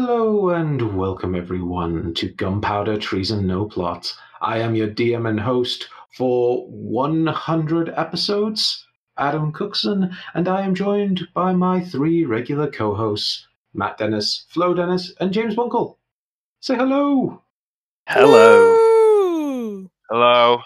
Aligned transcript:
Hello 0.00 0.50
and 0.50 0.96
welcome 0.96 1.34
everyone 1.34 2.14
to 2.14 2.28
Gunpowder 2.28 2.98
Treason 2.98 3.48
No 3.48 3.64
Plot. 3.64 4.14
I 4.40 4.58
am 4.58 4.76
your 4.76 4.86
DM 4.86 5.28
and 5.28 5.40
host 5.40 5.88
for 6.16 6.68
100 6.68 7.88
episodes, 7.96 8.86
Adam 9.18 9.50
Cookson, 9.50 10.16
and 10.34 10.46
I 10.46 10.60
am 10.62 10.76
joined 10.76 11.26
by 11.34 11.52
my 11.52 11.80
three 11.80 12.24
regular 12.24 12.70
co-hosts, 12.70 13.48
Matt 13.74 13.98
Dennis, 13.98 14.46
Flo 14.50 14.72
Dennis, 14.72 15.12
and 15.18 15.32
James 15.32 15.56
Bunkle. 15.56 15.96
Say 16.60 16.76
hello. 16.76 17.42
Hello. 18.06 19.84
Hello. 20.08 20.58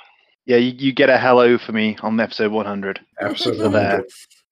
Yeah, 0.44 0.58
you, 0.58 0.74
you 0.76 0.92
get 0.92 1.08
a 1.08 1.16
hello 1.18 1.56
for 1.56 1.72
me 1.72 1.96
on 2.02 2.20
episode 2.20 2.52
100. 2.52 3.00
Episode 3.18 3.72
there. 3.72 4.04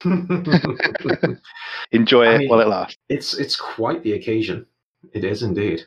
100. 0.03 1.39
Enjoy 1.93 2.25
I 2.25 2.35
it 2.35 2.39
mean- 2.39 2.49
while 2.49 2.61
it 2.61 2.69
lasts. 2.69 2.97
it's 3.11 3.35
it's 3.35 3.55
quite 3.57 4.03
the 4.03 4.13
occasion. 4.15 4.65
It 5.13 5.25
is 5.25 5.43
indeed. 5.43 5.85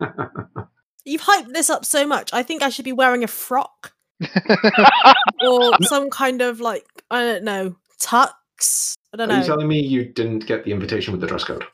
You've 1.04 1.22
hyped 1.22 1.52
this 1.52 1.70
up 1.70 1.84
so 1.84 2.06
much. 2.06 2.32
I 2.32 2.42
think 2.42 2.62
I 2.62 2.68
should 2.68 2.84
be 2.84 2.92
wearing 2.92 3.24
a 3.24 3.28
frock 3.28 3.92
or 5.42 5.72
some 5.82 6.10
kind 6.10 6.42
of 6.42 6.60
like 6.60 6.84
I 7.10 7.22
don't 7.22 7.44
know 7.44 7.76
tux. 8.00 8.94
I 9.12 9.16
don't 9.16 9.30
Are 9.30 9.34
you 9.34 9.40
know. 9.40 9.46
telling 9.46 9.68
me 9.68 9.80
you 9.80 10.04
didn't 10.04 10.46
get 10.46 10.64
the 10.64 10.72
invitation 10.72 11.12
with 11.12 11.20
the 11.20 11.26
dress 11.26 11.44
code? 11.44 11.64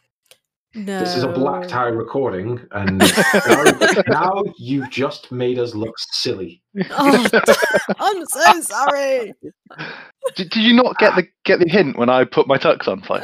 no. 0.74 0.98
This 0.98 1.16
is 1.16 1.22
a 1.22 1.28
black 1.28 1.68
tie 1.68 1.86
recording, 1.86 2.60
and 2.72 2.98
now, 3.48 4.02
now 4.08 4.42
you've 4.58 4.90
just 4.90 5.30
made 5.30 5.58
us 5.58 5.74
look 5.74 5.94
silly. 6.12 6.62
Oh, 6.90 7.28
I'm 7.98 8.26
so 8.26 8.60
sorry. 8.60 9.32
did, 10.34 10.50
did 10.50 10.62
you 10.62 10.74
not 10.74 10.98
get 10.98 11.14
the 11.16 11.26
get 11.44 11.60
the 11.60 11.68
hint 11.68 11.96
when 11.96 12.08
I 12.08 12.24
put 12.24 12.46
my 12.48 12.58
tux 12.58 12.88
on? 12.88 13.02
Fine. 13.02 13.22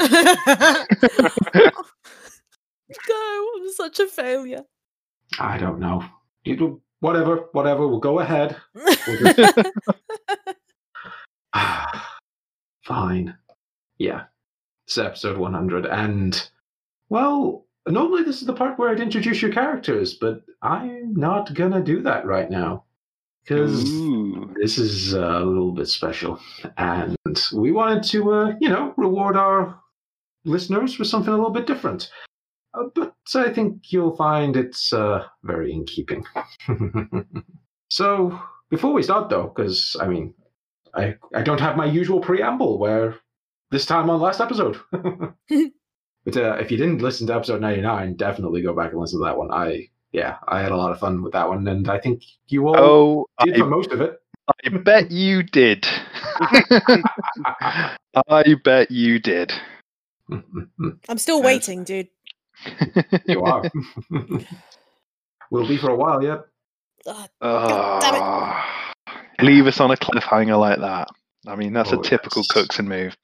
No, 3.08 3.48
I'm 3.56 3.72
such 3.72 4.00
a 4.00 4.06
failure. 4.06 4.64
I 5.38 5.58
don't 5.58 5.78
know. 5.78 6.04
You 6.44 6.56
do 6.56 6.82
whatever, 7.00 7.48
whatever. 7.52 7.86
We'll 7.86 8.00
go 8.00 8.20
ahead. 8.20 8.56
Fine. 12.84 13.36
Yeah. 13.98 14.24
It's 14.86 14.98
episode 14.98 15.36
100. 15.38 15.86
And, 15.86 16.50
well, 17.08 17.66
normally 17.86 18.22
this 18.24 18.40
is 18.40 18.46
the 18.46 18.52
part 18.52 18.78
where 18.78 18.90
I'd 18.90 19.00
introduce 19.00 19.42
your 19.42 19.52
characters, 19.52 20.14
but 20.14 20.42
I'm 20.62 21.14
not 21.14 21.54
going 21.54 21.72
to 21.72 21.82
do 21.82 22.02
that 22.02 22.26
right 22.26 22.50
now. 22.50 22.84
Because 23.42 23.84
this 24.60 24.76
is 24.78 25.14
uh, 25.14 25.40
a 25.40 25.44
little 25.44 25.72
bit 25.72 25.88
special. 25.88 26.38
And 26.76 27.16
we 27.54 27.72
wanted 27.72 28.02
to, 28.04 28.32
uh, 28.32 28.54
you 28.60 28.68
know, 28.68 28.92
reward 28.96 29.36
our 29.36 29.80
listeners 30.44 30.98
with 30.98 31.08
something 31.08 31.32
a 31.32 31.36
little 31.36 31.50
bit 31.50 31.66
different. 31.66 32.10
Uh, 32.72 32.84
but 32.94 33.14
I 33.34 33.52
think 33.52 33.92
you'll 33.92 34.16
find 34.16 34.56
it's 34.56 34.92
uh, 34.92 35.24
very 35.42 35.72
in 35.72 35.84
keeping. 35.84 36.24
so, 37.88 38.38
before 38.70 38.92
we 38.92 39.02
start, 39.02 39.28
though, 39.28 39.52
because, 39.54 39.96
I 40.00 40.06
mean, 40.06 40.34
I, 40.94 41.16
I 41.34 41.42
don't 41.42 41.60
have 41.60 41.76
my 41.76 41.86
usual 41.86 42.20
preamble 42.20 42.78
where 42.78 43.16
this 43.70 43.86
time 43.86 44.10
on 44.10 44.20
last 44.20 44.40
episode. 44.40 44.78
but 44.92 46.36
uh, 46.36 46.56
if 46.60 46.70
you 46.70 46.76
didn't 46.76 47.02
listen 47.02 47.26
to 47.28 47.34
episode 47.34 47.60
99, 47.60 48.14
definitely 48.14 48.62
go 48.62 48.74
back 48.74 48.92
and 48.92 49.00
listen 49.00 49.20
to 49.20 49.24
that 49.24 49.36
one. 49.36 49.50
I, 49.50 49.88
yeah, 50.12 50.36
I 50.46 50.60
had 50.60 50.72
a 50.72 50.76
lot 50.76 50.92
of 50.92 51.00
fun 51.00 51.22
with 51.22 51.32
that 51.32 51.48
one, 51.48 51.66
and 51.66 51.88
I 51.88 51.98
think 51.98 52.22
you 52.48 52.66
all 52.68 52.76
Oh, 52.76 53.26
did 53.44 53.56
for 53.56 53.66
most 53.66 53.90
of 53.92 54.00
it. 54.00 54.18
I 54.64 54.68
bet 54.70 55.10
you 55.10 55.42
did. 55.42 55.86
I 58.26 58.56
bet 58.64 58.90
you 58.90 59.20
did. 59.20 59.52
I'm 61.08 61.18
still 61.18 61.42
waiting, 61.42 61.84
dude. 61.84 62.08
You 63.26 63.42
are. 63.42 63.62
Will 65.50 65.66
be 65.66 65.76
for 65.76 65.90
a 65.90 65.96
while 65.96 66.22
yet. 66.22 66.40
Ugh, 67.06 67.28
damn 67.40 68.14
it. 68.14 68.20
Ah, 68.20 68.92
leave 69.40 69.66
us 69.66 69.80
on 69.80 69.90
a 69.90 69.96
cliffhanger 69.96 70.58
like 70.58 70.78
that. 70.80 71.08
I 71.46 71.56
mean, 71.56 71.72
that's 71.72 71.92
Oh, 71.92 72.00
a 72.00 72.02
typical 72.02 72.42
yes. 72.42 72.48
Cookson 72.52 72.88
move. 72.88 73.16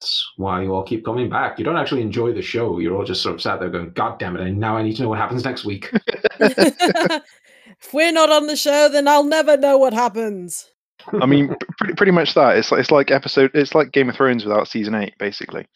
That's 0.00 0.32
why 0.36 0.62
you 0.62 0.74
all 0.74 0.82
keep 0.82 1.04
coming 1.04 1.28
back. 1.28 1.58
You 1.58 1.64
don't 1.64 1.76
actually 1.76 2.02
enjoy 2.02 2.32
the 2.32 2.42
show. 2.42 2.78
You're 2.80 2.96
all 2.96 3.04
just 3.04 3.22
sort 3.22 3.34
of 3.36 3.42
sat 3.42 3.60
there 3.60 3.68
going, 3.70 3.90
God 3.90 4.18
damn 4.18 4.34
it, 4.36 4.40
and 4.42 4.58
now 4.58 4.76
I 4.76 4.82
need 4.82 4.96
to 4.96 5.02
know 5.02 5.10
what 5.10 5.18
happens 5.18 5.44
next 5.44 5.64
week. 5.64 5.92
if 6.40 7.22
we're 7.92 8.10
not 8.12 8.30
on 8.30 8.46
the 8.48 8.56
show, 8.56 8.88
then 8.88 9.06
I'll 9.06 9.22
never 9.22 9.56
know 9.56 9.78
what 9.78 9.92
happens. 9.92 10.66
I 11.20 11.26
mean, 11.26 11.54
pretty, 11.78 11.94
pretty 11.94 12.12
much 12.12 12.34
that. 12.34 12.56
It's 12.56 12.70
like 12.70 12.80
it's 12.80 12.90
like 12.90 13.10
episode. 13.10 13.50
It's 13.54 13.74
like 13.74 13.92
Game 13.92 14.08
of 14.08 14.16
Thrones 14.16 14.44
without 14.44 14.68
season 14.68 14.94
eight, 14.94 15.14
basically. 15.18 15.66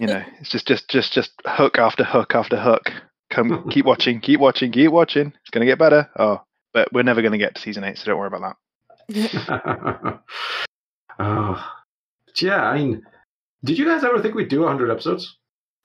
You 0.00 0.06
know, 0.06 0.22
it's 0.40 0.50
just 0.50 0.66
just 0.66 0.88
just 0.88 1.12
just 1.12 1.32
hook 1.46 1.78
after 1.78 2.04
hook 2.04 2.34
after 2.34 2.56
hook. 2.56 2.92
Come, 3.30 3.68
keep 3.70 3.84
watching, 3.84 4.20
keep 4.20 4.40
watching, 4.40 4.72
keep 4.72 4.90
watching. 4.90 5.32
It's 5.40 5.50
gonna 5.50 5.66
get 5.66 5.78
better. 5.78 6.08
Oh, 6.18 6.42
but 6.72 6.92
we're 6.92 7.02
never 7.02 7.22
gonna 7.22 7.38
get 7.38 7.54
to 7.54 7.60
season 7.60 7.84
eight, 7.84 7.98
so 7.98 8.06
don't 8.06 8.18
worry 8.18 8.28
about 8.28 8.56
that. 9.08 10.20
oh. 11.18 11.72
But 12.26 12.42
yeah, 12.42 12.62
I 12.62 12.76
mean, 12.76 13.02
did 13.64 13.78
you 13.78 13.84
guys 13.84 14.04
ever 14.04 14.20
think 14.20 14.34
we'd 14.34 14.48
do 14.48 14.60
100 14.60 14.90
episodes? 14.90 15.36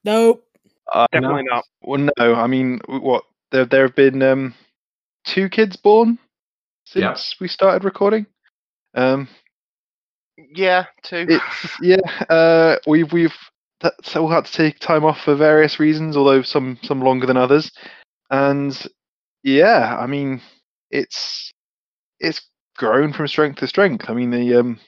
nope. 0.03 0.45
Uh, 0.91 1.07
Definitely 1.11 1.43
not. 1.43 1.65
Well, 1.81 2.09
no. 2.17 2.35
I 2.35 2.47
mean, 2.47 2.81
what? 2.87 3.23
There 3.51 3.65
there 3.65 3.83
have 3.83 3.95
been 3.95 4.21
um, 4.21 4.53
two 5.23 5.47
kids 5.47 5.77
born 5.77 6.19
since 6.93 7.03
Yeah. 7.03 7.35
we 7.39 7.47
started 7.47 7.83
recording. 7.83 8.25
Um, 8.95 9.27
Yeah, 10.55 10.85
too. 11.03 11.25
it's 11.29 11.77
yeah 11.81 11.97
uh 12.29 12.77
we've 12.87 13.11
we've 13.11 13.35
that's 13.81 14.15
all 14.15 14.29
had 14.29 14.45
to 14.45 14.51
take 14.51 14.79
time 14.79 15.03
off 15.03 15.21
for 15.21 15.35
various 15.35 15.79
reasons 15.79 16.15
although 16.15 16.41
some 16.41 16.77
some 16.83 17.01
longer 17.01 17.27
than 17.27 17.37
others 17.37 17.71
and 18.31 18.87
yeah 19.43 19.97
i 19.99 20.05
mean 20.07 20.41
it's 20.89 21.51
it's 22.19 22.41
grown 22.77 23.11
from 23.13 23.27
strength 23.27 23.59
to 23.59 23.67
strength 23.67 24.09
i 24.09 24.13
mean 24.13 24.31
the 24.31 24.55
um 24.55 24.79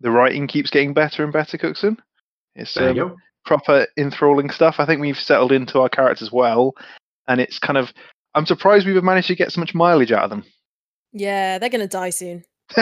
the 0.00 0.10
writing 0.10 0.46
keeps 0.46 0.70
getting 0.70 0.94
better 0.94 1.22
and 1.22 1.32
better 1.32 1.58
cookson 1.58 1.96
it's 2.56 2.74
There 2.74 2.88
um, 2.90 2.96
go. 2.96 3.16
proper 3.44 3.86
enthralling 3.98 4.50
stuff 4.50 4.76
i 4.78 4.86
think 4.86 5.00
we've 5.00 5.18
settled 5.18 5.52
into 5.52 5.78
our 5.80 5.88
characters 5.90 6.32
well 6.32 6.74
and 7.28 7.40
it's 7.40 7.58
kind 7.58 7.76
of 7.76 7.92
i'm 8.34 8.46
surprised 8.46 8.86
we've 8.86 9.02
managed 9.04 9.28
to 9.28 9.36
get 9.36 9.52
so 9.52 9.60
much 9.60 9.74
mileage 9.74 10.10
out 10.12 10.24
of 10.24 10.30
them 10.30 10.44
Yeah, 11.12 11.58
they're 11.58 11.68
gonna 11.70 11.86
die 11.86 12.10
soon. 12.10 12.44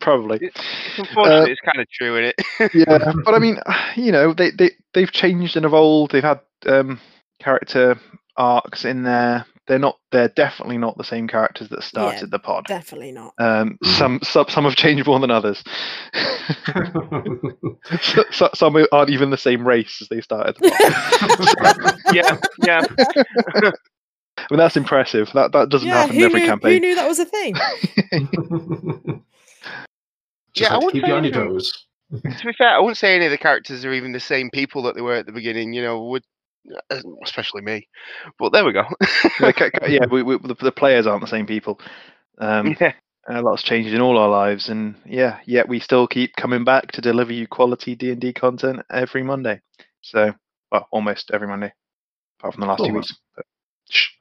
probably 0.00 0.38
It's 0.42 0.60
unfortunate. 0.98 1.48
it's 1.48 1.60
kind 1.62 1.80
of 1.80 1.88
true, 1.90 2.16
isn't 2.18 2.34
it? 2.60 2.74
yeah, 2.74 3.12
but 3.24 3.34
I 3.34 3.38
mean, 3.38 3.58
you 3.96 4.12
know, 4.12 4.32
they 4.34 4.50
they 4.50 4.72
they've 4.94 5.10
changed 5.10 5.56
and 5.56 5.64
evolved. 5.64 6.12
They've 6.12 6.22
had 6.22 6.40
um, 6.66 7.00
character 7.40 7.98
arcs 8.36 8.84
in 8.84 9.02
there. 9.02 9.46
They're 9.66 9.78
not. 9.80 9.96
They're 10.12 10.28
definitely 10.28 10.78
not 10.78 10.96
the 10.96 11.04
same 11.04 11.26
characters 11.26 11.68
that 11.70 11.82
started 11.82 12.30
the 12.30 12.38
pod. 12.38 12.66
Definitely 12.68 13.10
not. 13.12 13.32
Um, 13.38 13.78
Mhm. 13.82 13.96
some 13.98 14.20
some 14.22 14.46
some 14.48 14.64
have 14.64 14.76
changed 14.76 15.06
more 15.06 15.18
than 15.20 15.30
others. 15.30 15.64
So- 18.00 18.24
so- 18.30 18.50
some 18.54 18.76
aren't 18.92 19.10
even 19.10 19.30
the 19.30 19.36
same 19.38 19.66
race 19.66 20.00
as 20.02 20.08
they 20.08 20.20
started. 20.20 20.56
The 20.56 20.70
pod. 21.58 22.14
yeah, 22.14 22.36
yeah. 22.64 23.70
I 24.50 24.54
mean, 24.54 24.58
that's 24.58 24.76
impressive. 24.76 25.30
That 25.34 25.52
that 25.52 25.68
doesn't 25.68 25.88
yeah, 25.88 26.02
happen 26.02 26.16
in 26.16 26.22
every 26.22 26.40
knew, 26.40 26.56
who 26.62 26.80
knew 26.80 26.94
that 26.94 27.08
was 27.08 27.18
a 27.18 27.24
thing? 27.24 27.54
Just 30.54 30.70
Yeah, 30.70 30.76
I 30.76 30.78
like 30.78 30.80
to 30.80 30.86
wouldn't 30.86 30.92
keep 30.92 31.06
you 31.06 31.12
say 31.12 31.16
on 31.18 31.24
your 31.24 31.32
toes. 31.32 31.86
to 32.12 32.46
be 32.46 32.52
fair, 32.52 32.68
I 32.68 32.78
wouldn't 32.78 32.96
say 32.96 33.16
any 33.16 33.26
of 33.26 33.30
the 33.30 33.38
characters 33.38 33.84
are 33.84 33.92
even 33.92 34.12
the 34.12 34.20
same 34.20 34.50
people 34.50 34.82
that 34.84 34.94
they 34.94 35.00
were 35.02 35.14
at 35.14 35.26
the 35.26 35.32
beginning. 35.32 35.72
You 35.72 35.82
know, 35.82 36.04
would 36.04 36.22
uh, 36.90 37.00
especially 37.24 37.62
me. 37.62 37.88
But 38.38 38.52
there 38.52 38.64
we 38.64 38.72
go. 38.72 38.84
yeah, 39.40 39.52
ca- 39.52 39.70
ca- 39.70 39.86
yeah 39.86 40.06
we, 40.10 40.22
we, 40.22 40.38
the, 40.38 40.54
the 40.54 40.72
players 40.72 41.06
aren't 41.06 41.22
the 41.22 41.28
same 41.28 41.46
people. 41.46 41.80
Um, 42.38 42.76
yeah, 42.80 42.92
a 43.28 43.42
lot's 43.42 43.62
changed 43.62 43.92
in 43.92 44.00
all 44.00 44.18
our 44.18 44.28
lives, 44.28 44.68
and 44.68 44.94
yeah, 45.04 45.40
yet 45.46 45.68
we 45.68 45.80
still 45.80 46.06
keep 46.06 46.34
coming 46.36 46.64
back 46.64 46.92
to 46.92 47.00
deliver 47.00 47.32
you 47.32 47.46
quality 47.46 47.94
D 47.94 48.10
and 48.10 48.20
D 48.20 48.32
content 48.32 48.82
every 48.90 49.22
Monday. 49.22 49.60
So, 50.02 50.32
well, 50.70 50.86
almost 50.90 51.30
every 51.32 51.48
Monday, 51.48 51.72
apart 52.38 52.54
from 52.54 52.60
the 52.62 52.68
last 52.68 52.84
two 52.84 52.92
weeks. 52.94 53.14
But, 53.34 53.44
shh, 53.44 53.44
don't 53.44 53.44
tell 53.44 53.55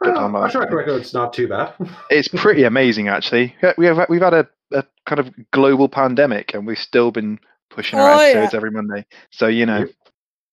Well, 0.02 0.14
them 0.14 0.36
our 0.36 0.42
about 0.44 0.52
track 0.52 0.72
record's 0.72 1.14
not 1.14 1.34
too 1.34 1.48
bad. 1.48 1.74
It's 2.10 2.28
pretty 2.28 2.64
amazing, 2.64 3.08
actually. 3.08 3.56
We 3.78 3.86
have 3.88 4.06
we've 4.10 4.22
had 4.22 4.34
a, 4.34 4.48
a 4.72 4.84
kind 5.06 5.20
of 5.20 5.32
global 5.52 5.90
pandemic, 5.90 6.54
and 6.54 6.66
we've 6.68 6.78
still 6.80 7.12
been 7.12 7.40
pushing 7.70 8.00
our 8.00 8.12
Oh, 8.14 8.22
yeah. 8.22 8.28
episodes 8.28 8.54
every 8.54 8.72
Monday. 8.72 9.06
So 9.32 9.48
you 9.48 9.66
know, 9.66 9.88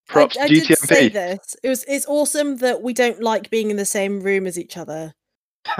props 0.08 0.36
I, 0.38 0.44
I 0.44 0.48
to 0.48 0.54
did 0.60 0.78
say 0.78 1.10
GTMP. 1.10 1.12
this. 1.12 1.56
It 1.62 1.68
was 1.68 1.84
it's 1.88 2.06
awesome 2.06 2.56
that 2.58 2.82
we 2.82 2.92
don't 2.94 3.20
like 3.20 3.50
being 3.50 3.70
in 3.70 3.76
the 3.76 3.84
same 3.84 4.20
room 4.20 4.46
as 4.46 4.58
each 4.58 4.76
other. 4.76 5.12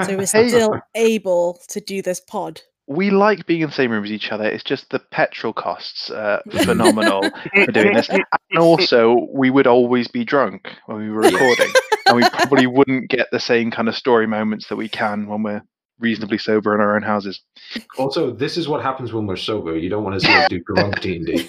So 0.05 0.17
we're 0.17 0.27
Hey. 0.27 0.49
still 0.49 0.79
able 0.95 1.59
to 1.69 1.81
do 1.81 2.03
this 2.03 2.21
pod. 2.21 2.61
We 2.89 3.11
like 3.11 3.47
being 3.47 3.63
in 3.63 3.69
the 3.69 3.75
same 3.75 3.91
room 3.91 4.05
as 4.05 4.11
each 4.11 4.33
other. 4.33 4.45
It's 4.45 4.65
just 4.65 4.91
the 4.91 4.99
petrol 4.99 5.53
costs 5.53 6.11
uh, 6.11 6.43
phenomenal. 6.51 7.23
for 7.55 7.73
doing 7.73 7.95
this. 7.95 8.09
And 8.09 8.25
also, 8.59 9.29
we 9.33 9.51
would 9.51 9.67
always 9.67 10.09
be 10.09 10.25
drunk 10.25 10.69
when 10.87 10.99
we 10.99 11.11
were 11.11 11.23
recording, 11.23 11.73
and 12.07 12.17
we 12.17 12.23
probably 12.31 12.67
wouldn't 12.67 13.09
get 13.09 13.29
the 13.31 13.41
same 13.41 13.71
kind 13.71 13.89
of 13.89 13.97
story 13.97 14.27
moments 14.27 14.69
that 14.69 14.77
we 14.77 14.89
can 14.89 15.27
when 15.27 15.43
we're 15.43 15.63
reasonably 16.03 16.39
sober 16.39 16.75
in 16.75 16.81
our 16.81 16.97
own 16.97 17.03
houses. 17.03 17.41
Also, 17.97 18.33
this 18.33 18.57
is 18.57 18.69
what 18.69 18.83
happens 18.83 19.13
when 19.13 19.27
we're 19.27 19.37
sober. 19.37 19.77
You 19.77 19.89
don't 19.89 20.05
want 20.05 20.21
to 20.21 20.27
see 20.27 20.35
us 20.35 20.49
do 20.49 20.61
drunk 20.67 21.01
D&D. 21.01 21.49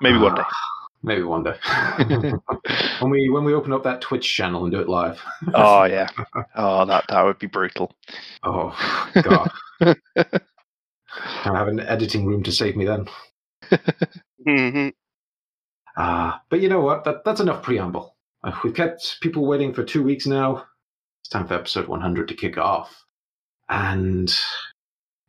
Maybe 0.00 0.18
one 0.18 0.34
day. 0.34 0.42
Maybe 1.06 1.22
one 1.22 1.44
day. 1.44 1.54
when 3.00 3.10
we 3.10 3.30
when 3.30 3.44
we 3.44 3.54
open 3.54 3.72
up 3.72 3.84
that 3.84 4.00
Twitch 4.00 4.34
channel 4.34 4.64
and 4.64 4.72
do 4.72 4.80
it 4.80 4.88
live. 4.88 5.22
oh 5.54 5.84
yeah. 5.84 6.08
Oh, 6.56 6.84
that 6.84 7.04
that 7.08 7.22
would 7.22 7.38
be 7.38 7.46
brutal. 7.46 7.94
Oh 8.42 8.76
god. 9.22 9.50
I 9.80 9.98
have 11.44 11.68
an 11.68 11.80
editing 11.80 12.26
room 12.26 12.42
to 12.42 12.52
save 12.52 12.76
me 12.76 12.84
then. 12.84 13.08
Uh, 15.96 16.32
but 16.50 16.60
you 16.60 16.68
know 16.68 16.80
what? 16.80 17.04
That, 17.04 17.24
that's 17.24 17.40
enough 17.40 17.62
preamble. 17.62 18.16
Uh, 18.44 18.52
we've 18.62 18.74
kept 18.74 19.18
people 19.22 19.46
waiting 19.46 19.72
for 19.72 19.82
two 19.82 20.02
weeks 20.02 20.26
now. 20.26 20.66
It's 21.22 21.30
time 21.30 21.46
for 21.48 21.54
episode 21.54 21.88
100 21.88 22.28
to 22.28 22.34
kick 22.34 22.58
off. 22.58 23.04
And, 23.68 24.32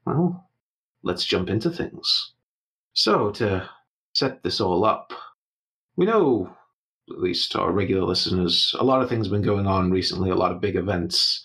well, 0.05 0.49
let's 1.03 1.23
jump 1.23 1.49
into 1.49 1.69
things. 1.69 2.33
So, 2.93 3.31
to 3.31 3.69
set 4.13 4.43
this 4.43 4.59
all 4.59 4.83
up, 4.83 5.13
we 5.97 6.05
know, 6.05 6.55
at 7.11 7.19
least 7.19 7.55
our 7.55 7.71
regular 7.71 8.03
listeners, 8.03 8.73
a 8.79 8.83
lot 8.83 9.01
of 9.01 9.09
things 9.09 9.25
have 9.25 9.31
been 9.31 9.41
going 9.41 9.65
on 9.65 9.91
recently, 9.91 10.29
a 10.29 10.35
lot 10.35 10.51
of 10.51 10.61
big 10.61 10.75
events. 10.75 11.43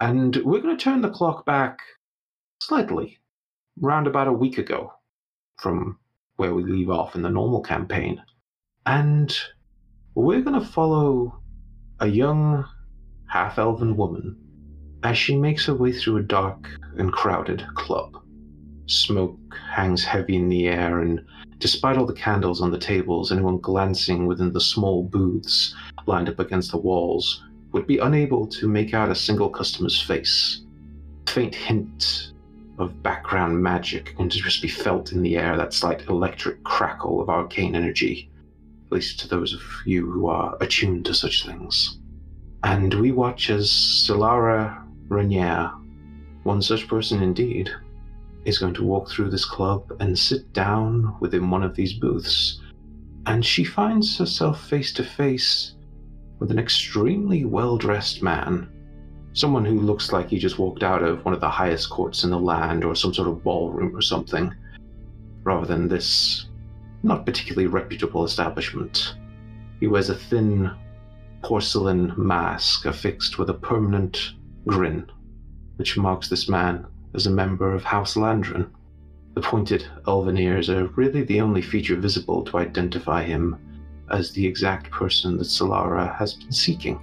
And 0.00 0.36
we're 0.44 0.60
going 0.60 0.76
to 0.76 0.82
turn 0.82 1.02
the 1.02 1.10
clock 1.10 1.44
back 1.44 1.80
slightly, 2.62 3.18
round 3.80 4.06
about 4.06 4.28
a 4.28 4.32
week 4.32 4.58
ago 4.58 4.92
from 5.58 5.98
where 6.36 6.54
we 6.54 6.62
leave 6.62 6.88
off 6.88 7.16
in 7.16 7.22
the 7.22 7.28
normal 7.28 7.62
campaign. 7.62 8.22
And 8.86 9.36
we're 10.14 10.40
going 10.40 10.58
to 10.58 10.66
follow 10.66 11.40
a 11.98 12.06
young 12.06 12.64
half 13.28 13.58
elven 13.58 13.96
woman 13.96 14.36
as 15.02 15.18
she 15.18 15.36
makes 15.36 15.66
her 15.66 15.74
way 15.74 15.92
through 15.92 16.18
a 16.18 16.22
dark 16.22 16.68
and 16.96 17.12
crowded 17.12 17.64
club. 17.74 18.19
Smoke 18.90 19.56
hangs 19.72 20.02
heavy 20.02 20.34
in 20.34 20.48
the 20.48 20.66
air, 20.66 21.00
and 21.00 21.24
despite 21.58 21.96
all 21.96 22.06
the 22.06 22.12
candles 22.12 22.60
on 22.60 22.72
the 22.72 22.78
tables, 22.78 23.30
anyone 23.30 23.58
glancing 23.58 24.26
within 24.26 24.52
the 24.52 24.60
small 24.60 25.04
booths 25.04 25.76
lined 26.06 26.28
up 26.28 26.40
against 26.40 26.72
the 26.72 26.76
walls 26.76 27.44
would 27.70 27.86
be 27.86 27.98
unable 27.98 28.48
to 28.48 28.68
make 28.68 28.92
out 28.92 29.08
a 29.08 29.14
single 29.14 29.48
customer's 29.48 30.02
face. 30.02 30.62
Faint 31.28 31.54
hint 31.54 32.32
of 32.78 33.00
background 33.00 33.62
magic 33.62 34.16
can 34.16 34.28
just 34.28 34.60
be 34.60 34.66
felt 34.66 35.12
in 35.12 35.22
the 35.22 35.36
air, 35.36 35.56
that 35.56 35.72
slight 35.72 36.08
electric 36.08 36.64
crackle 36.64 37.22
of 37.22 37.28
arcane 37.28 37.76
energy, 37.76 38.28
at 38.86 38.92
least 38.92 39.20
to 39.20 39.28
those 39.28 39.54
of 39.54 39.62
you 39.86 40.10
who 40.10 40.26
are 40.26 40.56
attuned 40.60 41.04
to 41.04 41.14
such 41.14 41.46
things. 41.46 41.98
And 42.64 42.92
we 42.94 43.12
watch 43.12 43.50
as 43.50 43.70
Solara 43.70 44.82
Renier, 45.08 45.70
one 46.42 46.60
such 46.60 46.88
person 46.88 47.22
indeed, 47.22 47.70
is 48.44 48.58
going 48.58 48.74
to 48.74 48.84
walk 48.84 49.10
through 49.10 49.30
this 49.30 49.44
club 49.44 49.96
and 50.00 50.18
sit 50.18 50.52
down 50.52 51.16
within 51.20 51.50
one 51.50 51.62
of 51.62 51.74
these 51.74 51.92
booths. 51.92 52.60
And 53.26 53.44
she 53.44 53.64
finds 53.64 54.18
herself 54.18 54.66
face 54.66 54.92
to 54.94 55.04
face 55.04 55.74
with 56.38 56.50
an 56.50 56.58
extremely 56.58 57.44
well 57.44 57.76
dressed 57.76 58.22
man 58.22 58.68
Someone 59.32 59.64
who 59.64 59.80
looks 59.80 60.12
like 60.12 60.28
he 60.28 60.38
just 60.38 60.58
walked 60.58 60.82
out 60.82 61.02
of 61.04 61.24
one 61.24 61.34
of 61.34 61.40
the 61.40 61.48
highest 61.48 61.88
courts 61.88 62.24
in 62.24 62.30
the 62.30 62.38
land 62.38 62.84
or 62.84 62.96
some 62.96 63.14
sort 63.14 63.28
of 63.28 63.44
ballroom 63.44 63.94
or 63.94 64.02
something, 64.02 64.52
rather 65.44 65.66
than 65.66 65.86
this 65.86 66.46
not 67.02 67.24
particularly 67.24 67.68
reputable 67.68 68.24
establishment. 68.24 69.14
He 69.78 69.86
wears 69.86 70.10
a 70.10 70.14
thin 70.14 70.70
porcelain 71.42 72.12
mask 72.16 72.86
affixed 72.86 73.38
with 73.38 73.50
a 73.50 73.54
permanent 73.54 74.32
grin, 74.66 75.08
which 75.76 75.96
marks 75.96 76.28
this 76.28 76.48
man 76.48 76.86
as 77.14 77.26
a 77.26 77.30
member 77.30 77.72
of 77.72 77.84
House 77.84 78.14
Landron. 78.14 78.70
The 79.34 79.40
pointed 79.40 79.86
elven 80.06 80.36
ears 80.36 80.68
are 80.68 80.84
uh, 80.84 80.88
really 80.96 81.22
the 81.22 81.40
only 81.40 81.62
feature 81.62 81.96
visible 81.96 82.44
to 82.44 82.58
identify 82.58 83.22
him 83.22 83.56
as 84.10 84.32
the 84.32 84.46
exact 84.46 84.90
person 84.90 85.38
that 85.38 85.46
Solara 85.46 86.16
has 86.16 86.34
been 86.34 86.52
seeking. 86.52 87.00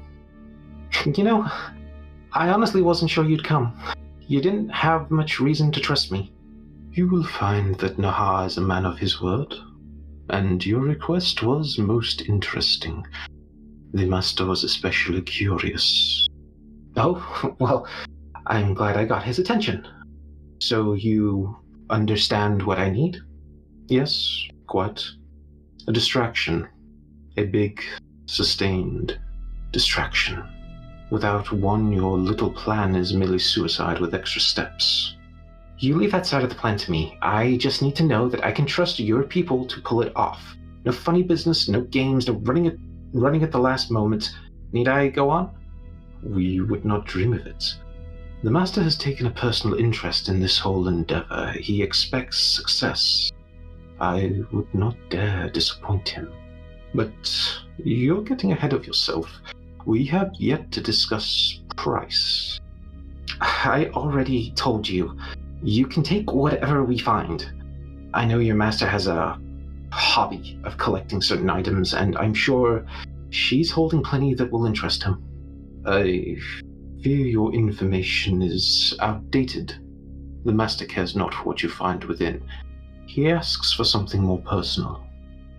You 1.06 1.24
know, 1.24 1.50
I 2.34 2.50
honestly 2.50 2.82
wasn't 2.82 3.12
sure 3.12 3.26
you'd 3.26 3.44
come. 3.44 3.74
You 4.28 4.42
didn't 4.42 4.70
have 4.70 5.10
much 5.10 5.40
reason 5.40 5.72
to 5.72 5.80
trust 5.80 6.12
me. 6.12 6.34
You 6.92 7.08
will 7.08 7.24
find 7.24 7.76
that 7.76 7.98
Naha 7.98 8.48
is 8.48 8.58
a 8.58 8.62
man 8.62 8.86
of 8.86 8.98
his 8.98 9.22
word, 9.22 9.54
and 10.30 10.66
your 10.66 10.82
request 10.82 11.44
was 11.44 11.78
most 11.78 12.24
interesting. 12.28 13.06
The 13.94 14.06
master 14.06 14.46
was 14.46 14.64
especially 14.64 15.22
curious. 15.22 16.28
Oh, 16.98 17.56
well, 17.60 17.88
I'm 18.48 18.74
glad 18.74 18.98
I 18.98 19.06
got 19.06 19.24
his 19.24 19.40
attention. 19.40 19.88
So 20.60 20.94
you 20.94 21.56
understand 21.90 22.64
what 22.64 22.80
I 22.80 22.90
need? 22.90 23.18
Yes, 23.88 24.48
quite. 24.68 25.04
A 25.88 25.92
distraction. 25.92 26.68
A 27.38 27.46
big, 27.46 27.82
sustained 28.26 29.20
distraction. 29.72 30.44
Without 31.10 31.52
one, 31.52 31.92
your 31.92 32.18
little 32.18 32.52
plan 32.52 32.96
is 32.96 33.14
merely 33.14 33.40
suicide 33.40 34.00
with 34.00 34.14
extra 34.14 34.42
steps. 34.42 35.16
You 35.80 35.96
leave 35.96 36.12
that 36.12 36.26
side 36.26 36.44
of 36.44 36.50
the 36.50 36.56
plan 36.56 36.78
to 36.78 36.92
me. 36.92 37.18
I 37.22 37.58
just 37.58 37.82
need 37.82 37.96
to 37.98 38.04
know 38.04 38.28
that 38.28 38.44
I 38.44 38.52
can 38.52 38.66
trust 38.66 39.00
your 39.00 39.24
people 39.24 39.66
to 39.68 39.82
pull 39.82 40.02
it 40.02 40.12
off. 40.16 40.56
No 40.86 40.92
funny 40.92 41.22
business, 41.22 41.70
no 41.70 41.82
games, 41.82 42.28
no 42.28 42.34
running 42.34 42.66
it 42.66 42.80
running 43.14 43.44
at 43.44 43.52
the 43.52 43.60
last 43.60 43.92
moment. 43.92 44.36
Need 44.74 44.88
I 44.88 45.08
go 45.10 45.30
on? 45.30 45.52
We 46.24 46.60
would 46.62 46.84
not 46.84 47.06
dream 47.06 47.34
of 47.34 47.46
it. 47.46 47.64
The 48.44 48.52
Master 48.52 48.84
has 48.84 48.96
taken 48.96 49.26
a 49.26 49.32
personal 49.32 49.80
interest 49.80 50.30
in 50.30 50.40
this 50.40 50.60
whole 50.60 50.88
endeavor. 50.88 51.54
He 51.60 51.82
expects 51.82 52.38
success. 52.38 53.32
I 54.00 54.44
would 54.52 54.72
not 54.76 54.96
dare 55.10 55.50
disappoint 55.50 56.08
him. 56.08 56.32
But 56.94 57.14
you're 57.78 58.22
getting 58.22 58.52
ahead 58.52 58.74
of 58.74 58.86
yourself. 58.86 59.42
We 59.86 60.06
have 60.06 60.32
yet 60.38 60.72
to 60.74 60.82
discuss 60.82 61.62
price. 61.76 62.60
I 63.42 63.88
already 63.94 64.52
told 64.52 64.88
you, 64.88 65.18
you 65.64 65.88
can 65.88 66.04
take 66.04 66.32
whatever 66.32 66.84
we 66.84 67.00
find. 67.00 67.52
I 68.14 68.26
know 68.26 68.38
your 68.38 68.56
master 68.56 68.86
has 68.86 69.08
a 69.08 69.40
hobby 69.92 70.60
of 70.64 70.78
collecting 70.78 71.22
certain 71.22 71.50
items, 71.50 71.96
and 71.96 72.16
I'm 72.18 72.36
sure 72.36 72.86
she's 73.32 73.72
holding 73.72 74.04
plenty 74.04 74.36
that 74.36 74.52
will 74.52 74.68
interest 74.68 75.02
him. 75.04 75.24
I 75.88 76.38
fear 77.02 77.26
your 77.26 77.54
information 77.54 78.42
is 78.42 78.96
outdated. 79.00 79.76
The 80.46 80.52
master 80.52 80.86
cares 80.86 81.16
not 81.16 81.34
for 81.34 81.44
what 81.44 81.64
you 81.64 81.70
find 81.70 82.04
within. 82.06 82.44
He 83.06 83.30
asks 83.30 83.74
for 83.74 83.84
something 83.84 84.22
more 84.22 84.42
personal. 84.42 85.04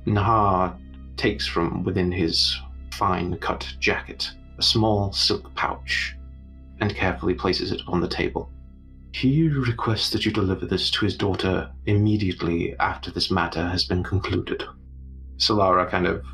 Naha 0.07 0.77
takes 1.17 1.47
from 1.47 1.83
within 1.85 2.11
his 2.13 2.59
fine 2.93 3.37
cut 3.39 3.67
jacket 3.81 4.31
a 4.59 4.63
small 4.63 5.13
silk 5.13 5.55
pouch 5.55 6.17
and 6.81 6.95
carefully 6.95 7.35
places 7.35 7.73
it 7.73 7.81
upon 7.81 8.01
the 8.01 8.09
table. 8.09 8.51
He 9.13 9.49
requests 9.49 10.11
that 10.11 10.25
you 10.25 10.33
deliver 10.33 10.67
this 10.67 10.91
to 10.93 11.05
his 11.05 11.17
daughter 11.17 11.71
immediately 11.87 12.77
after 12.79 13.11
this 13.11 13.31
matter 13.31 13.67
has 13.69 13.85
been 13.85 14.03
concluded. 14.03 14.63
Solara 15.39 15.89
kind 15.89 16.07
of 16.07 16.25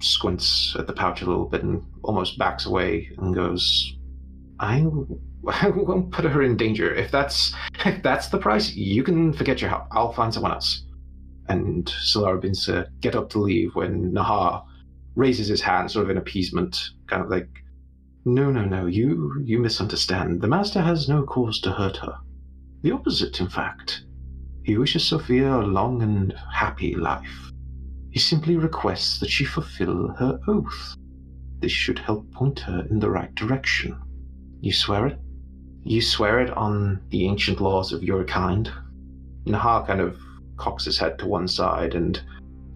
squints 0.00 0.74
at 0.78 0.86
the 0.86 0.92
pouch 0.92 1.22
a 1.22 1.26
little 1.26 1.46
bit 1.46 1.62
and 1.62 1.84
almost 2.02 2.38
backs 2.38 2.66
away 2.66 3.10
and 3.18 3.34
goes, 3.34 3.96
I, 4.60 4.84
I 5.48 5.70
won't 5.70 6.12
put 6.12 6.26
her 6.26 6.42
in 6.42 6.56
danger. 6.56 6.94
If 6.94 7.10
that's 7.10 7.54
if 7.84 8.02
that's 8.02 8.28
the 8.28 8.38
price, 8.38 8.74
you 8.74 9.02
can 9.02 9.32
forget 9.32 9.60
your 9.60 9.70
help. 9.70 9.86
I'll 9.90 10.12
find 10.12 10.32
someone 10.32 10.52
else. 10.52 10.84
And 11.48 11.86
Solara 11.86 12.40
begins 12.40 12.66
to 12.66 12.86
get 13.00 13.16
up 13.16 13.30
to 13.30 13.38
leave 13.40 13.74
when 13.74 14.12
Naha 14.12 14.62
raises 15.16 15.48
his 15.48 15.60
hand, 15.60 15.90
sort 15.90 16.04
of 16.04 16.10
in 16.10 16.18
appeasement, 16.18 16.78
kind 17.08 17.22
of 17.22 17.30
like, 17.30 17.48
"No, 18.24 18.52
no, 18.52 18.64
no, 18.64 18.86
you 18.86 19.42
you 19.44 19.58
misunderstand. 19.58 20.42
The 20.42 20.48
master 20.48 20.80
has 20.80 21.08
no 21.08 21.24
cause 21.24 21.60
to 21.62 21.72
hurt 21.72 21.96
her. 21.96 22.18
The 22.82 22.92
opposite, 22.92 23.40
in 23.40 23.48
fact. 23.48 24.04
He 24.62 24.76
wishes 24.76 25.04
Sophia 25.04 25.56
a 25.56 25.62
long 25.62 26.02
and 26.02 26.34
happy 26.52 26.94
life. 26.94 27.50
He 28.10 28.18
simply 28.18 28.56
requests 28.56 29.18
that 29.20 29.30
she 29.30 29.44
fulfill 29.44 30.08
her 30.18 30.38
oath. 30.46 30.94
This 31.60 31.72
should 31.72 31.98
help 31.98 32.30
point 32.32 32.60
her 32.60 32.86
in 32.90 32.98
the 32.98 33.10
right 33.10 33.34
direction. 33.34 33.98
You 34.60 34.72
swear 34.72 35.06
it? 35.06 35.18
You 35.82 36.02
swear 36.02 36.40
it 36.40 36.50
on 36.50 37.00
the 37.10 37.26
ancient 37.26 37.60
laws 37.60 37.92
of 37.92 38.02
your 38.02 38.24
kind?" 38.24 38.70
Nahar 39.46 39.86
kind 39.86 40.00
of 40.00 40.18
cocks 40.56 40.84
his 40.84 40.98
head 40.98 41.18
to 41.18 41.26
one 41.26 41.48
side 41.48 41.94
and 41.94 42.20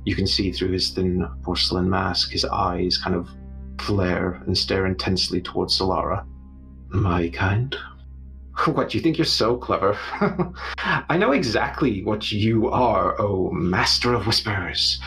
you 0.04 0.14
can 0.14 0.26
see 0.26 0.52
through 0.52 0.72
his 0.72 0.90
thin 0.90 1.26
porcelain 1.42 1.88
mask, 1.88 2.30
his 2.30 2.44
eyes 2.44 2.98
kind 2.98 3.16
of 3.16 3.28
flare 3.80 4.42
and 4.46 4.56
stare 4.56 4.86
intensely 4.86 5.40
towards 5.40 5.78
Solara. 5.78 6.24
My 6.88 7.28
kind? 7.28 7.76
What, 8.66 8.94
you 8.94 9.00
think 9.00 9.18
you're 9.18 9.24
so 9.24 9.56
clever? 9.56 9.98
I 10.78 11.16
know 11.18 11.32
exactly 11.32 12.04
what 12.04 12.30
you 12.30 12.70
are, 12.70 13.20
oh 13.20 13.50
Master 13.50 14.14
of 14.14 14.28
Whispers. 14.28 15.00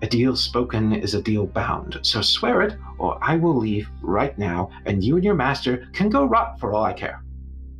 A 0.00 0.06
deal 0.06 0.36
spoken 0.36 0.92
is 0.92 1.14
a 1.14 1.22
deal 1.22 1.46
bound, 1.46 1.98
so 2.02 2.22
swear 2.22 2.62
it, 2.62 2.78
or 2.98 3.18
I 3.20 3.34
will 3.36 3.56
leave 3.56 3.90
right 4.00 4.38
now, 4.38 4.70
and 4.86 5.02
you 5.02 5.16
and 5.16 5.24
your 5.24 5.34
master 5.34 5.88
can 5.92 6.08
go 6.08 6.24
rot 6.24 6.60
for 6.60 6.72
all 6.72 6.84
I 6.84 6.92
care. 6.92 7.24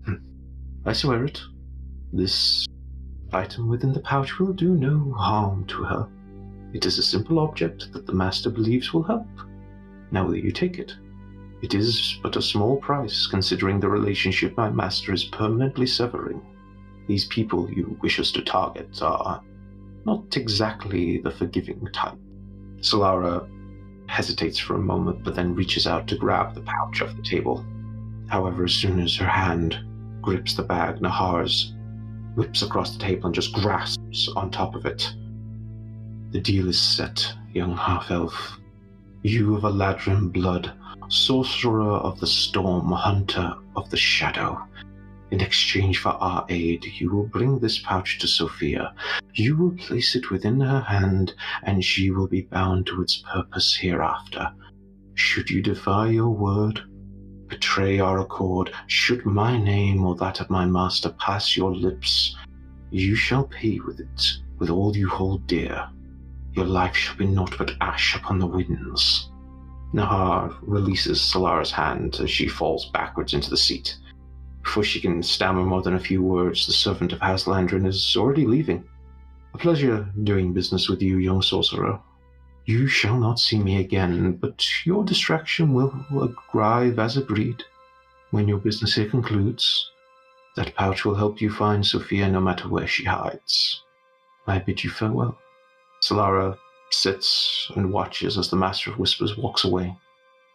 Hmm. 0.05 0.17
I 0.85 0.93
swear 0.95 1.25
it. 1.25 1.41
This 2.13 2.67
item 3.33 3.69
within 3.69 3.93
the 3.93 4.01
pouch 4.01 4.39
will 4.39 4.53
do 4.53 4.75
no 4.75 5.13
harm 5.13 5.65
to 5.67 5.85
her. 5.85 6.09
It 6.73 6.87
is 6.87 6.99
a 6.99 7.03
simple 7.03 7.39
object 7.39 7.93
that 7.93 8.07
the 8.07 8.13
master 8.13 8.51
believes 8.51 8.93
will 8.93 9.05
help. 9.05 9.29
Now 10.11 10.27
will 10.27 10.37
you 10.37 10.51
take 10.51 10.79
it? 10.79 10.97
It 11.63 11.75
is 11.75 12.19
but 12.23 12.37
a 12.37 12.43
small 12.43 12.77
price 12.77 13.27
considering 13.27 13.79
the 13.79 13.89
relationship 13.89 14.57
my 14.57 14.71
master 14.71 15.13
is 15.13 15.25
permanently 15.25 15.87
severing. 15.87 16.41
These 17.07 17.27
people 17.27 17.71
you 17.71 17.97
wish 18.03 18.19
us 18.19 18.33
to 18.33 18.43
target 18.43 19.01
are 19.03 19.41
not 20.05 20.37
exactly 20.37 21.19
the 21.19 21.31
forgiving 21.31 21.87
type. 21.93 22.19
Solara 22.81 23.49
hesitates 24.09 24.59
for 24.59 24.75
a 24.75 24.79
moment, 24.79 25.23
but 25.25 25.35
then 25.35 25.55
reaches 25.55 25.87
out 25.87 26.07
to 26.09 26.17
grab 26.17 26.55
the 26.55 26.63
pouch 26.63 27.03
off 27.03 27.15
the 27.17 27.23
table. 27.23 27.65
However, 28.29 28.65
as 28.65 28.75
soon 28.75 29.01
as 29.01 29.17
her 29.17 29.27
hand 29.27 29.79
grips 30.23 30.55
the 30.55 30.63
bag, 30.63 31.01
Nahar's 31.01 31.75
whips 32.35 32.63
across 32.63 32.93
the 32.93 33.03
table 33.03 33.27
and 33.27 33.35
just 33.35 33.53
grasps 33.53 34.29
on 34.37 34.51
top 34.51 34.75
of 34.75 34.87
it. 34.87 35.13
The 36.31 36.41
deal 36.41 36.69
is 36.69 36.79
set, 36.79 37.33
young 37.53 37.77
half 37.77 38.11
elf. 38.11 38.59
You 39.23 39.57
of 39.57 39.63
Eladrin 39.63 40.33
blood, 40.33 40.73
sorcerer 41.09 41.95
of 41.95 42.21
the 42.21 42.27
storm, 42.27 42.93
hunter 42.93 43.55
of 43.77 43.91
the 43.91 43.97
shadow. 43.97 44.68
In 45.31 45.41
exchange 45.41 45.99
for 45.99 46.11
our 46.11 46.47
aid, 46.49 46.85
you 46.85 47.11
will 47.11 47.27
bring 47.27 47.59
this 47.59 47.79
pouch 47.79 48.19
to 48.21 48.27
Sophia. 48.27 48.95
You 49.35 49.57
will 49.57 49.73
place 49.73 50.15
it 50.15 50.31
within 50.31 50.61
her 50.61 50.81
hand, 50.81 51.35
and 51.63 51.85
she 51.85 52.11
will 52.11 52.27
be 52.27 52.43
bound 52.43 52.87
to 52.87 53.03
its 53.03 53.23
purpose 53.33 53.77
hereafter. 53.77 54.51
Should 55.15 55.51
you 55.51 55.61
defy 55.61 56.09
your 56.09 56.31
word, 56.31 56.81
betray 57.49 57.99
our 57.99 58.21
accord, 58.21 58.73
should 58.87 59.27
my 59.27 59.59
name 59.59 60.05
or 60.05 60.15
that 60.17 60.41
of 60.41 60.49
my 60.49 60.65
master 60.65 61.11
pass 61.11 61.57
your 61.57 61.75
lips, 61.75 62.35
you 62.91 63.15
shall 63.15 63.45
pay 63.45 63.81
with 63.81 64.01
it, 64.01 64.33
with 64.59 64.71
all 64.71 64.97
you 64.97 65.09
hold 65.09 65.47
dear. 65.47 65.89
Your 66.53 66.67
life 66.67 66.97
shall 66.97 67.17
be 67.17 67.27
naught 67.27 67.55
but 67.59 67.77
ash 67.81 68.17
upon 68.17 68.39
the 68.39 68.47
winds. 68.47 69.31
Nahar 69.93 70.57
releases 70.63 71.21
Solara's 71.21 71.71
hand 71.71 72.17
as 72.21 72.31
she 72.31 72.49
falls 72.49 72.91
backwards 72.91 73.35
into 73.35 73.51
the 73.51 73.57
seat. 73.57 73.97
Before 74.69 74.85
she 74.85 75.01
can 75.01 75.23
stammer 75.23 75.65
more 75.65 75.81
than 75.81 75.95
a 75.95 75.99
few 75.99 76.23
words, 76.23 76.67
the 76.67 76.75
servant 76.75 77.15
of 77.15 77.21
House 77.21 77.45
Landron 77.45 77.87
is 77.87 78.15
already 78.15 78.45
leaving. 78.45 78.87
A 79.55 79.59
pleasure 79.59 80.13
doing 80.25 80.53
business 80.53 80.91
with 80.91 81.01
you, 81.01 81.17
young 81.17 81.41
sorcerer. 81.41 81.99
You 82.67 82.87
shall 82.87 83.19
not 83.19 83.39
see 83.39 83.59
me 83.59 83.81
again, 83.81 84.33
but 84.33 84.63
your 84.85 85.05
distraction 85.05 85.73
will 85.73 86.35
arrive 86.55 86.99
as 86.99 87.17
agreed. 87.17 87.65
When 88.31 88.47
your 88.47 88.59
business 88.59 88.95
here 88.95 89.09
concludes, 89.09 89.91
that 90.55 90.75
pouch 90.75 91.03
will 91.03 91.15
help 91.15 91.41
you 91.41 91.51
find 91.51 91.85
Sophia 91.87 92.29
no 92.29 92.43
matter 92.43 92.69
where 92.69 92.87
she 92.87 93.05
hides. 93.05 93.83
I 94.47 94.59
bid 94.59 94.85
you 94.85 94.91
farewell. 94.91 95.39
Solara 96.03 96.59
sits 96.91 97.73
and 97.75 97.91
watches 97.91 98.37
as 98.37 98.51
the 98.51 98.57
Master 98.57 98.91
of 98.91 98.99
Whispers 98.99 99.35
walks 99.35 99.65
away. 99.65 99.97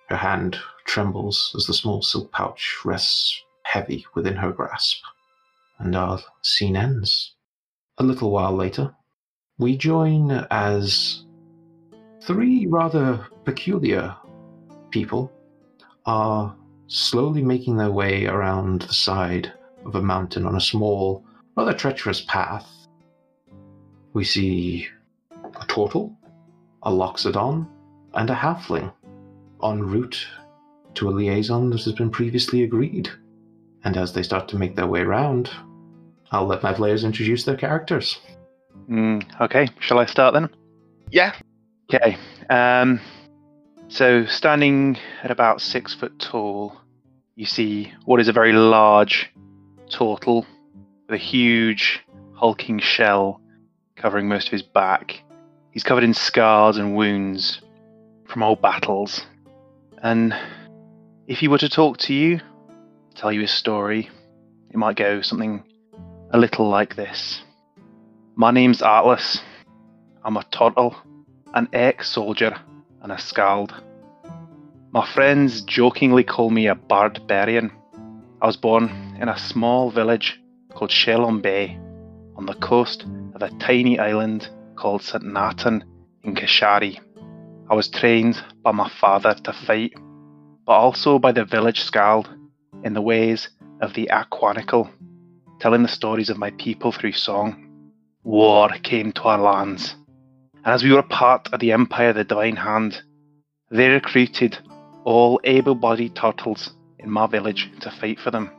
Her 0.10 0.18
hand 0.18 0.60
trembles 0.86 1.52
as 1.58 1.66
the 1.66 1.74
small 1.74 2.04
silk 2.04 2.32
pouch 2.32 2.78
rests 2.86 3.44
heavy 3.64 4.06
within 4.16 4.36
her 4.36 4.52
grasp. 4.52 5.04
And 5.80 5.96
our 5.96 6.20
scene 6.42 6.76
ends. 6.76 7.36
A 7.98 8.04
little 8.04 8.32
while 8.32 8.56
later, 8.56 8.94
we 9.58 9.78
join 9.78 10.32
as 10.52 11.26
three 12.22 12.66
rather 12.68 13.26
peculiar 13.44 14.16
people 14.90 15.32
are 16.06 16.56
slowly 16.88 17.42
making 17.42 17.78
their 17.78 17.92
way 17.92 18.26
around 18.26 18.84
the 18.84 18.94
side 18.94 19.52
of 19.86 19.96
a 19.96 20.02
mountain 20.02 20.46
on 20.46 20.56
a 20.56 20.62
small, 20.62 21.26
rather 21.56 21.74
treacherous 21.74 22.22
path. 22.22 22.70
We 24.14 24.24
see 24.24 24.88
a 25.32 25.66
turtle, 25.66 26.16
a 26.84 26.92
loxodon, 26.92 27.68
and 28.14 28.30
a 28.30 28.36
halfling 28.36 28.94
en 29.64 29.82
route 29.82 30.28
to 30.96 31.10
a 31.10 31.12
liaison 31.12 31.70
that 31.72 31.84
has 31.84 31.94
been 31.94 32.12
previously 32.12 32.64
agreed. 32.64 33.10
And 33.84 33.98
as 33.98 34.14
they 34.14 34.24
start 34.24 34.48
to 34.50 34.58
make 34.58 34.76
their 34.76 34.88
way 34.88 35.02
around, 35.02 35.50
I'll 36.32 36.46
let 36.46 36.64
my 36.64 36.74
players 36.74 37.04
introduce 37.04 37.44
their 37.44 37.58
characters. 37.58 38.20
Mm, 38.90 39.24
okay, 39.42 39.68
shall 39.80 40.00
I 40.00 40.06
start 40.06 40.34
then? 40.34 40.50
Yeah. 41.12 41.36
Okay. 41.94 42.18
Um, 42.50 43.00
so, 43.88 44.26
standing 44.26 44.98
at 45.22 45.32
about 45.32 45.62
six 45.62 45.94
foot 45.94 46.18
tall, 46.18 46.76
you 47.36 47.46
see 47.46 47.94
what 48.06 48.20
is 48.20 48.28
a 48.28 48.34
very 48.34 48.54
large 48.54 49.32
turtle 49.90 50.46
with 51.08 51.16
a 51.16 51.18
huge, 51.18 52.02
hulking 52.34 52.80
shell 52.80 53.42
covering 53.96 54.28
most 54.28 54.48
of 54.48 54.52
his 54.52 54.64
back. 54.64 55.24
He's 55.72 55.84
covered 55.84 56.04
in 56.04 56.14
scars 56.14 56.78
and 56.78 56.96
wounds 56.96 57.62
from 58.28 58.44
old 58.44 58.62
battles. 58.62 59.26
And 60.02 60.36
if 61.28 61.40
he 61.40 61.48
were 61.48 61.58
to 61.60 61.70
talk 61.70 61.98
to 62.00 62.14
you, 62.14 62.40
tell 63.14 63.32
you 63.32 63.42
his 63.42 63.52
story, 63.52 64.10
it 64.70 64.78
might 64.78 64.96
go 64.96 65.22
something 65.22 65.64
a 66.32 66.38
little 66.38 66.68
like 66.68 66.96
this. 66.96 67.42
My 68.36 68.52
name's 68.52 68.82
Atlas. 68.82 69.40
I'm 70.24 70.38
a 70.38 70.44
turtle, 70.44 70.96
an 71.54 71.68
ex 71.74 72.10
soldier, 72.10 72.56
and 73.02 73.12
a 73.12 73.20
skald. 73.20 73.74
My 74.92 75.06
friends 75.06 75.62
jokingly 75.62 76.24
call 76.24 76.50
me 76.50 76.68
a 76.68 76.76
barbarian. 76.76 77.72
I 78.42 78.48
was 78.48 78.58
born 78.58 79.18
in 79.20 79.30
a 79.30 79.38
small 79.38 79.92
village 79.92 80.40
called 80.74 80.92
Shelon 80.92 81.42
Bay 81.42 81.78
on 82.36 82.46
the 82.46 82.56
coast 82.56 83.06
of 83.36 83.42
a 83.42 83.52
tiny 83.60 84.00
island 84.00 84.50
called 84.76 85.04
St. 85.04 85.24
Nathan 85.24 85.84
in 86.24 86.36
Kashari. 86.36 87.00
I 87.70 87.76
was 87.76 87.88
trained 87.88 88.44
by 88.64 88.72
my 88.72 88.90
father 88.90 89.36
to 89.44 89.54
fight, 89.54 89.94
but 90.66 90.74
also 90.74 91.20
by 91.20 91.32
the 91.32 91.46
village 91.46 91.82
skald 91.82 92.30
in 92.84 92.94
the 92.94 93.02
ways 93.02 93.50
of 93.82 93.94
the 93.94 94.10
Aquanical, 94.12 94.90
telling 95.60 95.84
the 95.84 95.88
stories 95.88 96.30
of 96.30 96.38
my 96.38 96.52
people 96.52 96.92
through 96.92 97.14
song. 97.14 97.70
War 98.24 98.70
came 98.84 99.12
to 99.14 99.24
our 99.24 99.40
lands, 99.40 99.96
and 100.64 100.74
as 100.74 100.84
we 100.84 100.92
were 100.92 101.04
part 101.04 101.52
of 101.52 101.60
the 101.60 101.72
Empire 101.72 102.10
of 102.10 102.16
the 102.16 102.24
Divine 102.24 102.56
Hand, 102.56 103.02
they 103.70 103.90
recruited 103.90 104.58
all 105.04 105.42
able 105.44 105.76
bodied 105.76 106.16
turtles 106.16 106.74
in 107.00 107.10
my 107.10 107.28
village 107.28 107.70
to 107.82 107.92
fight 107.92 108.20
for 108.20 108.32
them. 108.32 108.50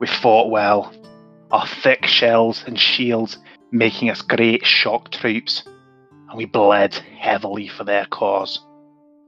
We 0.00 0.06
fought 0.06 0.50
well, 0.50 0.92
our 1.50 1.66
thick 1.66 2.06
shells 2.06 2.64
and 2.66 2.78
shields 2.78 3.38
making 3.70 4.08
us 4.08 4.22
great 4.22 4.64
shock 4.64 5.10
troops, 5.10 5.64
and 6.28 6.38
we 6.38 6.46
bled 6.46 6.94
heavily 6.94 7.68
for 7.68 7.84
their 7.84 8.06
cause. 8.06 8.64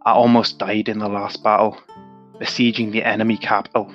I 0.05 0.13
almost 0.13 0.59
died 0.59 0.89
in 0.89 1.01
the 1.01 1.09
last 1.09 1.43
battle, 1.43 1.77
besieging 2.39 2.93
the 2.93 3.03
enemy 3.03 3.37
capital. 3.37 3.93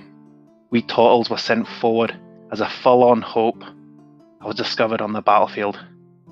We 0.72 0.82
turtles 0.82 1.30
were 1.30 1.38
sent 1.38 1.68
forward 1.68 2.18
as 2.50 2.62
a 2.62 2.70
forlorn 2.70 3.22
hope. 3.22 3.62
I 4.40 4.48
was 4.48 4.56
discovered 4.56 5.02
on 5.02 5.12
the 5.12 5.22
battlefield, 5.22 5.78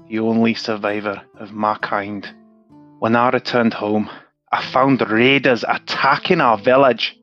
the 0.08 0.20
only 0.20 0.54
survivor 0.54 1.22
of 1.38 1.52
my 1.52 1.78
kind. 1.80 2.26
When 3.00 3.18
I 3.18 3.32
returned 3.32 3.74
home, 3.74 4.10
I 4.50 4.64
found 4.64 5.02
raiders 5.02 5.66
attacking 5.68 6.40
our 6.40 6.58
village 6.58 7.20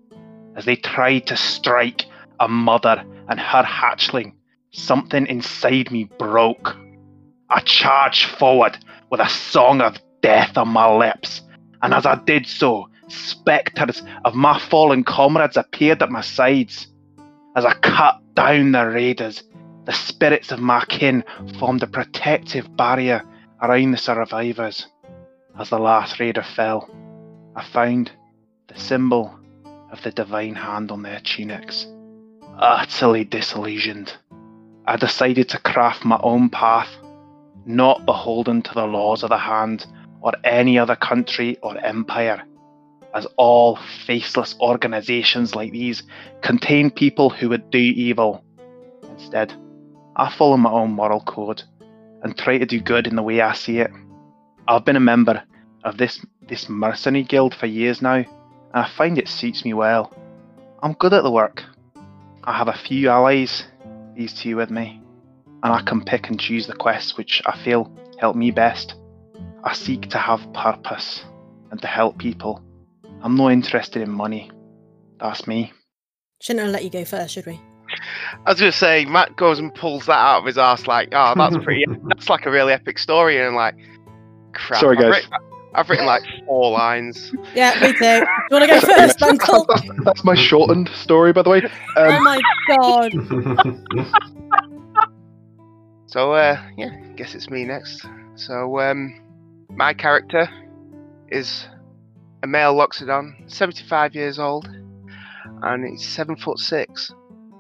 as 0.57 0.67
they 0.67 0.77
tried 0.77 1.27
to 1.29 1.39
strike 1.39 2.05
a 2.39 2.49
mother 2.49 3.03
and 3.31 3.41
her 3.41 3.63
hatchling. 3.63 4.35
Something 4.73 5.27
inside 5.27 5.91
me 5.91 6.05
broke. 6.19 6.77
I 7.49 7.61
charged 7.61 8.27
forward 8.33 8.77
with 9.11 9.21
a 9.21 9.29
song 9.31 9.81
of 9.81 9.97
death 10.21 10.59
on 10.59 10.69
my 10.69 10.95
lips, 10.95 11.41
and 11.81 11.95
as 11.95 12.05
I 12.05 12.17
did 12.17 12.47
so, 12.47 12.91
spectres 13.09 14.03
of 14.27 14.35
my 14.35 14.59
fallen 14.59 15.03
comrades 15.03 15.57
appeared 15.57 16.03
at 16.03 16.11
my 16.11 16.21
sides. 16.21 16.89
As 17.57 17.65
I 17.65 17.73
cut 17.73 18.21
down 18.35 18.73
the 18.73 18.87
raiders, 18.87 19.43
the 19.87 19.93
spirits 19.93 20.53
of 20.53 20.61
my 20.61 20.85
kin 20.85 21.25
formed 21.59 21.83
a 21.83 21.87
protective 21.87 22.77
barrier 22.77 23.25
around 23.63 23.93
the 23.93 23.97
survivors. 23.97 24.87
As 25.59 25.71
the 25.71 25.79
last 25.79 26.21
raider 26.21 26.43
fell, 26.43 26.91
I 27.57 27.65
found 27.65 28.13
the 28.69 28.79
symbol 28.79 29.35
of 29.91 30.03
the 30.03 30.11
divine 30.11 30.55
hand 30.55 30.91
on 30.91 31.01
their 31.01 31.19
tunics. 31.21 31.87
Utterly 32.59 33.25
disillusioned, 33.25 34.13
I 34.87 34.97
decided 34.97 35.49
to 35.49 35.59
craft 35.59 36.05
my 36.05 36.21
own 36.23 36.51
path, 36.51 36.91
not 37.65 38.05
beholden 38.05 38.61
to 38.61 38.75
the 38.75 38.87
laws 38.87 39.23
of 39.23 39.31
the 39.31 39.39
hand 39.39 39.87
or 40.21 40.35
any 40.45 40.79
other 40.79 40.97
country 40.97 41.57
or 41.63 41.79
empire, 41.79 42.43
as 43.17 43.27
all 43.39 43.79
faceless 44.07 44.55
organizations 44.61 45.55
like 45.55 45.73
these 45.73 46.03
contain 46.43 46.91
people 46.91 47.31
who 47.31 47.49
would 47.49 47.71
do 47.71 47.79
evil. 47.79 48.45
Instead, 49.09 49.55
I 50.15 50.31
follow 50.31 50.59
my 50.59 50.71
own 50.71 50.93
moral 50.93 51.21
code 51.23 51.63
and 52.23 52.37
try 52.37 52.59
to 52.59 52.67
do 52.67 52.79
good 52.79 53.07
in 53.07 53.17
the 53.17 53.23
way 53.23 53.41
I 53.41 53.55
see 53.55 53.79
it. 53.79 53.91
I've 54.69 54.85
been 54.85 54.97
a 54.97 55.01
member 55.01 55.43
of 55.83 55.97
this 55.97 56.25
this 56.47 56.69
mercenary 56.69 57.25
guild 57.25 57.55
for 57.55 57.67
years 57.67 58.03
now, 58.03 58.17
and 58.17 58.27
I 58.75 58.87
find 58.87 59.17
it 59.17 59.29
suits 59.29 59.65
me 59.65 59.73
well. 59.73 60.13
I'm 60.83 60.93
good 60.93 61.15
at 61.15 61.23
the 61.23 61.31
work. 61.31 61.65
I 62.45 62.53
have 62.53 62.69
a 62.69 62.77
few 62.77 63.09
allies, 63.09 63.65
these 64.15 64.35
two 64.35 64.57
with 64.57 64.71
me, 64.71 65.01
and 65.63 65.73
I 65.73 65.81
can 65.81 66.05
pick 66.05 66.29
and 66.29 66.39
choose 66.39 66.67
the 66.67 66.75
quests 66.75 67.17
which 67.17 67.41
I 67.47 67.57
feel 67.65 67.91
help 68.19 68.37
me 68.37 68.51
best. 68.51 68.95
I 69.65 69.73
seek 69.73 70.11
to 70.11 70.19
have 70.19 70.53
purpose 70.53 71.25
and 71.71 71.81
to 71.81 71.89
help 71.89 72.19
people. 72.19 72.63
I'm 73.23 73.35
not 73.37 73.49
interested 73.53 74.03
in 74.03 74.11
money. 74.11 74.51
That's 75.19 75.47
me. 75.47 75.73
Shouldn't 76.41 76.65
have 76.65 76.73
let 76.73 76.85
you 76.85 76.91
go 76.91 77.05
first, 77.05 77.35
should 77.35 77.47
we? 77.47 77.61
I 78.45 78.51
was 78.51 78.59
gonna 78.61 78.73
say 78.73 79.05
Matt 79.05 79.37
goes 79.37 79.59
and 79.59 79.75
pulls 79.75 80.07
that 80.07 80.19
out 80.19 80.41
of 80.41 80.45
his 80.47 80.59
ass 80.59 80.87
like, 80.87 81.09
oh, 81.13 81.35
that's 81.37 81.57
pretty. 81.65 81.87
that's 82.09 82.29
like 82.29 82.47
a 82.47 82.51
really 82.51 82.73
epic 82.73 82.99
story, 82.99 83.41
and 83.41 83.55
like, 83.57 83.75
crap. 84.53 84.81
Sorry, 84.81 84.97
I've 84.99 85.03
guys. 85.03 85.15
written, 85.15 85.31
I've 85.75 85.89
written 85.91 86.07
like 86.07 86.23
four 86.47 86.71
lines. 86.73 87.33
Yeah, 87.55 87.79
me 87.81 87.93
too. 87.93 87.99
Do 88.01 88.05
you 88.07 88.27
want 88.51 88.65
to 88.65 88.69
go 88.69 88.81
first, 88.81 89.23
Uncle? 89.23 89.65
That's, 89.69 89.83
that's 90.05 90.25
my 90.25 90.35
shortened 90.35 90.89
story, 90.91 91.33
by 91.33 91.43
the 91.43 91.51
way. 91.51 91.63
Oh 91.97 92.11
Um, 92.11 92.25
my 92.25 92.41
god. 92.69 93.13
So 96.09 96.33
uh, 96.33 96.57
yeah, 96.79 96.91
guess 97.17 97.35
it's 97.35 97.51
me 97.51 97.65
next. 97.65 98.07
So 98.37 98.79
um, 98.81 99.21
my 99.71 99.93
character 99.93 100.49
is 101.29 101.67
a 102.47 102.49
male 102.49 102.77
Loxodon, 102.77 103.35
75 103.51 104.15
years 104.15 104.39
old, 104.39 104.69
and 105.63 105.85
he's 105.85 106.07
seven 106.07 106.37
foot 106.37 106.61
six 106.61 107.13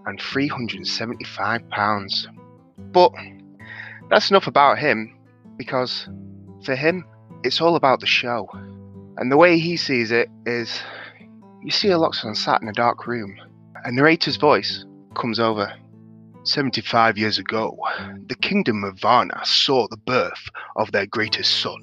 and 0.06 0.20
375 0.20 1.68
pounds. 1.70 2.28
But 2.78 3.10
that's 4.08 4.30
enough 4.30 4.46
about 4.46 4.78
him, 4.78 5.18
because 5.56 6.08
for 6.64 6.76
him, 6.76 7.04
it's 7.42 7.60
all 7.60 7.74
about 7.74 7.98
the 7.98 8.06
show. 8.06 8.48
And 9.16 9.32
the 9.32 9.36
way 9.36 9.58
he 9.58 9.76
sees 9.76 10.12
it 10.12 10.28
is, 10.46 10.80
you 11.64 11.72
see 11.72 11.88
a 11.88 11.98
Loxodon 11.98 12.36
sat 12.36 12.62
in 12.62 12.68
a 12.68 12.72
dark 12.72 13.08
room, 13.08 13.36
a 13.84 13.90
narrator's 13.90 14.36
voice 14.36 14.84
comes 15.16 15.40
over. 15.40 15.72
75 16.44 17.18
years 17.18 17.38
ago, 17.38 17.76
the 18.28 18.36
kingdom 18.36 18.84
of 18.84 19.00
Varna 19.00 19.40
saw 19.42 19.88
the 19.88 19.96
birth 19.96 20.48
of 20.76 20.92
their 20.92 21.06
greatest 21.06 21.60
son, 21.60 21.82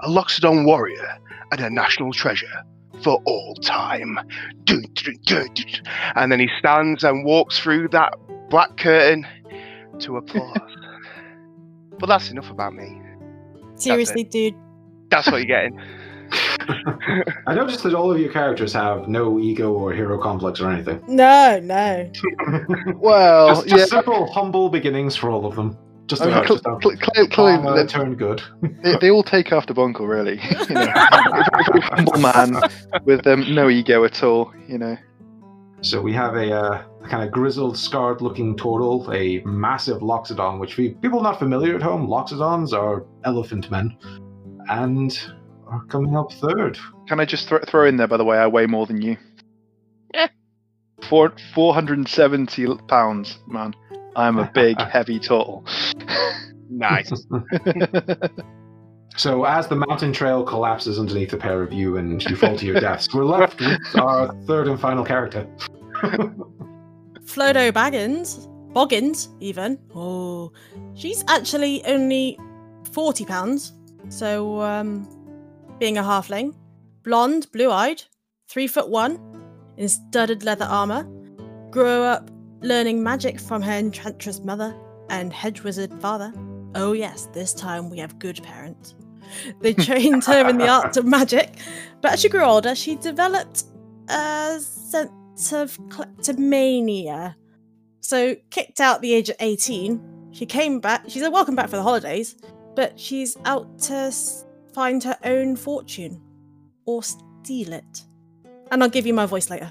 a 0.00 0.08
Loxodon 0.08 0.64
warrior 0.64 1.20
and 1.52 1.60
a 1.60 1.70
national 1.70 2.12
treasure 2.12 2.64
for 3.02 3.20
all 3.24 3.54
time. 3.56 4.18
And 6.16 6.32
then 6.32 6.40
he 6.40 6.48
stands 6.58 7.04
and 7.04 7.24
walks 7.24 7.58
through 7.58 7.88
that 7.88 8.14
black 8.50 8.76
curtain 8.76 9.26
to 10.00 10.16
applause. 10.16 10.56
but 11.98 12.06
that's 12.06 12.30
enough 12.30 12.50
about 12.50 12.74
me. 12.74 13.00
Seriously, 13.76 14.24
dude. 14.24 14.54
That's 15.10 15.30
what 15.30 15.38
you're 15.38 15.46
getting. 15.46 15.80
I 17.46 17.54
noticed 17.54 17.82
that 17.82 17.94
all 17.94 18.10
of 18.10 18.18
your 18.18 18.32
characters 18.32 18.72
have 18.72 19.08
no 19.08 19.38
ego 19.38 19.72
or 19.72 19.92
hero 19.92 20.18
complex 20.18 20.60
or 20.60 20.70
anything. 20.70 21.02
No, 21.06 21.60
no. 21.60 22.10
well, 22.96 23.48
just, 23.48 23.68
just 23.68 23.78
yeah. 23.92 24.00
simple, 24.00 24.32
humble 24.32 24.70
beginnings 24.70 25.14
for 25.16 25.28
all 25.30 25.44
of 25.44 25.54
them. 25.56 25.76
Just 26.12 26.20
I 26.20 26.26
mean, 26.26 26.34
about 26.34 26.46
cl- 26.46 26.56
just 26.58 26.64
cl- 26.64 26.80
cl- 26.82 27.26
clearly, 27.26 27.30
karma 27.62 27.74
they- 27.74 27.86
turn 27.86 28.16
good. 28.16 28.42
they, 28.82 28.96
they 29.00 29.10
all 29.10 29.22
take 29.22 29.50
after 29.50 29.72
Buncle, 29.72 30.06
really. 30.06 30.38
You 30.68 30.74
know, 30.74 30.92
a 30.92 31.44
very, 31.48 31.64
very 31.72 31.80
humble 31.80 32.18
man 32.18 32.62
with 33.04 33.26
um, 33.26 33.54
no 33.54 33.70
ego 33.70 34.04
at 34.04 34.22
all. 34.22 34.52
You 34.68 34.76
know. 34.76 34.98
So 35.80 36.02
we 36.02 36.12
have 36.12 36.34
a, 36.36 36.52
uh, 36.52 36.82
kind 37.08 37.24
of 37.24 37.30
grizzled, 37.32 37.78
scarred-looking 37.78 38.58
turtle, 38.58 39.10
a 39.10 39.40
massive 39.46 40.02
loxodon, 40.02 40.60
which 40.60 40.76
we, 40.76 40.90
people 40.90 41.22
not 41.22 41.38
familiar 41.38 41.74
at 41.76 41.80
home, 41.82 42.06
loxodons 42.08 42.74
are 42.74 43.06
elephant 43.24 43.70
men, 43.70 43.96
and 44.68 45.18
are 45.66 45.82
coming 45.86 46.14
up 46.14 46.30
third. 46.34 46.78
Can 47.08 47.20
I 47.20 47.24
just 47.24 47.48
thro- 47.48 47.64
throw 47.66 47.86
in 47.86 47.96
there, 47.96 48.06
by 48.06 48.18
the 48.18 48.24
way, 48.24 48.36
I 48.36 48.48
weigh 48.48 48.66
more 48.66 48.84
than 48.84 49.00
you. 49.00 49.16
Yeah. 50.12 50.28
Four, 51.08 51.32
470 51.54 52.66
pounds, 52.86 53.38
man. 53.48 53.74
I'm 54.16 54.38
a 54.38 54.50
big, 54.52 54.80
heavy 54.92 55.18
turtle. 55.18 55.64
Nice. 56.68 57.12
So 59.16 59.44
as 59.44 59.68
the 59.68 59.76
mountain 59.76 60.12
trail 60.12 60.42
collapses 60.42 60.98
underneath 60.98 61.30
the 61.30 61.36
pair 61.36 61.62
of 61.62 61.72
you 61.72 61.96
and 61.96 62.24
you 62.24 62.34
fall 62.34 62.56
to 62.56 62.64
your 62.64 62.80
deaths, 62.80 63.12
we're 63.12 63.24
left 63.24 63.60
with 63.60 63.78
our 63.96 64.34
third 64.46 64.68
and 64.68 64.80
final 64.80 65.04
character. 65.04 65.46
Flodo 67.24 67.70
Baggins, 67.72 68.48
Boggins, 68.72 69.28
even. 69.40 69.78
Oh, 69.94 70.52
she's 70.94 71.22
actually 71.28 71.84
only 71.84 72.38
forty 72.92 73.24
pounds. 73.24 73.72
So, 74.08 74.62
um, 74.62 75.06
being 75.78 75.98
a 75.98 76.02
halfling, 76.02 76.54
blonde, 77.04 77.48
blue-eyed, 77.52 78.02
three 78.48 78.66
foot 78.66 78.88
one, 78.88 79.20
in 79.76 79.88
studded 79.88 80.42
leather 80.42 80.64
armor, 80.64 81.04
grew 81.70 82.02
up 82.02 82.30
learning 82.62 83.02
magic 83.02 83.40
from 83.40 83.62
her 83.62 83.72
enchantress 83.72 84.40
mother 84.40 84.74
and 85.10 85.32
hedge 85.32 85.62
wizard 85.62 85.92
father. 86.00 86.32
Oh 86.74 86.92
yes, 86.92 87.28
this 87.32 87.52
time 87.52 87.90
we 87.90 87.98
have 87.98 88.18
good 88.18 88.42
parents. 88.42 88.94
They 89.60 89.74
trained 89.74 90.24
her 90.24 90.48
in 90.48 90.58
the 90.58 90.68
art 90.68 90.96
of 90.96 91.04
magic, 91.04 91.54
but 92.00 92.12
as 92.12 92.20
she 92.20 92.28
grew 92.28 92.42
older, 92.42 92.74
she 92.74 92.96
developed 92.96 93.64
a 94.08 94.58
sense 94.60 95.52
of 95.52 95.78
kleptomania. 95.90 97.36
So, 98.00 98.36
kicked 98.50 98.80
out 98.80 98.96
at 98.96 99.02
the 99.02 99.14
age 99.14 99.28
of 99.28 99.36
18, 99.38 100.30
she 100.32 100.44
came 100.44 100.80
back. 100.80 101.04
She's 101.08 101.22
a 101.22 101.30
welcome 101.30 101.54
back 101.54 101.68
for 101.68 101.76
the 101.76 101.82
holidays, 101.82 102.36
but 102.74 102.98
she's 102.98 103.36
out 103.44 103.78
to 103.80 104.12
find 104.74 105.02
her 105.04 105.16
own 105.24 105.56
fortune 105.56 106.20
or 106.84 107.02
steal 107.02 107.72
it. 107.72 108.04
And 108.70 108.82
I'll 108.82 108.90
give 108.90 109.06
you 109.06 109.14
my 109.14 109.26
voice 109.26 109.50
later. 109.50 109.70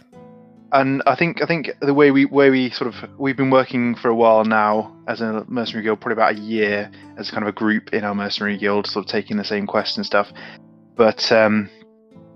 And 0.74 1.04
I 1.06 1.16
think 1.16 1.42
I 1.42 1.46
think 1.46 1.72
the 1.82 1.94
way 1.94 2.12
we 2.12 2.26
way 2.26 2.50
we 2.50 2.70
sort 2.70 2.94
of 2.94 3.10
we've 3.20 3.36
been 3.36 3.50
working 3.50 3.96
for 3.96 4.10
a 4.10 4.16
while 4.16 4.46
now 4.46 4.96
as 5.08 5.22
a 5.22 5.46
mercenary 5.48 5.84
guild, 5.84 6.00
probably 6.00 6.14
about 6.14 6.36
a 6.36 6.40
year 6.40 6.90
as 7.18 7.30
kind 7.30 7.44
of 7.44 7.50
a 7.50 7.52
group 7.52 7.94
in 7.94 8.04
our 8.04 8.16
mercenary 8.16 8.58
guild, 8.58 8.88
sort 8.88 9.06
of 9.06 9.12
taking 9.12 9.38
the 9.38 9.44
same 9.44 9.68
quest 9.68 9.98
and 9.98 10.06
stuff. 10.06 10.32
But 10.96 11.32
um, 11.32 11.70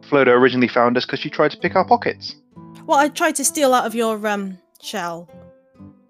Flodo 0.01 0.27
originally 0.27 0.67
found 0.67 0.97
us 0.97 1.05
because 1.05 1.19
she 1.19 1.29
tried 1.29 1.51
to 1.51 1.57
pick 1.57 1.75
our 1.75 1.85
pockets. 1.85 2.35
Well, 2.85 2.99
I 2.99 3.09
tried 3.09 3.35
to 3.35 3.45
steal 3.45 3.73
out 3.73 3.85
of 3.85 3.95
your 3.95 4.25
um 4.27 4.59
shell. 4.81 5.29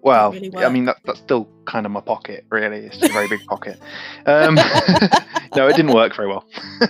Well, 0.00 0.32
really 0.32 0.54
I 0.56 0.68
mean 0.68 0.84
that, 0.84 0.98
that's 1.04 1.18
still 1.18 1.48
kind 1.64 1.86
of 1.86 1.92
my 1.92 2.00
pocket, 2.00 2.44
really. 2.50 2.78
It's 2.78 2.98
just 2.98 3.10
a 3.10 3.14
very 3.14 3.28
big 3.28 3.44
pocket. 3.46 3.78
Um, 4.24 4.54
no, 5.56 5.66
it 5.66 5.76
didn't 5.76 5.92
work 5.92 6.14
very 6.14 6.28
well. 6.28 6.44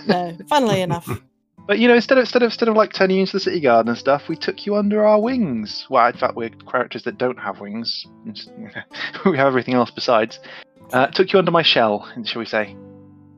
No, 0.07 0.37
funnily 0.47 0.81
enough. 0.81 1.09
But 1.67 1.79
you 1.79 1.89
know, 1.89 1.95
instead 1.95 2.17
of 2.17 2.21
instead 2.21 2.43
of 2.43 2.47
instead 2.47 2.69
of 2.69 2.75
like 2.75 2.93
turning 2.93 3.17
you 3.17 3.21
into 3.21 3.33
the 3.33 3.39
city 3.41 3.59
guard 3.59 3.87
and 3.87 3.97
stuff, 3.97 4.29
we 4.29 4.37
took 4.37 4.65
you 4.65 4.77
under 4.77 5.05
our 5.05 5.19
wings. 5.19 5.85
Well, 5.89 6.07
in 6.07 6.17
fact, 6.17 6.35
we're 6.35 6.49
characters 6.49 7.03
that 7.03 7.17
don't 7.17 7.37
have 7.37 7.59
wings. 7.59 8.05
we 9.25 9.37
have 9.37 9.47
everything 9.47 9.73
else 9.73 9.91
besides. 9.91 10.39
Uh, 10.93 11.07
took 11.07 11.33
you 11.33 11.39
under 11.39 11.51
my 11.51 11.63
shell, 11.63 12.09
shall 12.23 12.39
we 12.39 12.45
say? 12.45 12.75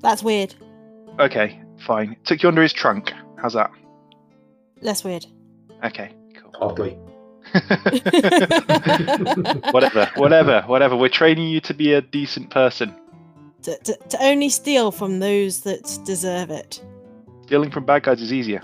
That's 0.02 0.22
weird. 0.22 0.54
Okay, 1.20 1.60
fine. 1.80 2.16
Took 2.24 2.44
you 2.44 2.50
under 2.50 2.62
his 2.62 2.72
trunk. 2.72 3.12
How's 3.42 3.54
that? 3.54 3.72
Less 4.82 5.04
weird. 5.04 5.26
Okay, 5.84 6.14
cool. 6.36 6.52
Oddly. 6.62 6.92
whatever, 9.72 10.08
whatever, 10.18 10.62
whatever. 10.68 10.96
We're 10.96 11.10
training 11.10 11.48
you 11.48 11.60
to 11.62 11.74
be 11.74 11.94
a 11.94 12.02
decent 12.02 12.52
person. 12.52 12.94
to, 13.64 13.76
to, 13.80 13.98
to 14.10 14.24
only 14.24 14.50
steal 14.50 14.92
from 14.92 15.20
those 15.20 15.62
that 15.62 15.98
deserve 16.06 16.52
it. 16.52 16.80
Stealing 17.50 17.72
from 17.72 17.84
bad 17.84 18.04
guys 18.04 18.22
is 18.22 18.32
easier. 18.32 18.62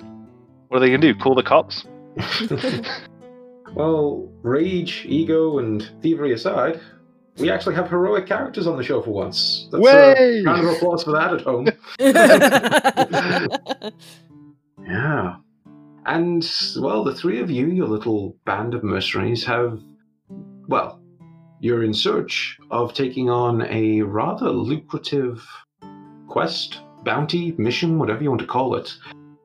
What 0.67 0.77
are 0.77 0.79
they 0.79 0.91
gonna 0.91 0.99
do? 0.99 1.15
Call 1.15 1.33
the 1.33 1.41
cops? 1.41 1.87
well, 3.73 4.31
rage, 4.43 5.05
ego, 5.07 5.57
and 5.57 5.89
thievery 6.03 6.33
aside, 6.33 6.79
we 7.39 7.49
actually 7.49 7.73
have 7.73 7.89
heroic 7.89 8.27
characters 8.27 8.67
on 8.67 8.77
the 8.77 8.83
show 8.83 9.01
for 9.01 9.09
once. 9.09 9.67
That's 9.71 9.81
Way! 9.81 10.41
a 10.41 10.43
round 10.43 10.67
of 10.67 10.75
applause 10.75 11.03
for 11.03 11.13
that 11.13 11.33
at 11.33 11.41
home. 11.41 11.67
Yeah. 14.87 15.37
And, 16.05 16.47
well, 16.77 17.03
the 17.03 17.15
three 17.15 17.39
of 17.39 17.49
you, 17.49 17.65
your 17.65 17.87
little 17.87 18.37
band 18.45 18.75
of 18.75 18.83
mercenaries, 18.83 19.43
have. 19.45 19.81
Well, 20.67 21.01
you're 21.59 21.83
in 21.83 21.95
search 21.95 22.59
of 22.69 22.93
taking 22.93 23.31
on 23.31 23.63
a 23.63 24.03
rather 24.03 24.51
lucrative 24.51 25.43
quest, 26.27 26.81
bounty, 27.05 27.53
mission, 27.57 27.97
whatever 27.97 28.21
you 28.21 28.29
want 28.29 28.41
to 28.41 28.47
call 28.47 28.75
it. 28.75 28.93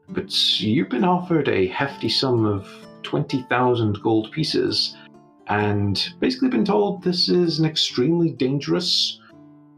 But 0.09 0.61
you've 0.61 0.89
been 0.89 1.05
offered 1.05 1.49
a 1.49 1.69
hefty 1.69 2.09
sum 2.09 2.45
of 2.45 2.69
20,000 3.05 4.03
gold 4.03 4.33
pieces, 4.33 4.97
and 5.47 6.13
basically 6.19 6.49
been 6.49 6.65
told 6.65 7.03
this 7.03 7.29
is 7.29 7.61
an 7.61 7.67
extremely 7.67 8.31
dangerous, 8.33 9.21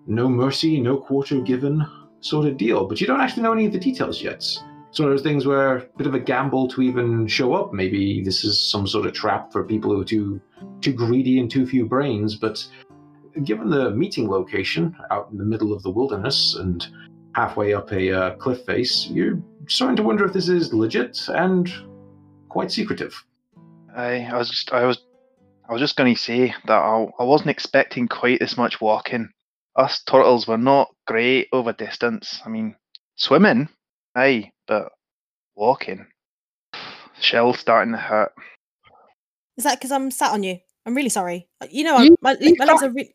no 0.07 0.29
mercy, 0.29 0.81
no 0.81 0.97
quarter 0.97 1.41
given 1.41 1.85
sort 2.21 2.47
of 2.47 2.57
deal. 2.57 2.87
But 2.87 3.01
you 3.01 3.07
don't 3.07 3.21
actually 3.21 3.43
know 3.43 3.53
any 3.53 3.67
of 3.67 3.73
the 3.73 3.79
details 3.79 4.23
yet. 4.23 4.47
It's 4.93 5.01
one 5.01 5.09
of 5.09 5.15
those 5.15 5.23
things 5.23 5.47
where 5.47 5.79
a 5.79 5.87
bit 5.97 6.07
of 6.07 6.15
a 6.15 6.21
gamble 6.21 6.69
to 6.69 6.83
even 6.83 7.27
show 7.27 7.55
up. 7.55 7.73
Maybe 7.73 8.23
this 8.23 8.45
is 8.45 8.61
some 8.61 8.87
sort 8.87 9.07
of 9.07 9.15
trap 9.15 9.51
for 9.51 9.65
people 9.65 9.91
who 9.91 10.03
are 10.03 10.05
too 10.05 10.41
too 10.83 10.93
greedy 10.93 11.39
and 11.41 11.51
too 11.51 11.67
few 11.67 11.87
brains. 11.87 12.37
But 12.37 12.67
given 13.45 13.71
the 13.71 13.91
meeting 13.93 14.29
location 14.29 14.95
out 15.11 15.29
in 15.33 15.39
the 15.39 15.45
middle 15.45 15.73
of 15.73 15.83
the 15.83 15.91
wilderness 15.91 16.55
and 16.55 16.87
halfway 17.35 17.75
up 17.75 17.91
a 17.93 18.13
uh, 18.13 18.31
cliff 18.37 18.65
face, 18.65 19.07
you're 19.09 19.41
starting 19.69 19.97
to 19.97 20.03
wonder 20.03 20.25
if 20.25 20.33
this 20.33 20.49
is 20.49 20.73
legit 20.73 21.19
and 21.29 21.73
quite 22.49 22.71
secretive. 22.71 23.15
I, 23.97 24.25
I 24.25 24.37
was 24.37 24.51
just, 24.51 24.73
I 24.73 24.85
was, 24.85 25.03
I 25.69 25.73
was 25.73 25.81
just 25.81 25.97
going 25.97 26.15
to 26.15 26.21
say 26.21 26.55
that 26.67 26.73
I, 26.79 27.07
I 27.19 27.25
wasn't 27.25 27.51
expecting 27.51 28.09
quite 28.09 28.41
this 28.41 28.57
much 28.57 28.81
walking. 28.81 29.29
Us 29.77 30.03
turtles 30.03 30.47
were 30.47 30.59
not 30.59 30.95
great 31.07 31.49
over 31.53 31.73
distance. 31.73 32.41
I 32.45 32.49
mean, 32.49 32.75
Swimming, 33.17 33.69
aye, 34.17 34.51
but 34.67 34.91
walking. 35.55 36.07
Shell's 37.21 37.59
starting 37.59 37.93
to 37.93 37.99
hurt. 37.99 38.33
Is 39.57 39.65
that 39.65 39.79
because 39.79 39.93
I'm 39.93 40.11
sat 40.11 40.33
on 40.33 40.43
you? 40.43 40.59
I'm 40.87 40.95
really 40.95 41.09
sorry. 41.11 41.47
Uh, 41.61 41.67
You 41.71 41.85
know, 41.85 41.97
I, 41.97 42.03
You- 42.05 42.17
my, 42.21 42.37
my 42.59 42.65
legs 42.65 42.83
are. 42.83 42.91
Re- 42.91 43.15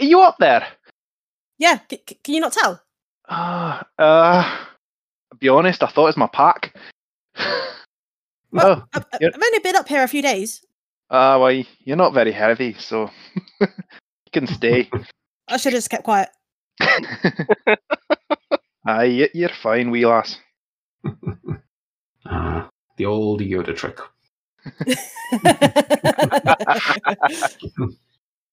Are 0.00 0.04
you 0.04 0.20
up 0.20 0.36
there? 0.38 0.66
yeah, 1.58 1.78
c- 1.90 2.02
c- 2.08 2.18
can 2.22 2.34
you 2.34 2.40
not 2.40 2.52
tell? 2.52 2.82
Ah, 3.28 3.86
uh, 3.98 4.66
I'll 5.32 5.38
be 5.38 5.48
honest, 5.48 5.82
I 5.82 5.86
thought 5.86 6.04
it 6.04 6.16
was 6.16 6.16
my 6.16 6.28
pack. 6.28 6.74
Well, 8.52 8.82
oh, 8.82 8.84
I've, 8.92 9.06
I've 9.14 9.34
only 9.42 9.58
been 9.60 9.76
up 9.76 9.88
here 9.88 10.02
a 10.02 10.08
few 10.08 10.20
days. 10.22 10.64
ah, 11.10 11.38
well, 11.38 11.50
you're 11.84 11.96
not 11.96 12.12
very 12.12 12.32
heavy, 12.32 12.74
so 12.78 13.10
you 13.60 13.66
can 14.32 14.46
stay. 14.46 14.90
I 15.48 15.56
should 15.56 15.72
have 15.72 15.78
just 15.78 15.88
kept 15.90 16.04
quiet. 16.04 16.28
Aye, 18.84 19.06
y- 19.20 19.30
you're 19.34 19.48
fine, 19.62 19.90
wee 19.90 20.04
lass. 20.06 20.38
Ah, 22.24 22.68
the 22.98 23.04
old 23.04 23.40
Yoda 23.40 23.74
trick. 23.76 23.98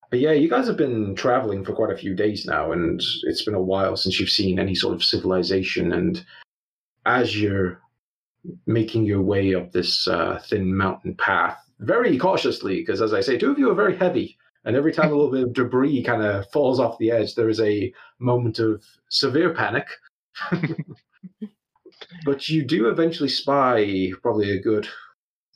But 0.10 0.20
yeah, 0.20 0.32
you 0.32 0.50
guys 0.50 0.68
have 0.68 0.78
been 0.78 1.14
traveling 1.16 1.64
for 1.64 1.74
quite 1.74 1.92
a 1.92 1.98
few 1.98 2.16
days 2.16 2.46
now, 2.46 2.72
and 2.72 3.02
it's 3.24 3.44
been 3.44 3.54
a 3.54 3.62
while 3.62 3.96
since 3.96 4.20
you've 4.20 4.30
seen 4.30 4.60
any 4.60 4.74
sort 4.74 4.96
of 4.96 5.04
civilization. 5.04 5.94
And 5.94 6.26
as 7.06 7.40
you're 7.40 7.80
making 8.66 9.06
your 9.06 9.22
way 9.22 9.54
up 9.54 9.72
this 9.72 10.08
uh, 10.08 10.42
thin 10.48 10.76
mountain 10.76 11.14
path, 11.16 11.60
very 11.80 12.18
cautiously, 12.18 12.78
because 12.78 13.02
as 13.02 13.14
I 13.14 13.22
say, 13.22 13.38
two 13.38 13.52
of 13.52 13.60
you 13.60 13.70
are 13.70 13.76
very 13.76 13.96
heavy, 13.96 14.36
and 14.66 14.76
every 14.76 14.92
time 14.92 15.12
a 15.12 15.16
little 15.16 15.32
bit 15.32 15.44
of 15.44 15.54
debris 15.54 16.04
kind 16.04 16.24
of 16.24 16.50
falls 16.52 16.80
off 16.80 16.98
the 16.98 17.12
edge, 17.12 17.36
there 17.36 17.50
is 17.50 17.62
a 17.62 17.94
moment 18.18 18.58
of 18.58 18.84
severe 19.10 19.54
panic. 19.54 19.88
but 22.26 22.50
you 22.50 22.66
do 22.66 22.90
eventually 22.90 23.30
spy 23.30 24.12
probably 24.24 24.52
a 24.52 24.62
good 24.62 24.88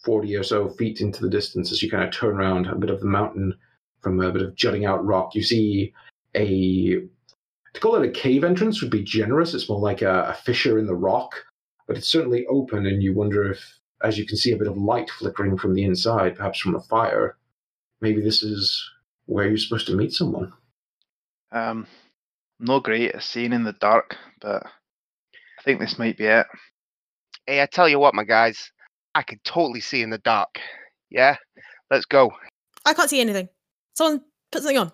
40 0.05 0.35
or 0.35 0.43
so 0.43 0.69
feet 0.69 1.01
into 1.01 1.21
the 1.21 1.29
distance 1.29 1.71
as 1.71 1.81
you 1.81 1.89
kind 1.89 2.03
of 2.03 2.11
turn 2.11 2.35
around 2.35 2.67
a 2.67 2.75
bit 2.75 2.89
of 2.89 2.99
the 2.99 3.05
mountain 3.05 3.53
from 4.03 4.19
a 4.21 4.31
bit 4.31 4.41
of 4.41 4.55
jutting 4.55 4.85
out 4.85 5.05
rock. 5.05 5.33
You 5.33 5.41
see 5.41 5.93
a 6.35 7.01
to 7.73 7.79
call 7.79 7.95
it 7.95 8.07
a 8.07 8.11
cave 8.11 8.43
entrance 8.43 8.81
would 8.81 8.91
be 8.91 9.03
generous. 9.03 9.53
It's 9.53 9.69
more 9.69 9.79
like 9.79 10.01
a, 10.01 10.25
a 10.25 10.33
fissure 10.33 10.77
in 10.77 10.85
the 10.85 10.95
rock, 10.95 11.33
but 11.87 11.97
it's 11.97 12.09
certainly 12.09 12.45
open, 12.47 12.85
and 12.85 13.01
you 13.01 13.13
wonder 13.13 13.51
if, 13.51 13.79
as 14.03 14.17
you 14.17 14.25
can 14.25 14.37
see, 14.37 14.51
a 14.51 14.57
bit 14.57 14.67
of 14.67 14.77
light 14.77 15.09
flickering 15.09 15.57
from 15.57 15.73
the 15.73 15.83
inside, 15.83 16.35
perhaps 16.35 16.59
from 16.59 16.75
a 16.75 16.81
fire. 16.81 17.37
Maybe 18.01 18.21
this 18.21 18.43
is 18.43 18.91
where 19.25 19.47
you're 19.47 19.57
supposed 19.57 19.87
to 19.87 19.95
meet 19.95 20.13
someone. 20.13 20.53
Um, 21.51 21.87
no 22.59 22.79
great 22.79 23.15
at 23.15 23.23
seeing 23.23 23.53
in 23.53 23.63
the 23.63 23.73
dark, 23.73 24.17
but 24.41 24.63
I 24.65 25.61
think 25.63 25.79
this 25.79 25.97
might 25.97 26.17
be 26.17 26.25
it. 26.25 26.45
Hey, 27.47 27.61
I 27.61 27.65
tell 27.65 27.89
you 27.89 27.99
what, 27.99 28.13
my 28.13 28.23
guys, 28.23 28.71
I 29.15 29.23
can 29.23 29.39
totally 29.43 29.81
see 29.81 30.01
in 30.01 30.09
the 30.09 30.17
dark. 30.19 30.59
Yeah, 31.09 31.37
let's 31.89 32.05
go. 32.05 32.31
I 32.85 32.93
can't 32.93 33.09
see 33.09 33.21
anything. 33.21 33.49
Someone 33.93 34.21
put 34.51 34.61
something 34.63 34.77
on. 34.77 34.91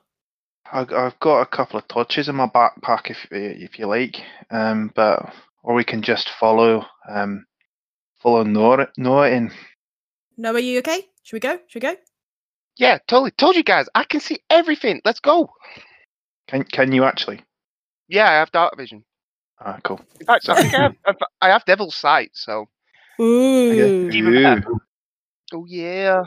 I, 0.72 0.82
I've 0.82 1.20
got 1.20 1.42
a 1.42 1.46
couple 1.46 1.80
of 1.80 1.88
torches 1.88 2.30
in 2.30 2.36
my 2.36 2.48
backpack, 2.48 3.10
if 3.10 3.28
if 3.32 3.80
you 3.80 3.88
like. 3.88 4.18
Um, 4.52 4.92
but 4.96 5.34
or 5.64 5.74
we 5.76 5.84
can 5.84 6.02
just 6.02 6.30
follow 6.30 6.86
um 7.10 7.46
follow 8.22 8.44
Noah 8.44 8.88
Noah 8.98 9.30
in. 9.30 9.52
Noah, 10.38 10.56
are 10.56 10.60
you 10.60 10.80
okay? 10.80 11.04
Should 11.24 11.36
we 11.36 11.40
go? 11.42 11.60
Should 11.68 11.84
we 11.84 11.90
go? 11.90 11.96
Yeah, 12.78 12.98
totally. 13.08 13.32
Told 13.32 13.56
you 13.56 13.64
guys, 13.64 13.88
I 13.94 14.04
can 14.06 14.20
see 14.22 14.40
everything. 14.50 15.02
Let's 15.04 15.20
go. 15.20 15.52
Can 16.48 16.64
can 16.64 16.92
you 16.92 17.04
actually? 17.04 17.42
Yeah, 18.08 18.30
I 18.30 18.34
have 18.34 18.52
dark 18.52 18.78
vision. 18.78 19.04
Ah, 19.60 19.80
cool. 19.84 20.00
In 20.20 20.26
fact, 20.26 20.48
I 20.50 20.56
think 20.56 20.74
I 20.74 20.82
have, 20.84 20.96
I've- 21.06 21.18
devil's 21.66 21.96
sight. 21.96 22.32
So, 22.34 22.68
Ooh. 23.22 24.10
Even 24.12 24.64
oh 25.54 25.66
yeah. 25.68 26.24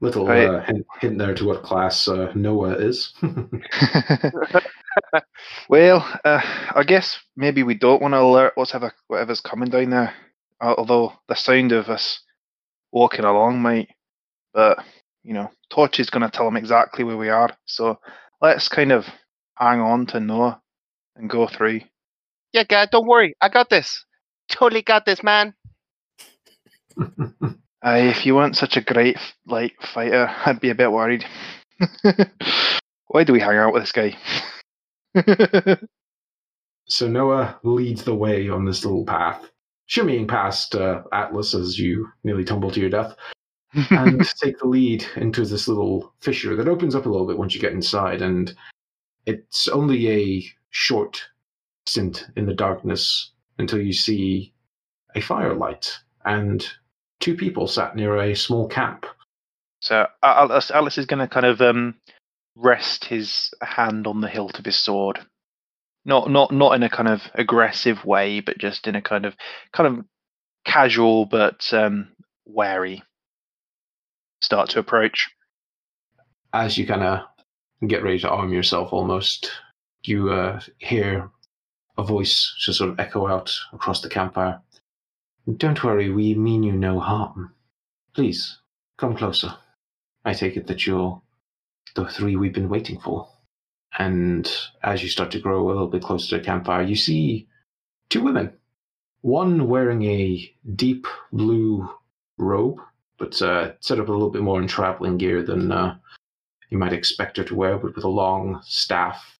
Little 0.00 0.26
Right. 0.26 0.48
uh, 0.48 0.62
hint, 0.62 0.86
hint 1.00 1.18
there 1.18 1.34
to 1.34 1.46
what 1.46 1.62
class 1.62 2.06
uh, 2.06 2.30
Noah 2.34 2.74
is. 2.74 3.14
well, 5.68 6.06
uh, 6.24 6.40
I 6.74 6.82
guess 6.86 7.18
maybe 7.36 7.62
we 7.62 7.74
don't 7.74 8.02
want 8.02 8.12
to 8.12 8.20
alert 8.20 8.52
whatever 8.56 8.92
whatever's 9.08 9.40
coming 9.40 9.70
down 9.70 9.90
there. 9.90 10.12
al- 10.60 10.74
Although 10.76 11.12
the 11.28 11.34
sound 11.34 11.72
of 11.72 11.88
us 11.88 12.20
walking 12.92 13.24
along 13.24 13.60
might, 13.62 13.88
but 14.52 14.84
you 15.24 15.32
know, 15.34 15.50
torch 15.70 15.98
is 15.98 16.10
going 16.10 16.22
to 16.22 16.30
tell 16.30 16.44
them 16.44 16.56
exactly 16.56 17.02
where 17.04 17.16
we 17.16 17.30
are. 17.30 17.50
So 17.64 17.98
let's 18.42 18.68
kind 18.68 18.92
of 18.92 19.06
hang 19.56 19.80
on 19.80 20.06
to 20.06 20.20
Noah 20.20 20.60
and 21.16 21.28
go 21.30 21.46
through. 21.48 21.80
Yeah, 22.52 22.64
guy, 22.64 22.86
don't 22.86 23.06
worry. 23.08 23.34
I 23.40 23.48
got 23.48 23.70
this. 23.70 24.04
Totally 24.50 24.82
got 24.82 25.04
this, 25.06 25.22
man. 25.22 25.54
Aye, 27.86 28.08
if 28.08 28.26
you 28.26 28.34
weren't 28.34 28.56
such 28.56 28.76
a 28.76 28.80
great 28.80 29.16
like 29.46 29.80
fighter, 29.80 30.28
I'd 30.44 30.60
be 30.60 30.70
a 30.70 30.74
bit 30.74 30.90
worried. 30.90 31.24
Why 33.06 33.22
do 33.22 33.32
we 33.32 33.38
hang 33.38 33.56
out 33.56 33.72
with 33.72 33.84
this 33.84 33.92
guy? 33.92 34.16
So 36.88 37.08
Noah 37.08 37.58
leads 37.64 38.04
the 38.04 38.14
way 38.14 38.48
on 38.48 38.64
this 38.64 38.84
little 38.84 39.04
path, 39.04 39.50
shimmying 39.90 40.28
past 40.28 40.76
uh, 40.76 41.02
Atlas 41.12 41.52
as 41.52 41.76
you 41.76 42.08
nearly 42.22 42.44
tumble 42.44 42.70
to 42.70 42.78
your 42.78 42.90
death, 42.90 43.16
and 43.90 44.24
take 44.40 44.60
the 44.60 44.68
lead 44.68 45.04
into 45.16 45.44
this 45.44 45.66
little 45.66 46.14
fissure 46.20 46.54
that 46.54 46.68
opens 46.68 46.94
up 46.94 47.06
a 47.06 47.08
little 47.08 47.26
bit 47.26 47.38
once 47.38 47.56
you 47.56 47.60
get 47.60 47.72
inside. 47.72 48.22
And 48.22 48.54
it's 49.26 49.66
only 49.66 50.08
a 50.08 50.46
short 50.70 51.20
stint 51.86 52.28
in 52.36 52.46
the 52.46 52.54
darkness 52.54 53.32
until 53.58 53.80
you 53.80 53.92
see 53.92 54.54
a 55.16 55.20
firelight 55.20 55.92
and 56.24 56.64
two 57.20 57.36
people 57.36 57.66
sat 57.66 57.96
near 57.96 58.16
a 58.18 58.34
small 58.34 58.68
camp. 58.68 59.06
So 59.80 60.06
Atlas, 60.22 60.70
Atlas 60.70 60.98
is 60.98 61.06
going 61.06 61.20
to 61.20 61.28
kind 61.28 61.46
of 61.46 61.60
um, 61.60 61.94
rest 62.56 63.04
his 63.04 63.52
hand 63.62 64.06
on 64.06 64.20
the 64.20 64.28
hilt 64.28 64.58
of 64.58 64.64
his 64.64 64.76
sword, 64.76 65.18
not 66.04 66.30
not 66.30 66.52
not 66.52 66.74
in 66.74 66.82
a 66.82 66.88
kind 66.90 67.08
of 67.08 67.22
aggressive 67.34 68.04
way, 68.04 68.40
but 68.40 68.58
just 68.58 68.86
in 68.86 68.96
a 68.96 69.02
kind 69.02 69.26
of 69.26 69.36
kind 69.72 69.98
of 69.98 70.04
casual 70.64 71.26
but 71.26 71.72
um, 71.72 72.08
wary 72.44 73.02
start 74.40 74.70
to 74.70 74.78
approach. 74.78 75.30
as 76.52 76.76
you 76.76 76.86
kind 76.86 77.02
of 77.02 77.20
get 77.86 78.02
ready 78.02 78.18
to 78.18 78.28
arm 78.28 78.52
yourself 78.52 78.92
almost, 78.92 79.50
you 80.02 80.30
uh, 80.30 80.60
hear 80.78 81.30
a 81.98 82.02
voice 82.02 82.54
just 82.58 82.78
sort 82.78 82.90
of 82.90 83.00
echo 83.00 83.26
out 83.26 83.52
across 83.72 84.00
the 84.00 84.08
campfire. 84.08 84.60
Don't 85.54 85.84
worry, 85.84 86.10
we 86.10 86.34
mean 86.34 86.64
you 86.64 86.72
no 86.72 86.98
harm. 86.98 87.54
Please, 88.14 88.58
come 88.98 89.16
closer. 89.16 89.54
I 90.24 90.34
take 90.34 90.56
it 90.56 90.66
that 90.66 90.86
you're 90.86 91.22
the 91.94 92.06
three 92.06 92.34
we've 92.34 92.52
been 92.52 92.68
waiting 92.68 92.98
for. 92.98 93.28
And 93.96 94.50
as 94.82 95.04
you 95.04 95.08
start 95.08 95.30
to 95.30 95.38
grow 95.38 95.64
a 95.64 95.68
little 95.68 95.86
bit 95.86 96.02
closer 96.02 96.30
to 96.30 96.38
the 96.38 96.44
campfire, 96.44 96.82
you 96.82 96.96
see 96.96 97.46
two 98.10 98.22
women. 98.22 98.54
One 99.20 99.68
wearing 99.68 100.02
a 100.02 100.52
deep 100.74 101.06
blue 101.32 101.88
robe, 102.38 102.80
but 103.16 103.40
uh, 103.40 103.72
set 103.78 104.00
up 104.00 104.08
a 104.08 104.12
little 104.12 104.30
bit 104.30 104.42
more 104.42 104.60
in 104.60 104.66
traveling 104.66 105.16
gear 105.16 105.44
than 105.44 105.70
uh, 105.70 105.96
you 106.70 106.78
might 106.78 106.92
expect 106.92 107.36
her 107.36 107.44
to 107.44 107.54
wear, 107.54 107.78
but 107.78 107.94
with 107.94 108.04
a 108.04 108.08
long 108.08 108.60
staff 108.64 109.38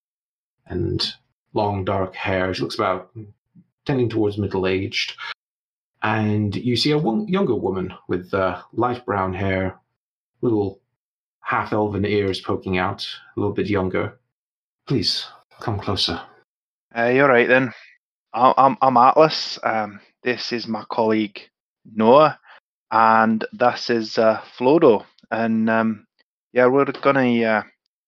and 0.66 1.14
long 1.52 1.84
dark 1.84 2.14
hair. 2.14 2.54
She 2.54 2.62
looks 2.62 2.76
about 2.76 3.10
tending 3.84 4.08
towards 4.08 4.38
middle 4.38 4.68
aged. 4.68 5.14
And 6.02 6.54
you 6.54 6.76
see 6.76 6.92
a 6.92 6.98
wo- 6.98 7.26
younger 7.26 7.54
woman 7.54 7.92
with 8.08 8.32
uh, 8.34 8.62
light 8.72 9.04
brown 9.04 9.32
hair, 9.34 9.78
little 10.42 10.80
half 11.40 11.72
elven 11.72 12.04
ears 12.04 12.40
poking 12.40 12.78
out, 12.78 13.06
a 13.36 13.40
little 13.40 13.54
bit 13.54 13.68
younger. 13.68 14.18
Please 14.86 15.26
come 15.60 15.78
closer. 15.80 16.20
Uh, 16.96 17.06
you're 17.06 17.28
right 17.28 17.48
then. 17.48 17.72
I- 18.32 18.54
I'm 18.56 18.76
I'm 18.82 18.96
Atlas. 18.96 19.58
Um, 19.62 20.00
this 20.22 20.52
is 20.52 20.66
my 20.68 20.84
colleague 20.90 21.40
Noah, 21.94 22.38
and 22.90 23.44
this 23.52 23.90
is 23.90 24.18
uh, 24.18 24.40
Flodo. 24.58 25.04
And 25.30 25.68
um, 25.70 26.06
yeah, 26.52 26.66
we're 26.66 26.84
gonna 26.84 27.42
uh, 27.42 27.62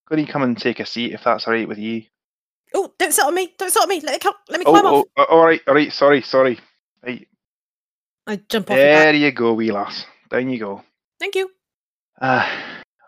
gonna 0.08 0.26
come 0.26 0.42
and 0.42 0.56
take 0.58 0.80
a 0.80 0.86
seat 0.86 1.12
if 1.14 1.24
that's 1.24 1.46
all 1.46 1.54
right 1.54 1.66
with 1.68 1.78
you. 1.78 2.02
Oh, 2.74 2.92
don't 2.98 3.12
sit 3.12 3.24
on 3.24 3.34
me! 3.34 3.54
Don't 3.58 3.70
sit 3.72 3.82
on 3.82 3.88
me! 3.88 4.00
Let 4.02 4.12
me, 4.12 4.18
come, 4.18 4.34
let 4.50 4.58
me 4.60 4.66
Oh, 4.66 4.72
climb 4.72 4.84
off! 4.86 5.04
oh, 5.16 5.24
all 5.24 5.44
right, 5.44 5.60
all 5.66 5.74
right. 5.74 5.90
Sorry, 5.92 6.20
sorry. 6.20 6.58
Right, 7.02 7.26
I 8.28 8.36
jump 8.48 8.70
off. 8.70 8.76
your 8.76 8.86
back. 8.86 9.04
there 9.04 9.14
you 9.14 9.32
go, 9.32 9.54
wee 9.54 9.72
lass. 9.72 10.04
Down 10.30 10.50
you 10.50 10.58
go. 10.58 10.82
Thank 11.18 11.34
you. 11.34 11.50
Uh, 12.20 12.46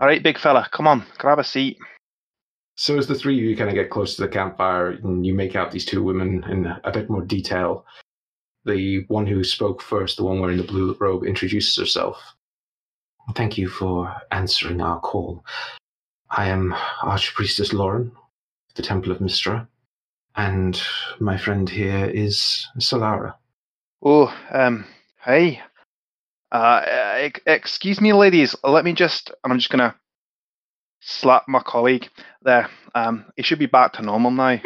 all 0.01 0.07
right, 0.07 0.23
big 0.23 0.39
fella, 0.39 0.67
come 0.73 0.87
on, 0.87 1.05
grab 1.19 1.39
a 1.39 1.45
seat. 1.45 1.77
So 2.77 2.97
as 2.97 3.07
the 3.07 3.15
three 3.15 3.37
of 3.39 3.45
you 3.45 3.55
kind 3.55 3.69
of 3.69 3.75
get 3.75 3.91
close 3.91 4.17
to 4.17 4.23
the 4.23 4.29
campfire 4.29 4.93
and 4.93 5.27
you 5.27 5.35
make 5.35 5.55
out 5.55 5.71
these 5.71 5.85
two 5.85 6.03
women 6.03 6.43
in 6.49 6.67
a 6.85 6.91
bit 6.91 7.11
more 7.11 7.21
detail, 7.21 7.85
the 8.65 9.05
one 9.09 9.27
who 9.27 9.45
spoke 9.45 9.83
first, 9.83 10.17
the 10.17 10.25
one 10.25 10.41
wearing 10.41 10.57
the 10.57 10.63
blue 10.63 10.97
robe, 10.99 11.25
introduces 11.25 11.77
herself. 11.77 12.17
Thank 13.35 13.59
you 13.59 13.69
for 13.69 14.11
answering 14.31 14.81
our 14.81 15.01
call. 15.01 15.45
I 16.31 16.49
am 16.49 16.75
Archpriestess 17.03 17.75
Lauren, 17.75 18.13
the 18.75 18.83
Temple 18.83 19.13
of 19.13 19.19
Mystra. 19.19 19.67
And 20.37 20.81
my 21.19 21.37
friend 21.37 21.69
here 21.69 22.07
is 22.07 22.67
Solara. 22.79 23.35
Oh, 24.03 24.35
um, 24.51 24.87
hey. 25.25 25.61
Uh, 26.53 27.29
excuse 27.47 28.01
me, 28.01 28.13
ladies. 28.13 28.57
Let 28.65 28.85
me 28.85 28.93
just. 28.93 29.31
I'm 29.45 29.59
just 29.59 29.71
gonna 29.71 29.95
slap 31.01 31.45
my 31.47 31.61
colleague 31.61 32.09
there. 32.43 32.69
Um, 32.95 33.27
he 33.37 33.43
should 33.43 33.59
be 33.59 33.67
back 33.67 33.93
to 33.95 34.03
normal 34.03 34.31
now. 34.31 34.59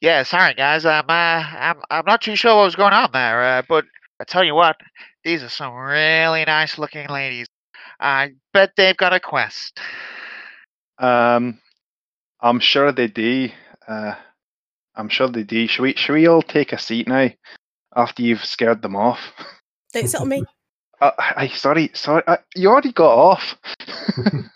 Yeah, 0.00 0.22
sorry 0.24 0.54
guys. 0.54 0.84
Um, 0.84 1.06
uh, 1.08 1.12
I'm 1.12 1.80
I'm 1.90 2.04
not 2.06 2.20
too 2.20 2.36
sure 2.36 2.54
what 2.54 2.64
was 2.64 2.76
going 2.76 2.92
on 2.92 3.10
there, 3.12 3.42
uh, 3.42 3.62
but 3.66 3.84
I 4.20 4.24
tell 4.24 4.44
you 4.44 4.54
what, 4.54 4.76
these 5.24 5.42
are 5.42 5.48
some 5.48 5.74
really 5.74 6.44
nice 6.44 6.78
looking 6.78 7.08
ladies. 7.08 7.46
I 7.98 8.32
bet 8.52 8.72
they've 8.76 8.96
got 8.96 9.14
a 9.14 9.20
quest. 9.20 9.80
Um, 10.98 11.58
I'm 12.40 12.60
sure 12.60 12.92
they 12.92 13.08
do. 13.08 13.48
Uh, 13.88 14.14
I'm 14.94 15.08
sure 15.08 15.28
they 15.28 15.44
do. 15.44 15.66
Should 15.66 15.82
we? 15.82 15.94
Should 15.94 16.12
we 16.12 16.26
all 16.26 16.42
take 16.42 16.72
a 16.72 16.78
seat 16.78 17.08
now? 17.08 17.30
After 17.96 18.22
you've 18.22 18.44
scared 18.44 18.82
them 18.82 18.94
off. 18.94 19.20
Don't 19.92 20.08
sit 20.08 20.20
on 20.20 20.28
me. 20.28 20.44
Uh, 20.98 21.10
I 21.18 21.48
sorry, 21.48 21.90
sorry. 21.92 22.22
Uh, 22.26 22.38
you 22.54 22.70
already 22.70 22.90
got 22.90 23.14
off. 23.14 23.54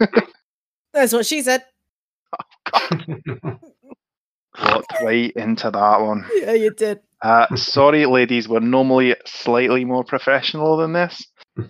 That's 0.95 1.13
what 1.13 1.27
she 1.27 1.43
said. 1.43 1.67
Oh, 2.73 2.89
Walked 4.65 4.93
right 5.03 5.31
into 5.37 5.71
that 5.71 6.01
one. 6.01 6.25
Yeah, 6.35 6.53
you 6.55 6.71
did. 6.71 7.01
Uh, 7.21 7.55
sorry, 7.57 8.07
ladies. 8.07 8.49
We're 8.49 8.61
normally 8.61 9.17
slightly 9.27 9.85
more 9.85 10.03
professional 10.03 10.79
than 10.79 10.95
this. 10.95 11.23
You 11.59 11.67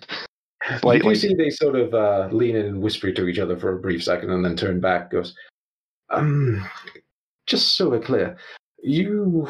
Slightly. 0.79 1.15
do 1.15 1.19
see 1.19 1.33
they 1.35 1.49
sort 1.49 1.75
of 1.75 1.93
uh, 1.93 2.29
lean 2.31 2.55
in 2.55 2.65
and 2.67 2.81
whisper 2.81 3.11
to 3.11 3.27
each 3.27 3.39
other 3.39 3.57
for 3.57 3.73
a 3.73 3.79
brief 3.79 4.05
second 4.05 4.29
and 4.29 4.45
then 4.45 4.55
turn 4.55 4.79
back. 4.79 5.11
Goes, 5.11 5.35
um, 6.11 6.65
just 7.45 7.75
so 7.75 7.89
we're 7.89 7.99
clear, 7.99 8.37
you 8.81 9.49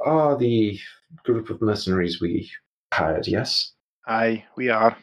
are 0.00 0.34
the 0.38 0.78
group 1.24 1.50
of 1.50 1.60
mercenaries 1.60 2.20
we 2.20 2.50
hired, 2.92 3.26
yes? 3.26 3.72
Aye, 4.06 4.44
we 4.56 4.68
are. 4.68 4.96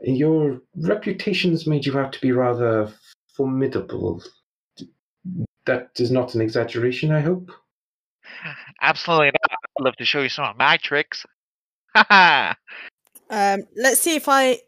Your 0.00 0.60
reputations 0.76 1.66
made 1.66 1.84
you 1.84 1.98
out 1.98 2.12
to 2.12 2.20
be 2.20 2.32
rather 2.32 2.92
formidable. 3.36 4.22
That 5.66 5.90
is 5.96 6.10
not 6.10 6.34
an 6.34 6.40
exaggeration, 6.40 7.12
I 7.12 7.20
hope. 7.20 7.50
Absolutely 8.80 9.26
not. 9.26 9.58
I'd 9.78 9.84
love 9.84 9.96
to 9.96 10.04
show 10.04 10.20
you 10.20 10.28
some 10.28 10.44
of 10.44 10.56
my 10.56 10.76
tricks. 10.76 11.24
Haha. 11.94 12.54
Um, 13.30 13.64
let's 13.76 14.00
see 14.00 14.16
if 14.16 14.26
I 14.26 14.60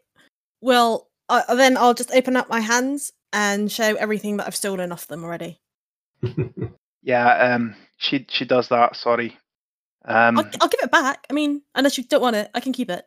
will. 0.61 1.07
Uh, 1.29 1.55
then 1.55 1.77
I'll 1.77 1.95
just 1.95 2.11
open 2.13 2.35
up 2.35 2.47
my 2.47 2.59
hands 2.59 3.11
and 3.33 3.71
show 3.71 3.95
everything 3.95 4.37
that 4.37 4.45
I've 4.45 4.55
stolen 4.55 4.91
off 4.91 5.07
them 5.07 5.23
already. 5.23 5.59
Yeah. 7.03 7.55
Um. 7.55 7.75
She 7.97 8.25
she 8.29 8.45
does 8.45 8.67
that. 8.69 8.95
Sorry. 8.95 9.37
Um. 10.05 10.39
I'll, 10.39 10.49
I'll 10.61 10.67
give 10.67 10.79
it 10.83 10.91
back. 10.91 11.25
I 11.29 11.33
mean, 11.33 11.61
unless 11.75 11.97
you 11.97 12.03
don't 12.03 12.21
want 12.21 12.35
it, 12.35 12.49
I 12.53 12.59
can 12.59 12.73
keep 12.73 12.89
it. 12.89 13.05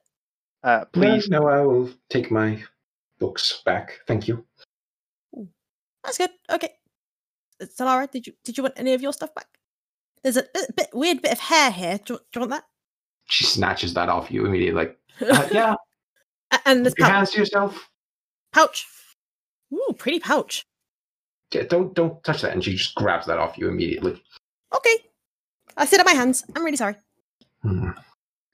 Uh, 0.63 0.85
please. 0.87 1.29
no, 1.29 1.47
I 1.49 1.61
will 1.63 1.91
take 2.09 2.31
my 2.31 2.63
books 3.19 3.63
back. 3.65 4.01
Thank 4.07 4.29
you. 4.29 4.45
That's 6.05 6.19
good. 6.19 6.31
Okay. 6.51 6.71
Uh, 7.61 7.67
Solara, 7.67 8.11
did 8.11 8.27
you 8.27 8.33
did 8.45 8.57
you 8.57 8.63
want 8.63 8.75
any 8.77 8.95
of 8.95 9.03
your 9.03 9.13
stuff 9.13 9.35
back? 9.35 9.47
There's 10.23 10.37
a 10.37 10.45
bit, 10.55 10.77
bit 10.77 10.89
weird 10.93 11.23
bit 11.23 11.33
of 11.33 11.39
hair 11.39 11.71
here. 11.71 11.99
Do, 12.05 12.15
you- 12.15 12.19
do 12.19 12.25
you 12.37 12.41
want 12.41 12.51
that? 12.53 12.65
She 13.27 13.45
snatches 13.45 13.95
that 13.95 14.09
off 14.11 14.31
you 14.31 14.45
immediately, 14.45 14.85
like, 14.85 14.99
uh, 15.31 15.49
yeah, 15.51 15.75
and 16.67 16.85
this 16.85 16.93
your 16.99 17.07
pouch. 17.07 17.15
hands 17.15 17.31
to 17.31 17.39
yourself. 17.39 17.89
pouch. 18.53 18.87
Ooh, 19.73 19.95
pretty 19.97 20.21
pouch. 20.21 20.65
Yeah, 21.53 21.63
don't 21.63 21.95
don't 21.95 22.23
touch 22.25 22.43
that. 22.43 22.53
And 22.53 22.63
she 22.63 22.75
just 22.77 22.95
grabs 22.97 23.27
that 23.27 23.39
off 23.39 23.57
you 23.59 23.69
immediately. 23.69 24.23
Okay. 24.75 24.97
I 25.77 25.87
sit 25.87 26.01
on 26.01 26.07
my 26.07 26.13
hands. 26.13 26.45
I'm 26.55 26.65
really 26.65 26.77
sorry. 26.77 26.97
Hmm. 27.63 27.91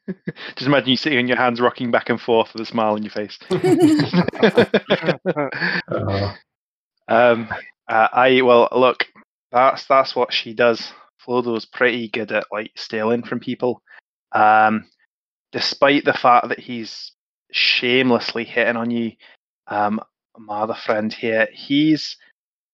Just 0.56 0.66
imagine 0.66 0.90
you 0.90 0.96
sitting 0.96 1.18
on 1.18 1.28
your 1.28 1.37
hands, 1.37 1.61
rocking 1.61 1.90
back 1.90 2.09
and 2.09 2.20
forth 2.20 2.52
with 2.52 2.62
a 2.62 2.66
smile 2.66 2.94
on 2.94 3.02
your 3.02 3.11
face. 3.11 3.38
Uh, 3.50 4.64
um, 7.09 7.48
uh, 7.88 8.09
I 8.12 8.40
well, 8.42 8.68
look, 8.72 9.06
that's 9.52 9.87
that's 9.87 10.16
what 10.16 10.33
she 10.33 10.54
does. 10.54 10.92
Flodo's 11.24 11.66
pretty 11.66 12.09
good 12.09 12.33
at 12.33 12.46
like 12.50 12.72
stealing 12.76 13.22
from 13.22 13.40
people. 13.40 13.83
Um, 14.33 14.87
despite 15.52 16.04
the 16.04 16.12
fact 16.12 16.48
that 16.48 16.59
he's 16.59 17.12
shamelessly 17.52 18.44
hitting 18.44 18.76
on 18.76 18.90
you, 18.90 19.12
um, 19.66 20.00
my 20.38 20.61
other 20.61 20.74
friend 20.74 21.12
here, 21.12 21.48
he's 21.52 22.16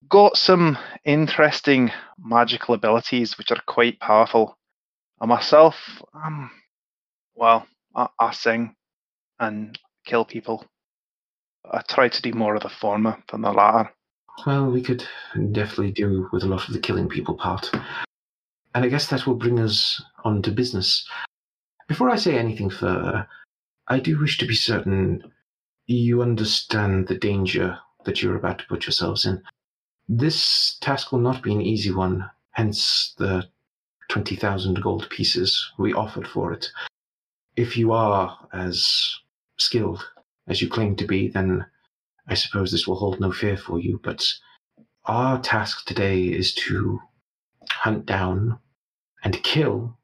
got 0.09 0.37
some 0.37 0.79
interesting 1.05 1.91
magical 2.19 2.75
abilities 2.75 3.39
which 3.39 3.51
are 3.51 3.63
quite 3.67 3.99
powerful. 4.01 4.57
And 5.21 5.29
myself, 5.29 5.77
um, 6.15 6.51
well, 7.35 7.67
I, 7.95 8.09
I 8.19 8.33
sing 8.33 8.75
and 9.41 9.79
kill 10.05 10.25
people. 10.25 10.65
I 11.71 11.83
try 11.89 12.09
to 12.09 12.23
do 12.23 12.33
more 12.33 12.55
of 12.55 12.63
the 12.63 12.69
former 12.69 13.23
than 13.31 13.43
the 13.43 13.53
latter. 13.53 13.91
well, 14.47 14.71
we 14.71 14.83
could 14.83 15.05
definitely 15.53 15.93
do 15.93 16.29
with 16.33 16.43
a 16.43 16.47
lot 16.47 16.69
of 16.69 16.75
the 16.75 16.81
killing 16.81 17.09
people 17.09 17.35
part. 17.35 17.71
And 18.75 18.85
I 18.85 18.89
guess 18.89 19.09
that 19.09 19.27
will 19.27 19.35
bring 19.35 19.59
us 19.59 20.03
on 20.25 20.43
to 20.43 20.51
business. 20.51 21.09
Before 21.89 22.11
I 22.11 22.17
say 22.17 22.37
anything 22.37 22.69
further, 22.69 23.27
I 23.89 24.01
do 24.01 24.19
wish 24.19 24.39
to 24.39 24.47
be 24.47 24.55
certain 24.55 25.23
you 25.87 26.21
understand 26.21 27.07
the 27.07 27.17
danger 27.17 27.79
that 28.05 28.23
you're 28.23 28.37
about 28.37 28.59
to 28.59 28.67
put 28.67 28.85
yourselves 28.85 29.25
in. 29.25 29.43
This 30.09 30.79
task 30.81 31.11
will 31.11 31.19
not 31.19 31.43
be 31.43 31.53
an 31.53 31.61
easy 31.61 31.91
one, 31.91 32.31
hence 32.53 33.15
the 33.19 33.49
20,000 34.09 34.81
gold 34.81 35.11
pieces 35.11 35.73
we 35.79 35.93
offered 35.93 36.29
for 36.29 36.53
it. 36.53 36.71
If 37.57 37.77
you 37.77 37.91
are 37.91 38.47
as 38.53 39.19
skilled 39.59 40.09
as 40.47 40.63
you 40.63 40.69
claim 40.69 40.95
to 40.97 41.07
be, 41.07 41.29
then 41.29 41.67
I 42.29 42.35
suppose 42.35 42.71
this 42.71 42.87
will 42.87 42.97
hold 42.97 43.19
no 43.19 43.33
fear 43.33 43.57
for 43.57 43.81
you. 43.81 43.99
But 44.01 44.25
our 45.07 45.41
task 45.41 45.87
today 45.87 46.23
is 46.25 46.55
to 46.55 47.01
hunt 47.71 48.07
down 48.07 48.61
and 49.25 49.43
kill 49.43 49.99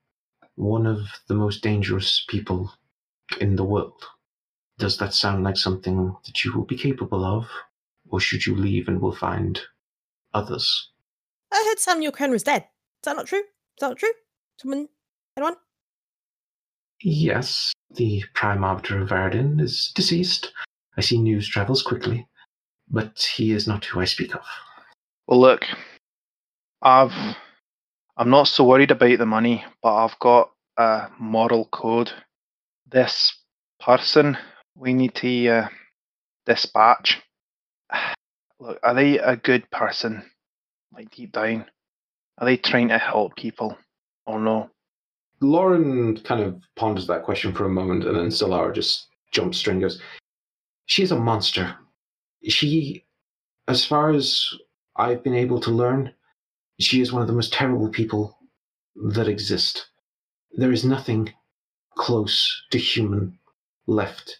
one 0.56 0.86
of 0.86 0.98
the 1.28 1.34
most 1.34 1.62
dangerous 1.62 2.24
people 2.28 2.72
in 3.40 3.54
the 3.54 3.64
world. 3.64 4.02
Does 4.78 4.96
that 4.98 5.14
sound 5.14 5.44
like 5.44 5.56
something 5.56 6.16
that 6.26 6.44
you 6.44 6.52
will 6.52 6.64
be 6.64 6.76
capable 6.76 7.24
of? 7.24 7.48
Or 8.08 8.18
should 8.18 8.46
you 8.46 8.56
leave 8.56 8.88
and 8.88 9.00
we'll 9.00 9.14
find 9.14 9.60
others? 10.34 10.90
I 11.52 11.64
heard 11.68 11.78
Samuel 11.78 12.12
Crane 12.12 12.30
was 12.30 12.42
dead. 12.42 12.62
Is 12.62 13.04
that 13.04 13.16
not 13.16 13.26
true? 13.26 13.40
Is 13.40 13.80
that 13.80 13.88
not 13.88 13.98
true? 13.98 14.12
Someone, 14.58 14.88
anyone? 15.36 15.56
Yes, 17.02 17.72
the 17.94 18.22
Prime 18.34 18.62
Arbiter 18.64 19.00
of 19.00 19.08
Varadin 19.08 19.60
is 19.60 19.92
deceased. 19.94 20.52
I 20.96 21.00
see 21.00 21.18
news 21.18 21.48
travels 21.48 21.82
quickly, 21.82 22.26
but 22.88 23.20
he 23.34 23.52
is 23.52 23.66
not 23.66 23.84
who 23.84 24.00
I 24.00 24.04
speak 24.04 24.34
of. 24.34 24.44
Well, 25.26 25.40
look, 25.40 25.64
I've 26.82 27.12
I'm 28.16 28.30
not 28.30 28.48
so 28.48 28.64
worried 28.64 28.90
about 28.90 29.18
the 29.18 29.26
money, 29.26 29.64
but 29.82 29.94
I've 29.94 30.18
got 30.18 30.50
a 30.76 31.08
moral 31.18 31.66
code. 31.66 32.12
This 32.90 33.34
person 33.80 34.36
we 34.76 34.92
need 34.94 35.14
to 35.16 35.48
uh, 35.48 35.68
dispatch. 36.46 37.20
Look, 38.62 38.78
are 38.84 38.94
they 38.94 39.18
a 39.18 39.34
good 39.34 39.68
person? 39.72 40.22
Like 40.94 41.10
deep 41.10 41.32
down, 41.32 41.66
are 42.38 42.44
they 42.44 42.56
trying 42.56 42.90
to 42.90 42.98
help 42.98 43.34
people, 43.34 43.76
or 44.24 44.38
no? 44.38 44.70
Lauren 45.40 46.16
kind 46.18 46.40
of 46.40 46.62
ponders 46.76 47.08
that 47.08 47.24
question 47.24 47.52
for 47.52 47.64
a 47.64 47.68
moment, 47.68 48.04
and 48.04 48.14
then 48.14 48.28
Solara 48.28 48.72
just 48.72 49.08
jumps 49.32 49.58
straight 49.58 49.72
and 49.72 49.82
goes, 49.82 50.00
She 50.86 51.02
is 51.02 51.10
a 51.10 51.18
monster. 51.18 51.74
She, 52.44 53.04
as 53.66 53.84
far 53.84 54.12
as 54.12 54.48
I've 54.94 55.24
been 55.24 55.34
able 55.34 55.58
to 55.58 55.72
learn, 55.72 56.14
she 56.78 57.00
is 57.00 57.12
one 57.12 57.22
of 57.22 57.26
the 57.26 57.34
most 57.34 57.52
terrible 57.52 57.88
people 57.88 58.38
that 58.94 59.26
exist. 59.26 59.88
There 60.52 60.70
is 60.70 60.84
nothing 60.84 61.34
close 61.96 62.62
to 62.70 62.78
human 62.78 63.40
left 63.88 64.38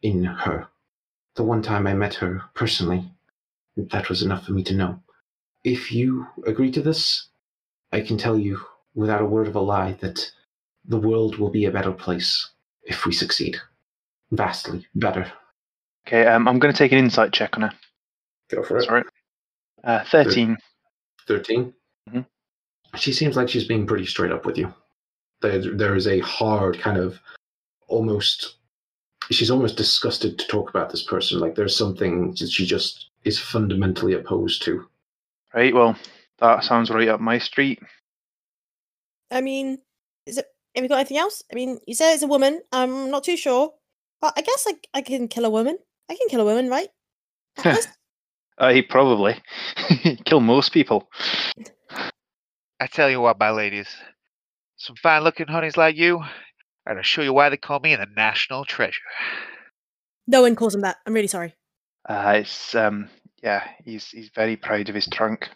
in 0.00 0.24
her. 0.24 0.68
The 1.34 1.42
one 1.42 1.60
time 1.60 1.86
I 1.86 1.92
met 1.92 2.14
her 2.14 2.40
personally, 2.54 3.04
that 3.76 4.08
was 4.08 4.22
enough 4.22 4.44
for 4.46 4.52
me 4.52 4.62
to 4.64 4.74
know. 4.74 5.00
If 5.64 5.92
you 5.92 6.26
agree 6.46 6.70
to 6.72 6.82
this, 6.82 7.28
I 7.92 8.00
can 8.00 8.16
tell 8.16 8.38
you 8.38 8.60
without 8.94 9.22
a 9.22 9.26
word 9.26 9.46
of 9.48 9.56
a 9.56 9.60
lie 9.60 9.92
that 10.00 10.30
the 10.84 10.98
world 10.98 11.36
will 11.36 11.50
be 11.50 11.66
a 11.66 11.70
better 11.70 11.92
place 11.92 12.50
if 12.84 13.04
we 13.06 13.12
succeed. 13.12 13.56
Vastly 14.32 14.86
better. 14.94 15.30
Okay, 16.06 16.26
um, 16.26 16.48
I'm 16.48 16.58
going 16.58 16.72
to 16.72 16.78
take 16.78 16.92
an 16.92 16.98
insight 16.98 17.32
check 17.32 17.56
on 17.56 17.62
her. 17.62 17.72
Go 18.50 18.62
for 18.62 18.78
it. 18.78 18.84
Sorry, 18.84 19.02
uh, 19.84 20.04
thirteen. 20.04 20.56
13. 21.28 21.72
Mhm. 22.08 22.26
She 22.96 23.12
seems 23.12 23.36
like 23.36 23.48
she's 23.48 23.66
being 23.68 23.86
pretty 23.86 24.06
straight 24.06 24.32
up 24.32 24.44
with 24.44 24.58
you. 24.58 24.74
There, 25.42 25.76
there 25.76 25.94
is 25.94 26.08
a 26.08 26.18
hard 26.20 26.80
kind 26.80 26.96
of 26.98 27.20
almost. 27.86 28.56
She's 29.30 29.50
almost 29.50 29.76
disgusted 29.76 30.38
to 30.38 30.46
talk 30.48 30.70
about 30.70 30.90
this 30.90 31.04
person. 31.04 31.38
Like 31.38 31.54
there's 31.54 31.76
something 31.76 32.34
that 32.40 32.50
she 32.50 32.66
just 32.66 33.09
is 33.24 33.38
fundamentally 33.38 34.14
opposed 34.14 34.62
to. 34.62 34.86
Right. 35.54 35.74
Well, 35.74 35.96
That 36.38 36.64
sounds 36.64 36.90
right 36.90 37.08
up 37.08 37.20
my 37.20 37.38
street. 37.38 37.80
I 39.30 39.40
mean, 39.40 39.78
is 40.26 40.38
it? 40.38 40.46
Have 40.74 40.84
you 40.84 40.88
got 40.88 40.96
anything 40.98 41.18
else? 41.18 41.42
I 41.50 41.54
mean, 41.54 41.78
you 41.86 41.94
said 41.94 42.14
it's 42.14 42.22
a 42.22 42.26
woman. 42.28 42.60
I'm 42.72 43.10
not 43.10 43.24
too 43.24 43.36
sure, 43.36 43.72
but 44.20 44.32
I 44.36 44.42
guess 44.42 44.66
I, 44.68 44.74
I 44.98 45.02
can 45.02 45.28
kill 45.28 45.44
a 45.44 45.50
woman. 45.50 45.78
I 46.08 46.14
can 46.14 46.28
kill 46.28 46.40
a 46.40 46.44
woman, 46.44 46.68
right? 46.68 46.88
Atlas? 47.58 47.88
Uh, 48.58 48.72
he 48.72 48.82
probably 48.82 49.40
kill 50.24 50.40
most 50.40 50.72
people. 50.72 51.08
I 52.78 52.86
tell 52.86 53.10
you 53.10 53.20
what, 53.20 53.38
my 53.40 53.50
ladies, 53.50 53.88
some 54.76 54.96
fine 54.96 55.24
looking 55.24 55.46
honeys 55.48 55.76
like 55.76 55.96
you, 55.96 56.22
and 56.86 56.98
I'll 56.98 57.02
show 57.02 57.22
you 57.22 57.32
why 57.32 57.48
they 57.48 57.56
call 57.56 57.80
me 57.80 57.96
the 57.96 58.06
national 58.16 58.64
treasure. 58.64 59.00
no 60.26 60.42
one 60.42 60.54
calls 60.56 60.74
him 60.74 60.82
that. 60.82 60.98
I'm 61.06 61.14
really 61.14 61.26
sorry. 61.26 61.54
Uh, 62.10 62.32
it's 62.38 62.74
um, 62.74 63.08
yeah, 63.40 63.62
he's 63.84 64.08
he's 64.08 64.30
very 64.34 64.56
proud 64.56 64.88
of 64.88 64.96
his 64.96 65.06
trunk. 65.06 65.48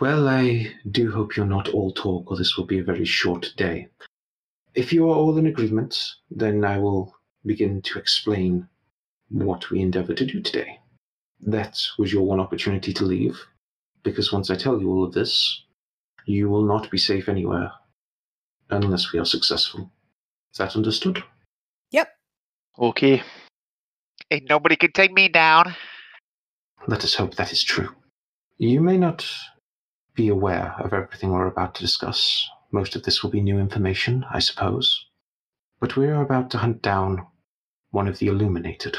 well, 0.00 0.26
I 0.26 0.72
do 0.90 1.12
hope 1.12 1.36
you're 1.36 1.44
not 1.44 1.68
all 1.68 1.92
talk, 1.92 2.30
or 2.30 2.38
this 2.38 2.56
will 2.56 2.64
be 2.64 2.78
a 2.78 2.84
very 2.84 3.04
short 3.04 3.52
day. 3.58 3.88
If 4.74 4.94
you 4.94 5.10
are 5.10 5.14
all 5.14 5.36
in 5.36 5.46
agreement, 5.46 6.02
then 6.30 6.64
I 6.64 6.78
will 6.78 7.14
begin 7.44 7.82
to 7.82 7.98
explain 7.98 8.66
what 9.28 9.68
we 9.68 9.82
endeavor 9.82 10.14
to 10.14 10.24
do 10.24 10.40
today. 10.40 10.78
That 11.42 11.78
was 11.98 12.14
your 12.14 12.22
one 12.22 12.40
opportunity 12.40 12.94
to 12.94 13.04
leave, 13.04 13.38
because 14.04 14.32
once 14.32 14.48
I 14.48 14.54
tell 14.54 14.80
you 14.80 14.88
all 14.88 15.04
of 15.04 15.12
this, 15.12 15.64
you 16.24 16.48
will 16.48 16.64
not 16.64 16.90
be 16.90 16.96
safe 16.96 17.28
anywhere 17.28 17.72
unless 18.70 19.12
we 19.12 19.18
are 19.18 19.26
successful. 19.26 19.92
Is 20.52 20.58
that 20.58 20.76
understood? 20.76 21.22
yep. 21.90 22.08
Okay. 22.78 23.22
Ain't 24.30 24.48
nobody 24.48 24.76
can 24.76 24.92
take 24.92 25.12
me 25.12 25.28
down. 25.28 25.74
Let 26.86 27.04
us 27.04 27.14
hope 27.14 27.34
that 27.34 27.52
is 27.52 27.62
true. 27.62 27.88
You 28.58 28.80
may 28.80 28.96
not 28.96 29.26
be 30.14 30.28
aware 30.28 30.74
of 30.78 30.92
everything 30.92 31.30
we're 31.30 31.46
about 31.46 31.74
to 31.76 31.82
discuss. 31.82 32.48
Most 32.72 32.94
of 32.94 33.02
this 33.02 33.22
will 33.22 33.30
be 33.30 33.40
new 33.40 33.58
information, 33.58 34.24
I 34.30 34.38
suppose. 34.38 35.06
But 35.80 35.96
we 35.96 36.06
are 36.06 36.22
about 36.22 36.50
to 36.50 36.58
hunt 36.58 36.82
down 36.82 37.26
one 37.90 38.06
of 38.06 38.18
the 38.18 38.28
Illuminated, 38.28 38.96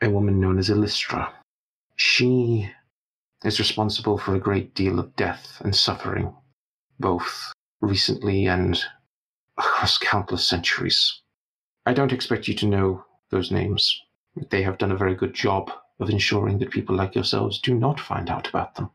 a 0.00 0.10
woman 0.10 0.40
known 0.40 0.58
as 0.58 0.70
Illustra. 0.70 1.30
She 1.96 2.70
is 3.44 3.58
responsible 3.58 4.18
for 4.18 4.34
a 4.34 4.40
great 4.40 4.74
deal 4.74 4.98
of 4.98 5.14
death 5.16 5.60
and 5.60 5.74
suffering, 5.74 6.34
both 6.98 7.52
recently 7.80 8.46
and 8.46 8.82
across 9.58 9.98
countless 9.98 10.48
centuries. 10.48 11.20
I 11.86 11.92
don't 11.92 12.12
expect 12.12 12.48
you 12.48 12.54
to 12.54 12.66
know 12.66 13.04
those 13.30 13.50
names. 13.50 14.00
They 14.50 14.62
have 14.62 14.78
done 14.78 14.92
a 14.92 14.96
very 14.96 15.14
good 15.14 15.34
job 15.34 15.70
of 16.00 16.10
ensuring 16.10 16.58
that 16.58 16.70
people 16.70 16.94
like 16.94 17.14
yourselves 17.14 17.60
do 17.60 17.74
not 17.74 17.98
find 17.98 18.30
out 18.30 18.48
about 18.48 18.74
them. 18.74 18.90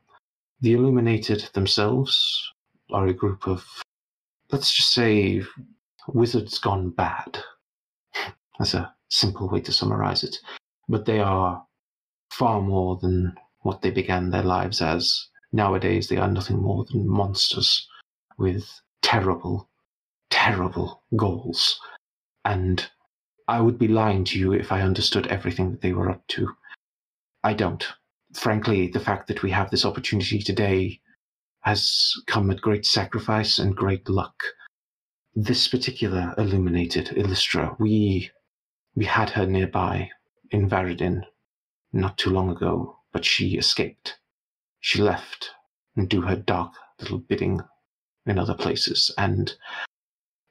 The 0.61 0.73
Illuminated 0.73 1.49
themselves 1.53 2.53
are 2.91 3.07
a 3.07 3.13
group 3.13 3.47
of, 3.47 3.65
let's 4.51 4.73
just 4.73 4.93
say, 4.93 5.43
wizards 6.07 6.57
gone 6.59 6.89
bad. 6.91 7.37
That's 8.59 8.73
a 8.73 8.93
simple 9.09 9.49
way 9.49 9.61
to 9.61 9.73
summarize 9.73 10.23
it. 10.23 10.37
But 10.87 11.05
they 11.05 11.19
are 11.19 11.65
far 12.31 12.61
more 12.61 12.97
than 13.01 13.35
what 13.61 13.81
they 13.81 13.91
began 13.91 14.29
their 14.29 14.43
lives 14.43 14.81
as. 14.81 15.27
Nowadays, 15.51 16.07
they 16.07 16.17
are 16.17 16.29
nothing 16.29 16.61
more 16.61 16.85
than 16.85 17.07
monsters 17.07 17.87
with 18.37 18.67
terrible, 19.01 19.69
terrible 20.33 21.03
goals. 21.15 21.79
And 22.43 22.89
I 23.47 23.61
would 23.61 23.77
be 23.77 23.87
lying 23.87 24.23
to 24.25 24.39
you 24.39 24.51
if 24.51 24.71
I 24.71 24.81
understood 24.81 25.27
everything 25.27 25.69
that 25.69 25.81
they 25.81 25.93
were 25.93 26.09
up 26.09 26.25
to. 26.29 26.49
I 27.43 27.53
don't. 27.53 27.85
Frankly, 28.33 28.87
the 28.87 28.99
fact 28.99 29.27
that 29.27 29.43
we 29.43 29.51
have 29.51 29.69
this 29.69 29.85
opportunity 29.85 30.39
today 30.39 30.99
has 31.61 32.13
come 32.25 32.49
at 32.49 32.61
great 32.61 32.83
sacrifice 32.83 33.59
and 33.59 33.75
great 33.75 34.09
luck. 34.09 34.43
This 35.35 35.67
particular 35.67 36.33
illuminated 36.35 37.09
Illustra, 37.09 37.79
we 37.79 38.31
we 38.95 39.05
had 39.05 39.29
her 39.29 39.45
nearby 39.45 40.09
in 40.49 40.67
Varadin 40.67 41.21
not 41.91 42.17
too 42.17 42.31
long 42.31 42.49
ago, 42.49 42.97
but 43.11 43.23
she 43.23 43.55
escaped. 43.55 44.17
She 44.79 44.99
left 44.99 45.51
and 45.95 46.09
do 46.09 46.21
her 46.21 46.35
dark 46.35 46.73
little 46.99 47.19
bidding 47.19 47.61
in 48.25 48.39
other 48.39 48.55
places, 48.55 49.11
and 49.15 49.55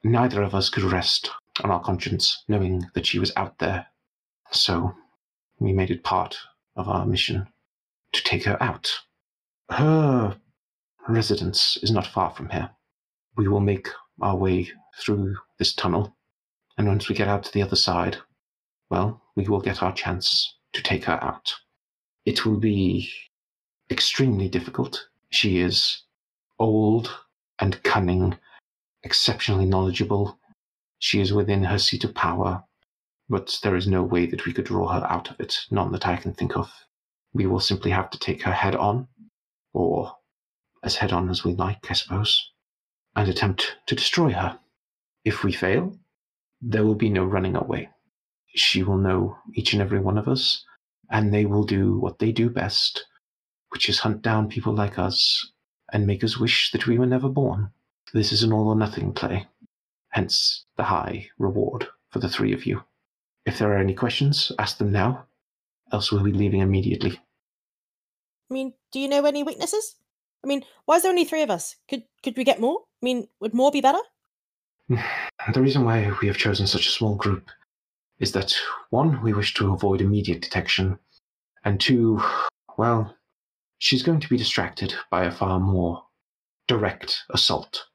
neither 0.05 0.43
of 0.43 0.55
us 0.55 0.69
could 0.69 0.85
rest 0.85 1.31
on 1.63 1.71
our 1.71 1.81
conscience 1.81 2.45
knowing 2.49 2.85
that 2.95 3.07
she 3.07 3.19
was 3.19 3.33
out 3.37 3.59
there. 3.59 3.87
So 4.51 4.95
we 5.59 5.73
made 5.73 5.91
it 5.91 6.05
part 6.05 6.37
of 6.77 6.89
our 6.89 7.07
mission 7.07 7.47
to 8.13 8.25
take 8.25 8.45
her 8.45 8.63
out. 8.63 8.91
Her 9.71 10.37
residence 11.09 11.79
is 11.83 11.91
not 11.91 12.07
far 12.07 12.31
from 12.31 12.49
here. 12.51 12.71
We 13.37 13.49
will 13.49 13.61
make 13.61 13.89
our 14.21 14.37
way 14.37 14.71
through 14.99 15.37
this 15.59 15.75
tunnel, 15.75 16.15
and 16.77 16.87
once 16.87 17.09
we 17.09 17.15
get 17.15 17.29
out 17.29 17.45
to 17.45 17.53
the 17.53 17.63
other 17.63 17.77
side, 17.77 18.19
well, 18.91 19.23
we 19.37 19.49
will 19.49 19.61
get 19.61 19.83
our 19.83 19.93
chance 19.93 20.57
to 20.75 20.83
take 20.83 21.05
her 21.05 21.23
out. 21.25 21.53
It 22.27 22.45
will 22.45 22.59
be 22.59 23.11
extremely 23.91 24.49
difficult. 24.49 25.09
She 25.31 25.61
is 25.61 26.03
old 26.59 27.11
and 27.59 27.83
cunning, 27.83 28.37
exceptionally 29.05 29.67
knowledgeable. 29.67 30.39
She 30.99 31.21
is 31.21 31.33
within 31.33 31.65
her 31.65 31.79
seat 31.79 32.05
of 32.05 32.15
power, 32.15 32.65
but 33.29 33.59
there 33.63 33.77
is 33.77 33.87
no 33.87 34.03
way 34.03 34.27
that 34.27 34.47
we 34.47 34.53
could 34.53 34.67
draw 34.67 34.89
her 34.89 35.07
out 35.11 35.31
of 35.31 35.41
it, 35.41 35.67
none 35.71 35.93
that 35.93 36.07
I 36.07 36.17
can 36.17 36.33
think 36.33 36.57
of. 36.57 36.71
We 37.33 37.47
will 37.47 37.61
simply 37.61 37.91
have 37.91 38.11
to 38.11 38.19
take 38.19 38.43
her 38.43 38.53
head 38.53 38.77
on, 38.77 39.09
or 39.73 40.17
as 40.83 40.97
head 40.97 41.13
on 41.13 41.31
as 41.31 41.45
we 41.45 41.55
like, 41.55 41.91
I 41.91 41.95
suppose, 41.95 42.51
and 43.17 43.29
attempt 43.29 43.77
to 43.87 43.95
destroy 43.95 44.33
her. 44.33 44.59
If 45.25 45.45
we 45.45 45.53
fail, 45.53 45.97
there 46.61 46.85
will 46.85 46.95
be 46.95 47.11
no 47.11 47.25
running 47.25 47.57
away. 47.57 47.89
She 48.55 48.83
will 48.83 48.99
know 48.99 49.39
each 49.55 49.73
and 49.73 49.81
every 49.81 50.01
one 50.01 50.19
of 50.19 50.29
us, 50.29 50.65
and 51.11 51.33
they 51.33 51.47
will 51.47 51.65
do 51.65 51.99
what 51.99 52.19
they 52.19 52.33
do 52.33 52.51
best, 52.51 53.05
which 53.71 53.89
is 53.89 54.01
hunt 54.01 54.23
down 54.23 54.49
people 54.49 54.75
like 54.75 54.99
us 54.99 55.53
and 55.93 56.07
make 56.07 56.23
us 56.23 56.39
wish 56.39 56.71
that 56.73 56.87
we 56.87 56.99
were 56.99 57.07
never 57.07 57.29
born. 57.29 57.71
This 58.15 58.33
is 58.33 58.43
an 58.43 58.53
all 58.53 58.69
or 58.69 58.77
nothing 58.77 59.13
play, 59.13 59.47
hence 60.11 60.67
the 60.77 60.85
high 60.85 61.31
reward 61.39 61.89
for 62.11 62.19
the 62.19 62.29
three 62.29 62.53
of 62.53 62.67
you. 62.67 62.83
If 63.47 63.59
there 63.59 63.73
are 63.73 63.79
any 63.79 63.95
questions, 63.95 64.53
ask 64.59 64.77
them 64.77 64.93
now, 64.93 65.27
else 65.93 66.13
we'll 66.13 66.23
be 66.23 66.33
leaving 66.33 66.61
immediately. 66.61 67.21
I 68.51 68.55
mean, 68.55 68.75
do 68.93 69.01
you 69.01 69.09
know 69.09 69.25
any 69.25 69.43
weaknesses? 69.43 69.97
I 70.45 70.47
mean, 70.47 70.63
why 70.85 70.97
is 70.97 71.03
there 71.03 71.11
only 71.11 71.25
three 71.25 71.43
of 71.43 71.51
us? 71.51 71.77
Could 71.89 72.03
could 72.23 72.37
we 72.37 72.45
get 72.45 72.61
more? 72.61 72.81
I 72.81 73.05
mean, 73.05 73.29
would 73.41 73.55
more 73.55 73.71
be 73.71 73.81
better? 73.81 74.01
The 75.53 75.61
reason 75.61 75.85
why 75.85 76.13
we 76.21 76.29
have 76.29 76.37
chosen 76.37 76.69
such 76.69 76.87
a 76.87 76.93
small 76.93 77.17
group 77.17 77.51
is 78.21 78.31
that 78.33 78.55
one, 78.91 79.21
we 79.23 79.33
wish 79.33 79.55
to 79.55 79.73
avoid 79.73 80.01
immediate 80.01 80.41
detection, 80.41 81.01
and 81.65 81.81
two, 81.81 82.23
well, 82.79 83.17
she's 83.79 84.05
going 84.05 84.21
to 84.21 84.29
be 84.29 84.37
distracted 84.37 84.95
by 85.11 85.25
a 85.25 85.33
far 85.33 85.59
more 85.59 86.05
direct 86.69 87.25
assault. 87.31 87.87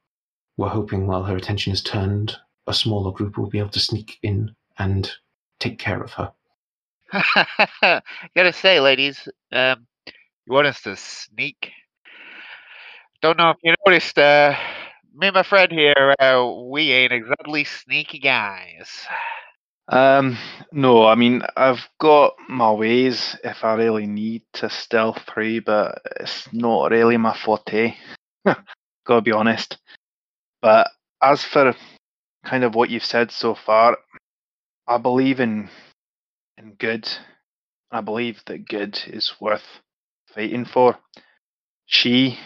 We're 0.57 0.69
hoping 0.69 1.05
while 1.05 1.23
her 1.23 1.35
attention 1.35 1.71
is 1.71 1.81
turned, 1.83 2.35
a 2.65 2.73
smaller 2.73 3.11
group 3.11 3.37
will 3.37 3.49
be 3.49 3.59
able 3.59 3.69
to 3.69 3.79
sneak 3.79 4.17
in 4.23 4.55
and 4.79 5.09
take 5.59 5.77
care 5.77 6.01
of 6.01 6.13
her. 6.13 6.31
Gotta 8.35 8.53
say, 8.53 8.79
ladies, 8.79 9.29
um, 9.51 9.85
you 10.45 10.53
want 10.53 10.67
us 10.67 10.81
to 10.81 10.95
sneak? 10.95 11.71
Don't 13.21 13.37
know 13.37 13.51
if 13.51 13.57
you 13.63 13.73
noticed, 13.85 14.17
uh, 14.17 14.55
me 15.15 15.27
and 15.27 15.35
my 15.35 15.43
friend 15.43 15.71
here, 15.71 16.15
uh, 16.19 16.51
we 16.69 16.91
ain't 16.91 17.13
exactly 17.13 17.63
sneaky 17.63 18.19
guys. 18.19 18.89
Um, 19.89 20.37
no, 20.71 21.05
I 21.05 21.15
mean 21.15 21.43
I've 21.55 21.87
got 21.99 22.33
my 22.49 22.71
ways 22.71 23.37
if 23.43 23.63
I 23.63 23.75
really 23.75 24.05
need 24.05 24.43
to 24.53 24.69
stealth 24.69 25.21
through, 25.27 25.61
but 25.61 26.01
it's 26.19 26.51
not 26.51 26.91
really 26.91 27.17
my 27.17 27.35
forte. 27.37 27.95
Gotta 29.05 29.21
be 29.21 29.31
honest. 29.31 29.77
But 30.61 30.89
as 31.21 31.43
for 31.43 31.73
kind 32.45 32.63
of 32.63 32.75
what 32.75 32.89
you've 32.89 33.05
said 33.05 33.31
so 33.31 33.55
far, 33.55 33.97
I 34.87 34.97
believe 34.97 35.39
in 35.39 35.69
in 36.57 36.73
good. 36.73 37.07
I 37.91 38.01
believe 38.01 38.41
that 38.47 38.67
good 38.67 38.99
is 39.07 39.33
worth 39.39 39.65
fighting 40.27 40.65
for. 40.65 40.97
She, 41.85 42.37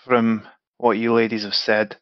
from 0.00 0.46
what 0.78 0.98
you 0.98 1.12
ladies 1.12 1.44
have 1.44 1.54
said, 1.54 1.96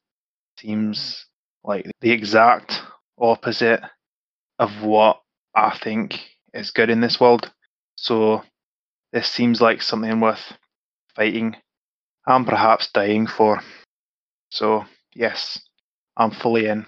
seems 0.59 1.27
like 1.65 1.91
the 2.01 2.13
exact 2.13 2.81
opposite 3.19 3.83
of 4.59 4.83
what 4.83 5.21
I 5.55 5.77
think 5.77 6.21
is 6.55 6.71
good 6.71 6.91
in 6.91 7.01
this 7.01 7.21
world. 7.21 7.51
So 7.97 8.43
this 9.13 9.29
seems 9.29 9.61
like 9.61 9.83
something 9.83 10.21
worth 10.21 10.53
fighting 11.15 11.57
and 12.27 12.47
perhaps 12.47 12.91
dying 12.93 13.27
for. 13.27 13.61
So 14.51 14.85
yes, 15.19 15.61
I'm 16.17 16.31
fully 16.31 16.67
in. 16.67 16.87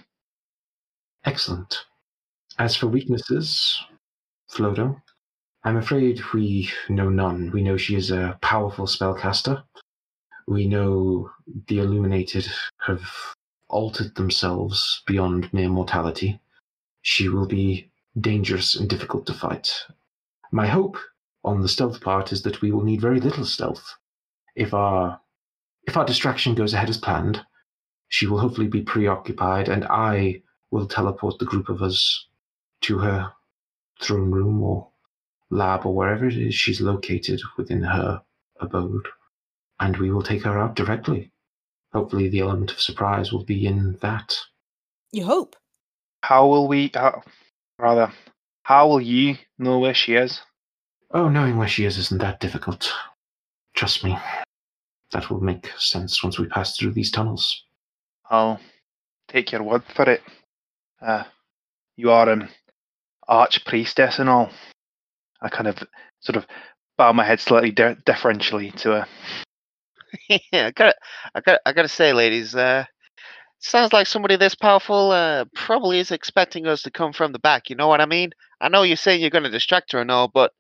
Excellent. 1.25 1.85
As 2.59 2.77
for 2.77 2.87
weaknesses, 2.87 3.79
Flodo, 4.51 5.03
I'm 5.65 5.77
afraid 5.77 6.21
we 6.33 6.71
know 6.89 7.11
none. 7.11 7.51
We 7.53 7.63
know 7.63 7.77
she 7.77 7.97
is 7.97 8.11
a 8.11 8.39
powerful 8.41 8.87
spellcaster. 8.87 9.63
We 10.47 10.67
know 10.67 11.31
the 11.69 11.81
Illuminated 11.81 12.47
have 12.87 13.03
altered 13.69 14.15
themselves 14.15 15.03
beyond 15.07 15.53
mere 15.53 15.69
mortality. 15.69 16.41
She 17.03 17.29
will 17.29 17.47
be 17.47 17.91
dangerous 18.21 18.75
and 18.75 18.89
difficult 18.89 19.27
to 19.27 19.35
fight. 19.35 19.73
My 20.53 20.67
hope 20.67 20.97
on 21.45 21.61
the 21.61 21.69
stealth 21.69 22.01
part 22.01 22.33
is 22.33 22.43
that 22.43 22.61
we 22.61 22.73
will 22.73 22.83
need 22.83 23.01
very 23.01 23.21
little 23.21 23.45
stealth. 23.45 23.97
If 24.57 24.75
our 24.75 25.21
if 25.87 25.97
our 25.97 26.05
distraction 26.05 26.55
goes 26.55 26.75
ahead 26.75 26.91
as 26.91 26.99
planned, 26.99 27.45
she 28.11 28.27
will 28.27 28.41
hopefully 28.41 28.67
be 28.67 28.83
preoccupied, 28.83 29.69
and 29.69 29.85
I 29.85 30.43
will 30.73 30.87
teleport 30.87 31.39
the 31.39 31.45
group 31.45 31.69
of 31.69 31.81
us 31.81 32.27
to 32.83 32.99
her 32.99 33.33
throne 34.01 34.33
room 34.33 34.63
or 34.63 34.89
lab 35.49 35.87
or 35.87 35.95
wherever 35.95 36.27
it 36.27 36.37
is 36.37 36.55
she's 36.55 36.81
located 36.81 37.41
within 37.57 37.85
her 37.85 38.21
abode, 38.59 39.07
and 39.79 39.97
we 39.97 40.11
will 40.11 40.25
take 40.25 40.43
her 40.43 40.59
out 40.59 40.75
directly. 40.75 41.31
Hopefully, 41.93 42.29
the 42.29 42.41
element 42.41 42.73
of 42.73 42.81
surprise 42.81 43.33
will 43.33 43.45
be 43.45 43.65
in 43.65 43.97
that. 44.01 44.37
You 45.13 45.25
hope. 45.25 45.55
How 46.23 46.49
will 46.49 46.67
we? 46.67 46.91
How, 46.93 47.23
rather, 47.79 48.13
how 48.65 48.89
will 48.89 49.01
you 49.01 49.37
know 49.57 49.79
where 49.79 49.95
she 49.95 50.15
is? 50.15 50.41
Oh, 51.13 51.29
knowing 51.29 51.57
where 51.59 51.69
she 51.69 51.85
is 51.85 51.97
isn't 51.97 52.21
that 52.21 52.41
difficult. 52.41 52.93
Trust 53.75 54.03
me. 54.03 54.19
That 55.13 55.31
will 55.31 55.41
make 55.41 55.71
sense 55.79 56.25
once 56.25 56.41
we 56.41 56.47
pass 56.47 56.77
through 56.77 56.93
these 56.93 57.13
tunnels. 57.13 57.65
I'll 58.31 58.61
take 59.29 59.53
your 59.53 59.63
word 59.63 59.83
for 59.95 60.09
it. 60.09 60.23
Uh, 61.03 61.25
you 61.97 62.11
are 62.11 62.29
an 62.29 62.49
arch 63.29 63.65
priestess 63.65 64.19
and 64.19 64.29
all. 64.29 64.51
I 65.43 65.49
kind 65.49 65.69
of 65.69 65.79
sort 66.21 66.37
of 66.37 66.47
bow 66.97 67.13
my 67.13 67.25
head 67.25 67.41
slightly 67.41 67.73
di- 67.73 67.97
deferentially 68.05 68.71
to 68.73 68.91
her. 68.91 69.07
yeah, 70.53 70.67
I 70.67 70.71
gotta, 70.71 70.95
I 71.35 71.41
gotta, 71.41 71.61
I 71.67 71.73
gotta 71.73 71.89
say, 71.89 72.13
ladies, 72.13 72.55
uh, 72.55 72.85
sounds 73.59 73.93
like 73.93 74.07
somebody 74.07 74.37
this 74.37 74.55
powerful 74.55 75.11
uh, 75.11 75.45
probably 75.55 75.99
is 75.99 76.11
expecting 76.11 76.67
us 76.67 76.83
to 76.83 76.91
come 76.91 77.13
from 77.13 77.33
the 77.33 77.39
back. 77.39 77.71
You 77.71 77.77
know 77.77 77.89
what 77.89 78.01
I 78.01 78.07
mean? 78.07 78.31
I 78.61 78.69
know 78.69 78.83
you're 78.83 78.97
saying 78.97 79.21
you're 79.21 79.31
gonna 79.31 79.51
distract 79.51 79.93
her 79.93 80.01
and 80.01 80.11
all, 80.11 80.29
but 80.29 80.53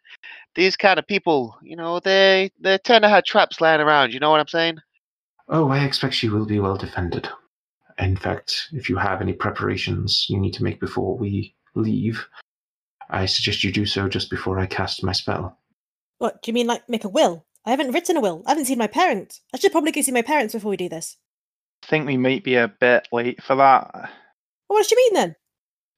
these 0.54 0.76
kind 0.76 0.98
of 0.98 1.06
people, 1.06 1.56
you 1.62 1.76
know, 1.76 2.00
they 2.00 2.50
they 2.60 2.78
tend 2.78 3.02
to 3.02 3.08
have 3.08 3.24
traps 3.24 3.60
lying 3.60 3.80
around. 3.80 4.12
You 4.12 4.20
know 4.20 4.30
what 4.30 4.40
I'm 4.40 4.48
saying? 4.48 4.78
Oh, 5.48 5.68
I 5.68 5.84
expect 5.84 6.14
she 6.14 6.28
will 6.28 6.46
be 6.46 6.60
well 6.60 6.76
defended. 6.76 7.28
In 8.00 8.16
fact, 8.16 8.68
if 8.72 8.88
you 8.88 8.96
have 8.96 9.20
any 9.20 9.34
preparations 9.34 10.26
you 10.28 10.40
need 10.40 10.54
to 10.54 10.64
make 10.64 10.80
before 10.80 11.16
we 11.18 11.54
leave, 11.74 12.26
I 13.10 13.26
suggest 13.26 13.62
you 13.62 13.70
do 13.70 13.84
so 13.84 14.08
just 14.08 14.30
before 14.30 14.58
I 14.58 14.66
cast 14.66 15.04
my 15.04 15.12
spell. 15.12 15.58
What, 16.18 16.42
do 16.42 16.50
you 16.50 16.54
mean 16.54 16.66
like 16.66 16.88
make 16.88 17.04
a 17.04 17.08
will? 17.08 17.44
I 17.66 17.70
haven't 17.70 17.92
written 17.92 18.16
a 18.16 18.20
will. 18.20 18.42
I 18.46 18.52
haven't 18.52 18.64
seen 18.64 18.78
my 18.78 18.86
parents. 18.86 19.42
I 19.52 19.58
should 19.58 19.72
probably 19.72 19.92
go 19.92 20.00
see 20.00 20.12
my 20.12 20.22
parents 20.22 20.54
before 20.54 20.70
we 20.70 20.78
do 20.78 20.88
this. 20.88 21.18
I 21.84 21.86
think 21.86 22.06
we 22.06 22.16
might 22.16 22.42
be 22.42 22.56
a 22.56 22.68
bit 22.68 23.06
late 23.12 23.42
for 23.42 23.56
that. 23.56 23.90
Well, 23.92 24.08
what 24.78 24.88
do 24.88 24.94
you 24.94 24.96
mean 24.96 25.14
then? 25.14 25.36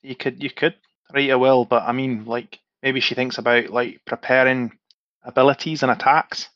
You 0.03 0.17
could 0.17 0.43
you 0.43 0.51
could 0.51 0.75
write 1.15 1.31
a 1.31 1.39
will, 1.39 1.65
but 1.65 1.85
I 1.85 1.93
mean 1.93 2.25
like 2.25 2.59
maybe 2.83 2.99
she 3.01 3.15
thinks 3.15 3.39
about 3.39 3.71
like 3.71 4.01
preparing 4.07 4.73
abilities 5.23 5.83
and 5.83 5.93
attacks. 5.93 6.49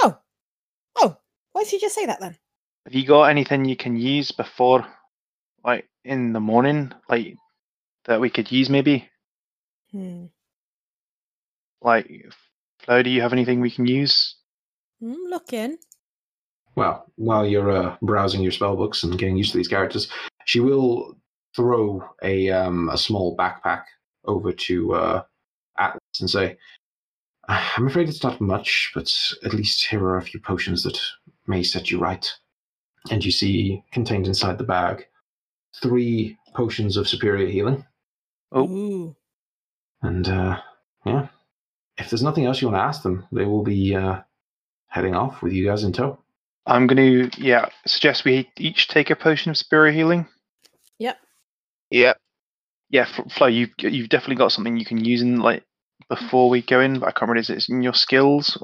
Oh. 0.00 0.16
Oh, 0.96 1.16
why 1.52 1.64
did 1.64 1.72
you 1.72 1.80
just 1.80 1.94
say 1.94 2.06
that 2.06 2.20
then? 2.20 2.38
Have 2.84 2.94
you 2.94 3.06
got 3.06 3.24
anything 3.24 3.64
you 3.64 3.76
can 3.76 3.96
use 3.96 4.32
before 4.32 4.86
like 5.64 5.88
in 6.04 6.32
the 6.32 6.40
morning? 6.40 6.92
Like 7.08 7.36
that 8.06 8.20
we 8.20 8.30
could 8.30 8.50
use 8.50 8.68
maybe? 8.68 9.08
Hmm. 9.92 10.26
Like 11.80 12.10
Flo, 12.80 13.02
do 13.02 13.10
you 13.10 13.22
have 13.22 13.32
anything 13.32 13.60
we 13.60 13.70
can 13.70 13.86
use? 13.86 14.36
I'm 15.00 15.24
looking. 15.28 15.78
Well, 16.74 17.06
while 17.16 17.46
you're 17.46 17.70
uh, 17.70 17.96
browsing 18.02 18.42
your 18.42 18.52
spell 18.52 18.76
books 18.76 19.02
and 19.04 19.18
getting 19.18 19.36
used 19.36 19.52
to 19.52 19.58
these 19.58 19.68
characters, 19.68 20.08
she 20.46 20.60
will 20.60 21.16
throw 21.54 22.02
a 22.22 22.50
um, 22.50 22.88
a 22.88 22.98
small 22.98 23.36
backpack 23.36 23.84
over 24.24 24.52
to 24.52 24.94
uh, 24.94 25.22
Atlas 25.78 26.00
and 26.20 26.30
say, 26.30 26.56
"I'm 27.48 27.86
afraid 27.86 28.08
it's 28.08 28.22
not 28.22 28.40
much, 28.40 28.90
but 28.94 29.12
at 29.44 29.54
least 29.54 29.86
here 29.86 30.02
are 30.04 30.16
a 30.16 30.22
few 30.22 30.40
potions 30.40 30.82
that 30.84 30.98
may 31.46 31.62
set 31.62 31.90
you 31.90 31.98
right." 31.98 32.32
And 33.10 33.24
you 33.24 33.32
see 33.32 33.82
contained 33.92 34.26
inside 34.26 34.58
the 34.58 34.64
bag 34.64 35.06
three 35.80 36.38
potions 36.54 36.96
of 36.96 37.08
superior 37.08 37.48
healing. 37.48 37.84
Oh. 38.52 38.68
Ooh. 38.68 39.16
And 40.02 40.28
uh, 40.28 40.60
yeah, 41.06 41.28
if 41.96 42.10
there's 42.10 42.22
nothing 42.22 42.46
else 42.46 42.60
you 42.60 42.68
want 42.68 42.78
to 42.78 42.84
ask 42.84 43.02
them, 43.02 43.26
they 43.32 43.44
will 43.44 43.62
be 43.62 43.94
uh, 43.94 44.20
heading 44.88 45.14
off 45.14 45.42
with 45.42 45.52
you 45.52 45.66
guys 45.66 45.84
in 45.84 45.92
tow. 45.92 46.18
I'm 46.66 46.86
going 46.86 47.30
to 47.30 47.42
yeah 47.42 47.66
suggest 47.86 48.24
we 48.24 48.50
each 48.56 48.88
take 48.88 49.10
a 49.10 49.16
potion 49.16 49.50
of 49.50 49.56
superior 49.56 49.92
healing. 49.92 50.28
Yep. 50.98 51.18
Yep. 51.90 52.16
Yeah, 52.90 53.06
F- 53.08 53.32
Flo, 53.32 53.46
you've 53.46 53.70
you've 53.78 54.10
definitely 54.10 54.36
got 54.36 54.52
something 54.52 54.76
you 54.76 54.84
can 54.84 55.04
use 55.04 55.22
in 55.22 55.40
like 55.40 55.64
before 56.08 56.50
we 56.50 56.62
go 56.62 56.80
in. 56.80 57.00
But 57.00 57.06
I 57.06 57.10
can't 57.12 57.22
remember 57.22 57.40
is 57.40 57.50
it 57.50 57.68
in 57.68 57.82
your 57.82 57.94
skills? 57.94 58.62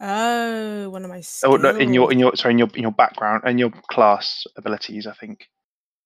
Oh, 0.00 0.88
one 0.88 1.04
of 1.04 1.10
my 1.10 1.22
Oh 1.44 1.56
no, 1.56 1.76
in 1.76 1.92
your 1.92 2.10
in 2.10 2.18
your 2.18 2.34
sorry 2.34 2.52
in 2.54 2.58
your 2.58 2.68
in 2.74 2.82
your 2.82 2.92
background 2.92 3.42
and 3.44 3.58
your 3.58 3.70
class 3.90 4.46
abilities. 4.56 5.06
I 5.06 5.12
think. 5.12 5.48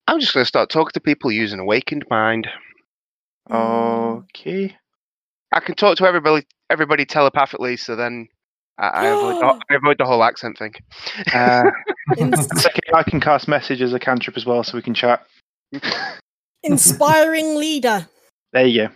I'm 0.06 0.20
just 0.20 0.34
gonna 0.34 0.44
start 0.44 0.68
talking 0.68 0.92
to 0.94 1.00
people 1.00 1.30
using 1.30 1.60
awakened 1.60 2.04
mind. 2.10 2.48
Mm. 3.48 4.24
Okay. 4.24 4.76
I 5.52 5.60
can 5.60 5.76
talk 5.76 5.96
to 5.98 6.06
everybody 6.06 6.44
everybody 6.70 7.04
telepathically, 7.04 7.76
so 7.76 7.94
then 7.94 8.28
I, 8.78 8.88
I, 8.88 9.06
avoid, 9.06 9.36
the, 9.36 9.46
I 9.70 9.74
avoid 9.76 9.98
the 9.98 10.04
whole 10.04 10.24
accent 10.24 10.58
thing. 10.58 10.74
Uh, 11.32 11.62
okay, 12.18 12.90
I 12.92 13.02
can 13.04 13.20
cast 13.20 13.46
message 13.46 13.80
as 13.80 13.92
a 13.92 14.00
cantrip 14.00 14.36
as 14.36 14.44
well, 14.44 14.64
so 14.64 14.76
we 14.76 14.82
can 14.82 14.94
chat. 14.94 15.24
inspiring 16.62 17.56
leader. 17.56 18.08
There 18.52 18.66
you 18.66 18.88
go. 18.88 18.94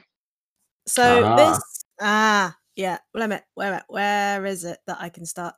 So 0.87 1.25
Ah. 1.25 1.37
this 1.37 1.85
ah 2.01 2.57
yeah. 2.79 2.99
Wait 3.12 3.24
a 3.24 3.29
minute. 3.29 3.45
Wait 3.57 3.66
a 3.66 3.70
minute. 3.72 3.85
Where 3.89 4.47
is 4.47 4.64
it 4.64 4.79
that 4.87 4.99
I 5.01 5.09
can 5.09 5.26
start? 5.26 5.55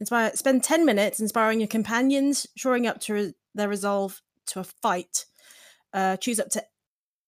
Inspire. 0.00 0.32
Spend 0.34 0.64
ten 0.64 0.84
minutes 0.84 1.20
inspiring 1.20 1.60
your 1.60 1.68
companions, 1.68 2.46
shoring 2.56 2.86
up 2.86 3.00
to 3.02 3.14
re- 3.14 3.34
their 3.54 3.68
resolve 3.68 4.20
to 4.48 4.60
a 4.60 4.64
fight. 4.64 5.24
Uh, 5.94 6.16
choose 6.16 6.40
up 6.40 6.50
to 6.50 6.64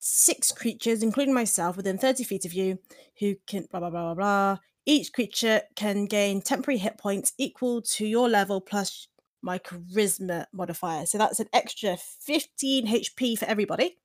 six 0.00 0.50
creatures, 0.50 1.02
including 1.04 1.32
myself, 1.32 1.76
within 1.76 1.96
thirty 1.96 2.24
feet 2.24 2.44
of 2.44 2.52
you, 2.52 2.80
who 3.20 3.36
can 3.46 3.66
blah 3.70 3.78
blah 3.78 3.90
blah 3.90 4.12
blah 4.12 4.14
blah. 4.14 4.58
Each 4.84 5.12
creature 5.12 5.62
can 5.76 6.06
gain 6.06 6.42
temporary 6.42 6.78
hit 6.78 6.98
points 6.98 7.32
equal 7.38 7.82
to 7.82 8.06
your 8.06 8.28
level 8.28 8.60
plus 8.60 9.06
my 9.42 9.60
charisma 9.60 10.46
modifier. 10.52 11.06
So 11.06 11.18
that's 11.18 11.38
an 11.38 11.48
extra 11.52 11.96
fifteen 12.20 12.88
HP 12.88 13.38
for 13.38 13.44
everybody. 13.44 13.96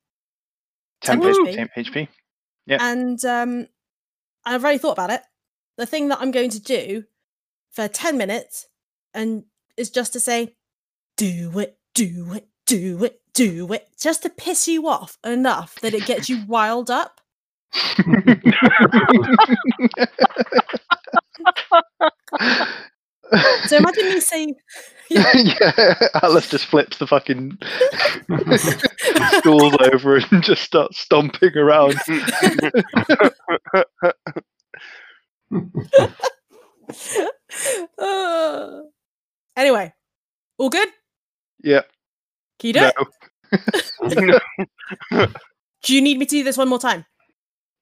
10 1.01 1.19
10 1.19 1.33
HP. 1.33 1.35
HP. 1.35 1.55
10 1.55 1.69
HP. 1.83 2.07
Yeah. 2.67 2.77
And 2.79 3.23
um, 3.25 3.67
I've 4.45 4.63
already 4.63 4.79
thought 4.79 4.93
about 4.93 5.11
it. 5.11 5.21
The 5.77 5.85
thing 5.85 6.07
that 6.09 6.21
I'm 6.21 6.31
going 6.31 6.49
to 6.51 6.61
do 6.61 7.05
for 7.71 7.87
10 7.87 8.17
minutes 8.17 8.67
and 9.13 9.43
is 9.77 9.89
just 9.89 10.13
to 10.13 10.19
say, 10.19 10.55
do 11.17 11.59
it, 11.59 11.77
do 11.93 12.33
it, 12.33 12.47
do 12.65 13.03
it, 13.03 13.21
do 13.33 13.71
it, 13.73 13.89
just 13.99 14.23
to 14.23 14.29
piss 14.29 14.67
you 14.67 14.87
off 14.87 15.17
enough 15.25 15.75
that 15.81 15.93
it 15.93 16.05
gets 16.05 16.29
you 16.29 16.45
wild 16.47 16.89
up. 16.89 17.21
So 23.67 23.77
imagine 23.77 24.05
me 24.05 24.19
saying, 24.19 24.55
yeah, 25.09 25.31
yeah, 25.35 25.93
Atlas 26.15 26.49
just 26.49 26.65
flips 26.65 26.97
the 26.97 27.07
fucking 27.07 27.57
stools 29.39 29.75
over 29.93 30.17
and 30.17 30.43
just 30.43 30.63
starts 30.63 30.97
stomping 30.99 31.55
around. 31.57 31.95
Uh, 37.97 38.81
anyway, 39.57 39.93
all 40.57 40.69
good? 40.69 40.87
Yeah. 41.63 41.81
Can 42.59 42.67
you 42.67 42.73
do 42.73 42.79
No. 42.81 42.91
it? 43.51 45.31
Do 45.83 45.93
you 45.93 46.01
need 46.01 46.17
me 46.17 46.25
to 46.25 46.29
do 46.31 46.43
this 46.43 46.57
one 46.57 46.67
more 46.69 46.79
time? 46.79 47.05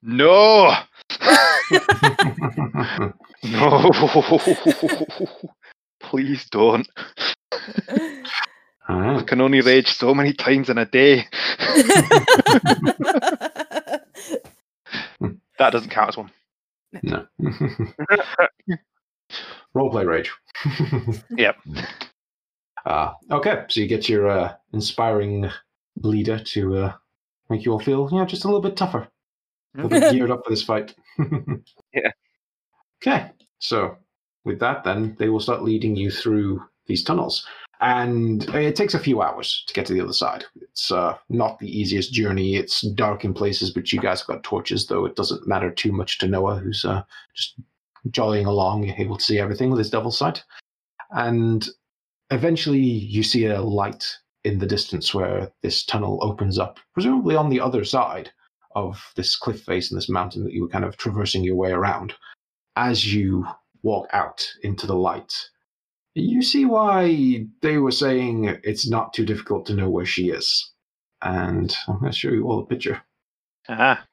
No. 0.01 0.75
No. 3.43 3.91
Please 6.01 6.45
don't. 6.49 6.87
I 8.87 9.21
can 9.27 9.41
only 9.41 9.59
rage 9.59 9.89
so 9.89 10.13
many 10.13 10.31
times 10.31 10.69
in 10.69 10.77
a 10.77 10.85
day. 10.85 11.27
That 15.59 15.71
doesn't 15.71 15.91
count 15.91 16.09
as 16.09 16.17
one. 16.17 16.31
No. 17.03 17.25
Roleplay 19.75 20.05
rage. 20.05 20.31
Yep. 21.37 21.55
Uh, 22.85 23.13
okay, 23.31 23.63
so 23.69 23.79
you 23.79 23.87
get 23.87 24.09
your 24.09 24.27
uh, 24.27 24.53
inspiring 24.73 25.49
leader 25.95 26.39
to 26.39 26.77
uh, 26.77 26.93
make 27.49 27.63
you 27.65 27.71
all 27.71 27.79
feel, 27.79 28.09
you 28.11 28.17
know, 28.17 28.25
just 28.25 28.43
a 28.43 28.47
little 28.47 28.61
bit 28.61 28.75
tougher. 28.75 29.07
They'll 29.73 29.87
be 29.87 29.99
geared 30.11 30.31
up 30.31 30.43
for 30.43 30.49
this 30.49 30.63
fight. 30.63 30.95
Yeah. 31.93 32.09
Okay, 33.01 33.31
so 33.59 33.97
with 34.45 34.59
that, 34.59 34.83
then 34.83 35.15
they 35.19 35.29
will 35.29 35.39
start 35.39 35.61
leading 35.61 35.95
you 35.95 36.09
through 36.09 36.63
these 36.87 37.03
tunnels, 37.03 37.45
and 37.81 38.43
it 38.55 38.75
takes 38.75 38.95
a 38.95 38.99
few 38.99 39.21
hours 39.21 39.63
to 39.67 39.73
get 39.75 39.85
to 39.87 39.93
the 39.93 40.01
other 40.01 40.13
side. 40.13 40.45
It's 40.55 40.91
uh, 40.91 41.17
not 41.29 41.59
the 41.59 41.69
easiest 41.69 42.13
journey. 42.13 42.55
It's 42.55 42.81
dark 42.81 43.25
in 43.25 43.33
places, 43.33 43.69
but 43.69 43.91
you 43.91 43.99
guys 43.99 44.21
have 44.21 44.27
got 44.27 44.43
torches, 44.43 44.87
though 44.87 45.05
it 45.05 45.15
doesn't 45.15 45.47
matter 45.47 45.69
too 45.69 45.91
much 45.91 46.17
to 46.19 46.27
Noah, 46.27 46.55
who's 46.55 46.83
uh, 46.83 47.03
just 47.35 47.59
jollying 48.09 48.47
along, 48.47 48.89
able 48.89 49.17
to 49.17 49.23
see 49.23 49.37
everything 49.37 49.69
with 49.69 49.79
his 49.79 49.91
devil 49.91 50.11
sight. 50.11 50.43
And 51.11 51.67
eventually, 52.31 52.79
you 52.79 53.21
see 53.21 53.45
a 53.45 53.61
light 53.61 54.17
in 54.45 54.57
the 54.57 54.65
distance 54.65 55.13
where 55.13 55.51
this 55.61 55.85
tunnel 55.85 56.19
opens 56.21 56.57
up, 56.57 56.79
presumably 56.93 57.35
on 57.35 57.49
the 57.49 57.59
other 57.59 57.83
side 57.85 58.31
of 58.75 59.11
this 59.15 59.35
cliff 59.35 59.63
face 59.63 59.91
and 59.91 59.97
this 59.97 60.09
mountain 60.09 60.43
that 60.43 60.53
you 60.53 60.63
were 60.63 60.69
kind 60.69 60.85
of 60.85 60.97
traversing 60.97 61.43
your 61.43 61.55
way 61.55 61.71
around. 61.71 62.13
As 62.75 63.13
you 63.13 63.45
walk 63.83 64.07
out 64.13 64.45
into 64.63 64.87
the 64.87 64.95
light, 64.95 65.33
you 66.15 66.41
see 66.41 66.65
why 66.65 67.45
they 67.61 67.77
were 67.77 67.91
saying 67.91 68.45
it's 68.63 68.87
not 68.89 69.13
too 69.13 69.25
difficult 69.25 69.65
to 69.67 69.73
know 69.73 69.89
where 69.89 70.05
she 70.05 70.29
is. 70.29 70.71
And 71.21 71.75
I'm 71.87 71.99
going 71.99 72.11
to 72.11 72.17
show 72.17 72.29
you 72.29 72.45
all 72.45 72.59
a 72.59 72.65
picture. 72.65 73.01
Ah, 73.69 74.05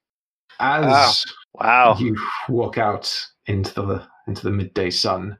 As 0.61 1.25
wow. 1.55 1.97
you 1.99 2.17
walk 2.49 2.79
out 2.79 3.13
into 3.47 3.75
the 3.75 4.07
into 4.27 4.43
the 4.43 4.51
midday 4.53 4.91
sun, 4.91 5.37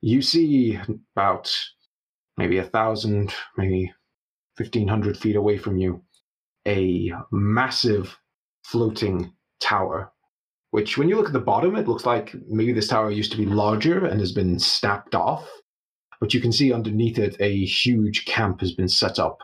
you 0.00 0.20
see 0.22 0.78
about 1.16 1.50
maybe 2.36 2.58
a 2.58 2.64
thousand, 2.64 3.32
maybe 3.56 3.92
fifteen 4.56 4.88
hundred 4.88 5.16
feet 5.16 5.36
away 5.36 5.58
from 5.58 5.78
you, 5.78 6.02
a 6.66 7.12
massive 7.32 8.16
floating 8.70 9.32
tower. 9.60 10.12
Which, 10.70 10.98
when 10.98 11.08
you 11.08 11.16
look 11.16 11.28
at 11.28 11.32
the 11.32 11.40
bottom, 11.40 11.76
it 11.76 11.88
looks 11.88 12.04
like 12.04 12.34
maybe 12.46 12.72
this 12.72 12.88
tower 12.88 13.10
used 13.10 13.32
to 13.32 13.38
be 13.38 13.46
larger 13.46 14.04
and 14.04 14.20
has 14.20 14.32
been 14.32 14.58
snapped 14.58 15.14
off. 15.14 15.48
But 16.20 16.34
you 16.34 16.40
can 16.40 16.52
see 16.52 16.72
underneath 16.72 17.18
it 17.18 17.36
a 17.40 17.64
huge 17.64 18.26
camp 18.26 18.60
has 18.60 18.72
been 18.72 18.88
set 18.88 19.18
up. 19.18 19.38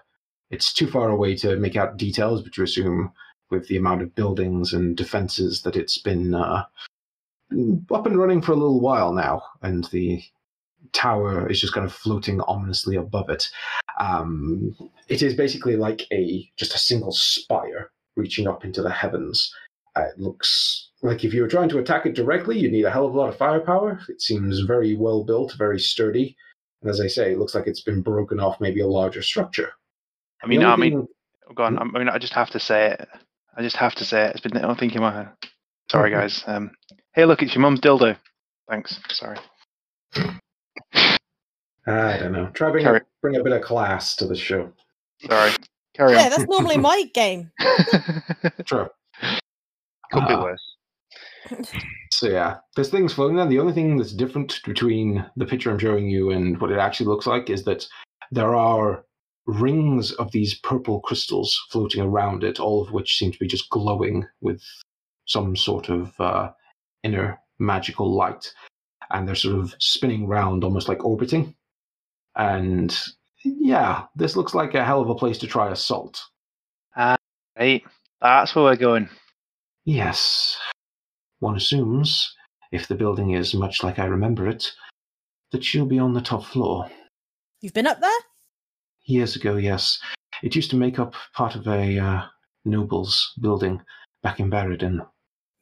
It's 0.51 0.75
too 0.75 0.87
far 0.87 1.09
away 1.09 1.35
to 1.37 1.57
make 1.57 1.77
out 1.77 1.97
details, 1.97 2.43
but 2.43 2.57
you 2.57 2.64
assume 2.64 3.12
with 3.51 3.66
the 3.68 3.77
amount 3.77 4.03
of 4.03 4.14
buildings 4.14 4.72
and 4.75 4.97
defenses 4.97 5.62
that 5.62 5.77
it's 5.77 5.99
been 5.99 6.35
uh, 6.35 6.64
up 7.91 8.07
and 8.07 8.18
running 8.18 8.43
for 8.43 8.53
a 8.53 8.57
little 8.57 8.81
while 8.81 9.12
now, 9.12 9.43
and 9.62 9.85
the 9.87 10.22
tower 10.93 11.49
is 11.51 11.61
just 11.61 11.72
kind 11.72 11.87
of 11.87 11.93
floating 11.93 12.41
ominously 12.43 12.97
above 12.97 13.31
it. 13.31 13.49
Um, 13.99 14.77
it 15.09 15.22
is 15.22 15.35
basically 15.35 15.77
like 15.77 16.03
a 16.12 16.51
just 16.57 16.75
a 16.75 16.79
single 16.79 17.12
spire 17.12 17.91
reaching 18.17 18.47
up 18.49 18.65
into 18.65 18.83
the 18.83 18.91
heavens. 18.91 19.53
Uh, 19.97 20.03
it 20.03 20.19
looks 20.19 20.91
like 21.03 21.25
if 21.25 21.33
you 21.33 21.43
were 21.43 21.49
trying 21.49 21.69
to 21.69 21.79
attack 21.79 22.07
it 22.07 22.15
directly, 22.15 22.59
you'd 22.59 22.73
need 22.73 22.85
a 22.85 22.91
hell 22.91 23.07
of 23.07 23.15
a 23.15 23.19
lot 23.19 23.29
of 23.29 23.37
firepower. 23.37 24.01
It 24.09 24.21
seems 24.21 24.61
very 24.61 24.95
well 24.97 25.23
built, 25.25 25.55
very 25.57 25.79
sturdy, 25.79 26.37
and 26.83 26.91
as 26.91 27.01
I 27.01 27.07
say, 27.07 27.33
it 27.33 27.39
looks 27.39 27.55
like 27.55 27.67
it's 27.67 27.83
been 27.83 28.03
broken 28.03 28.41
off 28.41 28.61
maybe 28.61 28.81
a 28.81 28.87
larger 28.87 29.23
structure. 29.23 29.73
I 30.43 30.47
mean, 30.47 30.62
I 30.65 30.77
mean, 30.77 30.93
thing- 30.93 31.55
go 31.55 31.65
on. 31.65 31.79
I 31.79 31.85
mean, 31.85 32.09
I 32.09 32.19
just 32.19 32.33
have 32.35 32.51
to 32.51 32.61
say 32.61 32.93
it. 32.93 33.09
I 33.57 33.62
just 33.62 33.77
have 33.77 33.95
to 33.97 34.05
say 34.05 34.25
it. 34.27 34.33
It's 34.33 34.41
been 34.41 34.57
I 34.57 34.75
think 34.75 34.95
in 34.95 35.01
my 35.01 35.15
head. 35.15 35.29
Sorry, 35.91 36.11
guys. 36.11 36.43
Um, 36.47 36.73
hey, 37.12 37.25
look, 37.25 37.43
it's 37.43 37.55
your 37.55 37.62
mum's 37.62 37.81
dildo. 37.81 38.17
Thanks. 38.69 38.99
Sorry. 39.11 39.39
I 41.87 42.17
don't 42.19 42.33
know. 42.33 42.49
Try 42.55 42.71
bring 42.71 42.87
a, 42.87 43.01
bring 43.21 43.37
a 43.37 43.45
bit 43.45 43.53
of 43.53 43.62
class 43.62 44.17
to 44.17 44.27
the 44.27 44.35
show. 44.35 44.73
Sorry. 45.27 45.53
Carry 45.95 46.12
Yeah, 46.14 46.24
on. 46.24 46.30
that's 46.30 46.47
normally 46.49 46.76
my 46.76 47.03
game. 47.14 47.51
True. 48.66 48.88
Could 50.12 50.26
be 50.28 50.34
Uh, 50.34 50.42
worse. 50.42 50.76
So 52.12 52.28
yeah, 52.28 52.59
there's 52.76 52.90
things 52.90 53.12
floating 53.12 53.36
there. 53.36 53.47
The 53.47 53.59
only 53.59 53.72
thing 53.72 53.97
that's 53.97 54.12
different 54.12 54.61
between 54.64 55.26
the 55.36 55.45
picture 55.45 55.68
I'm 55.70 55.80
showing 55.80 56.09
you 56.09 56.30
and 56.30 56.61
what 56.61 56.70
it 56.70 56.78
actually 56.78 57.07
looks 57.07 57.26
like 57.26 57.51
is 57.51 57.64
that 57.64 57.84
there 58.30 58.55
are 58.55 59.05
rings 59.47 60.12
of 60.12 60.30
these 60.30 60.55
purple 60.61 61.01
crystals 61.01 61.61
floating 61.70 62.01
around 62.03 62.45
it, 62.45 62.61
all 62.61 62.80
of 62.80 62.92
which 62.92 63.18
seem 63.18 63.32
to 63.32 63.38
be 63.38 63.49
just 63.49 63.68
glowing 63.68 64.24
with 64.42 64.62
some 65.26 65.57
sort 65.57 65.88
of 65.88 66.12
uh, 66.20 66.51
inner 67.03 67.36
magical 67.59 68.14
light, 68.14 68.55
and 69.11 69.26
they're 69.26 69.34
sort 69.34 69.59
of 69.59 69.74
spinning 69.80 70.28
round, 70.28 70.62
almost 70.62 70.88
like 70.88 71.05
orbiting. 71.05 71.55
And 72.36 72.97
yeah, 73.45 74.05
this 74.16 74.36
looks 74.36 74.55
like 74.55 74.74
a 74.74 74.84
hell 74.84 75.01
of 75.01 75.11
a 75.11 75.14
place 75.14 75.38
to 75.38 75.47
try 75.47 75.70
assault. 75.70 76.20
right. 76.97 77.82
That's 78.20 78.55
where 78.55 78.64
we're 78.64 78.76
going. 78.76 79.09
Yes. 79.84 80.57
One 81.40 81.57
assumes, 81.57 82.34
if 82.72 82.88
the 82.88 82.95
building 82.95 83.32
is 83.32 83.55
much 83.55 83.82
like 83.82 83.99
I 83.99 84.07
remember 84.07 84.49
it, 84.49 84.70
that 85.53 85.62
she'll 85.62 85.86
be 85.86 85.99
on 85.99 86.14
the 86.14 86.20
top 86.20 86.45
floor. 86.45 86.90
You've 87.61 87.74
been 87.74 87.86
up 87.86 88.01
there? 88.01 88.11
Years 89.05 89.36
ago, 89.36 89.57
yes. 89.57 90.01
It 90.42 90.57
used 90.57 90.70
to 90.70 90.76
make 90.76 90.99
up 90.99 91.14
part 91.34 91.55
of 91.55 91.66
a 91.68 91.99
uh, 91.99 92.22
noble's 92.64 93.32
building 93.40 93.80
back 94.22 94.40
in 94.40 94.51
Barradin. 94.51 95.07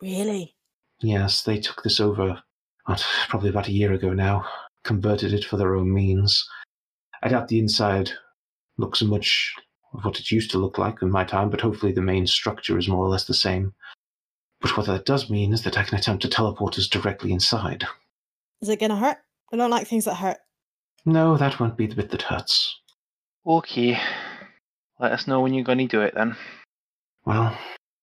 Really? 0.00 0.54
Yes, 1.00 1.42
they 1.42 1.58
took 1.58 1.82
this 1.82 2.00
over 2.00 2.40
what, 2.86 3.04
probably 3.28 3.50
about 3.50 3.68
a 3.68 3.72
year 3.72 3.92
ago 3.92 4.12
now, 4.12 4.44
converted 4.84 5.32
it 5.32 5.44
for 5.44 5.56
their 5.56 5.74
own 5.74 5.92
means. 5.92 6.48
I 7.22 7.28
doubt 7.28 7.48
the 7.48 7.58
inside 7.58 8.10
looks 8.78 9.02
much 9.02 9.54
of 9.94 10.04
what 10.04 10.18
it 10.18 10.30
used 10.30 10.50
to 10.52 10.58
look 10.58 10.78
like 10.78 11.02
in 11.02 11.10
my 11.10 11.24
time, 11.24 11.50
but 11.50 11.60
hopefully 11.60 11.92
the 11.92 12.00
main 12.00 12.26
structure 12.26 12.78
is 12.78 12.88
more 12.88 13.04
or 13.04 13.08
less 13.08 13.26
the 13.26 13.34
same. 13.34 13.74
But 14.60 14.76
what 14.76 14.86
that 14.86 15.04
does 15.04 15.30
mean 15.30 15.52
is 15.52 15.62
that 15.62 15.76
I 15.76 15.82
can 15.82 15.98
attempt 15.98 16.22
to 16.22 16.28
teleport 16.28 16.78
us 16.78 16.88
directly 16.88 17.32
inside. 17.32 17.84
Is 18.60 18.68
it 18.68 18.80
gonna 18.80 18.96
hurt? 18.96 19.18
I 19.52 19.56
don't 19.56 19.70
like 19.70 19.86
things 19.86 20.06
that 20.06 20.14
hurt. 20.14 20.38
No, 21.04 21.36
that 21.36 21.58
won't 21.60 21.76
be 21.76 21.86
the 21.86 21.96
bit 21.96 22.10
that 22.10 22.22
hurts. 22.22 22.80
Okay. 23.46 23.98
Let 24.98 25.12
us 25.12 25.26
know 25.26 25.40
when 25.40 25.52
you're 25.52 25.64
going 25.64 25.78
to 25.78 25.86
do 25.86 26.00
it 26.00 26.14
then. 26.14 26.36
Well, 27.24 27.56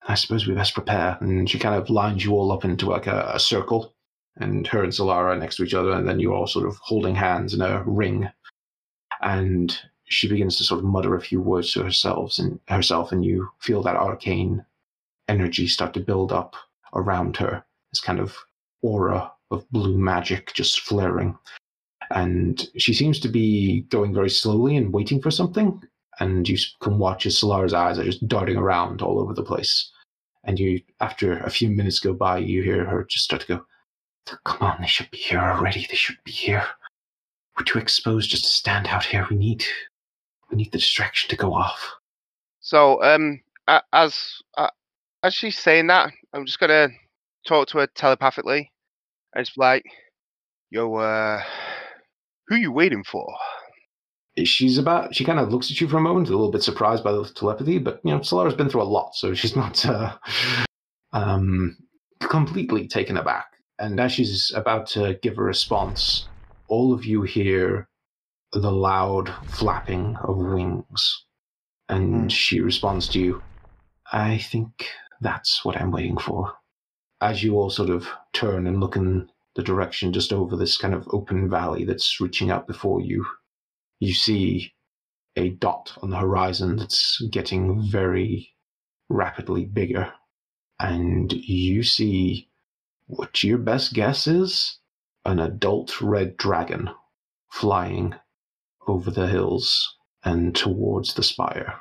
I 0.06 0.16
suppose 0.16 0.46
we 0.46 0.54
best 0.54 0.74
prepare. 0.74 1.18
And 1.22 1.50
she 1.50 1.60
kind 1.60 1.76
of 1.76 1.90
lines 1.90 2.26
you 2.26 2.34
all 2.34 2.52
up 2.52 2.66
into 2.66 2.90
like 2.90 3.08
a, 3.08 3.32
a 3.34 3.40
circle, 3.40 3.96
and 4.36 4.68
her 4.68 4.84
and 4.84 4.92
Solara 4.92 5.40
next 5.40 5.56
to 5.56 5.64
each 5.64 5.74
other, 5.74 5.92
and 5.92 6.08
then 6.08 6.20
you're 6.20 6.34
all 6.34 6.48
sort 6.48 6.68
of 6.68 6.78
holding 6.82 7.16
hands 7.16 7.54
in 7.54 7.62
a 7.62 7.84
ring. 7.86 8.30
And 9.22 9.78
she 10.06 10.28
begins 10.28 10.58
to 10.58 10.64
sort 10.64 10.80
of 10.80 10.86
mutter 10.86 11.16
a 11.16 11.22
few 11.22 11.42
words 11.42 11.74
to 11.74 11.84
herself, 11.84 12.38
and 12.40 12.60
herself, 12.68 13.12
and 13.12 13.24
you 13.24 13.50
feel 13.60 13.84
that 13.84 13.96
arcane 13.96 14.66
energy 15.28 15.68
start 15.68 15.94
to 15.94 16.00
build 16.00 16.32
up 16.32 16.56
around 16.94 17.38
her. 17.38 17.64
This 17.92 18.02
kind 18.02 18.20
of 18.20 18.36
aura 18.82 19.32
of 19.52 19.70
blue 19.72 19.98
magic 19.98 20.54
just 20.54 20.82
flaring. 20.82 21.38
And 22.12 22.68
she 22.78 22.94
seems 22.94 23.20
to 23.20 23.30
be 23.30 23.82
going 23.90 24.14
very 24.14 24.30
slowly 24.30 24.76
and 24.76 24.94
waiting 24.94 25.22
for 25.22 25.30
something 25.30 25.82
and 26.20 26.48
you 26.48 26.58
can 26.82 26.98
watch 26.98 27.26
as 27.26 27.38
Solara's 27.38 27.74
eyes 27.74 27.98
are 27.98 28.04
just 28.04 28.28
darting 28.28 28.58
around 28.58 29.02
all 29.02 29.20
over 29.20 29.34
the 29.34 29.44
place. 29.44 29.92
And 30.44 30.60
you, 30.60 30.82
after 31.00 31.40
a 31.40 31.50
few 31.50 31.70
minutes 31.70 32.00
go 32.00 32.14
by, 32.14 32.40
you 32.40 32.62
hear 32.62 32.86
her 32.86 33.04
just 33.06 33.26
start 33.26 33.42
to 33.44 33.48
go, 33.48 33.66
"Come 34.46 34.62
on, 34.62 34.82
they 34.82 34.88
should 34.88 35.12
be 35.12 35.18
here 35.18 35.40
already. 35.40 35.86
They 35.90 35.96
should 35.96 36.18
be 36.24 36.32
here. 36.32 36.66
We're 37.60 37.66
too 37.66 37.80
exposed 37.80 38.30
just 38.30 38.46
to 38.46 38.50
stand 38.50 38.88
out 38.88 39.04
here. 39.04 39.28
We 39.30 39.36
need, 39.36 39.66
we 40.50 40.58
need 40.58 40.72
the 40.72 40.78
distraction 40.78 41.30
to 41.30 41.36
go 41.36 41.54
off." 41.54 41.96
So, 42.62 43.04
um, 43.04 43.42
as 43.94 44.42
uh, 44.58 44.70
as 45.24 45.34
she's 45.34 45.58
saying 45.58 45.88
that, 45.88 46.12
I'm 46.34 46.46
just 46.46 46.60
gonna 46.60 46.90
talk 47.46 47.68
to 47.70 47.80
her 47.80 47.88
telepathically, 47.88 48.72
and 49.34 49.42
it's 49.46 49.58
like, 49.58 49.84
"Yo, 50.70 50.96
uh, 50.96 51.44
who 52.48 52.56
you 52.56 52.72
waiting 52.72 53.04
for?" 53.04 53.28
She's 54.44 54.78
about. 54.78 55.14
She 55.14 55.26
kind 55.26 55.40
of 55.40 55.52
looks 55.52 55.70
at 55.70 55.82
you 55.82 55.90
for 55.90 55.98
a 55.98 56.02
moment, 56.02 56.30
a 56.30 56.32
little 56.32 56.52
bit 56.52 56.64
surprised 56.64 57.04
by 57.04 57.12
the 57.12 57.26
telepathy, 57.26 57.78
but 57.78 58.00
you 58.04 58.12
know, 58.12 58.22
Solara's 58.22 58.56
been 58.56 58.70
through 58.70 58.84
a 58.84 58.84
lot, 58.84 59.16
so 59.16 59.34
she's 59.34 59.56
not 59.64 59.86
uh, 59.86 60.16
um, 61.12 61.78
completely 62.22 62.88
taken 62.88 63.18
aback. 63.18 63.48
And 63.80 64.00
as 64.00 64.12
she's 64.12 64.52
about 64.56 64.88
to 64.88 65.18
give 65.22 65.38
a 65.38 65.44
response, 65.44 66.28
all 66.70 66.94
of 66.94 67.06
you 67.06 67.24
hear 67.24 67.90
the 68.54 68.72
loud 68.72 69.30
flapping 69.48 70.16
of 70.18 70.38
wings, 70.38 71.26
and 71.88 72.24
Hmm. 72.24 72.28
she 72.30 72.62
responds 72.62 73.08
to 73.10 73.20
you. 73.20 73.44
I 74.12 74.38
think 74.38 74.88
that's 75.22 75.64
what 75.66 75.80
I'm 75.80 75.92
waiting 75.92 76.18
for. 76.18 76.54
As 77.22 77.44
you 77.44 77.56
all 77.58 77.70
sort 77.70 77.90
of 77.90 78.08
turn 78.34 78.66
and 78.66 78.80
look 78.80 78.96
in 78.96 79.30
the 79.56 79.64
direction 79.64 80.14
just 80.14 80.32
over 80.32 80.56
this 80.56 80.78
kind 80.78 80.94
of 80.94 81.08
open 81.12 81.50
valley 81.50 81.84
that's 81.84 82.22
reaching 82.22 82.50
out 82.50 82.66
before 82.66 83.02
you, 83.02 83.26
you 84.00 84.14
see 84.14 84.74
a 85.36 85.50
dot 85.50 85.98
on 86.02 86.10
the 86.10 86.18
horizon 86.18 86.78
that's 86.78 87.22
getting 87.30 87.82
very 87.82 88.56
rapidly 89.10 89.66
bigger. 89.66 90.14
And 90.80 91.32
you 91.34 91.84
see 91.84 92.50
what 93.08 93.44
your 93.44 93.58
best 93.58 93.94
guess 93.94 94.28
is 94.28 94.79
an 95.30 95.40
adult 95.40 96.02
red 96.02 96.36
dragon 96.38 96.90
flying 97.52 98.16
over 98.88 99.12
the 99.12 99.28
hills 99.28 99.98
and 100.24 100.56
towards 100.56 101.14
the 101.14 101.24
spire. 101.24 101.76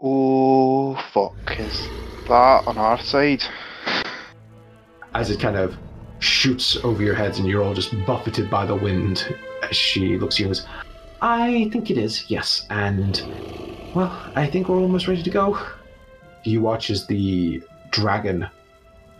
Oh, 0.00 0.94
fuck. 1.12 1.58
Is 1.58 1.88
that 2.28 2.66
on 2.66 2.78
our 2.78 3.00
side? 3.00 3.42
as 5.14 5.30
it 5.30 5.40
kind 5.40 5.56
of 5.56 5.76
shoots 6.20 6.76
over 6.84 7.02
your 7.02 7.14
heads 7.14 7.38
and 7.38 7.48
you're 7.48 7.62
all 7.62 7.74
just 7.74 7.94
buffeted 8.06 8.50
by 8.50 8.66
the 8.66 8.74
wind 8.74 9.34
as 9.68 9.76
she 9.76 10.18
looks 10.18 10.36
at 10.36 10.40
you 10.40 10.46
and 10.46 10.54
goes, 10.54 10.66
I 11.20 11.68
think 11.72 11.90
it 11.90 11.98
is, 11.98 12.30
yes. 12.30 12.66
And, 12.70 13.22
well, 13.94 14.16
I 14.36 14.46
think 14.46 14.68
we're 14.68 14.78
almost 14.78 15.08
ready 15.08 15.22
to 15.22 15.30
go. 15.30 15.58
You 16.44 16.60
watch 16.60 16.90
as 16.90 17.06
the 17.06 17.62
dragon 17.90 18.48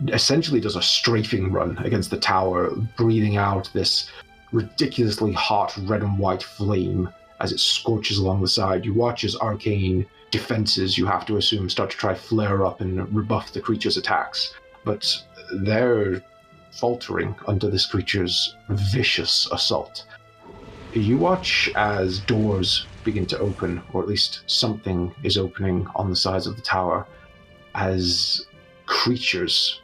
essentially 0.07 0.59
does 0.59 0.75
a 0.75 0.81
strafing 0.81 1.51
run 1.51 1.77
against 1.79 2.09
the 2.09 2.17
tower, 2.17 2.71
breathing 2.97 3.37
out 3.37 3.69
this 3.73 4.09
ridiculously 4.51 5.33
hot 5.33 5.77
red 5.83 6.01
and 6.01 6.17
white 6.17 6.41
flame 6.41 7.09
as 7.39 7.51
it 7.51 7.59
scorches 7.59 8.17
along 8.17 8.41
the 8.41 8.47
side. 8.47 8.85
You 8.85 8.93
watch 8.93 9.23
as 9.23 9.35
arcane 9.35 10.05
defenses, 10.31 10.97
you 10.97 11.05
have 11.05 11.25
to 11.27 11.37
assume, 11.37 11.69
start 11.69 11.89
to 11.91 11.97
try 11.97 12.13
flare 12.13 12.65
up 12.65 12.81
and 12.81 13.13
rebuff 13.15 13.53
the 13.53 13.61
creature's 13.61 13.97
attacks. 13.97 14.53
But 14.83 15.05
they're 15.53 16.23
faltering 16.71 17.35
under 17.47 17.69
this 17.69 17.85
creature's 17.85 18.55
vicious 18.69 19.49
assault. 19.51 20.05
You 20.93 21.17
watch 21.17 21.69
as 21.75 22.19
doors 22.19 22.85
begin 23.03 23.25
to 23.27 23.39
open, 23.39 23.81
or 23.93 24.01
at 24.01 24.07
least 24.07 24.41
something 24.47 25.13
is 25.23 25.37
opening 25.37 25.87
on 25.95 26.09
the 26.09 26.15
sides 26.15 26.47
of 26.47 26.55
the 26.55 26.61
tower, 26.61 27.05
as 27.75 28.45
creatures 28.85 29.81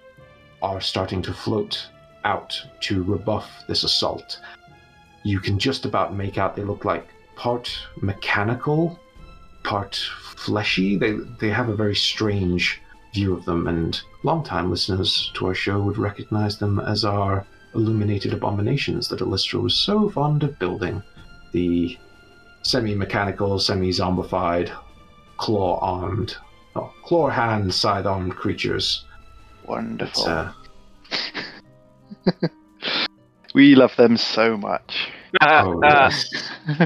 are 0.65 0.81
starting 0.81 1.21
to 1.21 1.33
float 1.33 1.87
out 2.23 2.59
to 2.81 3.03
rebuff 3.03 3.47
this 3.67 3.83
assault. 3.83 4.39
You 5.23 5.39
can 5.39 5.59
just 5.59 5.85
about 5.85 6.15
make 6.15 6.37
out 6.37 6.55
they 6.55 6.63
look 6.63 6.85
like 6.85 7.07
part 7.35 7.71
mechanical, 8.01 8.99
part 9.63 9.95
fleshy. 10.35 10.97
They 10.97 11.13
they 11.39 11.49
have 11.49 11.69
a 11.69 11.75
very 11.75 11.95
strange 11.95 12.81
view 13.13 13.33
of 13.37 13.45
them, 13.45 13.67
and 13.67 14.01
long-time 14.23 14.71
listeners 14.71 15.31
to 15.35 15.47
our 15.47 15.53
show 15.53 15.79
would 15.81 15.97
recognize 15.97 16.57
them 16.57 16.79
as 16.79 17.05
our 17.05 17.45
illuminated 17.75 18.33
abominations 18.33 19.07
that 19.09 19.19
Illustra 19.19 19.61
was 19.61 19.75
so 19.77 20.09
fond 20.09 20.43
of 20.43 20.57
building. 20.59 21.03
The 21.51 21.97
semi-mechanical, 22.63 23.59
semi-zombified, 23.59 24.71
claw-armed, 25.37 26.35
oh, 26.75 26.91
claw-hand, 27.03 27.73
scythe-armed 27.73 28.35
creatures. 28.35 29.05
Wonderful. 29.67 30.25
Uh, 30.25 30.51
we 33.53 33.75
love 33.75 33.95
them 33.95 34.17
so 34.17 34.57
much. 34.57 35.09
oh, 35.41 35.79
yes. 35.83 36.51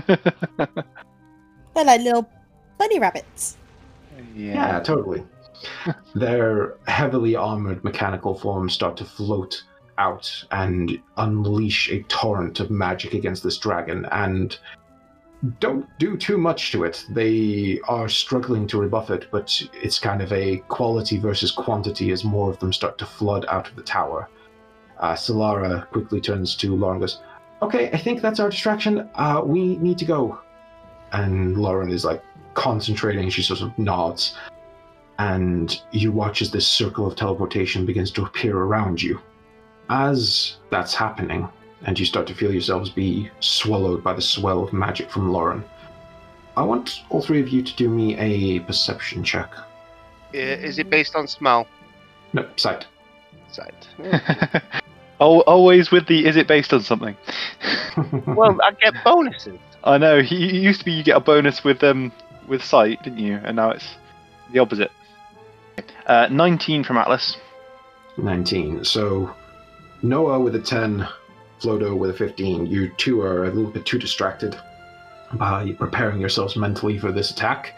They're 1.76 1.86
like 1.86 2.02
little 2.02 2.30
bunny 2.78 3.00
rabbits. 3.00 3.58
Yeah, 4.36 4.80
totally. 4.80 5.24
Their 6.16 6.78
heavily 6.88 7.36
armored 7.36 7.84
mechanical 7.84 8.36
forms 8.36 8.74
start 8.74 8.98
to 8.98 9.06
float 9.06 9.64
out 9.98 10.46
and 10.52 10.98
unleash 11.18 11.92
a 11.92 12.04
torrent 12.04 12.60
of 12.60 12.72
magic 12.72 13.14
against 13.14 13.44
this 13.44 13.58
dragon, 13.58 14.06
and 14.12 14.58
don't 15.60 15.88
do 16.00 16.18
too 16.18 16.38
much 16.38 16.72
to 16.72 16.84
it. 16.84 17.06
They 17.10 17.80
are 17.88 18.10
struggling 18.10 18.68
to 18.68 18.80
rebuff 18.80 19.10
it, 19.10 19.28
but 19.32 19.62
it's 19.74 20.00
kind 20.00 20.22
of 20.22 20.32
a 20.34 20.58
quality 20.68 21.18
versus 21.18 21.52
quantity 21.52 22.12
as 22.12 22.24
more 22.24 22.50
of 22.50 22.60
them 22.60 22.74
start 22.74 22.98
to 22.98 23.06
flood 23.06 23.46
out 23.50 23.68
of 23.70 23.76
the 23.76 23.84
tower. 23.84 24.30
Uh, 25.00 25.14
Solara 25.14 25.88
quickly 25.92 26.20
turns 26.20 26.56
to 26.58 26.76
Lauren 26.76 26.96
and 26.96 27.02
goes, 27.02 27.22
Okay, 27.62 27.90
I 27.92 27.98
think 27.98 28.22
that's 28.22 28.40
our 28.40 28.50
distraction. 28.50 29.10
Uh, 29.16 29.42
we 29.46 29.78
need 29.78 29.98
to 30.00 30.06
go. 30.06 30.40
And 31.12 31.58
Lauren 31.58 31.92
is 31.92 32.06
like 32.06 32.24
concentrating, 32.54 33.30
she 33.30 33.42
sort 33.42 33.62
of 33.62 33.78
nods 33.78 34.36
and 35.20 35.82
you 35.92 36.14
watch 36.14 36.42
as 36.42 36.50
this 36.50 36.66
circle 36.66 37.06
of 37.06 37.16
teleportation 37.16 37.86
begins 37.86 38.10
to 38.10 38.24
appear 38.24 38.58
around 38.58 39.02
you. 39.02 39.22
As 39.90 40.58
that's 40.72 40.96
happening, 40.96 41.48
and 41.86 42.00
you 42.00 42.06
start 42.06 42.28
to 42.28 42.34
feel 42.34 42.52
yourselves 42.52 42.90
be 42.90 43.30
swallowed 43.40 44.04
by 44.04 44.14
the 44.14 44.22
swell 44.22 44.64
of 44.64 44.74
magic 44.74 45.10
from 45.10 45.32
Lauren, 45.32 45.64
I 46.58 46.64
want 46.64 47.04
all 47.10 47.22
three 47.22 47.40
of 47.40 47.50
you 47.50 47.62
to 47.62 47.76
do 47.76 47.90
me 47.90 48.18
a 48.18 48.60
perception 48.62 49.24
check. 49.24 49.52
Is 50.34 50.78
it 50.78 50.90
based 50.90 51.16
on 51.16 51.28
smell? 51.28 51.68
No, 52.34 52.48
sight. 52.58 52.86
Sight. 53.52 53.88
Al 55.22 55.42
always 55.42 55.92
with 55.92 56.08
the 56.08 56.26
is 56.26 56.36
it 56.36 56.48
based 56.48 56.74
on 56.74 56.82
something? 56.82 57.16
well, 58.28 58.58
I 58.62 58.72
get 58.72 58.94
bonuses. 59.04 59.60
I 59.84 59.98
know. 59.98 60.22
He 60.22 60.46
it 60.46 60.62
used 60.62 60.80
to 60.80 60.86
be 60.86 60.92
you 60.92 61.04
get 61.04 61.18
a 61.18 61.20
bonus 61.20 61.64
with 61.64 61.84
um 61.84 62.12
with 62.48 62.64
sight, 62.64 63.04
didn't 63.04 63.20
you? 63.20 63.40
And 63.44 63.56
now 63.56 63.72
it's 63.72 63.96
the 64.52 64.60
opposite. 64.60 64.92
Uh, 66.06 66.28
19 66.30 66.84
from 66.84 66.98
Atlas. 66.98 67.38
19. 68.18 68.84
So, 68.84 69.34
Noah 70.02 70.40
with 70.40 70.56
a 70.56 70.60
10, 70.60 71.08
Flodo 71.60 71.98
with 71.98 72.10
a 72.10 72.14
15. 72.14 72.66
You 72.66 72.90
two 72.98 73.22
are 73.22 73.46
a 73.46 73.52
little 73.52 73.72
bit 73.72 73.86
too 73.86 74.00
distracted 74.00 74.58
by 75.34 75.74
preparing 75.74 76.20
yourselves 76.20 76.56
mentally 76.56 76.98
for 76.98 77.12
this 77.12 77.32
attack. 77.32 77.76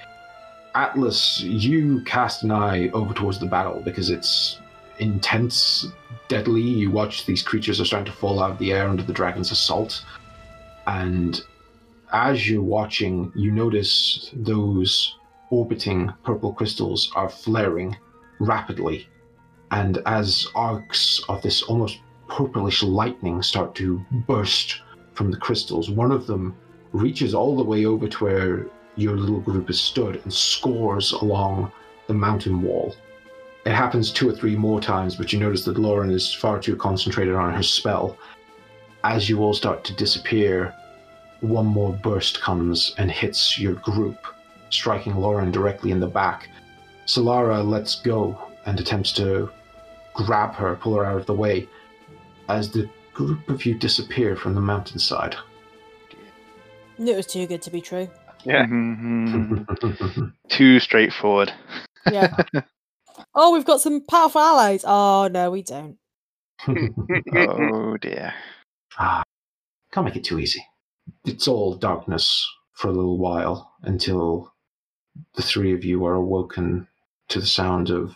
Atlas, 0.74 1.42
you 1.42 2.02
cast 2.06 2.44
an 2.44 2.52
eye 2.52 2.90
over 2.90 3.14
towards 3.14 3.40
the 3.40 3.46
battle 3.46 3.82
because 3.84 4.10
it's 4.10 4.60
intense, 5.00 5.86
deadly. 6.28 6.62
You 6.62 6.92
watch 6.92 7.26
these 7.26 7.44
creatures 7.44 7.82
are 7.82 7.86
starting 7.86 8.12
to 8.12 8.18
fall 8.18 8.42
out 8.42 8.52
of 8.52 8.58
the 8.60 8.72
air 8.72 8.88
under 8.88 9.04
the 9.04 9.14
dragon's 9.14 9.52
assault. 9.52 10.06
And 10.88 11.42
as 12.14 12.50
you're 12.50 12.62
watching, 12.62 13.32
you 13.36 13.52
notice 13.52 14.30
those 14.34 15.18
orbiting 15.50 16.12
purple 16.24 16.54
crystals 16.54 17.12
are 17.16 17.30
flaring 17.30 17.98
rapidly. 18.40 19.08
And 19.72 20.00
as 20.06 20.48
arcs 20.56 21.22
of 21.28 21.42
this 21.42 21.64
almost 21.64 22.00
purplish 22.32 22.82
lightning 22.82 23.44
start 23.44 23.76
to 23.76 24.04
burst 24.26 24.82
from 25.14 25.32
the 25.32 25.38
crystals, 25.38 25.90
one 25.90 26.12
of 26.12 26.28
them 26.28 26.56
reaches 26.94 27.34
all 27.34 27.58
the 27.58 27.64
way 27.64 27.86
over 27.86 28.08
to 28.08 28.24
where 28.24 28.66
your 28.96 29.18
little 29.18 29.42
group 29.42 29.70
is 29.70 29.80
stood 29.80 30.22
and 30.24 30.34
scores 30.34 31.12
along 31.12 31.72
the 32.08 32.14
mountain 32.14 32.62
wall. 32.62 32.96
It 33.66 33.74
happens 33.74 34.12
two 34.12 34.30
or 34.30 34.34
three 34.34 34.56
more 34.56 34.80
times, 34.80 35.16
but 35.16 35.34
you 35.34 35.40
notice 35.40 35.66
that 35.66 35.78
Lauren 35.78 36.10
is 36.10 36.34
far 36.34 36.60
too 36.60 36.76
concentrated 36.76 37.36
on 37.36 37.54
her 37.54 37.64
spell. 37.64 38.18
As 39.04 39.30
you 39.30 39.42
all 39.42 39.54
start 39.54 39.84
to 39.86 39.96
disappear, 39.96 40.74
one 41.42 41.66
more 41.66 41.94
burst 41.94 42.42
comes 42.42 42.96
and 42.98 43.12
hits 43.12 43.60
your 43.60 43.74
group, 43.74 44.18
striking 44.70 45.16
Lauren 45.16 45.52
directly 45.52 45.92
in 45.92 46.00
the 46.00 46.08
back. 46.08 46.50
Solara 47.06 47.64
lets 47.64 48.02
go 48.02 48.38
and 48.66 48.80
attempts 48.80 49.12
to 49.14 49.52
grab 50.14 50.56
her, 50.56 50.76
pull 50.76 50.96
her 50.96 51.06
out 51.06 51.18
of 51.18 51.26
the 51.26 51.34
way, 51.34 51.68
as 52.56 52.72
the 52.72 52.90
group 53.14 53.48
of 53.50 53.66
you 53.66 53.76
disappear 53.76 54.36
from 54.36 54.56
the 54.56 54.62
mountainside. 54.62 55.36
It 56.98 57.16
was 57.16 57.26
too 57.26 57.48
good 57.48 57.62
to 57.64 57.72
be 57.72 57.82
true. 57.82 58.10
Yeah. 58.44 58.66
Mhm. 58.66 60.34
Too 60.50 60.80
straightforward. 60.80 61.54
Yeah. 62.12 62.36
oh, 63.36 63.54
we've 63.54 63.66
got 63.66 63.82
some 63.82 64.04
powerful 64.06 64.42
allies. 64.42 64.84
Oh 64.86 65.28
no, 65.32 65.52
we 65.52 65.62
don't. 65.62 65.98
oh 66.68 67.98
dear. 67.98 68.34
ah, 68.98 69.24
can't 69.92 70.06
make 70.06 70.16
it 70.16 70.24
too 70.24 70.40
easy. 70.40 70.64
It's 71.26 71.48
all 71.48 71.76
darkness 71.76 72.48
for 72.74 72.88
a 72.88 72.92
little 72.92 73.18
while 73.18 73.74
until 73.84 74.54
the 75.36 75.42
three 75.42 75.74
of 75.74 75.84
you 75.84 76.06
are 76.06 76.16
awoken 76.16 76.88
to 77.30 77.40
the 77.40 77.46
sound 77.46 77.90
of 77.90 78.16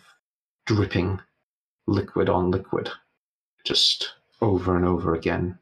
dripping 0.65 1.19
liquid 1.87 2.29
on 2.29 2.51
liquid, 2.51 2.89
just 3.63 4.13
over 4.41 4.75
and 4.75 4.85
over 4.85 5.15
again, 5.15 5.57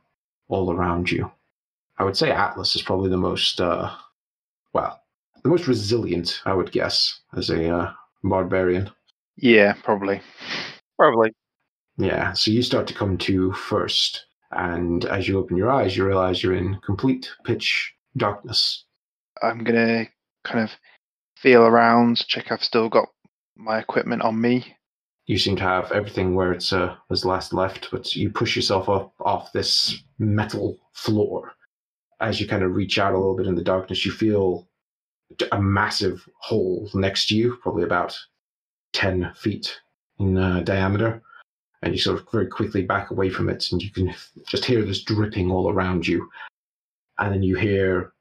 all 0.47 0.71
around 0.71 1.11
you. 1.11 1.32
I 1.97 2.03
would 2.03 2.17
say 2.17 2.32
Atlas 2.32 2.76
is 2.76 2.82
probably 2.82 3.09
the 3.09 3.17
most, 3.17 3.61
uh, 3.61 3.91
well, 4.74 5.01
the 5.43 5.49
most 5.49 5.67
resilient, 5.67 6.41
I 6.45 6.53
would 6.53 6.71
guess, 6.71 7.21
as 7.36 7.49
a 7.49 7.69
uh, 7.69 7.93
barbarian. 8.24 8.89
Yeah, 9.36 9.74
probably. 9.84 10.21
Probably. 10.97 11.32
Yeah, 11.97 12.34
so 12.34 12.51
you 12.51 12.61
start 12.63 12.88
to 12.88 12.93
come 12.93 13.17
to 13.19 13.51
first, 13.53 14.26
and 14.51 15.05
as 15.05 15.28
you 15.28 15.38
open 15.38 15.57
your 15.57 15.69
eyes, 15.69 15.95
you 15.95 16.05
realize 16.05 16.41
you're 16.41 16.55
in 16.55 16.80
complete 16.86 17.30
pitch 17.43 17.93
darkness. 18.17 18.86
I'm 19.41 19.63
gonna 19.63 20.07
kind 20.43 20.63
of 20.63 20.71
feel 21.38 21.63
around, 21.63 22.26
check 22.28 22.51
I've 22.51 22.63
still 22.63 22.89
got 22.89 23.09
my 23.55 23.80
equipment 23.80 24.21
on 24.24 24.39
me. 24.39 24.76
You 25.26 25.38
seem 25.38 25.55
to 25.55 25.63
have 25.63 25.91
everything 25.91 26.36
where 26.36 26.51
it's 26.51 26.74
uh, 26.74 26.95
was 27.09 27.24
last 27.24 27.53
left, 27.53 27.89
but 27.91 28.13
you 28.15 28.30
push 28.30 28.55
yourself 28.55 28.89
up 28.89 29.13
off 29.21 29.53
this 29.53 30.03
metal 30.19 30.78
floor. 30.91 31.53
As 32.19 32.41
you 32.41 32.47
kind 32.47 32.63
of 32.63 32.76
reach 32.76 32.99
out 32.99 33.13
a 33.13 33.17
little 33.17 33.36
bit 33.36 33.47
in 33.47 33.55
the 33.55 33.63
darkness, 33.63 34.05
you 34.05 34.11
feel 34.11 34.67
a 35.51 35.61
massive 35.61 36.28
hole 36.39 36.89
next 36.93 37.28
to 37.28 37.36
you, 37.36 37.57
probably 37.61 37.84
about 37.84 38.17
10 38.93 39.32
feet 39.36 39.80
in 40.19 40.38
uh, 40.38 40.59
diameter. 40.61 41.21
And 41.82 41.93
you 41.93 41.99
sort 41.99 42.19
of 42.19 42.28
very 42.32 42.47
quickly 42.47 42.82
back 42.84 43.11
away 43.11 43.30
from 43.30 43.49
it, 43.49 43.71
and 43.71 43.82
you 43.82 43.91
can 43.91 44.13
just 44.47 44.65
hear 44.65 44.84
this 44.84 45.03
dripping 45.03 45.51
all 45.51 45.69
around 45.69 46.07
you. 46.07 46.30
And 47.17 47.34
then 47.34 47.43
you 47.43 47.55
hear 47.55 48.13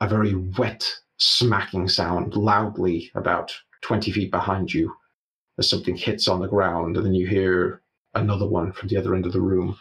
a 0.00 0.08
very 0.08 0.34
wet 0.34 0.92
smacking 1.16 1.88
sound 1.88 2.34
loudly 2.34 3.10
about 3.14 3.54
20 3.82 4.10
feet 4.10 4.30
behind 4.30 4.72
you 4.72 4.94
as 5.58 5.68
something 5.68 5.96
hits 5.96 6.28
on 6.28 6.40
the 6.40 6.48
ground. 6.48 6.96
And 6.96 7.06
then 7.06 7.14
you 7.14 7.26
hear 7.26 7.82
another 8.14 8.46
one 8.46 8.72
from 8.72 8.88
the 8.88 8.96
other 8.96 9.14
end 9.14 9.26
of 9.26 9.32
the 9.32 9.40
room. 9.40 9.76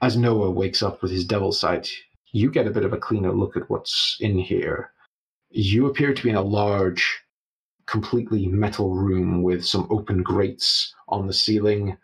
As 0.00 0.16
Noah 0.16 0.50
wakes 0.50 0.82
up 0.82 1.02
with 1.02 1.10
his 1.10 1.24
devil 1.24 1.52
sight, 1.52 1.88
you 2.32 2.50
get 2.50 2.66
a 2.66 2.70
bit 2.70 2.84
of 2.84 2.92
a 2.92 2.98
cleaner 2.98 3.32
look 3.32 3.56
at 3.56 3.68
what's 3.70 4.16
in 4.20 4.38
here. 4.38 4.90
You 5.50 5.86
appear 5.86 6.14
to 6.14 6.22
be 6.22 6.30
in 6.30 6.36
a 6.36 6.42
large, 6.42 7.20
completely 7.86 8.46
metal 8.46 8.94
room 8.94 9.42
with 9.42 9.64
some 9.64 9.86
open 9.90 10.22
grates 10.22 10.94
on 11.08 11.26
the 11.26 11.32
ceiling, 11.32 11.96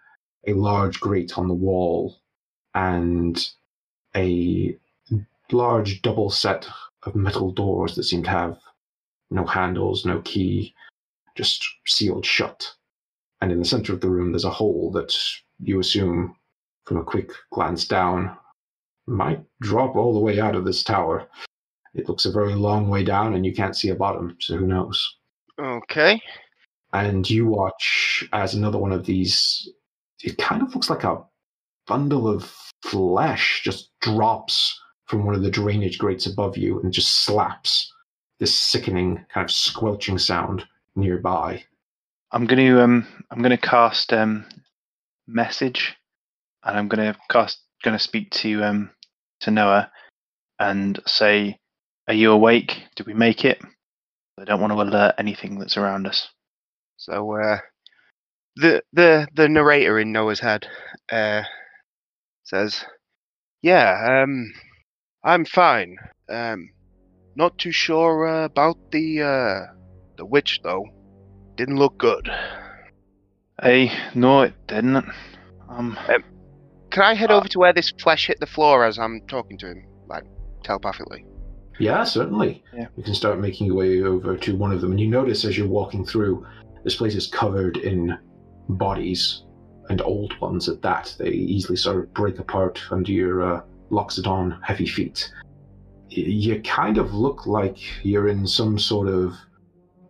a 0.46 0.52
large 0.52 1.00
grate 1.00 1.38
on 1.38 1.48
the 1.48 1.54
wall, 1.54 2.16
and 2.74 3.48
a 4.14 4.76
large 5.50 6.02
double 6.02 6.30
set 6.30 6.68
of 7.04 7.14
metal 7.14 7.50
doors 7.50 7.94
that 7.96 8.04
seem 8.04 8.22
to 8.22 8.30
have 8.30 8.58
no 9.30 9.44
handles, 9.44 10.04
no 10.04 10.20
key, 10.22 10.74
just 11.34 11.66
sealed 11.86 12.26
shut. 12.26 12.74
And 13.40 13.52
in 13.52 13.58
the 13.58 13.64
center 13.64 13.92
of 13.92 14.00
the 14.00 14.10
room, 14.10 14.32
there's 14.32 14.44
a 14.44 14.50
hole 14.50 14.90
that 14.92 15.14
you 15.60 15.78
assume, 15.78 16.34
from 16.84 16.96
a 16.96 17.04
quick 17.04 17.30
glance 17.52 17.86
down, 17.86 18.36
might 19.06 19.42
drop 19.60 19.96
all 19.96 20.12
the 20.12 20.20
way 20.20 20.40
out 20.40 20.54
of 20.54 20.64
this 20.64 20.82
tower. 20.82 21.28
It 21.94 22.08
looks 22.08 22.26
a 22.26 22.32
very 22.32 22.54
long 22.54 22.88
way 22.88 23.04
down, 23.04 23.34
and 23.34 23.46
you 23.46 23.54
can't 23.54 23.76
see 23.76 23.88
a 23.88 23.94
bottom, 23.94 24.36
so 24.40 24.56
who 24.56 24.66
knows? 24.66 25.16
Okay. 25.58 26.20
And 26.92 27.28
you 27.28 27.46
watch 27.46 28.28
as 28.32 28.54
another 28.54 28.78
one 28.78 28.92
of 28.92 29.06
these. 29.06 29.68
It 30.22 30.38
kind 30.38 30.62
of 30.62 30.74
looks 30.74 30.90
like 30.90 31.04
a 31.04 31.22
bundle 31.86 32.28
of 32.28 32.52
flesh 32.82 33.62
just 33.64 33.90
drops 34.00 34.78
from 35.06 35.24
one 35.24 35.34
of 35.34 35.42
the 35.42 35.50
drainage 35.50 35.98
grates 35.98 36.26
above 36.26 36.56
you 36.56 36.80
and 36.80 36.92
just 36.92 37.24
slaps 37.24 37.92
this 38.38 38.58
sickening 38.58 39.24
kind 39.32 39.44
of 39.44 39.50
squelching 39.50 40.18
sound 40.18 40.64
nearby. 40.96 41.64
I'm 42.30 42.46
going 42.46 42.66
to 42.66 42.82
um 42.82 43.06
I'm 43.30 43.38
going 43.38 43.56
to 43.56 43.68
cast 43.68 44.12
um 44.12 44.44
message, 45.26 45.96
and 46.62 46.76
I'm 46.76 46.88
going 46.88 47.12
to 47.12 47.18
cast 47.30 47.60
going 47.82 47.96
to 47.96 48.02
speak 48.02 48.30
to 48.30 48.62
um 48.64 48.90
to 49.40 49.50
Noah, 49.50 49.90
and 50.58 51.00
say, 51.06 51.58
"Are 52.06 52.14
you 52.14 52.32
awake? 52.32 52.82
Did 52.96 53.06
we 53.06 53.14
make 53.14 53.44
it?" 53.44 53.60
I 54.38 54.44
don't 54.44 54.60
want 54.60 54.72
to 54.72 54.80
alert 54.80 55.14
anything 55.18 55.58
that's 55.58 55.76
around 55.76 56.06
us. 56.06 56.28
So 56.96 57.34
uh, 57.34 57.58
the 58.56 58.82
the 58.92 59.26
the 59.34 59.48
narrator 59.48 59.98
in 59.98 60.12
Noah's 60.12 60.40
head 60.40 60.66
uh, 61.10 61.42
says, 62.44 62.84
"Yeah, 63.62 64.22
um, 64.22 64.52
I'm 65.24 65.44
fine. 65.44 65.96
Um, 66.28 66.70
not 67.36 67.56
too 67.56 67.72
sure 67.72 68.26
uh, 68.26 68.44
about 68.44 68.76
the 68.92 69.22
uh, 69.22 69.72
the 70.18 70.26
witch 70.26 70.60
though. 70.62 70.84
Didn't 71.58 71.76
look 71.76 71.98
good. 71.98 72.30
Hey, 73.60 73.90
no, 74.14 74.42
it 74.42 74.54
didn't. 74.68 75.04
Um, 75.68 75.98
Can 76.90 77.02
I 77.02 77.14
head 77.14 77.32
Uh, 77.32 77.38
over 77.38 77.48
to 77.48 77.58
where 77.58 77.72
this 77.72 77.92
flesh 78.00 78.28
hit 78.28 78.38
the 78.38 78.46
floor 78.46 78.84
as 78.84 78.96
I'm 78.96 79.20
talking 79.26 79.58
to 79.58 79.66
him, 79.66 79.84
like 80.08 80.22
telepathically? 80.62 81.26
Yeah, 81.80 82.04
certainly. 82.04 82.62
Yeah. 82.72 82.86
You 82.96 83.02
can 83.02 83.12
start 83.14 83.40
making 83.40 83.66
your 83.66 83.74
way 83.74 84.02
over 84.02 84.36
to 84.36 84.56
one 84.56 84.70
of 84.70 84.80
them, 84.80 84.92
and 84.92 85.00
you 85.00 85.08
notice 85.08 85.44
as 85.44 85.58
you're 85.58 85.66
walking 85.66 86.06
through, 86.06 86.46
this 86.84 86.94
place 86.94 87.16
is 87.16 87.26
covered 87.26 87.76
in 87.78 88.16
bodies 88.68 89.42
and 89.90 90.00
old 90.02 90.38
ones 90.40 90.68
at 90.68 90.80
that. 90.82 91.16
They 91.18 91.30
easily 91.30 91.76
sort 91.76 91.96
of 91.98 92.14
break 92.14 92.38
apart 92.38 92.80
under 92.92 93.10
your 93.10 93.42
uh, 93.42 93.62
Loxodon 93.90 94.60
heavy 94.62 94.86
feet. 94.86 95.28
You 96.08 96.62
kind 96.62 96.98
of 96.98 97.14
look 97.14 97.46
like 97.46 97.78
you're 98.04 98.28
in 98.28 98.46
some 98.46 98.78
sort 98.78 99.08
of 99.08 99.34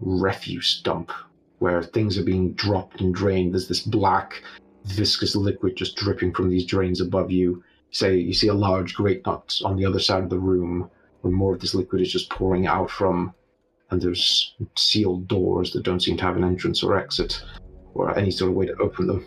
refuse 0.00 0.82
dump 0.82 1.10
where 1.58 1.82
things 1.82 2.18
are 2.18 2.24
being 2.24 2.52
dropped 2.54 3.00
and 3.00 3.14
drained. 3.14 3.52
There's 3.52 3.68
this 3.68 3.80
black, 3.80 4.42
viscous 4.84 5.34
liquid 5.34 5.76
just 5.76 5.96
dripping 5.96 6.32
from 6.32 6.50
these 6.50 6.64
drains 6.64 7.00
above 7.00 7.30
you. 7.30 7.62
Say 7.90 8.16
you 8.16 8.34
see 8.34 8.48
a 8.48 8.54
large 8.54 8.94
grate 8.94 9.24
nut 9.26 9.60
on 9.64 9.76
the 9.76 9.86
other 9.86 9.98
side 9.98 10.22
of 10.22 10.30
the 10.30 10.38
room 10.38 10.90
where 11.22 11.32
more 11.32 11.54
of 11.54 11.60
this 11.60 11.74
liquid 11.74 12.02
is 12.02 12.12
just 12.12 12.30
pouring 12.30 12.66
out 12.66 12.90
from, 12.90 13.34
and 13.90 14.00
there's 14.00 14.54
sealed 14.76 15.26
doors 15.26 15.72
that 15.72 15.82
don't 15.82 16.00
seem 16.00 16.16
to 16.18 16.24
have 16.24 16.36
an 16.36 16.44
entrance 16.44 16.82
or 16.82 16.98
exit, 16.98 17.42
or 17.94 18.16
any 18.16 18.30
sort 18.30 18.50
of 18.50 18.56
way 18.56 18.66
to 18.66 18.76
open 18.76 19.06
them. 19.06 19.24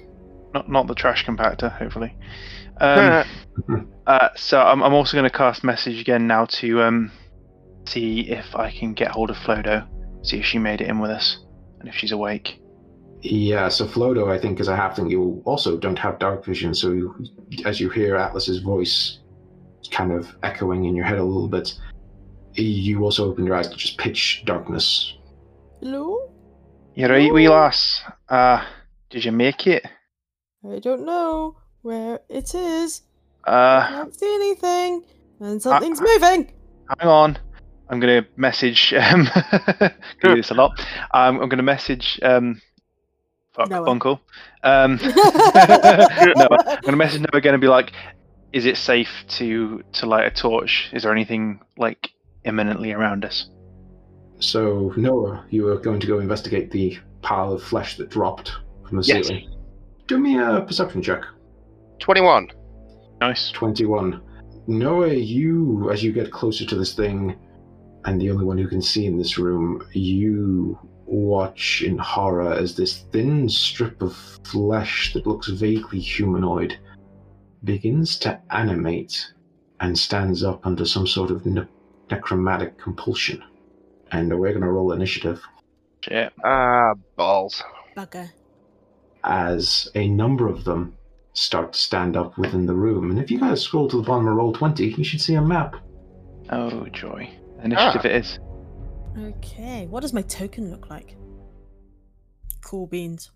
not 0.53 0.69
not 0.69 0.87
the 0.87 0.95
trash 0.95 1.25
compactor, 1.25 1.71
hopefully. 1.71 2.15
Um, 2.79 3.25
uh, 4.07 4.29
so 4.35 4.61
I'm 4.61 4.81
I'm 4.83 4.93
also 4.93 5.17
going 5.17 5.29
to 5.29 5.37
cast 5.37 5.63
message 5.63 5.99
again 5.99 6.27
now 6.27 6.45
to 6.45 6.81
um 6.81 7.11
see 7.87 8.21
if 8.29 8.55
I 8.55 8.71
can 8.71 8.93
get 8.93 9.11
hold 9.11 9.29
of 9.31 9.37
Flodo, 9.37 9.87
see 10.23 10.39
if 10.39 10.45
she 10.45 10.59
made 10.59 10.81
it 10.81 10.87
in 10.87 10.99
with 10.99 11.11
us, 11.11 11.39
and 11.81 11.89
if 11.89 11.95
she's 11.95 12.11
awake. 12.11 12.59
Yeah, 13.21 13.67
so 13.69 13.85
Flodo, 13.85 14.31
I 14.31 14.39
think, 14.39 14.59
is 14.59 14.67
a 14.67 14.75
halfling. 14.75 15.09
You 15.11 15.41
also 15.45 15.77
don't 15.77 15.99
have 15.99 16.17
dark 16.17 16.43
vision, 16.45 16.73
so 16.73 16.91
you, 16.91 17.23
as 17.65 17.79
you 17.79 17.89
hear 17.89 18.15
Atlas's 18.15 18.59
voice 18.59 19.19
kind 19.91 20.11
of 20.11 20.27
echoing 20.43 20.85
in 20.85 20.95
your 20.95 21.05
head 21.05 21.19
a 21.19 21.23
little 21.23 21.47
bit, 21.47 21.75
you 22.55 23.03
also 23.03 23.29
open 23.29 23.45
your 23.45 23.55
eyes 23.55 23.67
to 23.67 23.75
just 23.75 23.97
pitch 23.97 24.43
darkness. 24.45 25.15
Hello? 25.81 26.31
You're 26.95 27.09
right, 27.09 27.31
wee 27.33 27.47
lass? 27.47 28.01
Uh, 28.27 28.65
did 29.09 29.23
you 29.25 29.31
make 29.31 29.67
it? 29.67 29.85
I 30.69 30.79
don't 30.79 31.05
know 31.05 31.57
where 31.81 32.19
it 32.29 32.53
is. 32.55 33.01
I 33.45 33.51
Uh, 33.51 33.87
can't 33.87 34.15
see 34.15 34.33
anything. 34.35 35.03
And 35.39 35.61
something's 35.61 36.01
moving. 36.01 36.51
hang 36.99 37.07
on. 37.09 37.37
I'm 37.91 37.99
going 37.99 38.23
to 38.23 38.29
message. 38.37 38.93
Um, 38.93 39.27
do 40.23 40.35
this 40.35 40.49
a 40.49 40.53
lot. 40.53 40.79
Um, 41.13 41.41
I'm 41.41 41.49
going 41.49 41.57
to 41.57 41.63
message. 41.63 42.19
Um, 42.23 42.61
fuck, 43.53 43.69
Noah. 43.69 43.85
Bunkle. 43.85 44.19
Um, 44.63 44.95
Noah. 45.03 46.57
I'm 46.65 46.81
going 46.81 46.93
to 46.93 46.95
message 46.95 47.21
Noah 47.21 47.37
again 47.37 47.53
and 47.53 47.61
be 47.61 47.67
like, 47.67 47.91
"Is 48.53 48.65
it 48.65 48.77
safe 48.77 49.09
to 49.29 49.83
to 49.93 50.05
light 50.05 50.25
a 50.25 50.31
torch? 50.31 50.89
Is 50.93 51.03
there 51.03 51.11
anything 51.11 51.59
like 51.77 52.11
imminently 52.45 52.93
around 52.93 53.25
us?" 53.25 53.49
So, 54.39 54.93
Noah, 54.95 55.45
you 55.49 55.67
are 55.67 55.77
going 55.77 55.99
to 55.99 56.07
go 56.07 56.19
investigate 56.19 56.71
the 56.71 56.97
pile 57.21 57.53
of 57.53 57.61
flesh 57.61 57.97
that 57.97 58.09
dropped 58.09 58.53
from 58.87 58.97
the 58.97 59.03
Yes. 59.03 59.27
ceiling. 59.27 59.53
Do 60.07 60.17
me 60.17 60.39
a 60.39 60.61
perception 60.61 61.03
check. 61.03 61.23
Twenty-one. 61.99 62.47
Nice. 63.19 63.51
21. 63.51 64.19
Noah, 64.65 65.13
you, 65.13 65.91
as 65.91 66.03
you 66.03 66.11
get 66.11 66.31
closer 66.31 66.65
to 66.65 66.75
this 66.75 66.95
thing, 66.95 67.37
and 68.05 68.19
the 68.19 68.29
only 68.31 68.45
one 68.45 68.57
who 68.57 68.67
can 68.67 68.81
see 68.81 69.05
in 69.05 69.17
this 69.17 69.37
room, 69.37 69.85
you 69.93 70.77
watch 71.05 71.81
in 71.85 71.97
horror 71.97 72.53
as 72.53 72.75
this 72.75 73.01
thin 73.11 73.47
strip 73.49 74.01
of 74.01 74.15
flesh 74.45 75.13
that 75.13 75.27
looks 75.27 75.47
vaguely 75.49 75.99
humanoid 75.99 76.77
begins 77.63 78.17
to 78.17 78.39
animate 78.51 79.33
and 79.81 79.97
stands 79.97 80.43
up 80.43 80.65
under 80.65 80.85
some 80.85 81.05
sort 81.05 81.29
of 81.31 81.45
ne- 81.45 81.67
necromantic 82.09 82.77
compulsion. 82.77 83.43
And 84.11 84.29
we're 84.39 84.49
going 84.51 84.61
to 84.61 84.69
roll 84.71 84.91
initiative 84.93 85.41
Yeah. 86.09 86.29
Ah, 86.43 86.93
balls. 87.15 87.61
Bugger. 87.95 88.29
as 89.23 89.89
a 89.95 90.07
number 90.07 90.47
of 90.47 90.63
them 90.63 90.95
start 91.33 91.73
to 91.73 91.79
stand 91.79 92.15
up 92.17 92.37
within 92.37 92.65
the 92.65 92.73
room. 92.73 93.11
And 93.11 93.19
if 93.19 93.29
you 93.29 93.39
guys 93.39 93.61
scroll 93.61 93.87
to 93.89 93.97
the 93.97 94.03
bottom 94.03 94.27
of 94.27 94.35
Roll20, 94.37 94.97
you 94.97 95.03
should 95.03 95.21
see 95.21 95.35
a 95.35 95.41
map. 95.41 95.75
Oh 96.49 96.87
joy. 96.87 97.29
Initiative 97.63 98.01
ah. 98.03 98.07
it 98.07 98.15
is. 98.15 98.39
Okay, 99.19 99.87
what 99.87 100.01
does 100.01 100.13
my 100.13 100.21
token 100.23 100.71
look 100.71 100.89
like? 100.89 101.15
Cool 102.61 102.87
beans. 102.87 103.31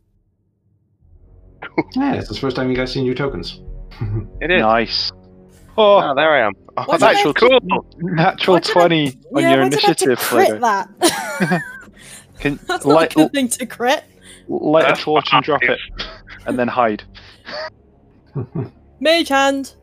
Yeah, 1.96 2.14
it's 2.16 2.30
the 2.30 2.36
first 2.36 2.56
time 2.56 2.70
you 2.70 2.76
guys 2.76 2.92
seen 2.94 3.06
your 3.06 3.16
tokens. 3.16 3.62
It 4.42 4.52
is. 4.52 4.62
Nice. 4.62 5.12
Oh, 5.78 6.02
Oh, 6.12 6.16
there 6.16 6.32
I 6.32 6.46
am. 6.48 6.54
Oh, 6.78 6.84
Why 6.86 6.98
did 6.98 7.04
I 7.04 7.34
cool. 7.34 7.60
natural 8.00 8.56
Why 8.56 8.60
did 8.60 8.70
I- 8.70 8.74
twenty 8.74 9.08
on 9.34 9.42
yeah, 9.42 9.50
your 9.50 9.58
why 9.60 9.64
I 9.64 9.68
initiative. 9.68 10.20
crit 10.20 10.62
that? 10.62 10.90
Can 12.40 12.60
That's 12.68 12.86
not 12.86 12.94
light, 12.94 13.12
a 13.14 13.16
good 13.16 13.32
thing 13.34 13.48
to 13.50 13.66
crit. 13.66 14.04
light 14.48 14.92
a 14.92 15.02
torch 15.02 15.30
and 15.34 15.44
drop 15.44 15.64
it, 15.64 15.80
and 16.46 16.60
then 16.60 16.68
hide. 16.68 17.04
Mage 19.00 19.30
hand. 19.30 19.76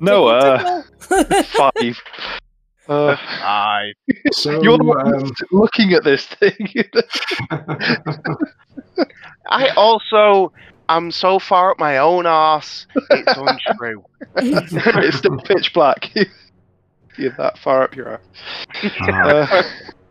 Noah, 0.00 0.84
Tickle, 1.00 1.24
tickle. 1.24 1.42
five. 1.42 2.02
Uh, 2.88 3.16
Aye. 3.20 3.92
so, 4.32 4.62
you're 4.62 4.98
um, 4.98 5.30
looking 5.52 5.92
at 5.92 6.04
this 6.04 6.26
thing. 6.26 6.72
I 9.50 9.68
also 9.76 10.52
am 10.88 11.10
so 11.10 11.38
far 11.38 11.72
up 11.72 11.78
my 11.78 11.98
own 11.98 12.26
arse. 12.26 12.86
It's 13.10 13.36
untrue. 13.36 14.04
it's 14.36 15.18
still 15.18 15.38
pitch 15.38 15.72
black. 15.74 16.10
You're 17.18 17.34
that 17.36 17.58
far 17.58 17.82
up 17.82 17.96
your 17.96 18.14
ass. 18.14 18.20
Uh, 19.00 19.62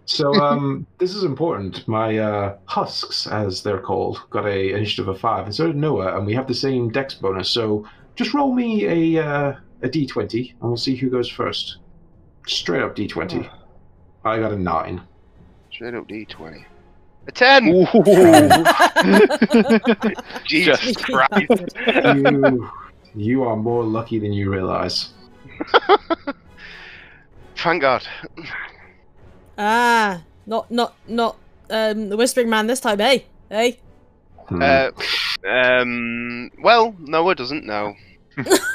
so 0.03 0.33
um, 0.33 0.85
this 0.97 1.15
is 1.15 1.23
important. 1.23 1.87
My 1.87 2.17
uh, 2.17 2.57
husks, 2.65 3.27
as 3.27 3.63
they're 3.63 3.79
called, 3.79 4.19
got 4.29 4.45
a 4.45 4.73
initiative 4.73 5.07
of 5.07 5.17
five, 5.17 5.45
and 5.45 5.55
so 5.55 5.67
did 5.67 5.77
Noah, 5.77 6.17
and 6.17 6.25
we 6.25 6.33
have 6.33 6.47
the 6.47 6.53
same 6.53 6.89
dex 6.89 7.13
bonus. 7.13 7.49
So 7.49 7.87
just 8.15 8.33
roll 8.33 8.53
me 8.53 9.15
a 9.15 9.25
uh, 9.25 9.53
a 9.83 9.87
d20, 9.87 10.51
and 10.51 10.61
we'll 10.61 10.75
see 10.75 10.97
who 10.97 11.09
goes 11.09 11.29
first. 11.29 11.77
Straight 12.47 12.81
up 12.81 12.95
d20. 12.95 13.49
I 14.23 14.39
got 14.39 14.51
a 14.51 14.57
nine. 14.57 15.01
Straight 15.71 15.93
up 15.93 16.07
D20. 16.07 16.65
A 17.27 17.31
10! 17.31 17.67
Ooh. 17.67 17.85
Jesus 20.45 20.95
Christ. 20.95 21.75
you, 22.17 22.71
you 23.15 23.43
are 23.43 23.55
more 23.55 23.83
lucky 23.83 24.17
than 24.17 24.33
you 24.33 24.49
realize. 24.49 25.13
Thank 27.57 27.81
God. 27.81 28.07
ah, 29.57 30.23
not 30.45 30.71
not 30.71 30.93
not 31.07 31.37
um 31.69 32.09
the 32.09 32.17
Whispering 32.17 32.49
Man 32.49 32.67
this 32.67 32.79
time, 32.79 33.01
eh? 33.01 33.19
Hey. 33.49 33.79
Hmm. 34.47 34.61
Uh, 34.61 34.89
um, 35.47 36.51
well, 36.63 36.95
Noah 36.99 37.35
doesn't, 37.35 37.65
know. 37.65 37.93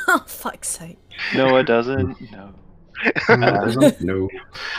oh 0.09 0.25
fuck's 0.27 0.69
sake. 0.69 0.99
no, 1.35 1.57
it 1.57 1.65
doesn't. 1.65 2.31
No. 2.31 2.53
Uh, 3.29 3.91
no. 4.01 4.29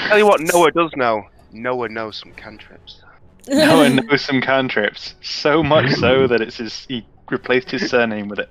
Tell 0.07 0.18
you 0.18 0.26
what, 0.26 0.41
Noah 0.41 0.72
does 0.72 0.91
know. 0.95 1.26
Noah 1.51 1.89
knows 1.89 2.18
some 2.18 2.32
cantrips. 2.34 3.01
Noah 3.47 3.89
knows 4.01 4.22
some 4.22 4.41
cantrips. 4.41 5.16
So 5.22 5.61
much 5.64 5.91
so 5.93 6.28
that 6.28 6.41
it's 6.41 6.57
his. 6.57 6.86
He 6.88 7.05
replaced 7.30 7.72
his 7.72 7.89
surname 7.89 8.28
with 8.28 8.39
it. 8.39 8.49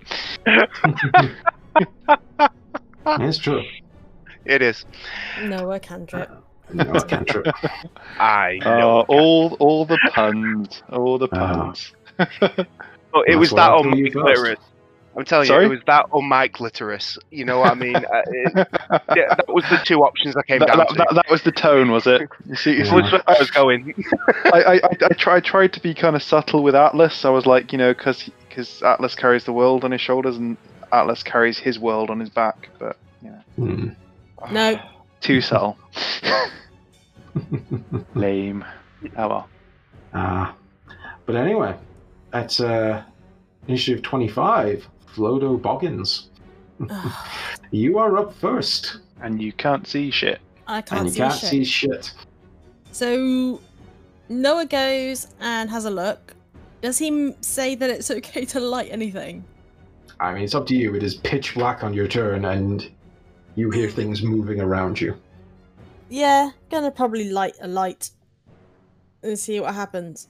It's 3.07 3.39
true. 3.39 3.63
It 4.45 4.63
is. 4.63 4.85
Noah 5.43 5.81
cantrip. 5.81 6.31
No, 6.73 6.85
I 8.19 8.59
can't 8.63 8.67
Uh, 8.67 8.79
know. 8.79 9.01
all, 9.09 9.55
all 9.59 9.85
the 9.85 9.99
puns. 10.15 10.83
All 10.91 11.19
the 11.19 11.29
Ah. 11.33 11.37
puns. 11.55 11.93
But 12.41 13.29
it 13.29 13.37
was 13.37 13.51
that 13.51 13.59
I'll 13.71 13.81
on 13.81 13.91
do 13.93 13.99
you 13.99 14.05
Mike 14.05 14.13
first. 14.15 14.43
Glitterous. 14.43 14.57
I'm 15.17 15.25
telling 15.27 15.47
Sorry? 15.47 15.65
you, 15.67 15.71
it 15.73 15.75
was 15.77 15.85
that 15.87 16.07
or 16.11 16.23
Mike 16.23 16.55
Glitterous. 16.55 17.19
You 17.31 17.45
know 17.45 17.59
what 17.61 17.71
I 17.73 17.75
mean? 17.75 17.97
uh, 17.97 18.03
it, 18.27 18.53
yeah, 19.17 19.35
that 19.35 19.45
was 19.49 19.65
the 19.71 19.79
two 19.85 20.01
options 20.01 20.37
I 20.37 20.43
came 20.43 20.61
that, 20.61 20.69
down 20.69 20.79
that, 20.79 20.89
to. 20.89 20.95
that, 20.95 21.09
that 21.15 21.31
was 21.31 21.43
the 21.43 21.53
tone, 21.53 21.91
was 21.91 22.07
it? 22.07 22.23
You 22.49 22.57
see, 22.57 22.75
Yeah. 22.75 22.81
it's 22.83 22.93
Which 22.93 23.13
way 23.13 23.21
I 23.27 23.37
was 23.39 23.51
going. 23.51 23.95
I, 24.47 24.63
I, 24.63 24.75
I, 24.75 24.81
I, 25.03 25.09
try, 25.15 25.37
I 25.37 25.41
tried 25.41 25.73
to 25.75 25.81
be 25.81 25.93
kind 25.95 26.17
of 26.17 26.23
subtle 26.23 26.63
with 26.63 26.75
Atlas. 26.75 27.25
I 27.25 27.31
was 27.31 27.45
like, 27.47 27.73
you 27.73 27.79
know, 27.79 27.93
because 27.93 28.31
Atlas 28.83 29.15
carries 29.15 29.45
the 29.45 29.53
world 29.53 29.85
on 29.85 29.91
his 29.91 30.01
shoulders 30.01 30.37
and 30.37 30.57
Atlas 30.93 31.23
carries 31.23 31.59
his 31.59 31.79
world 31.79 32.11
on 32.11 32.19
his 32.21 32.31
back, 32.31 32.69
but 32.79 32.97
you 33.23 33.31
know, 33.31 33.39
Hmm. 33.57 33.89
No. 34.53 34.79
too 35.21 35.41
subtle. 35.41 35.77
Lame. 38.15 38.65
Oh 39.17 39.29
well. 39.29 39.49
Ah. 40.15 40.55
but 41.27 41.37
anyway, 41.37 41.75
at 42.33 42.61
uh, 42.61 43.03
initiative 43.69 44.03
25, 44.03 44.87
Flodo 45.15 45.61
Boggins. 45.61 46.29
you 47.71 47.99
are 47.99 48.19
up 48.19 48.35
first, 48.35 48.99
And 49.21 49.41
you 49.41 49.53
can't 49.53 49.87
see 49.87 50.11
shit. 50.11 50.41
I 50.67 50.81
can't 50.83 51.01
and 51.03 51.09
you 51.09 51.15
see 51.15 51.21
can't 51.21 51.35
shit. 51.35 51.51
see 51.51 51.65
shit. 51.65 52.15
So 52.93 53.61
Noah 54.29 54.67
goes 54.67 55.29
and 55.41 55.71
has 55.71 55.85
a 55.85 55.91
look. 55.91 56.35
Does 56.81 56.99
he 56.99 57.35
say 57.41 57.75
that 57.75 57.91
it's 57.91 58.11
okay 58.19 58.45
to 58.47 58.61
light 58.61 58.89
anything? 58.91 59.45
I 60.21 60.33
mean, 60.35 60.45
it's 60.45 60.55
up 60.55 60.67
to 60.69 60.77
you. 60.77 60.95
It 60.95 61.03
is 61.03 61.17
pitch 61.17 61.55
black 61.55 61.83
on 61.83 61.93
your 61.95 62.07
turn, 62.07 62.45
and 62.45 62.89
you 63.57 63.71
hear 63.71 63.89
things 63.91 64.23
moving 64.23 64.61
around 64.61 65.01
you. 65.01 65.17
Yeah, 66.11 66.51
gonna 66.71 66.91
probably 66.91 67.31
light 67.31 67.57
a 67.61 67.67
light 67.69 68.11
and 69.23 69.39
see 69.39 69.59
what 69.61 69.75
happens. 69.75 70.29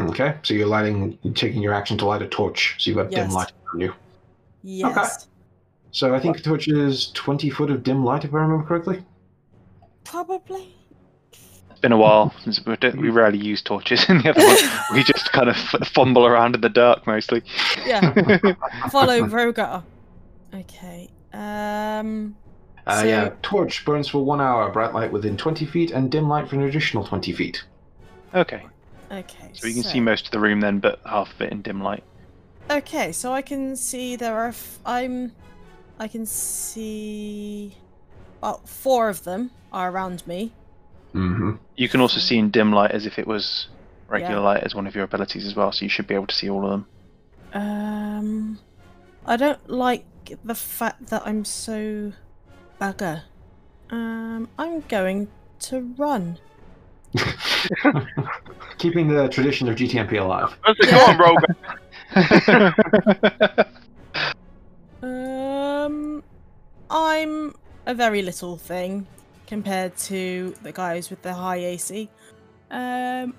Okay, 0.00 0.36
so 0.42 0.54
you're 0.54 0.66
lighting, 0.66 1.18
taking 1.34 1.60
your 1.60 1.74
action 1.74 1.98
to 1.98 2.06
light 2.06 2.22
a 2.22 2.28
torch, 2.28 2.76
so 2.78 2.88
you've 2.90 2.96
got 2.96 3.10
dim 3.10 3.30
light 3.30 3.52
around 3.66 3.80
you. 3.80 3.94
Yes. 4.62 5.28
So 5.90 6.14
I 6.14 6.20
think 6.20 6.36
the 6.36 6.42
torch 6.42 6.68
is 6.68 7.10
20 7.12 7.50
foot 7.50 7.70
of 7.70 7.82
dim 7.82 8.04
light, 8.04 8.24
if 8.24 8.32
I 8.34 8.38
remember 8.38 8.64
correctly. 8.66 9.04
Probably. 10.04 10.74
It's 11.70 11.80
been 11.80 11.92
a 11.92 11.96
while 11.96 12.34
since 12.42 12.64
we, 12.66 12.76
don't, 12.76 13.00
we 13.00 13.08
rarely 13.10 13.38
use 13.38 13.62
torches 13.62 14.08
in 14.08 14.18
the 14.18 14.30
other 14.30 14.44
one. 14.44 14.56
We 14.94 15.02
just 15.04 15.30
kind 15.32 15.48
of 15.48 15.56
f- 15.56 15.88
fumble 15.88 16.26
around 16.26 16.54
in 16.54 16.60
the 16.60 16.68
dark 16.68 17.06
mostly. 17.06 17.42
Yeah. 17.86 18.12
Follow 18.90 19.20
Rogar. 19.22 19.82
Okay. 20.54 21.08
Um. 21.32 22.36
Uh, 22.86 23.00
So- 23.00 23.06
yeah, 23.06 23.30
torch 23.42 23.84
burns 23.84 24.08
for 24.08 24.24
one 24.24 24.40
hour, 24.40 24.70
bright 24.70 24.92
light 24.94 25.12
within 25.12 25.36
20 25.36 25.66
feet, 25.66 25.90
and 25.90 26.10
dim 26.10 26.26
light 26.28 26.48
for 26.48 26.56
an 26.56 26.62
additional 26.62 27.04
20 27.04 27.32
feet. 27.32 27.64
okay, 28.34 28.66
Okay. 29.12 29.50
so 29.52 29.66
you 29.66 29.74
can 29.74 29.82
see 29.82 30.00
most 30.00 30.24
of 30.26 30.30
the 30.32 30.40
room 30.40 30.60
then, 30.60 30.80
but 30.80 31.00
half 31.06 31.32
of 31.34 31.40
it 31.42 31.52
in 31.52 31.60
dim 31.62 31.82
light. 31.82 32.02
Okay, 32.70 33.12
so 33.12 33.32
I 33.32 33.42
can 33.42 33.76
see 33.76 34.16
there 34.16 34.34
are. 34.36 34.48
F- 34.48 34.78
I'm. 34.84 35.32
I 35.98 36.06
can 36.08 36.26
see. 36.26 37.74
Well, 38.40 38.60
four 38.64 39.08
of 39.08 39.24
them 39.24 39.50
are 39.72 39.90
around 39.90 40.26
me. 40.26 40.52
Mm-hmm. 41.14 41.52
You 41.76 41.88
can 41.88 42.00
also 42.00 42.20
see 42.20 42.36
in 42.38 42.50
dim 42.50 42.72
light 42.72 42.90
as 42.92 43.06
if 43.06 43.18
it 43.18 43.26
was 43.26 43.68
regular 44.08 44.34
Yeah. 44.34 44.40
light 44.40 44.62
as 44.64 44.74
one 44.74 44.86
of 44.86 44.94
your 44.94 45.04
abilities 45.04 45.46
as 45.46 45.56
well, 45.56 45.72
so 45.72 45.84
you 45.84 45.88
should 45.88 46.06
be 46.06 46.14
able 46.14 46.26
to 46.26 46.34
see 46.34 46.48
all 46.50 46.64
of 46.64 46.70
them. 46.70 46.86
Um. 47.54 48.58
I 49.26 49.36
don't 49.36 49.68
like 49.68 50.04
the 50.44 50.54
fact 50.54 51.06
that 51.08 51.22
I'm 51.26 51.44
so 51.44 52.12
bugger. 52.80 53.22
Um. 53.90 54.48
I'm 54.58 54.80
going 54.88 55.28
to 55.60 55.94
run. 55.96 56.38
Keeping 58.78 59.08
the 59.08 59.28
tradition 59.28 59.68
of 59.68 59.76
GTMP 59.76 60.20
alive. 60.20 60.56
I 60.64 60.74
said, 60.74 60.90
Go 60.90 60.98
on, 60.98 61.18
Rogan. 61.18 61.56
Um, 65.00 66.24
I'm 66.90 67.54
a 67.86 67.94
very 67.94 68.22
little 68.22 68.56
thing 68.56 69.06
compared 69.46 69.96
to 69.96 70.54
the 70.62 70.72
guys 70.72 71.10
with 71.10 71.22
the 71.22 71.32
high 71.32 71.56
AC. 71.58 72.08
Um, 72.70 73.34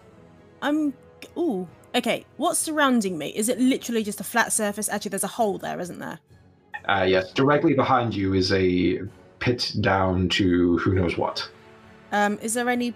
I'm. 0.61 0.93
Ooh, 1.38 1.67
okay. 1.93 2.26
What's 2.38 2.59
surrounding 2.59 3.17
me? 3.17 3.30
Is 3.30 3.49
it 3.49 3.59
literally 3.59 4.03
just 4.03 4.20
a 4.20 4.24
flat 4.24 4.53
surface? 4.53 4.89
Actually, 4.89 5.09
there's 5.09 5.24
a 5.24 5.28
hole 5.28 5.57
there, 5.57 5.80
isn't 5.80 5.99
there? 5.99 6.20
Uh, 6.88 7.05
yes, 7.07 7.32
directly 7.34 7.74
behind 7.74 8.15
you 8.15 8.34
is 8.34 8.51
a 8.53 9.01
pit 9.39 9.74
down 9.82 10.30
to 10.30 10.78
who 10.80 10.95
knows 10.95 11.17
what. 11.17 11.47
Um, 12.11 12.39
is 12.41 12.53
there 12.53 12.70
any 12.70 12.93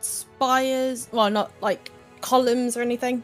spires? 0.00 1.08
Well, 1.12 1.30
not 1.30 1.52
like 1.60 1.90
columns 2.20 2.76
or 2.76 2.82
anything. 2.82 3.22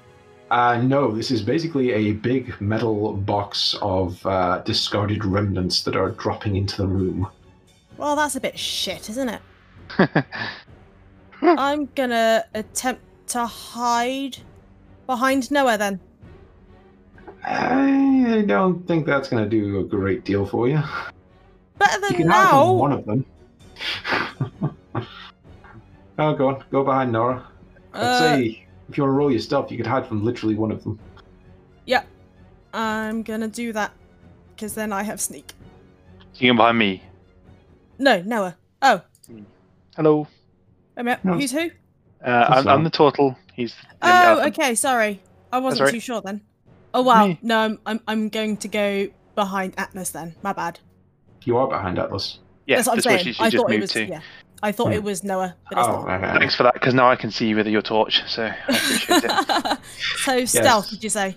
Uh, 0.50 0.76
no, 0.82 1.10
this 1.10 1.30
is 1.30 1.42
basically 1.42 1.92
a 1.92 2.12
big 2.12 2.60
metal 2.60 3.14
box 3.14 3.76
of 3.82 4.24
uh, 4.26 4.58
discarded 4.64 5.24
remnants 5.24 5.82
that 5.82 5.96
are 5.96 6.10
dropping 6.10 6.56
into 6.56 6.76
the 6.82 6.86
room. 6.86 7.28
Well, 7.96 8.14
that's 8.14 8.36
a 8.36 8.40
bit 8.40 8.58
shit, 8.58 9.08
isn't 9.10 9.28
it? 9.28 9.40
I'm 11.42 11.86
gonna 11.94 12.44
attempt 12.54 13.02
to 13.28 13.46
hide 13.46 14.38
behind 15.06 15.50
Noah 15.50 15.78
then. 15.78 16.00
I 17.44 18.44
don't 18.46 18.86
think 18.86 19.06
that's 19.06 19.28
to 19.28 19.46
do 19.46 19.80
a 19.80 19.84
great 19.84 20.24
deal 20.24 20.46
for 20.46 20.68
you. 20.68 20.80
Better 21.78 22.00
than 22.00 22.10
You 22.12 22.16
can 22.18 22.28
hide 22.28 22.50
from 22.50 22.78
one 22.78 22.92
of 22.92 23.04
them. 23.04 23.24
oh, 26.18 26.34
go 26.34 26.48
on. 26.48 26.64
Go 26.70 26.84
behind 26.84 27.12
Nora. 27.12 27.46
Let's 27.92 28.04
Uh, 28.06 28.36
say 28.36 28.63
if 28.88 28.96
you 28.96 29.02
want 29.04 29.10
to 29.10 29.16
roll 29.16 29.30
your 29.30 29.40
stuff, 29.40 29.70
you 29.70 29.76
could 29.76 29.86
hide 29.86 30.06
from 30.06 30.24
literally 30.24 30.54
one 30.54 30.70
of 30.70 30.82
them. 30.84 30.98
Yeah, 31.86 32.02
I'm 32.72 33.22
gonna 33.22 33.48
do 33.48 33.72
that 33.72 33.92
because 34.54 34.74
then 34.74 34.92
I 34.92 35.02
have 35.02 35.20
sneak. 35.20 35.52
you 36.36 36.48
can 36.50 36.56
behind 36.56 36.78
me. 36.78 37.02
No, 37.98 38.22
Noah. 38.22 38.56
Oh, 38.82 39.02
Hello. 39.96 40.20
wait 40.20 40.28
a 40.96 41.04
minute. 41.04 41.24
No. 41.24 41.34
Who's 41.34 41.52
who? 41.52 41.70
Uh, 42.24 42.46
I'm, 42.48 42.68
I'm 42.68 42.84
the 42.84 42.90
turtle. 42.90 43.36
He's 43.54 43.74
the 43.74 43.86
Oh, 44.02 44.22
elephant. 44.38 44.58
okay. 44.58 44.74
Sorry, 44.74 45.22
I 45.52 45.58
wasn't 45.58 45.82
alright. 45.82 45.94
too 45.94 46.00
sure 46.00 46.20
then. 46.24 46.40
Oh 46.92 47.02
wow. 47.02 47.26
Me. 47.28 47.38
No, 47.42 47.58
I'm, 47.60 47.78
I'm 47.86 48.00
I'm 48.08 48.28
going 48.28 48.56
to 48.58 48.68
go 48.68 49.08
behind 49.34 49.74
Atlas 49.76 50.10
then. 50.10 50.34
My 50.42 50.52
bad. 50.52 50.80
You 51.44 51.56
are 51.58 51.68
behind 51.68 51.98
Atlas. 51.98 52.38
Yeah, 52.66 52.76
That's 52.76 52.86
what 52.88 52.92
I'm 52.92 52.96
that's 52.96 53.04
saying. 53.04 53.18
she, 53.24 53.32
she 53.34 53.42
I 53.44 53.50
thought 53.50 53.70
it 53.72 53.80
was. 53.82 53.90
to. 53.92 54.06
Yeah, 54.06 54.20
I 54.64 54.72
thought 54.72 54.86
Hmm. 54.88 54.92
it 54.94 55.02
was 55.02 55.22
Noah, 55.22 55.54
but 55.68 55.78
it's 55.78 55.86
Oh, 55.88 56.04
not. 56.06 56.22
okay. 56.24 56.38
Thanks 56.38 56.54
for 56.56 56.62
that, 56.62 56.72
because 56.74 56.94
now 56.94 57.10
I 57.10 57.16
can 57.16 57.30
see 57.30 57.46
you 57.48 57.56
with 57.56 57.66
your 57.66 57.82
torch, 57.82 58.22
so 58.26 58.44
I 58.44 58.56
appreciate 58.68 59.24
it. 59.24 59.78
so 60.24 60.44
stealth, 60.46 60.90
did 60.90 61.04
you 61.04 61.10
say? 61.10 61.36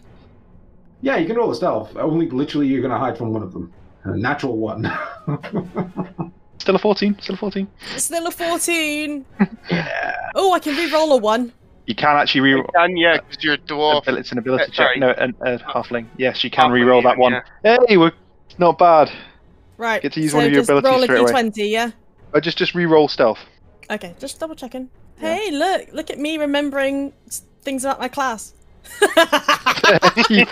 Yeah, 1.02 1.18
you 1.18 1.28
can 1.28 1.36
roll 1.36 1.52
a 1.52 1.56
stealth. 1.56 1.96
Only 1.98 2.30
literally 2.30 2.68
you're 2.68 2.82
going 2.82 2.92
to 2.94 2.98
hide 2.98 3.18
from 3.18 3.34
one 3.34 3.44
of 3.44 3.52
them. 3.54 3.72
A 4.06 4.18
natural 4.18 4.58
one. 4.58 4.84
Still 6.60 6.76
a 6.76 6.80
14. 6.80 7.18
Still 7.22 7.36
a 7.36 7.38
14. 7.38 7.68
Still 7.98 8.28
a 8.28 8.32
fourteen. 8.32 9.26
yeah. 9.70 10.16
Oh, 10.36 10.54
I 10.54 10.60
can 10.60 10.76
re-roll 10.76 11.12
a 11.14 11.18
one. 11.18 11.52
You 11.86 11.96
can 11.96 12.16
actually 12.18 12.42
re 12.42 12.54
roll. 12.54 12.66
And 12.74 12.98
yeah, 12.98 13.18
because 13.20 13.44
you're 13.44 13.54
a 13.54 13.58
dwarf. 13.58 14.08
It's 14.08 14.32
an 14.32 14.38
ability 14.40 14.64
Uh, 14.64 14.68
check. 14.68 14.76
sorry. 14.76 15.00
No, 15.00 15.12
an 15.12 15.36
a 15.42 15.58
halfling. 15.60 16.08
Yes, 16.18 16.44
you 16.44 16.50
can 16.50 16.70
Halfling, 16.70 16.74
re-roll 16.74 17.02
that 17.04 17.18
yeah, 17.18 17.22
one. 17.22 17.42
Hey, 17.88 17.98
we're 17.98 18.12
not 18.58 18.78
bad. 18.78 19.12
Right. 19.78 20.02
Get 20.02 20.14
to 20.14 20.22
use 20.22 20.32
so 20.32 20.38
one 20.38 20.48
of 20.48 20.52
your 20.52 20.62
just 20.62 20.70
abilities 20.70 20.90
roll 20.92 21.02
a 21.02 21.28
straight 21.28 21.42
away. 21.44 21.50
d20, 21.52 21.70
yeah. 21.72 21.92
I 22.38 22.40
just 22.40 22.58
just 22.58 22.76
re-roll 22.76 23.08
stealth. 23.08 23.40
Okay, 23.90 24.14
just 24.20 24.40
double 24.40 24.54
checking. 24.54 24.92
Yeah. 25.20 25.36
Hey, 25.36 25.50
look, 25.52 25.92
look 25.92 26.12
at 26.12 26.20
me 26.20 26.38
remembering 26.38 27.12
things 27.64 27.84
about 27.84 28.00
my 28.00 28.08
class. 28.08 28.54
you 30.28 30.46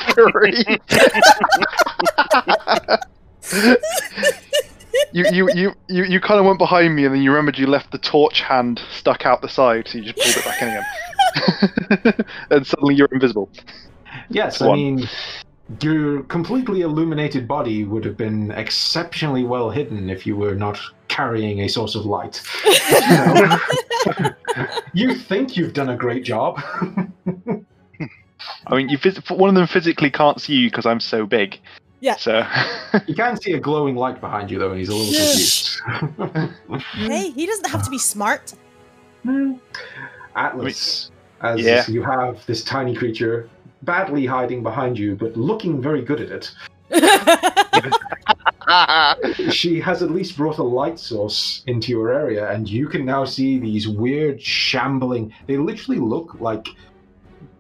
you, 5.14 5.26
you, 5.32 5.50
you, 5.54 5.74
you, 5.88 6.04
you 6.06 6.20
kind 6.20 6.40
of 6.40 6.46
went 6.48 6.58
behind 6.58 6.96
me 6.96 7.06
and 7.06 7.14
then 7.14 7.22
you 7.22 7.30
remembered 7.30 7.60
you 7.60 7.68
left 7.68 7.92
the 7.92 8.00
torch 8.00 8.42
hand 8.42 8.82
stuck 8.92 9.28
out 9.28 9.44
the 9.44 9.48
side, 9.48 9.88
so 9.88 10.00
you 10.00 10.12
just 10.12 10.18
pulled 10.18 10.38
it 10.38 10.46
back 10.46 10.62
in 10.64 10.70
again. 10.70 12.26
and 12.50 12.66
suddenly 12.66 12.96
you're 12.96 13.10
invisible. 13.12 13.48
Yes, 14.30 14.58
Go 14.58 14.66
I 14.66 14.70
on. 14.70 14.76
mean, 14.76 15.10
your 15.82 16.24
completely 16.24 16.82
illuminated 16.82 17.48
body 17.48 17.84
would 17.86 18.06
have 18.06 18.16
been 18.18 18.52
exceptionally 18.52 19.44
well 19.44 19.70
hidden 19.70 20.10
if 20.10 20.26
you 20.28 20.36
were 20.38 20.54
not 20.56 20.80
carrying 21.08 21.62
a 21.62 21.68
source 21.68 21.96
of 21.96 22.06
light. 22.06 22.42
You 24.94 25.14
think 25.16 25.58
you've 25.58 25.74
done 25.74 25.90
a 25.90 25.98
great 25.98 26.24
job. 26.24 26.62
I 28.68 28.76
mean, 28.76 28.88
you 28.88 28.98
phys- 28.98 29.36
one 29.38 29.50
of 29.50 29.56
them 29.56 29.68
physically 29.68 30.10
can't 30.10 30.40
see 30.40 30.54
you 30.54 30.70
because 30.70 30.86
I'm 30.86 31.02
so 31.02 31.26
big. 31.26 31.60
Yeah. 32.00 32.16
So 32.16 32.48
You 33.08 33.16
can 33.16 33.36
see 33.36 33.54
a 33.54 33.60
glowing 33.60 33.96
light 33.96 34.22
behind 34.22 34.50
you, 34.50 34.58
though, 34.60 34.70
and 34.70 34.80
he's 34.80 34.88
a 34.90 34.96
little 34.96 35.14
confused. 35.14 35.82
hey, 37.12 37.32
he 37.32 37.46
doesn't 37.46 37.68
have 37.70 37.84
to 37.84 37.90
be 37.90 37.98
smart. 37.98 38.54
Atlas, 40.36 41.12
as 41.42 41.60
Yeah. 41.60 41.84
you 41.88 42.02
have 42.04 42.46
this 42.46 42.64
tiny 42.64 42.96
creature 42.96 43.50
badly 43.86 44.26
hiding 44.26 44.64
behind 44.64 44.98
you, 44.98 45.16
but 45.16 45.38
looking 45.38 45.82
very 45.82 46.02
good 46.02 46.22
at 46.22 46.32
it. 46.32 46.52
she 49.52 49.80
has 49.80 50.02
at 50.02 50.12
least 50.12 50.38
brought 50.38 50.58
a 50.58 50.64
light 50.64 51.00
source 51.00 51.64
into 51.68 51.92
your 51.92 52.12
area, 52.12 52.50
and 52.52 52.70
you 52.70 52.88
can 52.88 53.06
now 53.06 53.26
see 53.26 53.60
these 53.60 53.88
weird, 53.88 54.42
shambling. 54.42 55.34
They 55.48 55.58
literally 55.58 56.00
look 56.00 56.40
like 56.40 56.68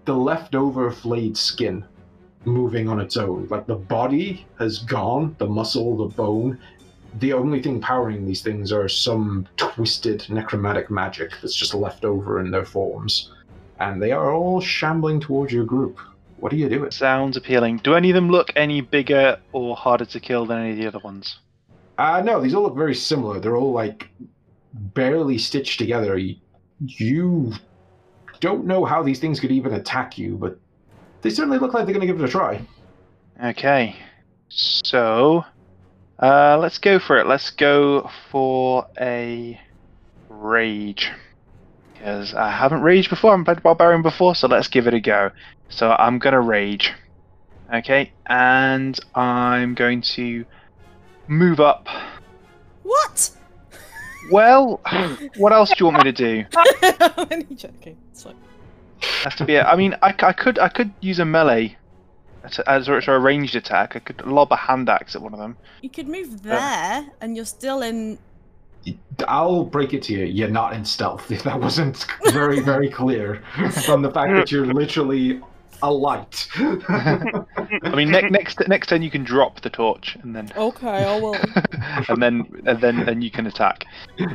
the 0.05 0.15
leftover 0.15 0.91
flayed 0.91 1.37
skin 1.37 1.85
moving 2.45 2.87
on 2.87 2.99
its 2.99 3.17
own. 3.17 3.47
Like 3.49 3.67
the 3.67 3.75
body 3.75 4.45
has 4.59 4.79
gone, 4.79 5.35
the 5.39 5.47
muscle, 5.47 5.97
the 5.97 6.15
bone. 6.15 6.59
The 7.19 7.33
only 7.33 7.61
thing 7.61 7.79
powering 7.79 8.25
these 8.25 8.41
things 8.41 8.71
are 8.71 8.87
some 8.87 9.47
twisted 9.57 10.25
necromantic 10.29 10.89
magic 10.89 11.31
that's 11.41 11.55
just 11.55 11.73
left 11.73 12.05
over 12.05 12.39
in 12.39 12.51
their 12.51 12.65
forms. 12.65 13.31
And 13.79 14.01
they 14.01 14.11
are 14.11 14.33
all 14.33 14.61
shambling 14.61 15.19
towards 15.19 15.51
your 15.51 15.65
group. 15.65 15.99
What 16.45 16.51
do 16.51 16.57
you 16.57 16.69
do? 16.69 16.87
sounds 16.91 17.37
appealing. 17.37 17.77
Do 17.79 17.95
any 17.95 18.11
of 18.11 18.13
them 18.13 18.29
look 18.29 18.51
any 18.55 18.79
bigger 18.79 19.39
or 19.51 19.75
harder 19.75 20.05
to 20.05 20.19
kill 20.19 20.45
than 20.45 20.59
any 20.59 20.73
of 20.73 20.77
the 20.77 20.85
other 20.85 20.99
ones? 20.99 21.39
Uh, 21.97 22.21
no, 22.23 22.39
these 22.39 22.53
all 22.53 22.61
look 22.61 22.75
very 22.75 22.93
similar. 22.93 23.39
They're 23.39 23.57
all 23.57 23.71
like 23.71 24.09
barely 24.71 25.39
stitched 25.39 25.79
together. 25.79 26.19
You, 26.19 26.35
you 26.77 27.51
don't 28.41 28.65
know 28.67 28.85
how 28.85 29.01
these 29.01 29.17
things 29.17 29.39
could 29.39 29.51
even 29.51 29.73
attack 29.73 30.19
you, 30.19 30.37
but 30.37 30.59
they 31.23 31.31
certainly 31.31 31.57
look 31.57 31.73
like 31.73 31.85
they're 31.85 31.95
going 31.95 32.05
to 32.07 32.13
give 32.13 32.21
it 32.21 32.29
a 32.29 32.31
try. 32.31 32.61
Okay. 33.43 33.95
So 34.49 35.43
uh, 36.19 36.59
let's 36.59 36.77
go 36.77 36.99
for 36.99 37.17
it. 37.17 37.25
Let's 37.25 37.49
go 37.49 38.07
for 38.29 38.85
a 39.01 39.59
rage. 40.29 41.09
Because 41.95 42.35
I 42.35 42.51
haven't 42.51 42.83
raged 42.83 43.09
before, 43.09 43.31
I 43.31 43.33
haven't 43.33 43.45
played 43.45 43.63
Barbarian 43.63 44.03
before, 44.03 44.35
so 44.35 44.47
let's 44.47 44.67
give 44.67 44.85
it 44.85 44.93
a 44.93 44.99
go. 44.99 45.31
So 45.69 45.91
I'm 45.91 46.19
gonna 46.19 46.41
rage. 46.41 46.93
Okay, 47.73 48.11
and 48.27 48.97
I'm 49.15 49.73
going 49.73 50.01
to 50.01 50.45
move 51.27 51.59
up. 51.59 51.87
what? 52.83 53.31
Well, 54.31 54.81
what 55.37 55.53
else 55.53 55.69
do 55.69 55.75
you 55.79 55.85
want 55.91 56.05
me 56.05 56.11
to 56.11 56.17
do? 56.17 56.45
I'm 56.55 57.27
only 57.31 57.55
joking. 57.55 57.97
It's 58.11 58.23
fine. 58.23 58.35
Has 59.23 59.35
to 59.35 59.45
be. 59.45 59.55
A, 59.55 59.65
I 59.65 59.75
mean, 59.75 59.95
I 60.01 60.33
could 60.33 60.59
I 60.59 60.69
could 60.69 60.91
use 60.99 61.19
a 61.19 61.25
melee 61.25 61.77
as 62.43 62.59
a, 62.59 62.69
as 62.69 62.87
a 62.87 63.19
ranged 63.19 63.55
attack. 63.55 63.95
I 63.95 63.99
could 63.99 64.25
lob 64.25 64.51
a 64.51 64.55
hand 64.55 64.89
axe 64.89 65.15
at 65.15 65.21
one 65.21 65.33
of 65.33 65.39
them. 65.39 65.57
You 65.81 65.89
could 65.89 66.07
move 66.07 66.33
uh, 66.45 66.49
there, 66.49 67.07
and 67.21 67.35
you're 67.35 67.45
still 67.45 67.81
in. 67.81 68.17
I'll 69.27 69.63
break 69.63 69.93
it 69.93 70.03
to 70.03 70.13
you. 70.13 70.25
You're 70.25 70.49
not 70.49 70.73
in 70.73 70.85
stealth. 70.85 71.31
If 71.31 71.43
that 71.49 71.59
wasn't 71.59 72.05
very, 72.31 72.59
very 72.59 72.89
clear 72.89 73.43
from 73.85 74.01
the 74.01 74.11
fact 74.11 74.35
that 74.35 74.51
you're 74.51 74.67
literally 74.67 75.41
a 75.85 75.91
light. 75.91 76.47
I 76.55 77.93
mean, 77.95 78.09
ne- 78.09 78.29
next 78.29 78.67
next 78.67 78.87
turn 78.87 79.03
you 79.03 79.11
can 79.11 79.23
drop 79.23 79.61
the 79.61 79.69
torch, 79.69 80.17
and 80.23 80.35
then 80.35 80.51
Okay, 80.57 81.05
I 81.05 81.19
will. 81.19 81.35
and 82.09 82.21
then 82.21 82.63
and 82.65 82.81
then 82.81 83.05
then 83.05 83.21
you 83.21 83.29
can 83.29 83.45
attack. 83.47 83.85
In 84.17 84.29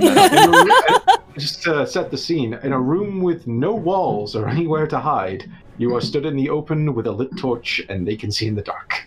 just 1.35 1.63
to 1.63 1.87
set 1.87 2.11
the 2.11 2.19
scene, 2.19 2.55
in 2.63 2.73
a 2.73 2.81
room 2.81 3.21
with 3.21 3.47
no 3.47 3.75
walls 3.75 4.37
or 4.37 4.49
anywhere 4.49 4.87
to 4.87 4.99
hide, 4.99 5.51
you 5.79 5.95
are 5.97 6.01
stood 6.01 6.25
in 6.25 6.37
the 6.37 6.51
open 6.51 6.95
with 6.95 7.07
a 7.07 7.13
lit 7.13 7.37
torch, 7.37 7.83
and 7.89 8.07
they 8.07 8.17
can 8.17 8.31
see 8.31 8.47
in 8.47 8.55
the 8.55 8.63
dark. 8.63 9.05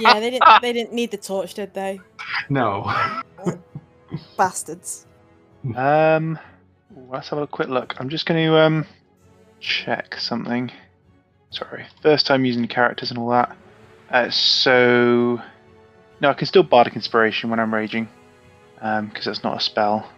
yeah, 0.00 0.18
they 0.18 0.30
didn't. 0.30 0.62
They 0.62 0.72
didn't 0.72 0.92
need 0.92 1.10
the 1.12 1.18
torch, 1.18 1.54
did 1.54 1.72
they? 1.74 2.00
No. 2.48 2.92
Bastards. 4.36 5.06
Um, 5.76 6.38
let's 7.08 7.28
have 7.28 7.38
a 7.38 7.46
quick 7.46 7.68
look. 7.68 7.94
I'm 7.98 8.08
just 8.08 8.26
going 8.26 8.44
to 8.44 8.56
um 8.58 8.86
check 9.64 10.16
something. 10.20 10.70
Sorry, 11.50 11.86
first 12.02 12.26
time 12.26 12.44
using 12.44 12.66
characters 12.68 13.10
and 13.10 13.18
all 13.18 13.30
that. 13.30 13.56
Uh, 14.10 14.30
so 14.30 15.40
no, 16.20 16.30
I 16.30 16.34
can 16.34 16.46
still 16.46 16.62
bardic 16.62 16.94
inspiration 16.94 17.50
when 17.50 17.58
I'm 17.58 17.72
raging, 17.72 18.08
um, 18.80 19.08
because 19.08 19.24
that's 19.24 19.42
not 19.42 19.56
a 19.56 19.60
spell. 19.60 20.08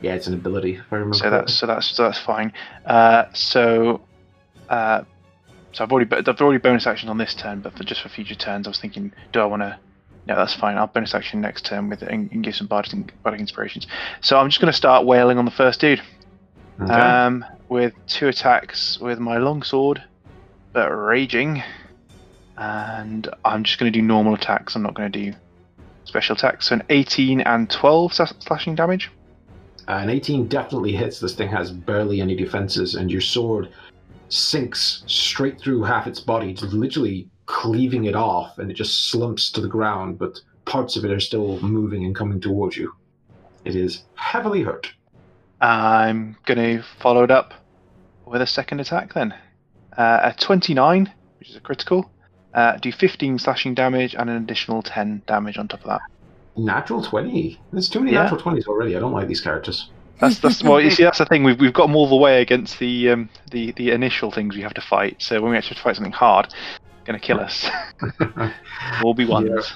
Yeah, 0.00 0.14
it's 0.14 0.26
an 0.26 0.34
ability. 0.34 0.74
If 0.74 0.92
I 0.92 0.96
remember. 0.96 1.16
So 1.16 1.30
that's 1.30 1.54
so 1.54 1.66
that's 1.66 1.86
so 1.86 2.04
that's 2.04 2.18
fine. 2.18 2.52
Uh, 2.84 3.24
so, 3.32 4.02
uh, 4.68 5.02
so 5.72 5.84
I've 5.84 5.92
already 5.92 6.14
I've 6.14 6.40
already 6.40 6.58
bonus 6.58 6.86
action 6.86 7.08
on 7.08 7.18
this 7.18 7.34
turn, 7.34 7.60
but 7.60 7.76
for 7.76 7.84
just 7.84 8.02
for 8.02 8.08
future 8.08 8.34
turns, 8.34 8.66
I 8.66 8.70
was 8.70 8.78
thinking, 8.78 9.12
do 9.32 9.40
I 9.40 9.46
want 9.46 9.62
to? 9.62 9.78
No, 10.26 10.36
that's 10.36 10.54
fine. 10.54 10.78
I'll 10.78 10.86
bonus 10.86 11.14
action 11.14 11.40
next 11.40 11.66
turn 11.66 11.90
with 11.90 12.02
it 12.02 12.08
and, 12.10 12.30
and 12.32 12.42
give 12.42 12.56
some 12.56 12.66
bardic, 12.66 13.12
bardic 13.22 13.40
inspirations. 13.40 13.86
So 14.22 14.38
I'm 14.38 14.48
just 14.48 14.58
going 14.58 14.72
to 14.72 14.76
start 14.76 15.04
wailing 15.04 15.36
on 15.36 15.44
the 15.44 15.50
first 15.50 15.80
dude. 15.80 16.00
Okay. 16.80 16.92
Um, 16.92 17.44
with 17.68 17.94
two 18.06 18.28
attacks 18.28 18.98
with 18.98 19.18
my 19.18 19.38
longsword, 19.38 20.02
but 20.72 20.88
raging, 20.90 21.62
and 22.56 23.28
I'm 23.44 23.64
just 23.64 23.78
going 23.78 23.92
to 23.92 23.98
do 23.98 24.04
normal 24.04 24.34
attacks. 24.34 24.74
I'm 24.74 24.82
not 24.82 24.94
going 24.94 25.10
to 25.10 25.30
do 25.30 25.36
special 26.04 26.36
attacks. 26.36 26.68
So 26.68 26.76
an 26.76 26.82
18 26.90 27.40
and 27.42 27.70
12 27.70 28.14
slashing 28.40 28.74
damage. 28.74 29.10
An 29.88 30.10
18 30.10 30.48
definitely 30.48 30.92
hits. 30.92 31.20
This 31.20 31.34
thing 31.34 31.48
has 31.48 31.70
barely 31.70 32.20
any 32.20 32.34
defenses, 32.34 32.94
and 32.94 33.10
your 33.10 33.20
sword 33.20 33.70
sinks 34.28 35.04
straight 35.06 35.60
through 35.60 35.82
half 35.82 36.06
its 36.06 36.20
body, 36.20 36.54
literally 36.54 37.28
cleaving 37.46 38.04
it 38.04 38.14
off, 38.14 38.58
and 38.58 38.70
it 38.70 38.74
just 38.74 39.10
slumps 39.10 39.50
to 39.52 39.60
the 39.60 39.68
ground, 39.68 40.18
but 40.18 40.40
parts 40.64 40.96
of 40.96 41.04
it 41.04 41.10
are 41.10 41.20
still 41.20 41.60
moving 41.60 42.04
and 42.04 42.14
coming 42.14 42.40
towards 42.40 42.76
you. 42.76 42.92
It 43.64 43.76
is 43.76 44.04
heavily 44.14 44.62
hurt. 44.62 44.92
I'm 45.60 46.36
going 46.46 46.58
to 46.58 46.84
follow 47.00 47.22
it 47.24 47.30
up 47.30 47.54
with 48.26 48.42
a 48.42 48.46
second 48.46 48.80
attack 48.80 49.14
then. 49.14 49.34
Uh, 49.96 50.32
a 50.32 50.34
29, 50.38 51.12
which 51.38 51.50
is 51.50 51.56
a 51.56 51.60
critical. 51.60 52.10
Uh, 52.52 52.76
do 52.78 52.92
15 52.92 53.38
slashing 53.38 53.74
damage 53.74 54.14
and 54.14 54.30
an 54.30 54.36
additional 54.36 54.82
10 54.82 55.22
damage 55.26 55.58
on 55.58 55.68
top 55.68 55.80
of 55.80 55.86
that. 55.86 56.00
Natural 56.56 57.02
20. 57.02 57.60
There's 57.72 57.88
too 57.88 58.00
many 58.00 58.12
Yeah. 58.12 58.22
natural 58.22 58.40
20s 58.40 58.66
already. 58.66 58.96
I 58.96 59.00
don't 59.00 59.12
like 59.12 59.26
these 59.28 59.40
characters. 59.40 59.90
That's 60.20 60.38
that's 60.38 60.62
well, 60.62 60.80
you 60.80 60.90
see, 60.92 61.02
that's 61.02 61.18
the 61.18 61.26
thing. 61.26 61.42
We've 61.42 61.58
we've 61.58 61.72
got 61.72 61.88
them 61.88 61.96
all 61.96 62.08
the 62.08 62.14
way 62.14 62.40
against 62.40 62.78
the 62.78 63.10
um 63.10 63.28
the 63.50 63.72
the 63.72 63.90
initial 63.90 64.30
things 64.30 64.54
we 64.54 64.62
have 64.62 64.74
to 64.74 64.80
fight. 64.80 65.20
So 65.20 65.42
when 65.42 65.50
we 65.50 65.56
actually 65.56 65.70
have 65.70 65.78
to 65.78 65.82
fight 65.82 65.96
something 65.96 66.12
hard, 66.12 66.46
it's 66.46 67.04
gonna 67.04 67.18
kill 67.18 67.40
us. 67.40 67.68
we'll 69.02 69.14
be 69.14 69.24
ones. 69.24 69.72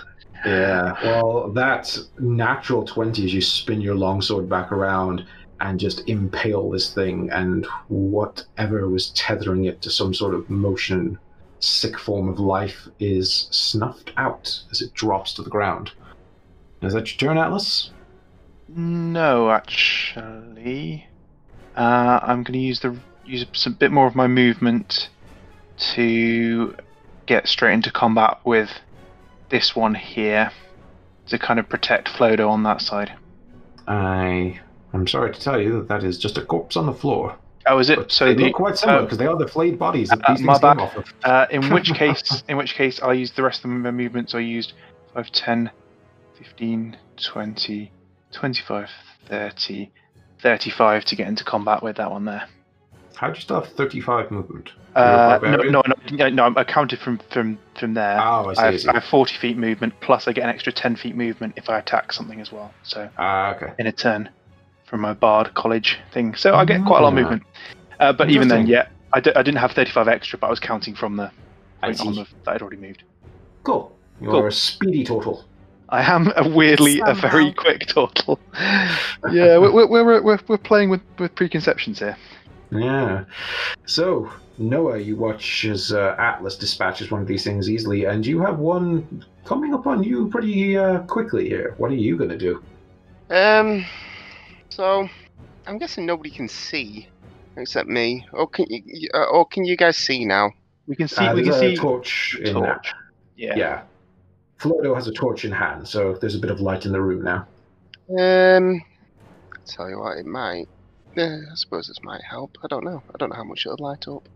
Yeah, 0.47 0.93
well, 1.03 1.51
that 1.55 1.99
natural 2.21 2.85
20 2.85 3.25
as 3.25 3.35
you 3.35 3.41
spin 3.41 3.81
your 3.81 3.97
longsword 3.97 4.49
back 4.49 4.71
around 4.71 5.27
and 5.61 5.81
just 5.81 6.09
impale 6.09 6.71
this 6.71 6.93
thing, 6.93 7.31
and 7.31 7.67
whatever 7.89 8.89
was 8.89 9.11
tethering 9.11 9.65
it 9.65 9.83
to 9.83 9.91
some 9.91 10.15
sort 10.15 10.35
of 10.35 10.49
motion, 10.49 11.19
sick 11.61 11.99
form 11.99 12.29
of 12.29 12.39
life 12.39 12.89
is 13.01 13.49
snuffed 13.51 14.13
out 14.17 14.61
as 14.71 14.81
it 14.81 14.95
drops 14.95 15.35
to 15.35 15.43
the 15.43 15.51
ground. 15.51 15.93
Is 16.83 16.93
that 16.93 17.11
your 17.11 17.31
turn, 17.31 17.39
Atlas? 17.39 17.91
No, 18.69 19.51
actually, 19.51 21.07
uh, 21.77 22.21
I'm 22.23 22.43
going 22.43 22.53
to 22.53 22.59
use 22.59 22.81
the 22.81 22.97
use 23.25 23.67
a 23.67 23.71
bit 23.71 23.91
more 23.91 24.07
of 24.07 24.15
my 24.15 24.27
movement 24.27 25.09
to 25.95 26.75
get 27.27 27.47
straight 27.47 27.75
into 27.75 27.91
combat 27.91 28.39
with 28.45 28.71
this 29.51 29.77
one 29.77 29.95
here 29.95 30.51
to 31.27 31.39
kind 31.39 31.59
of 31.59 31.69
protect 31.69 32.09
Flodo 32.09 32.49
on 32.49 32.63
that 32.63 32.81
side. 32.81 33.13
I. 33.87 34.61
I'm 34.93 35.07
sorry 35.07 35.33
to 35.33 35.41
tell 35.41 35.61
you 35.61 35.73
that 35.79 35.89
that 35.89 36.05
is 36.05 36.19
just 36.19 36.39
a 36.39 36.45
corpse 36.45 36.77
on 36.77 36.87
the 36.87 36.93
floor. 36.95 37.37
Oh, 37.67 37.79
is 37.79 37.91
it? 37.91 37.97
But 37.97 38.13
So 38.13 38.27
they 38.27 38.35
the, 38.35 38.45
look 38.45 38.55
quite 38.55 38.79
similar 38.79 39.01
uh, 39.01 39.03
because 39.03 39.19
they 39.19 39.27
are 39.27 39.37
the 39.37 39.47
flayed 39.47 39.79
bodies 39.79 40.09
that 40.09 40.21
uh, 40.25 40.35
these 40.35 40.45
things 40.45 40.59
came 40.59 40.81
off 40.81 40.97
of. 40.97 41.05
Uh, 41.23 41.47
in 41.51 41.69
which 41.71 41.93
case, 41.95 42.43
in 42.49 42.57
which 42.57 42.75
case, 42.75 43.01
I 43.03 43.13
used 43.13 43.37
the 43.37 43.43
rest 43.43 43.65
of 43.65 43.71
my 43.71 43.91
movements. 43.91 44.35
I 44.35 44.41
used 44.41 44.73
5, 45.15 45.31
10, 45.31 45.71
15, 46.39 46.97
20, 47.23 47.93
25, 48.33 48.89
30, 49.29 49.91
35 50.41 51.05
to 51.05 51.17
get 51.17 51.29
into 51.29 51.45
combat 51.45 51.83
with 51.83 51.97
that 51.97 52.11
one 52.11 52.25
there. 52.25 52.49
How 53.17 53.27
do 53.29 53.35
you 53.35 53.41
still 53.41 53.61
have 53.61 53.73
35 53.73 54.31
movement? 54.31 54.71
Uh, 54.95 55.39
no, 55.43 55.57
no, 55.57 55.83
no, 56.13 56.29
no, 56.29 56.53
I 56.57 56.65
counted 56.65 57.01
from 57.01 57.19
from 57.31 57.59
from 57.79 57.95
there. 57.95 58.19
Oh, 58.21 58.49
I 58.51 58.55
see. 58.55 58.61
I 58.61 58.63
I 58.67 58.71
have, 58.71 58.81
see. 58.81 58.89
I 58.89 58.93
have 58.95 59.05
40 59.05 59.35
feet 59.39 59.57
movement, 59.59 59.95
plus 60.01 60.29
I 60.29 60.33
get 60.33 60.45
an 60.45 60.51
extra 60.51 60.73
10 60.73 60.97
feet 60.97 61.17
movement 61.17 61.55
if 61.57 61.69
I 61.69 61.79
attack 61.81 62.13
something 62.13 62.41
as 62.41 62.53
well. 62.53 62.73
So 62.85 63.09
Ah, 63.19 63.55
okay. 63.57 63.73
in 63.79 63.89
a 63.89 63.93
turn 63.93 64.31
from 64.89 65.01
my 65.01 65.13
Bard 65.13 65.55
College 65.55 65.99
thing. 66.13 66.35
So 66.35 66.55
I 66.55 66.65
get 66.65 66.85
quite 66.85 67.01
a 67.01 67.03
lot 67.03 67.13
of 67.13 67.19
Ah. 67.19 67.21
movement. 67.23 67.43
Uh, 68.01 68.13
but 68.13 68.31
even 68.31 68.49
then, 68.49 68.67
yeah, 68.67 68.89
I, 69.13 69.21
d- 69.21 69.33
I 69.35 69.43
didn't 69.43 69.59
have 69.59 69.73
35 69.73 70.09
extra, 70.09 70.39
but 70.39 70.47
I 70.47 70.51
was 70.51 70.61
counting 70.61 70.95
from 70.95 71.17
the 71.17 71.31
I 71.83 71.87
point 71.89 72.01
on 72.01 72.15
the, 72.15 72.27
that 72.45 72.55
I'd 72.55 72.63
already 72.63 72.77
moved. 72.77 73.03
Cool. 73.65 73.93
You're 74.21 74.31
Cool. 74.33 74.47
a 74.47 74.53
speedy 74.53 75.05
tortle. 75.05 75.45
I 75.91 76.03
am 76.03 76.33
a 76.37 76.47
weirdly 76.49 77.01
a 77.05 77.15
very 77.15 77.47
Somehow. 77.47 77.53
quick 77.63 77.87
tortle. 77.87 78.39
yeah, 79.33 79.57
we're, 79.59 79.73
we're, 79.73 79.87
we're, 79.87 80.23
we're, 80.23 80.39
we're 80.47 80.59
playing 80.59 80.91
with, 80.91 81.01
with 81.19 81.35
preconceptions 81.35 81.99
here. 81.99 82.17
Yeah. 82.71 83.25
So, 83.87 84.31
Noah, 84.59 84.99
you 84.99 85.17
watch 85.17 85.65
as 85.65 85.93
uh, 85.93 86.15
Atlas 86.19 86.57
dispatches 86.57 87.11
one 87.11 87.23
of 87.23 87.27
these 87.27 87.43
things 87.45 87.71
easily, 87.71 88.05
and 88.05 88.27
you 88.27 88.41
have 88.41 88.59
one 88.59 89.25
coming 89.45 89.73
up 89.73 89.87
on 89.87 90.03
you 90.03 90.29
pretty 90.29 90.77
uh, 90.77 90.99
quickly 91.01 91.49
here. 91.49 91.75
What 91.79 91.91
are 91.91 91.95
you 91.97 92.17
going 92.19 92.31
to 92.31 92.37
do? 92.39 92.63
Um, 93.31 93.85
so 94.79 95.09
I'm 95.67 95.77
guessing 95.79 96.07
nobody 96.07 96.31
can 96.31 96.49
see 96.49 97.09
except 97.57 97.89
me. 97.89 98.25
Or 98.33 98.47
can 98.47 98.67
you? 98.69 99.09
Uh, 99.13 99.25
or 99.25 99.45
can 99.45 99.65
you 99.65 99.77
guys 99.77 99.97
see 99.97 100.25
now? 100.25 100.53
We 100.87 100.95
can 100.95 101.09
see. 101.09 101.27
Uh, 101.27 101.35
we 101.35 101.43
can 101.43 101.53
see. 101.55 101.75
torch 101.77 102.39
in 102.41 102.55
torch. 102.55 102.95
Yeah. 103.37 103.57
Yeah. 103.57 103.83
Flodo 104.61 104.95
has 104.95 105.09
a 105.09 105.13
torch 105.13 105.45
in 105.45 105.51
hand, 105.53 105.87
so 105.87 106.15
there's 106.15 106.37
a 106.37 106.39
bit 106.39 106.51
of 106.51 106.61
light 106.61 106.87
in 106.87 106.93
the 106.93 107.01
room 107.01 107.23
now. 107.23 107.47
Um, 108.19 108.83
tell 109.67 109.91
you 109.91 109.99
what, 109.99 110.17
it 110.19 110.27
might. 110.27 110.67
Uh, 111.17 111.39
I 111.51 111.55
suppose 111.55 111.89
this 111.89 112.03
might 112.05 112.23
help. 112.23 112.57
I 112.63 112.69
don't 112.69 112.85
know. 112.85 113.03
I 113.13 113.19
don't 113.19 113.31
know 113.31 113.37
how 113.37 113.45
much 113.45 113.67
it'll 113.67 113.85
light 113.85 114.07
up. 114.07 114.29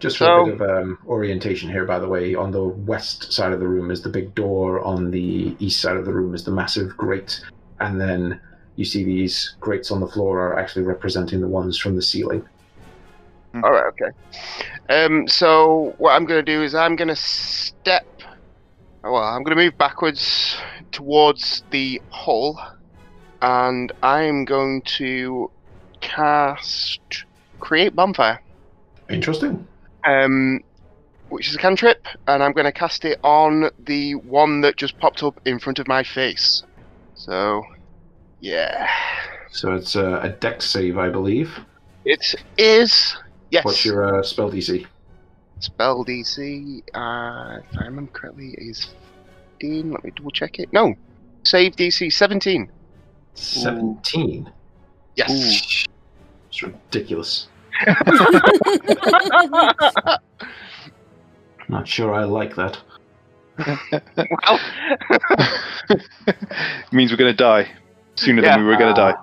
Just 0.00 0.18
for 0.18 0.24
So- 0.24 0.42
a 0.42 0.44
bit 0.44 0.60
of 0.60 0.70
um, 0.70 0.98
orientation 1.06 1.70
here, 1.70 1.84
by 1.86 1.98
the 1.98 2.08
way, 2.08 2.34
on 2.34 2.50
the 2.50 2.62
west 2.64 3.32
side 3.32 3.52
of 3.52 3.60
the 3.60 3.66
room 3.66 3.90
is 3.90 4.02
the 4.02 4.08
big 4.10 4.34
door. 4.34 4.80
On 4.84 5.10
the 5.10 5.56
east 5.58 5.80
side 5.80 5.96
of 5.96 6.04
the 6.04 6.12
room 6.12 6.34
is 6.34 6.44
the 6.44 6.52
massive 6.52 6.96
grate, 6.96 7.40
and 7.80 8.00
then 8.00 8.40
you 8.78 8.84
see 8.84 9.02
these 9.02 9.56
grates 9.58 9.90
on 9.90 9.98
the 9.98 10.06
floor 10.06 10.38
are 10.38 10.58
actually 10.58 10.84
representing 10.84 11.40
the 11.40 11.48
ones 11.48 11.76
from 11.76 11.96
the 11.96 12.02
ceiling. 12.02 12.46
All 13.54 13.72
right. 13.72 13.86
Okay. 13.86 14.10
Um. 14.88 15.26
So 15.26 15.94
what 15.98 16.12
I'm 16.12 16.24
gonna 16.26 16.44
do 16.44 16.62
is 16.62 16.76
I'm 16.76 16.94
gonna 16.94 17.16
step. 17.16 18.06
Well, 19.02 19.16
I'm 19.16 19.42
gonna 19.42 19.56
move 19.56 19.76
backwards 19.76 20.56
towards 20.92 21.64
the 21.70 22.00
hull, 22.10 22.56
and 23.42 23.90
I'm 24.02 24.44
going 24.44 24.82
to 24.98 25.50
cast 26.00 27.24
create 27.58 27.96
bonfire. 27.96 28.40
Interesting. 29.10 29.66
um, 30.04 30.60
which 31.30 31.48
is 31.48 31.56
a 31.56 31.58
cantrip, 31.58 32.06
and 32.28 32.42
I'm 32.42 32.52
going 32.52 32.64
to 32.64 32.72
cast 32.72 33.04
it 33.04 33.18
on 33.24 33.70
the 33.84 34.14
one 34.14 34.60
that 34.60 34.76
just 34.76 34.98
popped 34.98 35.22
up 35.22 35.40
in 35.44 35.58
front 35.58 35.78
of 35.78 35.88
my 35.88 36.02
face. 36.02 36.62
So, 37.14 37.64
yeah, 38.40 38.88
So 39.50 39.74
it's 39.74 39.96
uh, 39.96 40.20
a 40.22 40.28
dex 40.30 40.66
save, 40.66 40.98
I 40.98 41.08
believe. 41.08 41.58
it 42.04 42.34
is. 42.56 43.16
Yes, 43.50 43.64
What's 43.64 43.84
your 43.84 44.18
uh, 44.18 44.22
spell 44.22 44.50
DC? 44.50 44.86
spell 45.60 46.04
DC? 46.04 46.82
Uh, 46.94 47.60
if 47.72 47.78
I 47.78 47.84
remember 47.86 48.12
correctly, 48.12 48.54
is 48.58 48.90
15. 49.60 49.90
Let 49.90 50.04
me 50.04 50.12
double 50.14 50.30
check 50.30 50.58
it. 50.58 50.72
No, 50.72 50.94
save 51.44 51.74
DC 51.76 52.12
17. 52.12 52.70
17. 53.34 54.50
Yes. 55.16 55.86
It's 56.48 56.62
ridiculous. 56.62 57.48
Not 61.68 61.86
sure 61.86 62.14
I 62.14 62.24
like 62.24 62.54
that. 62.56 62.78
well, 63.58 64.60
means 66.92 67.10
we're 67.10 67.16
going 67.16 67.32
to 67.32 67.36
die 67.36 67.68
sooner 68.18 68.42
Yeah. 68.42 68.56
than 68.56 68.64
we 68.64 68.70
were 68.70 68.76
going 68.76 68.94
to 68.94 69.00
die. 69.00 69.12
Uh, 69.12 69.22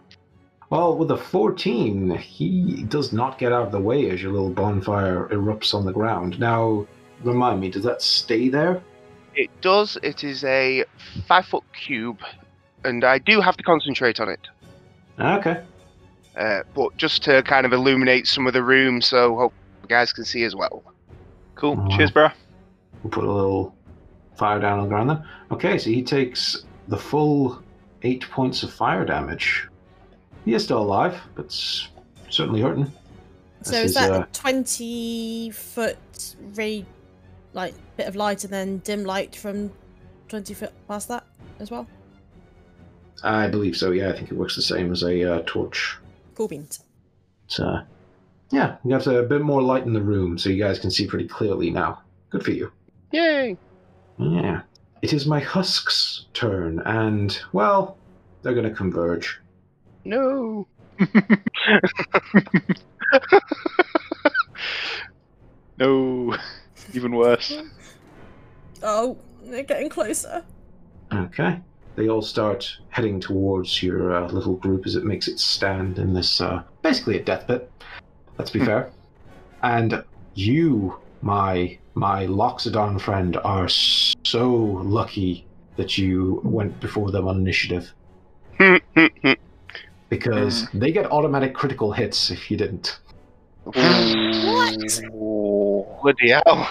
Well, 0.72 0.98
with 0.98 1.12
a 1.12 1.18
14, 1.18 2.18
he 2.18 2.84
does 2.90 3.14
not 3.14 3.38
get 3.38 3.52
out 3.54 3.68
of 3.68 3.72
the 3.72 3.80
way 3.80 4.10
as 4.10 4.22
your 4.22 4.32
little 4.32 4.50
bonfire 4.50 5.28
erupts 5.32 5.74
on 5.76 5.86
the 5.86 5.92
ground. 5.94 6.40
Now, 6.40 6.86
remind 7.24 7.62
me, 7.62 7.70
does 7.70 7.84
that 7.84 8.02
stay 8.02 8.50
there? 8.50 8.82
it 9.38 9.50
does. 9.60 9.98
It 10.02 10.24
is 10.24 10.46
a 10.46 10.86
five 11.28 11.46
foot 11.46 11.64
cube, 11.74 12.20
and 12.86 13.04
I 13.04 13.18
do 13.18 13.42
have 13.42 13.58
to 13.58 13.64
concentrate 13.64 14.22
on 14.22 14.30
it. 14.30 14.40
Okay. 15.20 15.62
uh, 16.38 16.62
but 16.74 16.96
just 16.98 17.22
to 17.24 17.44
kind 17.44 17.66
of 17.66 17.74
illuminate 17.74 18.28
some 18.28 18.48
of 18.48 18.54
the 18.54 18.64
room 18.64 19.02
so 19.02 19.36
hope 19.36 19.54
you 19.84 19.88
guys 19.90 20.12
can 20.14 20.24
see 20.26 20.44
as 20.46 20.56
well. 20.56 20.84
Cool. 21.56 21.78
Oh. 21.80 21.96
Cheers, 21.98 22.12
bro. 22.12 22.30
We'll 23.04 23.12
put 23.12 23.24
a 23.26 23.32
little 23.32 23.76
fire 24.38 24.60
down 24.60 24.80
on 24.80 24.86
the 24.86 24.90
ground 24.90 25.10
then. 25.10 25.24
Okay, 25.52 25.78
so 25.78 25.90
he 25.90 26.02
takes 26.02 26.64
the 26.88 26.98
full 26.98 27.62
eight 28.06 28.30
points 28.30 28.64
of 28.64 28.72
fire 28.72 29.04
damage. 29.04 29.68
He 30.46 30.54
is 30.54 30.64
still 30.64 30.82
alive, 30.82 31.20
but 31.36 31.52
certainly 32.30 32.62
hurting. 32.62 32.92
So 33.64 33.72
This 33.72 33.80
is 33.80 33.86
is, 33.92 33.94
that 33.96 34.12
uh, 34.12 34.22
a 34.22 34.28
twenty 34.32 35.50
foot 35.50 36.36
ray, 36.54 36.86
like 37.54 37.74
bit 37.98 38.08
of 38.08 38.16
light, 38.16 38.44
and 38.44 38.54
then 38.54 38.78
dim 38.80 39.04
light 39.04 39.36
from 39.36 39.72
twenty 40.30 40.54
foot 40.54 40.72
past 40.88 41.08
that 41.08 41.26
as 41.60 41.72
well? 41.72 41.88
I 43.24 43.48
believe 43.48 43.76
so, 43.76 43.92
yeah. 43.92 44.10
I 44.10 44.14
think 44.14 44.30
it 44.32 44.38
works 44.38 44.56
the 44.56 44.62
same 44.62 44.92
as 44.92 45.02
a 45.04 45.38
uh, 45.38 45.42
torch. 45.48 45.98
Cool 46.36 46.48
beans. 46.48 46.84
It's, 47.48 47.60
uh, 47.60 47.84
yeah, 48.52 48.76
you 48.84 48.92
got 48.92 49.08
a 49.08 49.24
bit 49.24 49.42
more 49.42 49.64
light 49.64 49.86
in 49.86 49.94
the 49.94 50.02
room, 50.02 50.38
so 50.38 50.50
you 50.50 50.64
guys 50.64 50.78
can 50.78 50.92
see 50.92 51.08
pretty 51.08 51.28
clearly 51.28 51.72
now. 51.72 52.04
Good 52.30 52.44
for 52.44 52.52
you. 52.52 52.72
Yay! 53.12 53.58
Yeah. 54.20 54.62
It 55.02 55.14
is 55.14 55.26
my 55.26 55.40
husks' 55.40 56.26
turn, 56.34 56.80
and, 56.86 57.40
well, 57.52 57.98
they're 58.42 58.54
going 58.54 58.70
to 58.70 58.76
converge. 58.76 59.40
No! 60.04 60.68
no. 65.78 66.36
Even 66.94 67.16
worse. 67.16 67.62
Oh, 68.82 69.18
they're 69.44 69.64
getting 69.64 69.90
closer. 69.90 70.44
Okay. 71.14 71.60
They 71.96 72.10
all 72.10 72.22
start 72.22 72.78
heading 72.90 73.20
towards 73.20 73.82
your 73.82 74.14
uh, 74.16 74.30
little 74.30 74.56
group 74.56 74.86
as 74.86 74.96
it 74.96 75.06
makes 75.06 75.28
its 75.28 75.44
stand 75.44 75.98
in 75.98 76.14
this, 76.14 76.42
uh, 76.42 76.64
basically 76.82 77.18
a 77.18 77.24
death 77.24 77.48
pit. 77.48 77.72
Let's 78.38 78.52
be 78.52 78.60
fair. 78.60 78.92
And 79.64 80.04
you, 80.34 80.98
my 81.22 81.78
my 81.94 82.26
Loxodon 82.26 83.00
friend, 83.00 83.38
are 83.38 83.70
so 83.70 84.52
lucky 84.84 85.46
that 85.78 85.98
you 85.98 86.42
went 86.44 86.80
before 86.80 87.12
them 87.12 87.28
on 87.28 87.38
initiative 87.38 87.94
because 90.10 90.66
hmm. 90.68 90.80
they 90.80 90.92
get 90.92 91.12
automatic 91.12 91.54
critical 91.54 91.92
hits 91.92 92.32
if 92.32 92.52
you 92.52 92.58
didn't. 92.58 93.00
What? 93.64 95.02
Bloody 96.02 96.32
hell. 96.32 96.70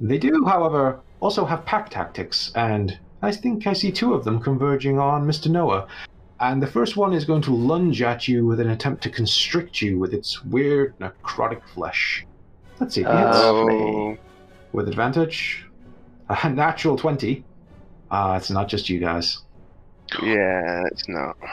They 0.00 0.18
do, 0.18 0.44
however, 0.44 1.00
also 1.20 1.44
have 1.44 1.64
pack 1.66 1.90
tactics, 1.90 2.52
and 2.54 2.98
I 3.22 3.32
think 3.32 3.66
I 3.66 3.74
see 3.74 3.92
two 3.92 4.14
of 4.14 4.24
them 4.24 4.40
converging 4.40 4.98
on 4.98 5.26
Mr. 5.26 5.50
Noah. 5.50 5.86
And 6.40 6.62
the 6.62 6.66
first 6.66 6.96
one 6.96 7.12
is 7.12 7.26
going 7.26 7.42
to 7.42 7.54
lunge 7.54 8.00
at 8.00 8.26
you 8.26 8.46
with 8.46 8.60
an 8.60 8.70
attempt 8.70 9.02
to 9.02 9.10
constrict 9.10 9.82
you 9.82 9.98
with 9.98 10.14
its 10.14 10.42
weird 10.42 10.98
necrotic 10.98 11.62
flesh. 11.74 12.26
Let's 12.80 12.94
see 12.94 13.02
if 13.02 13.06
he 13.06 13.12
hits. 13.12 13.36
Oh. 13.36 14.16
with 14.72 14.88
advantage. 14.88 15.66
A 16.28 16.48
natural 16.50 16.96
20. 16.96 17.44
Uh, 18.10 18.34
it's 18.40 18.50
not 18.50 18.68
just 18.68 18.88
you 18.88 18.98
guys. 18.98 19.38
Yeah, 20.22 20.84
it's 20.90 21.08
not. 21.08 21.36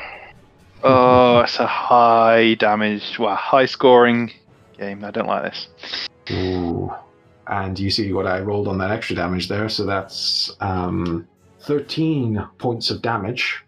Oh, 0.84 1.40
it's 1.40 1.58
a 1.60 1.66
high 1.66 2.54
damage, 2.54 3.18
well, 3.18 3.36
high 3.36 3.66
scoring 3.66 4.32
game. 4.78 5.04
I 5.04 5.10
don't 5.10 5.28
like 5.28 5.52
this. 5.52 5.68
Ooh. 6.32 6.94
And 7.48 7.80
you 7.80 7.90
see 7.90 8.14
what 8.14 8.28
I 8.28 8.42
rolled 8.42 8.68
on 8.68 8.78
that 8.78 8.92
extra 8.92 9.16
damage 9.16 9.48
there, 9.48 9.70
so 9.70 9.86
that's 9.86 10.56
um, 10.60 11.28
13 11.62 12.48
points 12.60 12.92
of 12.92 13.02
damage 13.02 13.64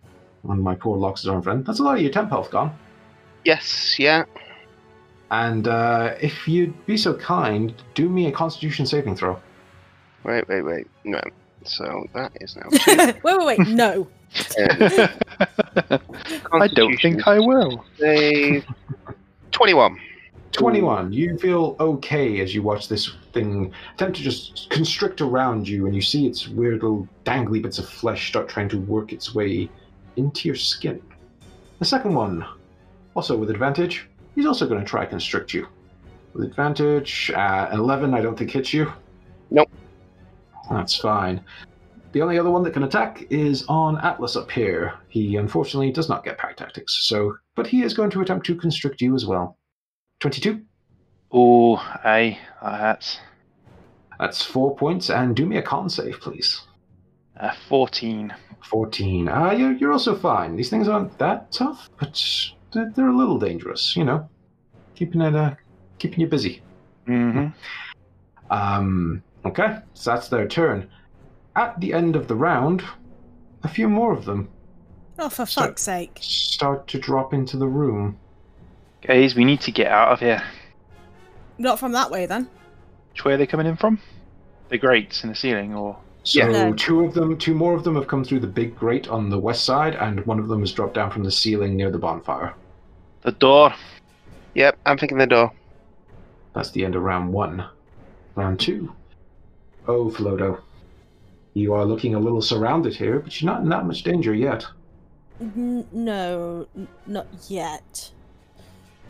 on 0.48 0.62
my 0.62 0.76
poor 0.76 0.98
Loxodon 0.98 1.44
friend. 1.44 1.66
That's 1.66 1.80
a 1.80 1.84
lot 1.84 1.96
of 1.96 2.02
your 2.02 2.12
temp 2.12 2.30
health 2.30 2.52
gone. 2.52 2.78
Yes, 3.44 3.98
yeah. 3.98 4.26
And 5.32 5.68
uh, 5.68 6.16
if 6.22 6.48
you'd 6.48 6.86
be 6.86 6.98
so 6.98 7.14
kind, 7.16 7.74
do 7.94 8.10
me 8.10 8.28
a 8.28 8.32
constitution 8.32 8.86
saving 8.86 9.16
throw. 9.16 9.40
Wait, 10.24 10.48
wait, 10.48 10.62
wait. 10.64 10.88
No. 11.04 11.22
So 11.64 12.06
that 12.14 12.32
is 12.42 12.56
now. 12.56 12.70
wait, 13.24 13.38
wait, 13.38 13.58
wait. 13.58 13.68
No. 13.68 14.08
I 16.52 16.68
don't 16.74 16.98
think 16.98 17.28
I 17.28 17.40
will. 17.40 17.84
Save 17.98 18.66
21. 19.52 20.00
21. 20.52 21.14
You 21.14 21.38
feel 21.38 21.76
okay 21.80 22.40
as 22.42 22.56
you 22.56 22.64
watch 22.64 22.88
this 22.88 23.12
thing 23.34 23.72
attempt 23.94 24.18
to 24.18 24.24
just 24.24 24.68
constrict 24.70 25.22
around 25.22 25.68
you, 25.68 25.86
and 25.86 25.96
you 25.96 26.02
see 26.02 26.26
its 26.28 26.48
weird 26.48 26.82
little 26.82 27.08
dangly 27.24 27.62
bits 27.62 27.78
of 27.78 27.88
flesh 27.88 28.30
start 28.30 28.50
trying 28.50 28.70
to 28.70 28.80
work 28.80 29.14
its 29.14 29.36
way 29.36 29.70
into 30.16 30.48
your 30.48 30.56
skin. 30.56 31.02
The 31.78 31.86
second 31.86 32.14
one, 32.14 32.46
also 33.16 33.38
with 33.38 33.50
advantage, 33.50 34.09
he's 34.40 34.46
also 34.46 34.66
going 34.66 34.80
to 34.80 34.88
try 34.88 35.06
constrict 35.06 35.54
you. 35.54 35.68
With 36.34 36.46
advantage, 36.46 37.30
uh, 37.36 37.68
11, 37.74 38.14
I 38.14 38.22
don't 38.22 38.38
think 38.40 38.52
hits 38.52 38.74
you. 38.74 38.90
Nope. 39.52 39.70
That's 40.72 40.96
fine. 40.96 41.44
The 42.14 42.22
only 42.22 42.40
other 42.40 42.50
one 42.50 42.64
that 42.64 42.72
can 42.72 42.84
attack 42.84 43.26
is 43.30 43.66
on 43.68 43.98
Atlas 44.00 44.38
up 44.38 44.50
here. 44.50 44.94
He 45.10 45.36
unfortunately 45.36 45.92
does 45.92 46.08
not 46.08 46.24
get 46.24 46.38
pack 46.38 46.56
tactics, 46.56 47.06
so 47.08 47.36
but 47.56 47.68
he 47.68 47.84
is 47.84 47.94
going 47.94 48.12
to 48.12 48.22
attempt 48.22 48.46
to 48.46 48.56
constrict 48.56 49.02
you 49.02 49.14
as 49.14 49.26
well. 49.26 49.58
22. 50.22 50.62
Oh, 51.34 51.76
aye, 52.06 52.40
that's 52.62 53.20
That's 54.20 54.42
four 54.42 54.74
points, 54.78 55.10
and 55.10 55.36
do 55.36 55.46
me 55.46 55.58
a 55.58 55.62
con 55.62 55.90
save, 55.90 56.22
please. 56.22 56.62
uh, 57.40 57.52
14. 57.68 58.34
14. 58.64 59.28
Ah, 59.28 59.52
you're, 59.52 59.74
you're 59.74 59.92
also 59.92 60.16
fine. 60.16 60.56
These 60.56 60.70
things 60.70 60.88
aren't 60.88 61.18
that 61.18 61.52
tough, 61.52 61.90
but 62.00 62.24
they're, 62.74 62.92
they're 62.96 63.10
a 63.10 63.16
little 63.18 63.38
dangerous, 63.40 63.96
you 63.96 64.04
know? 64.04 64.30
Keeping 64.96 65.22
it, 65.22 65.36
uh, 65.36 65.56
keeping 65.98 66.20
you 66.22 66.28
busy. 66.28 66.62
hmm 67.06 67.48
Um, 68.50 69.24
okay, 69.46 69.80
so 69.94 70.12
that's 70.12 70.28
their 70.30 70.48
turn. 70.48 70.90
At 71.56 71.80
the 71.80 71.94
end 71.94 72.16
of 72.16 72.28
the 72.28 72.36
round, 72.36 72.84
a 73.64 73.68
few 73.68 73.90
more 73.90 74.14
of 74.14 74.26
them 74.26 74.50
Oh, 75.18 75.30
for 75.30 75.46
So- 75.46 75.62
fuck's 75.62 75.82
sake. 75.82 76.18
start 76.22 76.88
to 76.88 77.00
drop 77.00 77.34
into 77.34 77.58
the 77.58 77.68
room. 77.68 78.18
Guys, 79.02 79.36
we 79.36 79.44
need 79.46 79.62
to 79.62 79.72
get 79.72 79.88
out 79.88 80.12
of 80.14 80.20
here. 80.20 80.42
Not 81.58 81.80
from 81.80 81.92
that 81.94 82.10
way 82.12 82.26
then. 82.26 82.48
Which 83.12 83.26
way 83.26 83.34
are 83.34 83.38
they 83.38 83.48
coming 83.48 83.66
in 83.68 83.76
from? 83.76 84.00
The 84.70 84.78
grates 84.78 85.24
in 85.24 85.30
the 85.30 85.36
ceiling, 85.36 85.74
or 85.74 85.98
So 86.24 86.48
Yeah. 86.50 86.72
Two 86.76 87.06
of 87.06 87.14
them, 87.14 87.38
two 87.38 87.54
more 87.56 87.74
of 87.74 87.84
them 87.84 87.96
have 87.96 88.08
come 88.08 88.24
through 88.24 88.42
the 88.42 88.48
big 88.48 88.78
grate 88.78 89.08
on 89.08 89.30
the 89.30 89.40
west 89.40 89.64
side, 89.66 89.96
and 89.96 90.26
one 90.26 90.40
of 90.40 90.48
them 90.48 90.60
has 90.60 90.72
dropped 90.74 90.94
down 90.94 91.10
from 91.12 91.24
the 91.24 91.32
ceiling 91.32 91.76
near 91.76 91.92
the 91.92 92.00
bonfire. 92.00 92.54
the 93.22 93.32
door? 93.34 93.74
Yep, 94.56 94.78
I'm 94.86 94.98
thinking 94.98 95.18
the 95.18 95.28
door. 95.28 95.52
That's 96.54 96.72
the 96.72 96.86
end 96.86 96.96
of 96.96 97.04
round 97.04 97.32
one. 97.34 97.66
Round 98.36 98.60
two. 98.60 98.94
Oh, 99.88 100.10
Flodo. 100.10 100.60
You 101.54 101.74
are 101.74 101.86
looking 101.86 102.16
a 102.16 102.20
little 102.20 102.42
surrounded 102.42 102.96
here, 102.96 103.20
but 103.20 103.40
you're 103.42 103.52
not 103.52 103.62
in 103.62 103.70
that 103.70 103.86
much 103.86 104.04
danger 104.04 104.34
yet. 104.34 104.66
N- 105.42 105.86
no, 105.92 106.68
n- 106.76 106.88
not 107.08 107.28
yet. 107.50 108.12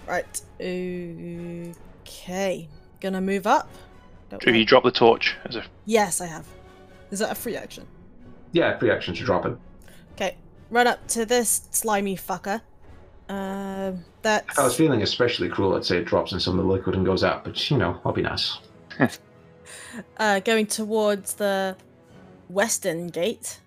Right. 0.08 0.42
Okay. 0.60 2.68
Gonna 3.00 3.22
move 3.22 3.46
up. 3.46 3.70
Don't 4.30 4.44
Have 4.44 4.56
you 4.56 4.62
know. 4.62 4.66
drop 4.68 4.84
the 4.84 4.92
torch 4.92 5.36
as 5.46 5.56
a 5.56 5.64
Yes, 5.86 6.22
I 6.22 6.26
have. 6.28 6.46
Is 7.12 7.20
that 7.20 7.32
a 7.32 7.36
free 7.36 7.56
action? 7.56 7.88
Yeah, 8.52 8.78
free 8.78 8.92
action 8.92 9.14
to 9.16 9.24
drop 9.24 9.46
it. 9.46 9.58
Okay. 10.14 10.38
Run 10.70 10.88
up 10.88 11.08
to 11.10 11.26
this 11.26 11.68
slimy 11.72 12.16
fucker. 12.16 12.62
Um, 13.28 14.04
that's. 14.22 14.54
If 14.54 14.60
I 14.60 14.64
was 14.64 14.76
feeling 14.76 15.02
especially 15.02 15.50
cruel, 15.50 15.76
I'd 15.76 15.86
say 15.86 15.98
it 15.98 16.06
drops 16.06 16.32
in 16.32 16.40
some 16.40 16.58
of 16.60 16.66
the 16.66 16.72
liquid 16.72 16.96
and 16.96 17.06
goes 17.06 17.24
out, 17.24 17.44
but 17.44 17.70
you 17.70 17.78
know, 17.78 18.00
I'll 18.06 18.12
be 18.12 18.22
nice. 18.22 18.58
uh, 20.18 20.40
going 20.40 20.66
towards 20.66 21.36
the 21.36 21.76
western 22.50 23.08
gate 23.08 23.60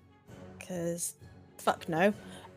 because 0.59 1.15
fuck 1.57 1.87
no 1.87 2.13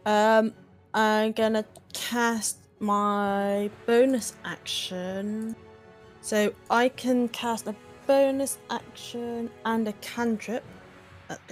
um 0.07 0.53
i'm 0.93 1.33
gonna 1.33 1.65
cast 1.93 2.59
my 2.81 3.71
bonus 3.87 4.35
action 4.45 5.55
so 6.21 6.53
i 6.69 6.89
can 6.89 7.29
cast 7.29 7.69
a 7.69 7.75
bonus 8.07 8.59
action 8.71 9.49
and 9.65 9.87
a 9.87 9.93
cantrip 9.95 10.65
at 10.65 10.65
the 10.65 10.75
You 10.75 10.76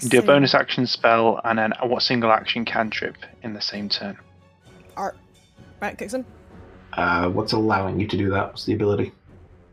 do 0.09 0.19
a 0.19 0.23
bonus 0.23 0.55
action 0.55 0.87
spell 0.87 1.41
and 1.45 1.59
then 1.59 1.73
a 1.81 1.87
what 1.87 2.03
single 2.03 2.31
action 2.31 2.65
cantrip 2.65 3.17
in 3.43 3.55
the 3.55 3.61
same 3.61 3.89
turn. 3.89 4.17
Ar- 4.97 5.17
right 5.81 5.97
Cookson? 5.97 6.25
Uh, 6.93 7.29
what's 7.29 7.53
allowing 7.53 7.99
you 7.99 8.07
to 8.07 8.17
do 8.17 8.31
that? 8.31 8.49
What's 8.49 8.65
the 8.65 8.75
ability? 8.75 9.13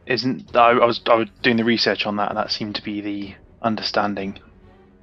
Isn't 0.07 0.55
I, 0.55 0.71
I 0.71 0.85
was 0.85 1.01
I 1.05 1.15
was 1.15 1.27
doing 1.43 1.57
the 1.57 1.63
research 1.63 2.05
on 2.05 2.15
that 2.17 2.29
and 2.29 2.37
that 2.37 2.51
seemed 2.51 2.75
to 2.75 2.83
be 2.83 3.01
the 3.01 3.35
understanding. 3.61 4.39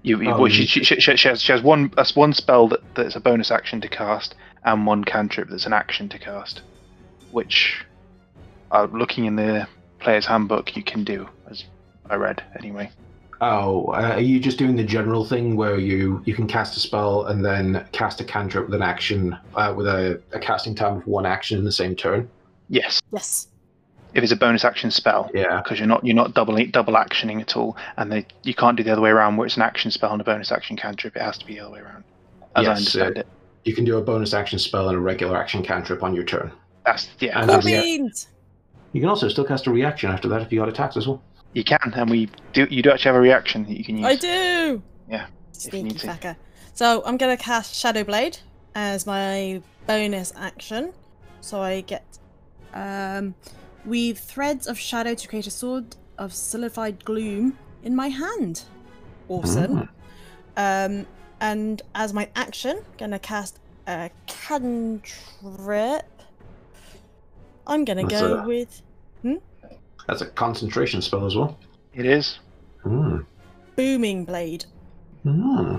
You, 0.02 0.20
you 0.20 0.30
Oh, 0.30 0.40
well, 0.40 0.48
she, 0.48 0.66
she, 0.66 0.84
she, 0.84 1.00
she 1.00 1.28
has, 1.28 1.40
she 1.40 1.52
has 1.52 1.62
one 1.62 1.92
that's 1.96 2.16
one 2.16 2.32
spell 2.32 2.68
that, 2.68 2.80
that's 2.94 3.16
a 3.16 3.20
bonus 3.20 3.50
action 3.50 3.80
to 3.80 3.88
cast 3.88 4.34
and 4.64 4.86
one 4.86 5.04
cantrip 5.04 5.48
that's 5.48 5.66
an 5.66 5.72
action 5.72 6.08
to 6.10 6.18
cast, 6.18 6.62
which, 7.30 7.84
uh, 8.70 8.86
looking 8.92 9.24
in 9.24 9.36
the 9.36 9.66
player's 10.00 10.26
handbook, 10.26 10.76
you 10.76 10.82
can 10.82 11.04
do 11.04 11.28
as 11.50 11.64
I 12.08 12.16
read 12.16 12.42
anyway. 12.58 12.90
Oh, 13.40 13.86
uh, 13.92 14.14
are 14.14 14.20
you 14.20 14.40
just 14.40 14.58
doing 14.58 14.74
the 14.74 14.84
general 14.84 15.24
thing 15.24 15.54
where 15.56 15.78
you 15.78 16.22
you 16.24 16.34
can 16.34 16.46
cast 16.46 16.76
a 16.76 16.80
spell 16.80 17.26
and 17.26 17.44
then 17.44 17.86
cast 17.92 18.20
a 18.20 18.24
cantrip 18.24 18.66
with 18.66 18.74
an 18.74 18.82
action 18.82 19.36
uh, 19.54 19.72
with 19.76 19.86
a, 19.86 20.20
a 20.32 20.38
casting 20.40 20.74
time 20.74 20.96
of 20.96 21.06
one 21.06 21.24
action 21.24 21.58
in 21.58 21.64
the 21.64 21.72
same 21.72 21.94
turn? 21.94 22.28
Yes, 22.68 23.00
yes 23.12 23.48
if 24.14 24.22
it's 24.22 24.32
a 24.32 24.36
bonus 24.36 24.64
action 24.64 24.90
spell. 24.90 25.30
Yeah. 25.34 25.60
because 25.62 25.78
you're 25.78 25.88
not 25.88 26.04
you're 26.04 26.16
not 26.16 26.34
double 26.34 26.56
double 26.66 26.94
actioning 26.94 27.40
at 27.40 27.56
all, 27.56 27.76
and 27.96 28.10
they, 28.10 28.26
you 28.42 28.54
can't 28.54 28.76
do 28.76 28.82
the 28.82 28.90
other 28.90 29.00
way 29.00 29.10
around 29.10 29.36
where 29.36 29.46
it's 29.46 29.56
an 29.56 29.62
action 29.62 29.90
spell 29.90 30.12
and 30.12 30.20
a 30.20 30.24
bonus 30.24 30.50
action 30.52 30.76
cantrip. 30.76 31.16
It 31.16 31.22
has 31.22 31.38
to 31.38 31.46
be 31.46 31.54
the 31.54 31.60
other 31.60 31.72
way 31.74 31.80
around, 31.80 32.04
as 32.56 32.66
I 32.66 32.70
Yes, 32.70 32.78
understand 32.78 33.16
uh, 33.18 33.20
it. 33.20 33.26
You 33.64 33.74
can 33.74 33.84
do 33.84 33.98
a 33.98 34.02
bonus 34.02 34.34
action 34.34 34.58
spell 34.58 34.88
and 34.88 34.96
a 34.96 35.00
regular 35.00 35.36
action 35.36 35.62
cantrip 35.62 36.02
on 36.02 36.14
your 36.14 36.24
turn. 36.24 36.50
That's 36.86 37.08
yeah, 37.20 37.38
and 37.38 37.48
cool 37.48 37.60
there's 37.60 37.64
the- 37.64 37.80
beans 37.80 38.28
You 38.92 39.00
can 39.00 39.10
also 39.10 39.28
still 39.28 39.44
cast 39.44 39.66
a 39.66 39.70
reaction 39.70 40.10
after 40.10 40.28
that 40.28 40.42
if 40.42 40.50
you 40.52 40.58
got 40.58 40.68
attacks 40.68 40.96
as 40.96 41.06
well. 41.06 41.22
You 41.54 41.64
can, 41.64 41.78
and 41.96 42.10
we 42.10 42.28
do. 42.52 42.66
You 42.70 42.82
do 42.82 42.90
actually 42.90 43.08
have 43.10 43.16
a 43.16 43.20
reaction 43.20 43.64
that 43.64 43.76
you 43.76 43.84
can 43.84 43.96
use. 43.98 44.06
i 44.06 44.14
do 44.16 44.82
Yeah, 45.08 45.26
you 45.26 45.60
sneaky 45.60 46.06
fucker 46.08 46.36
so 46.74 47.02
i'm 47.06 47.16
gonna 47.16 47.36
cast 47.36 47.74
shadow 47.74 48.04
blade 48.04 48.38
as 48.74 49.06
my 49.06 49.60
bonus 49.86 50.32
action 50.36 50.92
so 51.40 51.60
i 51.60 51.80
get 51.80 52.18
um 52.74 53.34
weave 53.84 54.18
threads 54.18 54.66
of 54.66 54.78
shadow 54.78 55.14
to 55.14 55.26
create 55.28 55.46
a 55.46 55.50
sword 55.50 55.96
of 56.18 56.32
solidified 56.34 57.04
gloom 57.04 57.56
in 57.82 57.96
my 57.96 58.08
hand 58.08 58.62
awesome 59.28 59.88
Mm. 60.56 60.96
um 61.00 61.06
and 61.40 61.82
as 61.94 62.12
my 62.12 62.28
action 62.36 62.82
gonna 62.98 63.18
cast 63.18 63.58
a 63.86 64.10
cantrip 64.26 66.04
i'm 67.66 67.84
gonna 67.84 68.02
What's 68.02 68.20
go 68.20 68.36
that? 68.36 68.46
with 68.46 68.82
That's 70.08 70.22
a 70.22 70.26
concentration 70.26 71.02
spell 71.02 71.26
as 71.26 71.36
well. 71.36 71.58
It 71.94 72.06
is. 72.06 72.40
Hmm. 72.82 73.18
booming 73.76 74.24
blade 74.24 74.64
Hmm. 75.22 75.78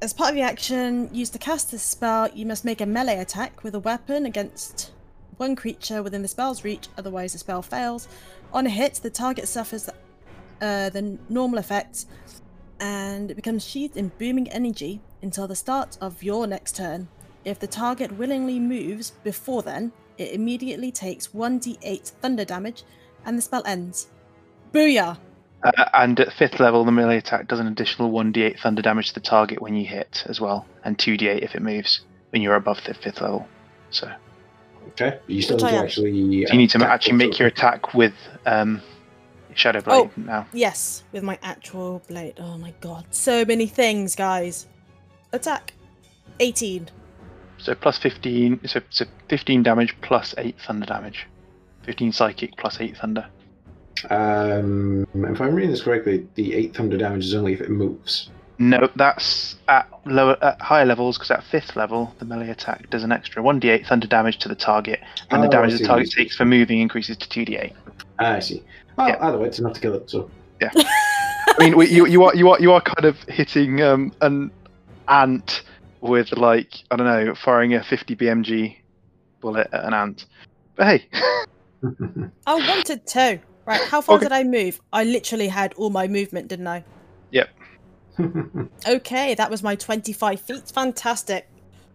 As 0.00 0.12
part 0.12 0.30
of 0.30 0.36
the 0.36 0.42
action 0.42 1.10
used 1.12 1.32
to 1.34 1.38
cast 1.38 1.70
this 1.70 1.82
spell, 1.82 2.30
you 2.32 2.46
must 2.46 2.64
make 2.64 2.80
a 2.80 2.86
melee 2.86 3.18
attack 3.18 3.62
with 3.62 3.74
a 3.74 3.80
weapon 3.80 4.24
against 4.24 4.92
one 5.36 5.56
creature 5.56 6.02
within 6.02 6.22
the 6.22 6.28
spell's 6.28 6.64
reach, 6.64 6.88
otherwise 6.96 7.32
the 7.32 7.38
spell 7.38 7.62
fails. 7.62 8.08
On 8.52 8.66
a 8.66 8.70
hit, 8.70 8.94
the 9.02 9.10
target 9.10 9.48
suffers 9.48 9.88
uh, 9.88 10.88
the 10.90 11.18
normal 11.28 11.58
effects 11.58 12.06
and 12.78 13.30
it 13.30 13.34
becomes 13.34 13.66
sheathed 13.66 13.96
in 13.96 14.12
booming 14.18 14.48
energy 14.50 15.00
until 15.20 15.46
the 15.46 15.56
start 15.56 15.98
of 16.00 16.22
your 16.22 16.46
next 16.46 16.76
turn. 16.76 17.08
If 17.44 17.58
the 17.58 17.66
target 17.66 18.12
willingly 18.12 18.58
moves 18.58 19.10
before 19.22 19.62
then, 19.62 19.92
it 20.16 20.32
immediately 20.32 20.92
takes 20.92 21.28
1d8 21.28 22.08
thunder 22.22 22.44
damage 22.44 22.84
and 23.24 23.36
the 23.38 23.42
spell 23.42 23.62
ends. 23.66 24.08
Booyah! 24.72 25.18
Uh, 25.62 25.70
and 25.92 26.18
at 26.20 26.32
fifth 26.32 26.58
level, 26.58 26.84
the 26.84 26.92
melee 26.92 27.18
attack 27.18 27.46
does 27.48 27.60
an 27.60 27.66
additional 27.66 28.10
1d8 28.10 28.58
thunder 28.60 28.80
damage 28.82 29.08
to 29.08 29.14
the 29.14 29.20
target 29.20 29.60
when 29.60 29.74
you 29.74 29.84
hit 29.86 30.24
as 30.26 30.40
well, 30.40 30.66
and 30.84 30.96
2d8 30.96 31.42
if 31.42 31.54
it 31.54 31.60
moves 31.62 32.00
when 32.30 32.40
you're 32.40 32.54
above 32.54 32.78
the 32.86 32.94
fifth 32.94 33.20
level. 33.20 33.46
So, 33.90 34.10
Okay. 34.92 35.18
You 35.26 35.42
still 35.42 35.56
need 35.58 35.70
to 35.70 35.76
actually. 35.76 36.46
so 36.46 36.52
you 36.52 36.58
need 36.58 36.70
to 36.70 36.84
actually 36.86 37.12
make 37.16 37.38
your 37.38 37.48
attack 37.48 37.92
with 37.94 38.14
um, 38.46 38.80
Shadow 39.54 39.80
Blade 39.82 40.10
Oh. 40.16 40.20
now. 40.20 40.46
Yes, 40.52 41.04
with 41.12 41.22
my 41.22 41.38
actual 41.42 42.02
blade. 42.08 42.34
Oh 42.38 42.56
my 42.56 42.72
god, 42.80 43.04
so 43.10 43.44
many 43.44 43.66
things, 43.66 44.16
guys. 44.16 44.66
Attack. 45.32 45.74
18. 46.40 46.88
So 47.58 47.74
plus 47.74 47.98
15, 47.98 48.60
so, 48.66 48.80
so 48.88 49.04
15 49.28 49.62
damage 49.62 49.94
plus 50.00 50.34
8 50.38 50.56
thunder 50.66 50.86
damage. 50.86 51.26
15 51.90 52.12
psychic 52.12 52.56
plus 52.56 52.80
8 52.80 52.96
thunder. 52.96 53.26
Um, 54.10 55.06
if 55.12 55.40
I'm 55.40 55.54
reading 55.56 55.72
this 55.72 55.82
correctly, 55.82 56.26
the 56.36 56.54
eight 56.54 56.74
thunder 56.74 56.96
damage 56.96 57.24
is 57.24 57.34
only 57.34 57.52
if 57.52 57.60
it 57.60 57.68
moves. 57.68 58.30
No, 58.58 58.88
that's 58.94 59.56
at 59.66 59.88
lower, 60.06 60.36
at 60.42 60.60
higher 60.62 60.84
levels 60.86 61.18
because 61.18 61.32
at 61.32 61.42
fifth 61.44 61.74
level 61.76 62.14
the 62.20 62.24
melee 62.24 62.48
attack 62.50 62.88
does 62.90 63.02
an 63.02 63.10
extra 63.10 63.42
1d8 63.42 63.86
thunder 63.86 64.06
damage 64.06 64.38
to 64.38 64.48
the 64.48 64.54
target, 64.54 65.00
and 65.30 65.42
the 65.42 65.48
Oh, 65.48 65.50
I 65.50 65.52
damage 65.52 65.72
the 65.72 65.78
see. 65.78 65.84
target 65.84 66.10
takes 66.12 66.36
for 66.36 66.44
moving 66.44 66.78
increases 66.78 67.16
to 67.16 67.28
2d8. 67.28 67.72
Ah, 68.20 68.34
I 68.34 68.38
see. 68.38 68.62
Well, 68.96 69.08
Yeah. 69.08 69.16
either 69.20 69.38
way, 69.38 69.48
it's 69.48 69.58
enough 69.58 69.72
to 69.74 69.80
kill 69.80 69.94
it. 69.94 70.08
So 70.08 70.30
yeah, 70.60 70.70
I 70.76 71.54
mean, 71.58 71.72
you 71.90 72.06
you 72.06 72.22
are 72.24 72.34
you 72.36 72.48
are 72.50 72.60
you 72.60 72.72
are 72.72 72.80
kind 72.80 73.04
of 73.04 73.16
hitting 73.24 73.82
um, 73.82 74.12
an 74.20 74.50
ant 75.08 75.62
with 76.00 76.32
like 76.32 76.84
I 76.90 76.96
don't 76.96 77.06
know, 77.06 77.34
firing 77.34 77.74
a 77.74 77.82
50 77.82 78.14
BMG 78.16 78.76
bullet 79.40 79.68
at 79.72 79.84
an 79.84 79.92
ant. 79.94 80.26
But 80.76 80.86
hey, 80.86 81.08
I 82.46 82.54
wanted 82.54 83.06
to. 83.08 83.40
Right, 83.66 83.80
how 83.88 84.00
far 84.00 84.16
Okay. 84.16 84.24
did 84.24 84.32
I 84.32 84.42
move? 84.44 84.80
I 84.92 85.04
literally 85.04 85.48
had 85.48 85.74
all 85.74 85.90
my 85.90 86.08
movement, 86.08 86.48
didn't 86.48 86.66
I? 86.66 86.84
Yep. 87.30 87.48
okay, 88.88 89.34
that 89.34 89.50
was 89.50 89.62
my 89.62 89.74
25 89.76 90.40
feet. 90.40 90.68
Fantastic. 90.74 91.46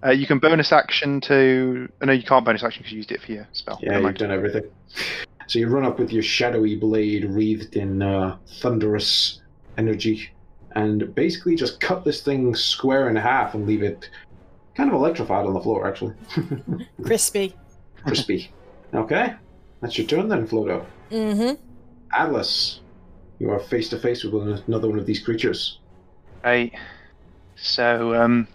uh, 0.05 0.11
you 0.11 0.25
can 0.27 0.39
bonus 0.39 0.71
action 0.71 1.19
to. 1.21 1.87
oh, 2.01 2.05
No, 2.05 2.13
you 2.13 2.23
can't 2.23 2.45
bonus 2.45 2.63
action 2.63 2.81
because 2.81 2.91
you 2.93 2.97
used 2.97 3.11
it 3.11 3.21
for 3.21 3.31
your 3.31 3.47
spell. 3.53 3.79
yeah, 3.81 3.91
Never 3.91 4.07
you've 4.09 4.17
done 4.17 4.31
everything. 4.31 4.63
So 5.47 5.59
you 5.59 5.67
run 5.67 5.85
up 5.85 5.99
with 5.99 6.11
your 6.11 6.23
shadowy 6.23 6.75
blade 6.75 7.25
wreathed 7.25 7.75
in 7.75 8.01
uh, 8.01 8.37
thunderous 8.61 9.41
energy, 9.77 10.29
and 10.71 11.13
basically 11.13 11.55
just 11.55 11.79
cut 11.79 12.03
this 12.05 12.21
thing 12.21 12.55
square 12.55 13.09
in 13.09 13.15
half 13.15 13.53
and 13.53 13.67
leave 13.67 13.83
it 13.83 14.09
kind 14.75 14.89
of 14.89 14.95
electrified 14.95 15.45
on 15.45 15.53
the 15.53 15.59
floor, 15.61 15.87
actually. 15.87 16.13
Crispy. 17.03 17.53
Crispy. 18.05 18.51
Okay, 18.93 19.33
that's 19.85 19.99
your 19.99 20.07
turn 20.07 20.27
then, 20.29 20.47
Flodo. 20.47 20.83
Mm-hmm. 21.11 21.61
Atlas, 22.11 22.79
you 23.37 23.51
are 23.51 23.59
face 23.59 23.87
to 23.89 23.99
face 23.99 24.23
with 24.23 24.63
another 24.67 24.89
one 24.89 24.97
of 24.97 25.05
these 25.05 25.19
creatures. 25.19 25.77
Right. 26.43 26.73
So, 27.55 28.15
um, 28.15 28.47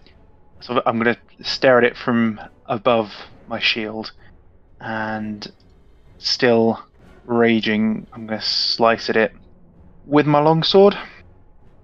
so 0.59 0.81
I'm 0.85 0.97
gonna 0.97 1.15
stare 1.41 1.77
at 1.77 1.85
it 1.85 1.95
from 1.95 2.41
above 2.65 3.13
my 3.47 3.59
shield, 3.61 4.11
and 4.81 5.49
still 6.17 6.83
raging, 7.25 8.07
I'm 8.11 8.27
gonna 8.27 8.41
slice 8.41 9.09
at 9.09 9.15
it 9.15 9.31
with 10.05 10.25
my 10.25 10.41
longsword. 10.41 10.95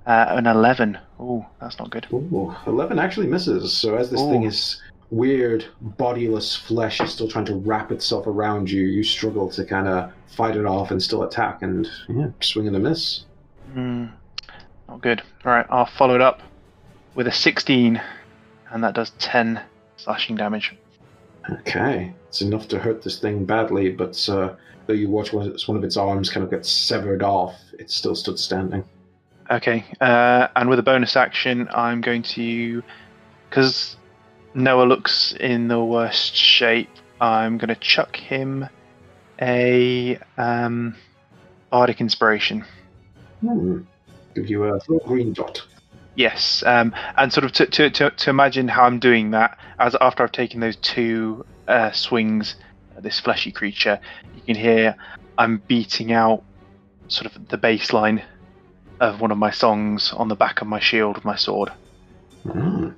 Uh, 0.06 0.26
an 0.30 0.45
eleven. 0.45 0.98
Oh, 1.22 1.45
that's 1.61 1.80
not 1.80 1.90
good. 1.90 2.06
Ooh, 2.14 2.53
11 2.68 2.99
actually 2.99 3.28
misses. 3.28 3.76
So 3.76 3.95
as 3.95 4.11
this 4.11 4.22
thing 4.22 4.44
is 4.44 4.82
weird, 5.11 5.65
bodiless 5.81 6.55
flesh 6.55 7.01
is 7.01 7.11
still 7.11 7.27
trying 7.27 7.45
to 7.45 7.55
wrap 7.55 7.91
itself 7.91 8.27
around 8.27 8.69
you, 8.69 8.84
you 8.84 9.03
struggle 9.03 9.49
to 9.51 9.63
kind 9.63 9.88
of 9.88 10.11
fight 10.27 10.55
it 10.55 10.65
off 10.65 10.91
and 10.91 11.01
still 11.01 11.23
attack, 11.23 11.61
and 11.61 11.89
yeah, 12.09 12.29
swing 12.41 12.67
and 12.67 12.75
a 12.75 12.79
miss. 12.79 13.25
Hmm. 13.73 14.07
Not 14.88 15.01
good. 15.01 15.21
All 15.45 15.51
right, 15.51 15.65
I'll 15.69 15.85
follow 15.85 16.15
it 16.15 16.21
up 16.21 16.41
with 17.15 17.27
a 17.27 17.31
16, 17.31 18.01
and 18.71 18.84
that 18.84 18.95
does 18.95 19.11
10 19.19 19.61
slashing 19.97 20.35
damage. 20.35 20.75
Okay, 21.49 22.13
it's 22.27 22.41
enough 22.41 22.67
to 22.69 22.79
hurt 22.79 23.01
this 23.01 23.19
thing 23.19 23.45
badly, 23.45 23.89
but 23.89 24.27
uh, 24.29 24.53
though 24.85 24.93
you 24.93 25.09
watch 25.09 25.34
one 25.34 25.47
of, 25.47 25.53
its, 25.53 25.67
one 25.67 25.77
of 25.77 25.84
its 25.84 25.97
arms 25.97 26.29
kind 26.29 26.43
of 26.43 26.49
get 26.49 26.65
severed 26.65 27.23
off, 27.23 27.55
it 27.79 27.89
still 27.89 28.15
stood 28.15 28.38
standing. 28.39 28.84
Okay, 29.49 29.85
uh, 30.01 30.47
and 30.55 30.69
with 30.69 30.79
a 30.79 30.84
bonus 30.84 31.15
action, 31.15 31.69
I'm 31.71 32.01
going 32.01 32.21
to, 32.23 32.84
because 33.49 33.97
Noah 34.57 34.85
looks 34.85 35.34
in 35.34 35.67
the 35.67 35.79
worst 35.84 36.35
shape, 36.35 36.89
I'm 37.21 37.59
going 37.59 37.69
to 37.69 37.75
chuck 37.75 38.15
him 38.15 38.67
a 39.39 40.17
um, 40.35 40.95
bardic 41.69 42.01
inspiration. 42.01 42.65
Hmm. 43.41 43.81
Give 44.34 44.49
you 44.49 44.73
a 44.73 44.79
green 45.05 45.34
dot. 45.34 45.61
Yes, 46.15 46.63
um, 46.65 46.95
and 47.17 47.31
sort 47.31 47.43
of 47.45 47.51
to, 47.51 47.67
to, 47.67 47.91
to, 47.91 48.09
to 48.09 48.29
imagine 48.31 48.67
how 48.67 48.85
I'm 48.85 48.97
doing 48.97 49.29
that, 49.29 49.59
as 49.77 49.95
after 50.01 50.23
I've 50.23 50.31
taken 50.31 50.59
those 50.59 50.77
two 50.77 51.45
uh, 51.67 51.91
swings 51.91 52.55
at 52.95 53.03
this 53.03 53.19
fleshy 53.19 53.51
creature, 53.51 53.99
you 54.35 54.41
can 54.41 54.55
hear 54.55 54.95
I'm 55.38 55.61
beating 55.67 56.11
out 56.11 56.43
sort 57.09 57.27
of 57.27 57.49
the 57.49 57.57
bass 57.57 57.93
line 57.93 58.23
of 58.99 59.21
one 59.21 59.29
of 59.29 59.38
my 59.38 59.51
songs 59.51 60.11
on 60.13 60.29
the 60.29 60.35
back 60.35 60.61
of 60.61 60.67
my 60.67 60.79
shield 60.79 61.13
with 61.13 61.25
my 61.25 61.35
sword. 61.35 61.71
Hmm. 62.41 62.89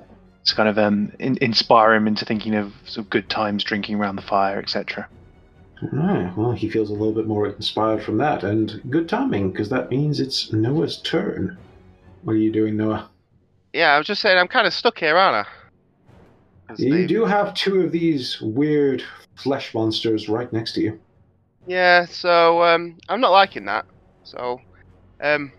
To 0.50 0.56
kind 0.56 0.70
of 0.70 0.78
um, 0.78 1.12
in, 1.20 1.38
inspire 1.42 1.94
him 1.94 2.08
into 2.08 2.26
thinking 2.26 2.56
of 2.56 2.74
sort 2.86 3.06
of 3.06 3.10
good 3.10 3.30
times 3.30 3.64
drinking 3.64 3.96
around 3.96 4.16
the 4.16 4.22
fire, 4.22 4.60
etc. 4.60 5.08
Alright, 5.82 6.36
well, 6.38 6.52
he 6.52 6.70
feels 6.70 6.90
a 6.90 6.94
little 6.94 7.14
bit 7.14 7.26
more 7.26 7.48
inspired 7.48 8.04
from 8.04 8.18
that, 8.18 8.44
and 8.44 8.82
good 8.90 9.08
timing, 9.08 9.52
because 9.52 9.70
that 9.70 9.90
means 9.90 10.20
it's 10.20 10.52
Noah's 10.52 11.02
turn. 11.02 11.58
What 12.24 12.34
are 12.34 12.38
you 12.38 12.52
doing, 12.52 12.76
Noah? 12.76 13.10
Yeah, 13.74 13.94
I 13.94 13.98
was 13.98 14.08
just 14.08 14.22
saying 14.22 14.38
I'm 14.38 14.48
kind 14.48 14.68
of 14.68 14.74
stuck 14.74 15.00
here, 15.00 15.16
aren't 15.16 15.48
I? 15.48 16.74
You 16.78 16.94
they- 16.94 17.08
do 17.08 17.26
have 17.26 17.54
two 17.54 17.82
of 17.82 17.92
these 17.92 18.42
weird 18.42 19.04
flesh 19.36 19.74
monsters 19.74 20.28
right 20.28 20.52
next 20.52 20.74
to 20.74 20.82
you. 20.82 21.00
Yeah, 21.66 22.06
so 22.06 22.64
um, 22.64 22.98
I'm 23.08 23.22
not 23.22 23.32
liking 23.32 23.66
that. 23.66 23.86
So, 24.24 24.60
um, 25.22 25.52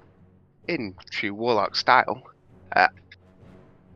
in 0.69 0.95
true 1.11 1.35
Warlock 1.35 1.77
style, 1.77 2.23
uh, 2.75 2.89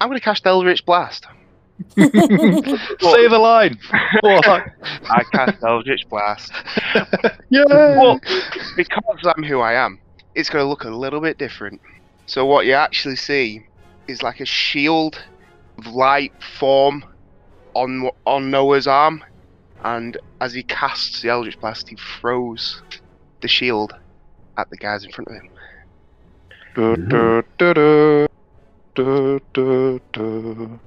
I'm 0.00 0.08
going 0.08 0.18
to 0.18 0.24
cast 0.24 0.46
Eldritch 0.46 0.84
Blast. 0.84 1.26
Say 1.96 2.08
the 2.08 3.38
line. 3.40 3.78
I 3.92 5.22
cast 5.32 5.62
Eldritch 5.62 6.08
Blast. 6.08 6.52
yeah. 7.50 7.64
Well, 7.66 8.20
because 8.76 9.32
I'm 9.36 9.42
who 9.42 9.60
I 9.60 9.74
am, 9.74 9.98
it's 10.34 10.48
going 10.48 10.64
to 10.64 10.68
look 10.68 10.84
a 10.84 10.90
little 10.90 11.20
bit 11.20 11.38
different. 11.38 11.80
So 12.26 12.46
what 12.46 12.66
you 12.66 12.72
actually 12.72 13.16
see 13.16 13.66
is 14.08 14.22
like 14.22 14.40
a 14.40 14.44
shield 14.44 15.24
of 15.78 15.86
light 15.86 16.32
form 16.58 17.04
on 17.74 18.10
on 18.26 18.50
Noah's 18.50 18.86
arm, 18.86 19.24
and 19.84 20.16
as 20.40 20.52
he 20.54 20.62
casts 20.62 21.22
the 21.22 21.28
Eldritch 21.28 21.60
Blast, 21.60 21.88
he 21.88 21.96
throws 22.20 22.82
the 23.42 23.48
shield 23.48 23.94
at 24.56 24.70
the 24.70 24.76
guys 24.76 25.04
in 25.04 25.10
front 25.12 25.28
of 25.28 25.34
him. 25.34 25.50
Du- 27.58 28.33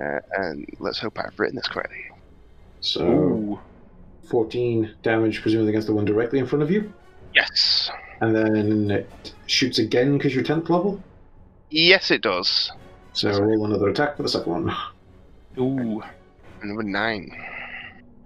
Uh, 0.00 0.20
and 0.36 0.64
let's 0.78 1.00
hope 1.00 1.18
I've 1.18 1.36
written 1.40 1.56
this 1.56 1.66
correctly. 1.66 2.04
so, 2.80 3.04
Ooh. 3.04 3.58
14 4.28 4.94
damage, 5.02 5.42
presumably 5.42 5.70
against 5.70 5.88
the 5.88 5.94
one 5.94 6.04
directly 6.04 6.38
in 6.38 6.46
front 6.46 6.62
of 6.62 6.70
you. 6.70 6.92
Yes. 7.34 7.90
And 8.20 8.34
then 8.34 8.90
it 8.90 9.34
shoots 9.46 9.78
again 9.78 10.16
because 10.16 10.34
you're 10.34 10.44
10th 10.44 10.68
level. 10.68 11.02
Yes, 11.70 12.10
it 12.10 12.22
does. 12.22 12.70
So 13.12 13.30
roll 13.40 13.64
another 13.64 13.88
attack 13.88 14.16
for 14.16 14.22
the 14.22 14.28
second 14.28 14.52
one. 14.52 14.76
Ooh. 15.58 16.02
Number 16.62 16.82
nine. 16.82 17.30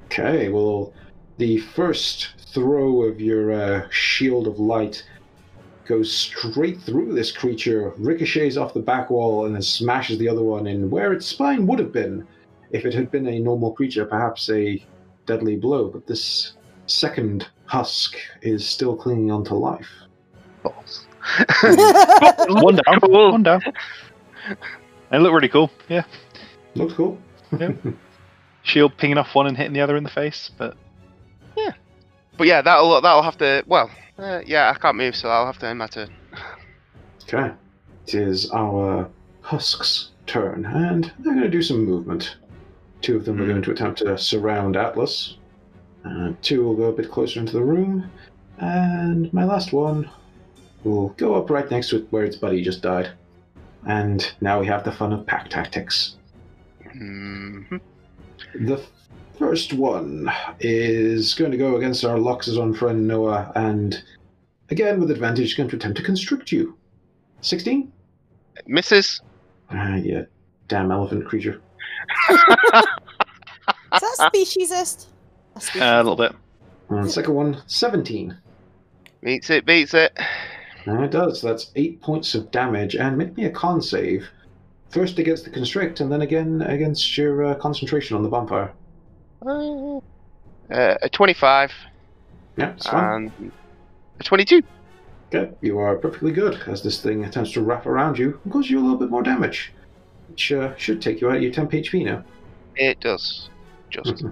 Okay, 0.07 0.49
well, 0.51 0.93
the 1.39 1.59
first 1.59 2.35
throw 2.53 3.03
of 3.03 3.21
your 3.21 3.53
uh, 3.53 3.89
shield 3.91 4.47
of 4.47 4.59
light 4.59 5.05
goes 5.87 6.13
straight 6.13 6.81
through 6.81 7.15
this 7.15 7.33
creature, 7.33 7.93
ricochets 7.99 8.57
off 8.57 8.75
the 8.75 8.81
back 8.81 9.11
wall, 9.11 9.47
and 9.47 9.55
then 9.55 9.63
smashes 9.63 10.19
the 10.19 10.29
other 10.29 10.43
one 10.43 10.67
in 10.67 10.91
where 10.91 11.13
its 11.13 11.27
spine 11.27 11.67
would 11.67 11.79
have 11.79 11.93
been 11.93 12.27
if 12.71 12.85
it 12.85 12.95
had 12.95 13.11
been 13.11 13.29
a 13.29 13.39
normal 13.39 13.73
creature, 13.73 14.05
perhaps 14.05 14.49
a 14.51 14.85
deadly 15.27 15.57
blow. 15.57 15.89
But 15.89 16.07
this 16.07 16.55
second 16.87 17.49
husk 17.67 18.17
is 18.41 18.67
still 18.67 18.97
clinging 18.97 19.31
onto 19.31 19.55
life. 19.55 19.89
Balls. 20.63 21.07
One 22.49 22.77
down. 22.77 22.99
One 23.03 23.43
down. 23.43 23.63
They 25.11 25.19
look 25.19 25.33
really 25.33 25.49
cool. 25.49 25.71
Yeah. 25.89 26.05
Looks 26.75 26.95
cool. 26.95 27.19
yeah. 27.59 27.73
Shield 28.63 28.97
pinging 28.97 29.19
off 29.19 29.35
one 29.35 29.47
and 29.47 29.57
hitting 29.57 29.73
the 29.73 29.81
other 29.81 29.97
in 29.97 30.05
the 30.05 30.11
face, 30.11 30.51
but 30.57 30.77
yeah. 31.57 31.73
But 32.39 32.47
yeah, 32.47 32.63
that'll 32.63 33.01
that'll 33.01 33.23
have 33.23 33.37
to. 33.39 33.65
Well, 33.67 33.91
uh, 34.23 34.43
yeah, 34.47 34.73
I 34.75 34.79
can't 34.79 34.97
move, 34.97 35.17
so 35.17 35.29
I'll 35.29 35.47
have 35.47 35.59
to 35.59 35.67
end 35.67 35.79
my 35.79 35.87
turn. 35.87 36.11
Okay. 37.25 37.53
It 38.07 38.15
is 38.15 38.51
our 38.51 39.09
Husk's 39.43 40.11
turn, 40.27 40.65
and 40.67 41.13
they're 41.19 41.35
going 41.35 41.45
to 41.45 41.51
do 41.51 41.63
some 41.63 41.85
movement. 41.85 42.37
Two 43.01 43.17
of 43.17 43.25
them 43.25 43.41
are 43.41 43.47
going 43.47 43.63
to 43.63 43.71
attempt 43.73 43.99
to 43.99 44.17
surround 44.17 44.77
Atlas. 44.77 45.37
Uh, 46.05 46.33
two 46.43 46.65
will 46.65 46.77
go 46.77 46.85
a 46.85 46.93
bit 46.93 47.11
closer 47.11 47.41
into 47.41 47.53
the 47.53 47.63
room. 47.63 48.11
And 48.59 49.33
my 49.33 49.45
last 49.45 49.73
one 49.73 50.09
will 50.85 51.11
go 51.11 51.35
up 51.35 51.51
right 51.51 51.69
next 51.71 51.89
to 51.91 51.97
it 51.97 52.07
where 52.11 52.25
its 52.25 52.37
buddy 52.37 52.63
just 52.63 52.83
died. 52.83 53.11
And 53.87 54.33
now 54.41 54.61
we 54.61 54.67
have 54.67 54.85
the 54.85 54.93
fun 54.93 55.13
of 55.13 55.27
pack 55.27 55.49
tactics. 55.49 56.17
Mhm. 56.85 57.81
The 58.55 58.81
first 59.39 59.73
one 59.73 60.31
is 60.61 61.35
going 61.35 61.51
to 61.51 61.57
go 61.57 61.77
against 61.77 62.05
our 62.05 62.17
Loxodon 62.17 62.77
friend 62.77 63.07
Noah, 63.07 63.53
and 63.55 64.03
again 64.71 65.01
with 65.01 65.11
advantage, 65.11 65.57
going 65.57 65.69
to 65.71 65.77
attempt 65.77 65.99
to 65.99 66.05
constrict 66.05 66.53
you. 66.53 66.77
16? 67.41 67.93
Misses. 68.67 69.21
Ah, 69.71 69.97
yeah. 69.97 70.23
Damn 70.69 70.91
elephant 70.91 71.27
creature. 71.27 71.61
Is 72.31 74.01
that 74.01 74.33
speciesist? 74.35 75.07
That's 75.55 75.77
uh, 75.77 75.81
a 75.81 76.03
little 76.03 76.17
bit. 76.17 76.33
And 76.89 77.11
second 77.11 77.35
one, 77.35 77.63
17. 77.67 78.37
Meets 79.23 79.51
it, 79.51 79.67
beats 79.67 79.95
it. 79.95 80.17
And 80.87 81.03
it 81.05 81.11
does. 81.11 81.41
That's 81.41 81.71
8 81.77 82.01
points 82.01 82.35
of 82.35 82.51
damage. 82.51 82.97
And 82.97 83.17
make 83.17 83.37
me 83.37 83.45
a 83.45 83.51
con 83.51 83.81
save. 83.81 84.29
First 84.91 85.19
against 85.19 85.45
the 85.45 85.51
constrict, 85.51 86.01
and 86.01 86.13
then 86.13 86.21
again 86.21 86.61
against 86.63 87.17
your 87.17 87.45
uh, 87.45 87.55
concentration 87.55 88.17
on 88.17 88.23
the 88.23 88.29
bonfire. 88.29 88.73
Uh, 89.45 90.01
a 90.71 91.09
25 91.09 91.73
Yeah, 92.57 92.71
it's 92.71 92.87
fine. 92.87 93.33
and 93.41 93.53
a 94.21 94.25
22. 94.25 94.63
Okay, 95.35 95.53
you 95.61 95.79
are 95.79 95.97
perfectly 95.97 96.33
good 96.33 96.63
as 96.67 96.83
this 96.83 97.01
thing 97.01 97.25
attempts 97.25 97.53
to 97.53 97.63
wrap 97.63 97.87
around 97.87 98.19
you 98.19 98.39
and 98.45 98.53
cause 98.53 98.71
you 98.71 98.79
a 98.79 98.83
little 98.83 98.99
bit 98.99 99.11
more 99.11 99.23
damage. 99.23 99.73
Which 100.29 100.53
uh, 100.53 100.75
should 100.77 101.03
take 101.03 101.21
you 101.21 101.29
out 101.31 101.37
of 101.37 101.43
your 101.43 101.53
10 101.53 101.69
HP 101.69 102.05
now. 102.05 102.25
It 102.77 103.01
does. 103.01 103.51
Just. 103.91 104.25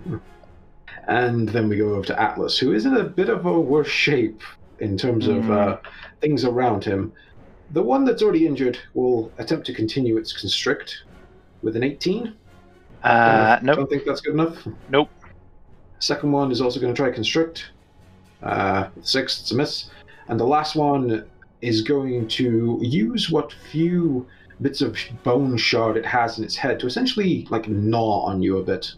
and 1.08 1.48
then 1.48 1.68
we 1.68 1.76
go 1.76 1.94
over 1.94 2.06
to 2.06 2.20
Atlas, 2.20 2.58
who 2.58 2.72
is 2.72 2.86
in 2.86 2.96
a 2.96 3.04
bit 3.04 3.28
of 3.28 3.46
a 3.46 3.60
worse 3.60 3.88
shape 3.88 4.42
in 4.78 4.96
terms 4.96 5.26
of 5.26 5.50
uh, 5.50 5.78
things 6.20 6.44
around 6.44 6.84
him. 6.84 7.12
The 7.72 7.82
one 7.82 8.04
that's 8.04 8.22
already 8.22 8.46
injured 8.46 8.78
will 8.94 9.32
attempt 9.38 9.66
to 9.66 9.74
continue 9.74 10.16
its 10.16 10.32
constrict 10.32 11.04
with 11.62 11.76
an 11.76 11.82
18. 11.84 12.34
Uh, 13.02 13.58
Don't 13.60 13.88
think 13.88 14.04
that's 14.04 14.20
good 14.20 14.34
enough. 14.34 14.66
Nope. 14.90 15.08
Second 16.00 16.32
one 16.32 16.50
is 16.50 16.60
also 16.60 16.80
going 16.80 16.92
to 16.94 16.96
try 16.96 17.10
constrict. 17.10 17.70
Uh, 18.42 18.88
six, 19.02 19.40
it's 19.40 19.50
a 19.52 19.54
miss. 19.56 19.90
And 20.28 20.38
the 20.38 20.44
last 20.46 20.76
one 20.76 21.24
is 21.60 21.82
going 21.82 22.26
to 22.28 22.78
use 22.80 23.30
what 23.30 23.52
few 23.70 24.26
bits 24.62 24.80
of 24.80 24.96
bone 25.24 25.56
shard 25.56 25.96
it 25.96 26.06
has 26.06 26.38
in 26.38 26.44
its 26.44 26.56
head 26.56 26.78
to 26.80 26.86
essentially 26.86 27.46
like 27.50 27.68
gnaw 27.68 28.20
on 28.20 28.42
you 28.42 28.58
a 28.58 28.62
bit. 28.62 28.92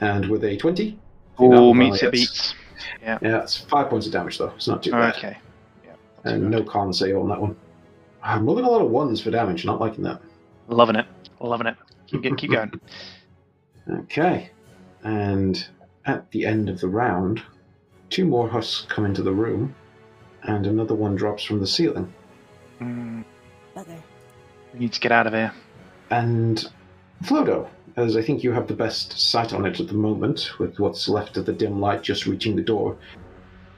And 0.00 0.28
with 0.28 0.44
a 0.44 0.56
20, 0.56 0.98
Oh, 1.40 1.48
No, 1.48 1.74
meets 1.74 2.02
it 2.02 2.10
beats. 2.12 2.54
Yeah. 3.00 3.18
Yeah, 3.22 3.42
it's 3.42 3.56
five 3.56 3.88
points 3.88 4.06
of 4.06 4.12
damage 4.12 4.38
though. 4.38 4.52
It's 4.56 4.66
not 4.68 4.82
too 4.82 4.90
bad. 4.90 5.14
Okay. 5.16 5.36
Yeah. 5.84 5.92
And 6.24 6.50
no 6.50 6.62
con 6.62 6.92
save 6.92 7.16
on 7.16 7.28
that 7.28 7.40
one. 7.40 7.56
I'm 8.22 8.44
rolling 8.44 8.64
a 8.64 8.68
lot 8.70 8.82
of 8.82 8.90
ones 8.90 9.20
for 9.20 9.30
damage. 9.30 9.64
Not 9.64 9.80
liking 9.80 10.02
that. 10.04 10.20
Loving 10.68 10.96
it. 10.96 11.06
Loving 11.40 11.68
it. 11.68 11.76
Keep, 12.08 12.36
keep 12.36 12.50
going. 12.52 12.80
Okay. 13.88 14.50
And 15.02 15.66
at 16.04 16.30
the 16.30 16.46
end 16.46 16.68
of 16.68 16.80
the 16.80 16.88
round, 16.88 17.42
two 18.10 18.24
more 18.24 18.48
husks 18.48 18.86
come 18.88 19.04
into 19.04 19.22
the 19.22 19.32
room, 19.32 19.74
and 20.42 20.66
another 20.66 20.94
one 20.94 21.16
drops 21.16 21.44
from 21.44 21.60
the 21.60 21.66
ceiling. 21.66 22.12
Mm, 22.80 23.24
Bugger. 23.76 24.02
we 24.72 24.80
need 24.80 24.92
to 24.92 25.00
get 25.00 25.12
out 25.12 25.26
of 25.26 25.32
here. 25.32 25.52
And 26.10 26.68
Flodo, 27.24 27.68
as 27.96 28.16
I 28.16 28.22
think 28.22 28.42
you 28.42 28.52
have 28.52 28.68
the 28.68 28.74
best 28.74 29.18
sight 29.18 29.52
on 29.52 29.66
it 29.66 29.80
at 29.80 29.88
the 29.88 29.94
moment, 29.94 30.58
with 30.58 30.78
what's 30.78 31.08
left 31.08 31.36
of 31.36 31.46
the 31.46 31.52
dim 31.52 31.80
light 31.80 32.02
just 32.02 32.26
reaching 32.26 32.56
the 32.56 32.62
door, 32.62 32.96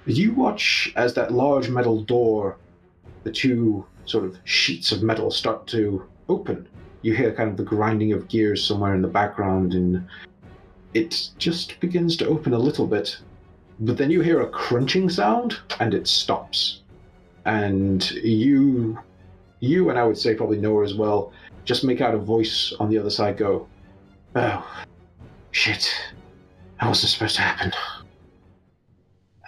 you 0.07 0.33
watch 0.35 0.93
as 0.97 1.15
that 1.15 1.33
large 1.33 1.69
metal 1.69 2.03
door, 2.03 2.57
the 3.25 3.33
two 3.33 3.85
sort 4.05 4.25
of 4.25 4.39
sheets 4.45 4.93
of 4.93 5.03
metal 5.03 5.31
start 5.31 5.67
to 5.69 6.05
open. 6.29 6.69
You 7.03 7.15
hear 7.15 7.33
kind 7.33 7.51
of 7.51 7.57
the 7.57 7.63
grinding 7.63 8.13
of 8.13 8.29
gears 8.29 8.65
somewhere 8.65 8.95
in 8.95 9.03
the 9.03 9.09
background, 9.09 9.75
and 9.75 10.07
it 10.95 11.31
just 11.39 11.81
begins 11.81 12.17
to 12.19 12.29
open 12.29 12.53
a 12.53 12.59
little 12.59 12.87
bit. 12.87 13.19
But 13.81 13.97
then 13.97 14.11
you 14.11 14.21
hear 14.21 14.43
a 14.43 14.49
crunching 14.49 15.09
sound, 15.09 15.59
and 15.81 15.95
it 15.95 16.07
stops. 16.07 16.83
And 17.47 18.11
you, 18.11 18.99
you, 19.61 19.89
and 19.89 19.99
I 19.99 20.05
would 20.05 20.19
say 20.19 20.35
probably 20.35 20.59
Noah 20.59 20.85
as 20.85 20.95
well, 20.95 21.33
just 21.65 21.85
make 21.85 22.01
out 22.01 22.15
a 22.15 22.19
voice 22.19 22.75
on 22.79 22.91
the 22.91 22.99
other 22.99 23.11
side 23.11 23.39
go, 23.39 23.67
Oh, 24.37 24.85
shit. 25.51 25.91
That 26.81 26.89
wasn't 26.89 27.11
supposed 27.11 27.37
to 27.37 27.43
happen. 27.43 27.73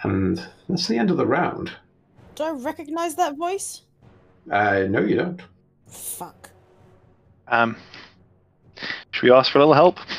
And 0.03 0.45
that's 0.67 0.87
the 0.87 0.97
end 0.97 1.09
of 1.09 1.17
the 1.17 1.25
round. 1.25 1.71
Do 2.35 2.43
I 2.43 2.51
recognize 2.51 3.15
that 3.15 3.37
voice? 3.37 3.83
Uh, 4.51 4.85
no, 4.89 4.99
you 5.01 5.15
don't. 5.15 5.41
Fuck. 5.87 6.42
Um, 7.53 7.77
should 9.11 9.23
we 9.23 9.31
ask 9.31 9.51
for 9.51 9.59
a 9.59 9.61
little 9.61 9.73
help? 9.73 9.99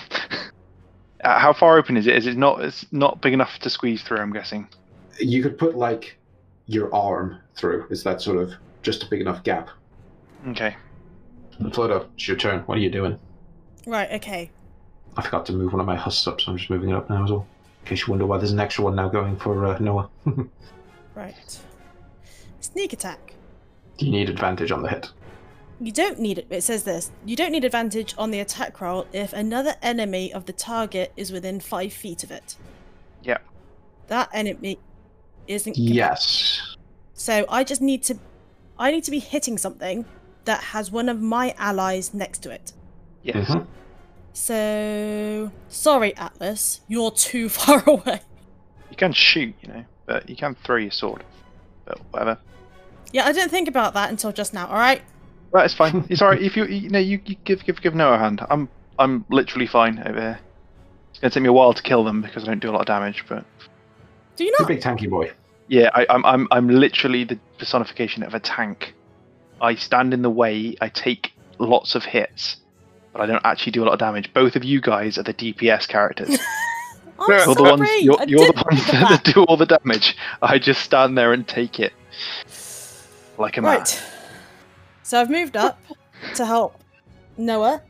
Uh, 1.22 1.38
how 1.38 1.54
far 1.54 1.78
open 1.78 1.96
is 1.96 2.06
it? 2.06 2.14
Is 2.14 2.26
it 2.26 2.36
not? 2.36 2.62
It's 2.62 2.84
not 2.92 3.22
big 3.22 3.32
enough 3.32 3.58
to 3.60 3.70
squeeze 3.70 4.02
through. 4.02 4.18
I'm 4.18 4.30
guessing. 4.30 4.68
You 5.18 5.42
could 5.42 5.56
put, 5.56 5.74
like, 5.74 6.18
your 6.66 6.94
arm 6.94 7.40
through. 7.56 7.86
Is 7.88 8.04
that 8.04 8.20
sort 8.20 8.36
of 8.36 8.52
just 8.82 9.02
a 9.04 9.06
big 9.06 9.22
enough 9.22 9.42
gap? 9.42 9.70
Okay. 10.48 10.76
Flodo, 11.58 12.08
it's 12.12 12.28
your 12.28 12.36
turn. 12.36 12.60
What 12.66 12.76
are 12.76 12.82
you 12.82 12.90
doing? 12.90 13.18
Right, 13.86 14.10
okay. 14.12 14.50
I 15.16 15.22
forgot 15.22 15.46
to 15.46 15.54
move 15.54 15.72
one 15.72 15.80
of 15.80 15.86
my 15.86 15.96
husks 15.96 16.26
up, 16.26 16.42
so 16.42 16.52
I'm 16.52 16.58
just 16.58 16.68
moving 16.68 16.90
it 16.90 16.94
up 16.94 17.08
now 17.08 17.24
as 17.24 17.30
well. 17.30 17.46
In 17.84 17.88
case 17.88 18.06
you 18.06 18.10
wonder 18.10 18.26
why 18.26 18.36
there's 18.36 18.52
an 18.52 18.60
extra 18.60 18.84
one 18.84 18.94
now 18.94 19.08
going 19.08 19.38
for 19.38 19.64
uh, 19.64 19.78
Noah. 19.78 20.10
Right. 21.14 21.58
Sneak 22.60 22.92
attack. 22.92 23.32
Do 23.96 24.04
you 24.04 24.12
need 24.12 24.28
advantage 24.28 24.70
on 24.70 24.82
the 24.82 24.90
hit? 24.90 25.10
You 25.80 25.92
don't 25.92 26.18
need 26.18 26.38
it. 26.38 26.46
It 26.50 26.62
says 26.62 26.84
this. 26.84 27.10
You 27.24 27.36
don't 27.36 27.52
need 27.52 27.64
advantage 27.64 28.14
on 28.16 28.30
the 28.30 28.40
attack 28.40 28.80
roll 28.80 29.06
if 29.12 29.32
another 29.32 29.74
enemy 29.82 30.32
of 30.32 30.46
the 30.46 30.52
target 30.52 31.12
is 31.16 31.32
within 31.32 31.60
five 31.60 31.92
feet 31.92 32.22
of 32.24 32.30
it. 32.30 32.56
Yeah. 33.22 33.38
That 34.06 34.28
enemy 34.32 34.78
isn't. 35.48 35.76
Yes. 35.76 36.76
So 37.14 37.44
I 37.48 37.64
just 37.64 37.80
need 37.82 38.02
to. 38.04 38.18
I 38.78 38.90
need 38.90 39.04
to 39.04 39.10
be 39.10 39.18
hitting 39.18 39.58
something 39.58 40.04
that 40.44 40.60
has 40.62 40.90
one 40.90 41.08
of 41.08 41.20
my 41.20 41.54
allies 41.58 42.12
next 42.14 42.38
to 42.40 42.50
it. 42.50 42.72
Yes. 43.22 43.48
Mhm. 43.48 43.66
So 44.32 45.50
sorry, 45.68 46.16
Atlas. 46.16 46.80
You're 46.88 47.10
too 47.10 47.48
far 47.58 47.82
away. 47.86 48.20
You 48.90 48.96
can 48.96 49.12
shoot, 49.12 49.54
you 49.62 49.68
know, 49.68 49.84
but 50.06 50.28
you 50.28 50.36
can 50.36 50.54
throw 50.54 50.76
your 50.76 50.90
sword. 50.90 51.24
But 51.84 51.98
whatever. 52.10 52.38
Yeah, 53.12 53.26
I 53.26 53.32
didn't 53.32 53.50
think 53.50 53.68
about 53.68 53.94
that 53.94 54.10
until 54.10 54.32
just 54.32 54.52
now. 54.52 54.66
All 54.66 54.74
right. 54.74 55.02
Right, 55.54 55.64
it's 55.64 55.74
fine. 55.74 56.04
It's 56.10 56.20
alright. 56.20 56.42
If 56.42 56.56
you, 56.56 56.64
you 56.66 56.90
know, 56.90 56.98
you, 56.98 57.20
you 57.24 57.36
give 57.44 57.64
give 57.64 57.80
give 57.80 57.94
Noah 57.94 58.14
a 58.14 58.18
hand. 58.18 58.44
I'm 58.50 58.68
I'm 58.98 59.24
literally 59.30 59.66
fine 59.68 60.00
over 60.04 60.20
here. 60.20 60.40
It's 61.10 61.20
gonna 61.20 61.30
take 61.30 61.42
me 61.44 61.48
a 61.48 61.52
while 61.52 61.72
to 61.72 61.82
kill 61.82 62.02
them 62.04 62.20
because 62.22 62.42
I 62.42 62.46
don't 62.48 62.58
do 62.58 62.68
a 62.70 62.72
lot 62.72 62.80
of 62.80 62.86
damage, 62.86 63.24
but 63.28 63.44
Do 64.36 64.44
you 64.44 64.50
He's 64.50 64.58
a 64.58 64.62
not? 64.62 64.68
big 64.68 64.80
tanky 64.80 65.08
boy. 65.08 65.30
yeah, 65.68 65.90
I, 65.94 66.06
I'm 66.10 66.24
I'm 66.26 66.48
I'm 66.50 66.68
literally 66.68 67.22
the 67.22 67.38
personification 67.58 68.24
of 68.24 68.34
a 68.34 68.40
tank. 68.40 68.94
I 69.60 69.76
stand 69.76 70.12
in 70.12 70.22
the 70.22 70.28
way. 70.30 70.76
I 70.80 70.88
take 70.88 71.32
lots 71.60 71.94
of 71.94 72.04
hits, 72.04 72.56
but 73.12 73.22
I 73.22 73.26
don't 73.26 73.40
actually 73.46 73.72
do 73.72 73.84
a 73.84 73.86
lot 73.86 73.92
of 73.92 74.00
damage. 74.00 74.34
Both 74.34 74.56
of 74.56 74.64
you 74.64 74.80
guys 74.80 75.18
are 75.18 75.22
the 75.22 75.32
DPS 75.34 75.86
characters. 75.86 76.36
I'm 77.20 77.30
You're 77.30 77.38
sorry. 77.38 77.54
the 77.54 77.62
ones. 77.62 77.88
You're, 78.00 78.20
I 78.20 78.24
you're 78.24 78.40
didn't 78.40 78.56
the 78.56 78.64
ones 78.72 78.84
think 78.86 79.02
of 79.02 79.08
that 79.08 79.22
do 79.24 79.44
all 79.44 79.56
the 79.56 79.66
damage. 79.66 80.16
I 80.42 80.58
just 80.58 80.82
stand 80.82 81.16
there 81.16 81.32
and 81.32 81.46
take 81.46 81.78
it 81.78 81.92
like 83.38 83.56
a 83.56 83.62
man. 83.62 83.78
Right. 83.78 84.02
So 85.04 85.20
I've 85.20 85.28
moved 85.28 85.54
up 85.54 85.78
to 86.34 86.46
help 86.46 86.82
Noah, 87.36 87.82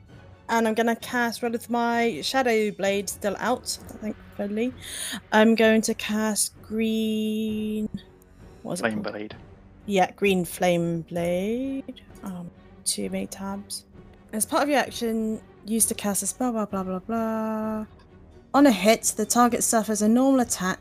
and 0.49 0.67
I'm 0.67 0.75
gonna 0.75 0.97
cast 0.97 1.43
with 1.43 1.71
my 1.71 2.21
Shadow 2.23 2.73
Blade 2.73 3.09
still 3.09 3.37
out. 3.39 3.79
Thankfully, 4.01 4.75
I'm 5.31 5.55
going 5.55 5.81
to 5.83 5.95
cast 5.95 6.61
Green. 6.63 7.89
What 8.65 8.81
Flame 8.81 9.01
blade. 9.01 9.37
Yeah, 9.87 10.11
Green 10.11 10.45
Flame 10.45 11.03
Blade. 11.03 12.01
Um, 12.25 12.51
too 12.85 13.09
many 13.11 13.29
tabs. 13.29 13.85
As 14.33 14.45
part 14.45 14.65
of 14.65 14.69
your 14.69 14.81
action, 14.81 15.41
use 15.65 15.87
to 15.87 15.95
cast 15.95 16.25
a 16.25 16.27
spell. 16.27 16.51
Blah 16.51 16.67
blah 16.67 16.83
blah 16.83 16.99
blah. 16.99 17.87
On 18.55 18.67
a 18.67 18.73
hit, 18.73 19.15
the 19.17 19.25
target 19.25 19.63
suffers 19.63 20.03
a 20.03 20.09
normal 20.09 20.41
attack. 20.41 20.81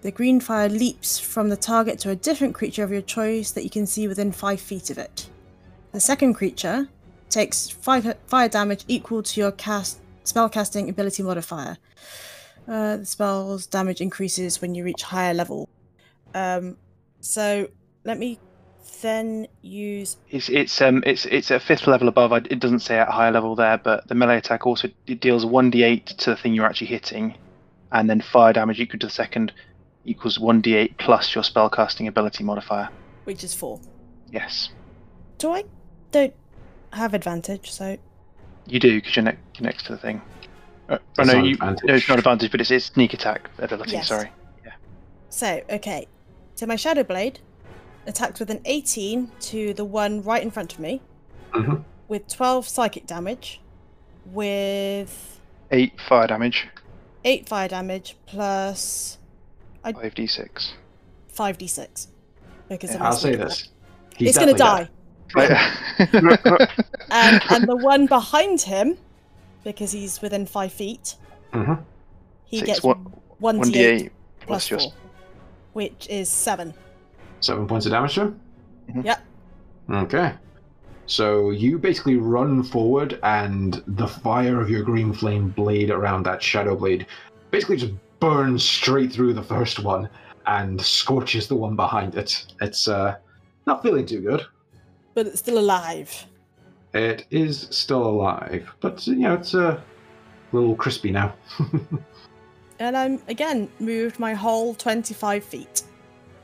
The 0.00 0.10
green 0.10 0.40
fire 0.40 0.68
leaps 0.68 1.20
from 1.20 1.50
the 1.50 1.56
target 1.56 2.00
to 2.00 2.10
a 2.10 2.16
different 2.16 2.56
creature 2.56 2.82
of 2.82 2.90
your 2.90 3.00
choice 3.00 3.52
that 3.52 3.62
you 3.62 3.70
can 3.70 3.86
see 3.86 4.08
within 4.08 4.32
five 4.32 4.60
feet 4.60 4.90
of 4.90 4.98
it. 4.98 5.30
The 5.96 6.00
second 6.00 6.34
creature 6.34 6.88
takes 7.30 7.70
five 7.70 8.18
fire 8.26 8.50
damage 8.50 8.84
equal 8.86 9.22
to 9.22 9.40
your 9.40 9.50
cast 9.50 9.98
spellcasting 10.26 10.90
ability 10.90 11.22
modifier. 11.22 11.78
Uh, 12.68 12.98
the 12.98 13.06
spell's 13.06 13.64
damage 13.66 14.02
increases 14.02 14.60
when 14.60 14.74
you 14.74 14.84
reach 14.84 15.02
higher 15.04 15.32
level. 15.32 15.70
Um, 16.34 16.76
so 17.22 17.68
let 18.04 18.18
me 18.18 18.38
then 19.00 19.46
use. 19.62 20.18
It's 20.28 20.50
it's 20.50 20.82
um 20.82 21.02
it's 21.06 21.24
it's 21.24 21.50
a 21.50 21.58
fifth 21.58 21.86
level 21.86 22.08
above. 22.08 22.30
I- 22.30 22.44
It 22.50 22.60
doesn't 22.60 22.80
say 22.80 22.98
at 22.98 23.08
higher 23.08 23.32
level 23.32 23.54
there, 23.56 23.78
but 23.78 24.06
the 24.06 24.14
melee 24.14 24.36
attack 24.36 24.66
also 24.66 24.90
it 25.06 25.20
deals 25.22 25.46
one 25.46 25.70
d8 25.72 26.04
to 26.18 26.28
the 26.28 26.36
thing 26.36 26.52
you're 26.52 26.66
actually 26.66 26.88
hitting, 26.88 27.38
and 27.90 28.10
then 28.10 28.20
fire 28.20 28.52
damage 28.52 28.80
equal 28.80 28.98
to 28.98 29.06
the 29.06 29.12
second 29.12 29.50
equals 30.04 30.38
one 30.38 30.60
d8 30.60 30.98
plus 30.98 31.34
your 31.34 31.42
spellcasting 31.42 32.06
ability 32.06 32.44
modifier. 32.44 32.90
which 33.24 33.42
is 33.42 33.54
four. 33.54 33.80
Yes, 34.30 34.68
Do 35.38 35.52
I 35.52 35.64
don't 36.12 36.34
have 36.92 37.14
advantage, 37.14 37.70
so 37.70 37.96
you 38.66 38.80
do 38.80 38.96
because 38.96 39.16
you're, 39.16 39.24
ne- 39.24 39.36
you're 39.56 39.64
next 39.64 39.86
to 39.86 39.92
the 39.92 39.98
thing. 39.98 40.20
Uh, 40.88 40.98
oh 40.98 41.04
That's 41.16 41.32
no, 41.32 41.42
you, 41.42 41.56
no, 41.56 41.74
it's 41.94 42.08
not 42.08 42.18
advantage, 42.18 42.50
but 42.50 42.60
it's, 42.60 42.70
it's 42.70 42.86
sneak 42.86 43.12
attack 43.14 43.50
ability. 43.58 43.92
Yes. 43.92 44.08
Sorry. 44.08 44.30
Yeah. 44.64 44.72
So 45.30 45.60
okay. 45.70 46.06
So 46.54 46.66
my 46.66 46.76
shadow 46.76 47.02
blade 47.02 47.40
attacks 48.06 48.40
with 48.40 48.50
an 48.50 48.60
18 48.64 49.30
to 49.40 49.74
the 49.74 49.84
one 49.84 50.22
right 50.22 50.42
in 50.42 50.50
front 50.50 50.72
of 50.74 50.78
me 50.78 51.02
Mhm. 51.52 51.82
with 52.08 52.28
12 52.28 52.66
psychic 52.68 53.06
damage, 53.06 53.60
with 54.26 55.40
Eight 55.72 56.00
fire 56.08 56.26
damage, 56.28 56.68
eight 57.24 57.48
fire 57.48 57.66
damage 57.68 58.16
plus 58.26 59.18
five 59.82 60.14
d6. 60.14 60.72
5d6 61.34 62.06
because 62.68 62.94
of 62.94 63.00
my 63.00 63.06
I'll 63.06 63.12
say 63.12 63.34
this. 63.34 63.68
He's 64.16 64.30
it's 64.30 64.38
gonna 64.38 64.54
die. 64.54 64.78
Right. 64.82 64.88
And, 65.36 65.50
and 67.50 67.68
the 67.68 67.76
one 67.80 68.06
behind 68.18 68.60
him, 68.62 68.96
because 69.64 69.92
he's 69.92 70.20
within 70.22 70.46
five 70.46 70.72
feet, 70.72 71.16
dead. 71.52 71.66
Mhm. 71.66 71.84
he 72.44 72.58
Six, 72.58 72.66
gets 72.66 72.82
one- 72.82 73.12
one 73.38 73.58
One 73.58 73.68
d8 73.72 73.72
d8 73.72 74.10
plus 74.40 74.46
plus 74.46 74.70
your 74.70 74.80
four, 74.80 74.92
which 75.74 76.06
is 76.08 76.28
seven. 76.28 76.72
Seven 77.40 77.66
points 77.66 77.86
of 77.86 77.92
damage 77.92 78.14
to 78.14 78.20
him? 78.22 78.40
Mhm. 78.90 79.04
Yep. 79.04 79.20
Okay. 79.90 80.32
So 81.06 81.50
you 81.50 81.78
basically 81.78 82.16
run 82.16 82.62
forward, 82.64 83.18
and 83.22 83.82
the 83.86 84.08
fire 84.08 84.60
of 84.60 84.68
your 84.70 84.82
green 84.82 85.12
flame 85.12 85.50
blade 85.50 85.90
around 85.90 86.24
that 86.24 86.42
shadow 86.42 86.74
blade 86.74 87.06
basically 87.50 87.76
just 87.76 87.92
burns 88.18 88.64
straight 88.64 89.12
through 89.12 89.34
the 89.34 89.42
first 89.42 89.78
one 89.80 90.08
and 90.46 90.80
scorches 90.80 91.46
the 91.46 91.54
one 91.54 91.76
behind 91.76 92.14
it. 92.16 92.46
It's 92.60 92.88
uh, 92.88 93.16
not 93.66 93.82
feeling 93.82 94.06
too 94.06 94.20
good. 94.20 94.44
But 95.16 95.26
it's 95.26 95.40
still 95.40 95.58
alive. 95.58 96.26
It 96.94 97.26
is 97.32 97.66
still 97.70 98.06
alive, 98.06 98.72
but 98.80 99.04
you 99.06 99.16
know 99.16 99.34
it's 99.34 99.54
a 99.54 99.82
little 100.52 100.76
crispy 100.76 101.10
now. 101.10 101.34
And 102.78 102.96
I'm 102.96 103.22
again 103.28 103.70
moved 103.80 104.18
my 104.18 104.34
whole 104.34 104.74
25 104.74 105.44
feet. 105.44 105.82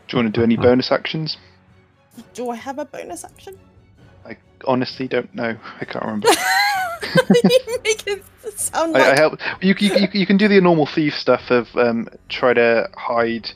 Do 0.09 0.17
you 0.17 0.23
want 0.23 0.35
to 0.35 0.41
do 0.41 0.43
any 0.43 0.57
bonus 0.57 0.91
actions? 0.91 1.37
Do 2.35 2.51
I 2.51 2.57
have 2.57 2.79
a 2.79 2.85
bonus 2.85 3.25
action? 3.25 3.59
I 4.25 4.37
honestly 4.67 5.09
don't 5.09 5.35
know. 5.35 5.57
I 5.81 5.85
can't 5.85 6.05
remember. 6.05 6.29
you 7.35 7.79
make 7.85 8.07
it 8.07 8.25
sound 8.57 8.97
I, 8.97 9.01
like 9.01 9.13
I 9.13 9.21
help. 9.21 9.41
You, 9.61 9.75
you, 9.79 9.95
you, 9.95 10.09
you 10.13 10.27
can 10.27 10.37
do 10.37 10.49
the 10.49 10.61
normal 10.61 10.87
thief 10.87 11.15
stuff 11.15 11.51
of 11.51 11.69
um, 11.77 12.09
try 12.29 12.55
to 12.55 12.89
hide, 12.97 13.51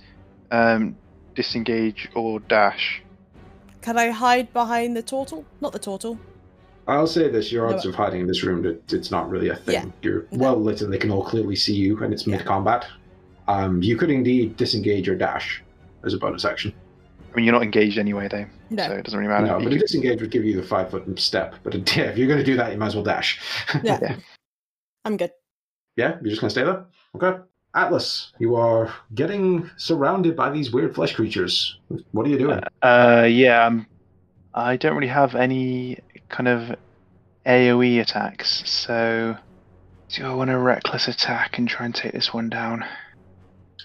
um, 0.50 0.96
disengage, 1.34 2.10
or 2.14 2.40
dash. 2.40 3.02
Can 3.86 3.96
I 3.96 4.10
hide 4.10 4.52
behind 4.52 4.96
the 4.96 5.02
turtle? 5.02 5.44
Not 5.60 5.72
the 5.72 5.78
turtle. 5.78 6.18
I'll 6.88 7.06
say 7.06 7.28
this: 7.30 7.52
your 7.52 7.72
odds 7.72 7.84
No. 7.84 7.90
of 7.90 7.94
hiding 7.94 8.20
in 8.22 8.26
this 8.26 8.42
room, 8.42 8.66
it, 8.66 8.92
it's 8.92 9.12
not 9.12 9.30
really 9.30 9.48
a 9.50 9.54
thing. 9.54 9.74
Yeah. 9.74 9.84
You're 10.02 10.26
No. 10.32 10.38
well 10.38 10.56
lit, 10.60 10.80
and 10.82 10.92
they 10.92 10.98
can 10.98 11.12
all 11.12 11.22
clearly 11.22 11.54
see 11.54 11.74
you, 11.76 12.02
and 12.02 12.12
it's 12.12 12.26
Yeah. 12.26 12.38
mid-combat. 12.38 12.84
Um, 13.46 13.80
you 13.84 13.96
could 13.96 14.10
indeed 14.10 14.56
disengage 14.56 15.08
or 15.08 15.14
dash 15.14 15.62
as 16.04 16.14
a 16.14 16.18
bonus 16.18 16.44
action. 16.44 16.74
I 17.32 17.36
mean, 17.36 17.44
you're 17.44 17.52
not 17.52 17.62
engaged 17.62 17.96
anyway, 17.96 18.26
though, 18.26 18.46
No. 18.70 18.88
so 18.88 18.92
it 18.94 19.04
doesn't 19.04 19.20
really 19.20 19.30
matter. 19.32 19.46
no, 19.46 19.58
You 19.58 19.64
but 19.66 19.72
a 19.72 19.76
could- 19.76 19.82
disengage 19.82 20.20
would 20.20 20.32
give 20.32 20.44
you 20.44 20.56
the 20.60 20.66
five-foot 20.66 21.16
step. 21.20 21.54
But 21.62 21.74
yeah, 21.96 22.04
if 22.06 22.18
you're 22.18 22.26
going 22.26 22.40
to 22.40 22.44
do 22.44 22.56
that, 22.56 22.72
you 22.72 22.78
might 22.78 22.86
as 22.88 22.96
well 22.96 23.04
dash. 23.04 23.40
Yeah. 23.84 24.00
Yeah. 24.02 24.16
I'm 25.04 25.16
good. 25.16 25.30
Yeah, 25.94 26.16
you're 26.20 26.30
just 26.30 26.40
gonna 26.40 26.50
stay 26.50 26.64
there? 26.64 26.86
Okay. 27.14 27.38
Atlas, 27.76 28.32
you 28.38 28.56
are 28.56 28.92
getting 29.14 29.70
surrounded 29.76 30.34
by 30.34 30.50
these 30.50 30.72
weird 30.72 30.94
flesh 30.94 31.14
creatures. 31.14 31.78
What 32.12 32.26
are 32.26 32.30
you 32.30 32.38
doing? 32.38 32.60
Uh, 32.82 33.28
yeah, 33.30 33.66
um, 33.66 33.86
I 34.54 34.76
don't 34.76 34.94
really 34.94 35.12
have 35.12 35.34
any 35.34 35.98
kind 36.30 36.48
of 36.48 36.74
AoE 37.44 38.00
attacks, 38.00 38.68
so 38.68 39.36
do 40.08 40.24
I 40.24 40.32
want 40.32 40.50
a 40.50 40.58
reckless 40.58 41.06
attack 41.06 41.58
and 41.58 41.68
try 41.68 41.84
and 41.84 41.94
take 41.94 42.12
this 42.12 42.32
one 42.32 42.48
down? 42.48 42.82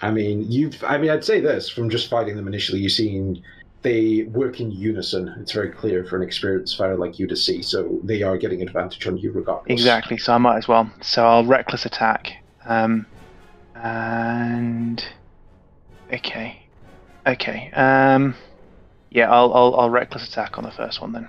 I 0.02 0.10
mean, 0.10 0.50
you've. 0.50 0.82
I 0.86 0.98
mean, 0.98 1.10
I'd 1.10 1.26
say 1.26 1.42
this 1.42 1.70
from 1.70 1.90
just 1.90 2.10
fighting 2.10 2.38
them 2.38 2.48
initially. 2.48 2.80
You've 2.80 2.94
seen 2.94 3.44
they 3.82 4.24
work 4.24 4.62
in 4.62 4.72
unison. 4.72 5.36
It's 5.40 5.52
very 5.52 5.70
clear 5.70 6.06
for 6.06 6.16
an 6.16 6.24
experienced 6.24 6.78
fighter 6.78 6.96
like 6.96 7.20
you 7.20 7.28
to 7.28 7.36
see. 7.36 7.62
So 7.62 8.00
they 8.04 8.24
are 8.24 8.38
getting 8.38 8.62
advantage 8.62 9.06
on 9.06 9.18
you 9.18 9.32
regardless. 9.32 9.72
Exactly, 9.72 10.18
so 10.18 10.34
I 10.34 10.38
might 10.38 10.58
as 10.58 10.68
well. 10.68 10.90
So 11.02 11.26
I'll 11.26 11.46
reckless 11.46 11.86
attack. 11.86 12.32
Um, 12.66 13.06
and 13.82 15.04
okay, 16.14 16.64
okay. 17.26 17.72
Um, 17.72 18.36
yeah, 19.10 19.30
I'll 19.32 19.54
I'll, 19.54 19.76
I'll 19.80 19.90
reckless 19.90 20.28
attack 20.28 20.58
on 20.58 20.64
the 20.64 20.72
first 20.72 21.02
one 21.02 21.12
then. 21.12 21.28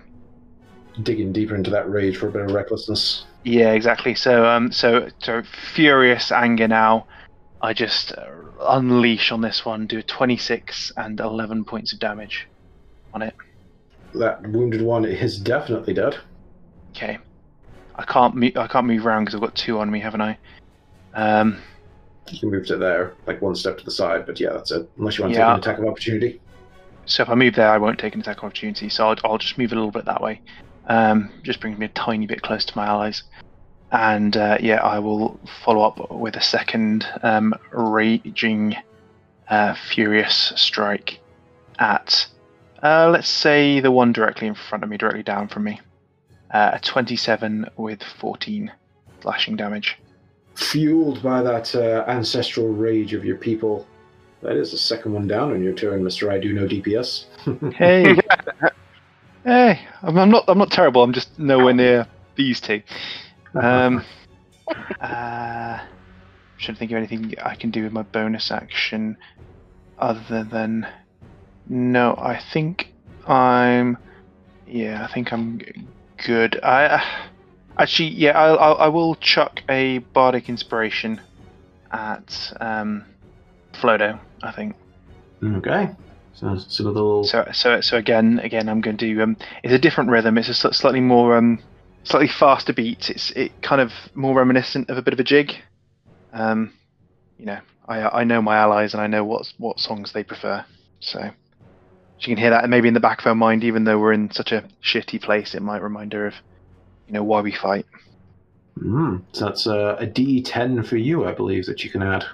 Digging 1.03 1.33
deeper 1.33 1.55
into 1.55 1.70
that 1.70 1.91
rage 1.91 2.16
for 2.19 2.29
a 2.29 2.31
bit 2.31 2.43
of 2.43 2.53
recklessness. 2.53 3.24
Yeah, 3.45 3.73
exactly. 3.73 4.15
So, 4.15 4.47
um, 4.47 4.70
so, 4.70 5.09
so 5.20 5.43
furious 5.74 6.31
anger 6.31 6.69
now. 6.69 7.07
I 7.62 7.73
just 7.73 8.12
uh, 8.12 8.27
unleash 8.61 9.33
on 9.33 9.41
this 9.41 9.65
one, 9.65 9.87
do 9.87 10.03
26 10.03 10.93
and 10.97 11.19
11 11.19 11.65
points 11.65 11.93
of 11.93 11.99
damage 11.99 12.47
on 13.15 13.23
it. 13.23 13.35
That 14.15 14.47
wounded 14.49 14.83
one 14.83 15.05
is 15.05 15.39
definitely 15.39 15.95
dead. 15.95 16.16
Okay. 16.91 17.19
I 17.95 18.05
can't 18.05 18.35
move. 18.35 18.57
I 18.57 18.66
can't 18.66 18.87
move 18.87 19.07
around 19.07 19.24
because 19.24 19.35
I've 19.35 19.41
got 19.41 19.55
two 19.55 19.79
on 19.79 19.91
me, 19.91 20.01
haven't 20.01 20.20
I? 20.20 20.39
Um, 21.15 21.59
You 22.31 22.39
can 22.39 22.51
move 22.51 22.66
to 22.69 22.77
there, 22.77 23.15
like 23.27 23.43
one 23.43 23.55
step 23.55 23.78
to 23.78 23.85
the 23.85 23.90
side. 23.90 24.27
But 24.27 24.39
yeah, 24.40 24.51
that's 24.53 24.70
it. 24.70 24.89
Unless 24.99 25.19
you 25.19 25.24
want 25.24 25.35
to 25.35 25.40
Yeah. 25.40 25.47
take 25.47 25.55
an 25.55 25.61
attack 25.61 25.78
of 25.78 25.86
opportunity. 25.86 26.40
so 27.05 27.23
if 27.24 27.28
I 27.28 27.35
move 27.35 27.57
there, 27.57 27.69
I 27.69 27.78
won't 27.78 27.99
take 27.99 28.15
an 28.15 28.20
attack 28.20 28.44
opportunity. 28.44 28.89
So 28.89 29.09
I'll, 29.09 29.16
I'll 29.24 29.39
just 29.39 29.59
move 29.59 29.73
a 29.73 29.74
little 29.74 29.90
bit 29.90 30.05
that 30.05 30.23
way. 30.23 30.40
Um, 30.86 31.31
just 31.43 31.61
brings 31.61 31.78
me 31.78 31.86
a 31.86 31.90
tiny 31.90 32.27
bit 32.27 32.43
close 32.43 32.65
to 32.65 32.77
my 32.77 32.86
allies. 32.86 33.24
And 33.90 34.36
uh, 34.36 34.59
yeah, 34.61 34.77
I 34.82 35.01
will 35.01 35.39
follow 35.65 35.82
up 35.85 36.11
with 36.12 36.36
a 36.36 36.40
second 36.40 37.07
um, 37.23 37.55
raging, 37.73 38.77
uh, 39.51 39.74
furious 39.74 40.53
strike 40.57 41.20
at, 41.78 42.27
uh, 42.82 43.11
let's 43.11 43.28
say, 43.28 43.81
the 43.81 43.90
one 43.90 44.12
directly 44.12 44.47
in 44.47 44.55
front 44.55 44.85
of 44.85 44.89
me, 44.90 44.97
directly 44.97 45.23
down 45.24 45.49
from 45.49 45.65
me. 45.65 45.81
Uh, 46.55 46.70
a 46.74 46.78
27 46.81 47.66
with 47.77 48.03
14 48.20 48.70
slashing 49.23 49.57
damage. 49.57 49.99
Fueled 50.55 51.23
by 51.23 51.43
that 51.43 51.74
uh, 51.74 52.05
ancestral 52.09 52.69
rage 52.69 53.15
of 53.15 53.24
your 53.24 53.37
people. 53.37 53.87
That 54.43 54.57
is 54.57 54.73
the 54.73 54.79
second 54.79 55.12
one 55.12 55.29
down 55.29 55.53
on 55.53 55.62
your 55.62 55.73
turn, 55.73 56.03
Mister. 56.03 56.31
I 56.31 56.39
do 56.39 56.53
know 56.53 56.66
DPS. 56.66 57.27
Hey, 57.74 58.16
hey, 59.45 59.81
I'm, 60.03 60.19
I'm 60.19 60.31
not. 60.31 60.45
I'm 60.49 60.59
not 60.59 60.70
terrible. 60.70 61.03
I'm 61.03 61.12
just 61.12 61.39
nowhere 61.39 61.74
near 61.74 62.07
these 62.37 62.61
two. 62.61 62.83
Um, 63.55 64.05
uh, 65.01 65.79
should 66.57 66.77
think 66.77 66.91
of 66.91 66.97
anything 66.97 67.35
I 67.43 67.55
can 67.55 67.70
do 67.70 67.85
with 67.85 67.93
my 67.93 68.03
bonus 68.03 68.51
action 68.51 69.16
other 69.99 70.45
than. 70.45 70.87
No, 71.69 72.15
I 72.16 72.41
think 72.53 72.93
I'm. 73.27 73.97
Yeah, 74.66 75.05
I 75.09 75.12
think 75.12 75.33
I'm 75.33 75.61
good. 76.24 76.61
I 76.62 77.05
actually, 77.78 78.11
yeah, 78.11 78.39
I'll, 78.39 78.59
I'll, 78.59 78.77
I 78.77 78.89
will 78.89 79.15
chuck 79.16 79.62
a 79.69 79.99
bardic 79.99 80.49
inspiration 80.49 81.20
at 81.90 82.53
um, 82.61 83.05
Flodo. 83.73 84.19
I 84.43 84.53
think. 84.53 84.74
okay. 85.43 85.90
So, 86.35 86.57
so 86.57 86.85
a 86.85 86.86
little. 86.86 87.24
So, 87.24 87.49
so, 87.53 87.81
so 87.81 87.97
again, 87.97 88.40
again, 88.40 88.69
I'm 88.69 88.81
going 88.81 88.97
to. 88.99 89.23
Um, 89.23 89.36
it's 89.62 89.73
a 89.73 89.78
different 89.78 90.11
rhythm. 90.11 90.39
It's 90.39 90.49
a 90.49 90.73
slightly 90.73 91.01
more, 91.01 91.36
um, 91.36 91.62
slightly 92.05 92.28
faster 92.28 92.73
beat. 92.73 93.11
It's 93.11 93.31
it 93.32 93.62
kind 93.62 93.81
of 93.81 93.93
more 94.15 94.35
reminiscent 94.35 94.90
of 94.90 94.99
a 94.99 95.03
bit 95.03 95.15
of 95.15 95.20
a 95.20 95.24
jig. 95.24 95.53
Um, 96.32 96.73
you 97.39 97.47
know, 97.47 97.59
I 97.86 98.20
I 98.20 98.24
know 98.24 98.43
my 98.43 98.57
allies 98.57 98.94
and 98.94 99.03
I 99.03 99.07
know 99.07 99.24
what 99.24 99.53
what 99.59 99.78
songs 99.78 100.12
they 100.12 100.24
prefer. 100.24 100.65
So 101.01 101.31
she 102.23 102.31
can 102.31 102.39
hear 102.39 102.51
that, 102.51 102.62
and 102.62 102.70
maybe 102.70 102.89
in 102.89 102.94
the 102.94 103.01
back 103.01 103.19
of 103.19 103.24
her 103.24 103.35
mind, 103.35 103.65
even 103.65 103.85
though 103.85 103.99
we're 103.99 104.12
in 104.12 104.31
such 104.31 104.53
a 104.53 104.65
shitty 104.82 105.20
place, 105.20 105.55
it 105.55 105.62
might 105.62 105.82
remind 105.82 106.12
her 106.12 106.28
of, 106.28 106.35
you 107.12 107.18
know, 107.18 107.24
why 107.24 107.43
we 107.43 107.52
fight. 107.52 107.84
Mm, 108.78 109.22
so 109.32 109.44
that's 109.44 109.66
uh, 109.66 109.97
a 109.98 110.06
D10 110.06 110.86
for 110.86 110.97
you, 110.97 111.26
I 111.26 111.32
believe, 111.32 111.66
that 111.66 111.84
you 111.84 111.90
can 111.90 112.02
add. 112.02 112.24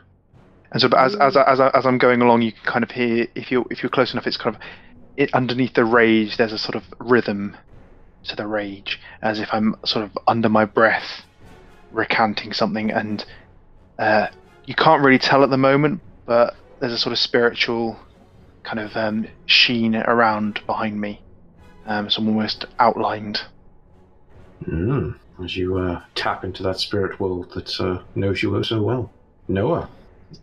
And 0.70 0.80
so, 0.80 0.88
but 0.88 1.00
as 1.00 1.16
as 1.16 1.36
as, 1.36 1.60
as 1.60 1.84
I'm 1.84 1.98
going 1.98 2.22
along, 2.22 2.42
you 2.42 2.52
can 2.52 2.64
kind 2.64 2.84
of 2.84 2.90
hear 2.92 3.26
if 3.34 3.50
you 3.50 3.62
are 3.62 3.64
if 3.70 3.82
you're 3.82 3.90
close 3.90 4.12
enough, 4.12 4.26
it's 4.26 4.36
kind 4.36 4.54
of 4.54 4.62
it 5.16 5.34
underneath 5.34 5.74
the 5.74 5.84
rage. 5.84 6.36
There's 6.36 6.52
a 6.52 6.58
sort 6.58 6.76
of 6.76 6.84
rhythm 7.00 7.56
to 8.24 8.36
the 8.36 8.46
rage, 8.46 9.00
as 9.20 9.40
if 9.40 9.48
I'm 9.52 9.76
sort 9.84 10.04
of 10.04 10.16
under 10.28 10.48
my 10.48 10.64
breath, 10.64 11.22
recanting 11.90 12.52
something, 12.52 12.92
and 12.92 13.24
uh, 13.98 14.28
you 14.66 14.74
can't 14.74 15.02
really 15.02 15.18
tell 15.18 15.42
at 15.42 15.50
the 15.50 15.56
moment, 15.56 16.02
but 16.24 16.54
there's 16.78 16.92
a 16.92 16.98
sort 16.98 17.12
of 17.12 17.18
spiritual 17.18 17.98
kind 18.62 18.78
of 18.78 18.94
um, 18.96 19.26
sheen 19.46 19.96
around 19.96 20.60
behind 20.66 21.00
me, 21.00 21.22
um, 21.86 22.10
so 22.10 22.20
I'm 22.20 22.28
almost 22.28 22.66
outlined. 22.78 23.40
Mm, 24.64 25.14
as 25.42 25.56
you 25.56 25.78
uh, 25.78 26.02
tap 26.14 26.44
into 26.44 26.62
that 26.62 26.78
spirit 26.78 27.18
world 27.20 27.50
that 27.52 27.80
uh, 27.80 28.02
knows 28.14 28.42
you 28.42 28.62
so 28.64 28.82
well. 28.82 29.10
Noah, 29.46 29.88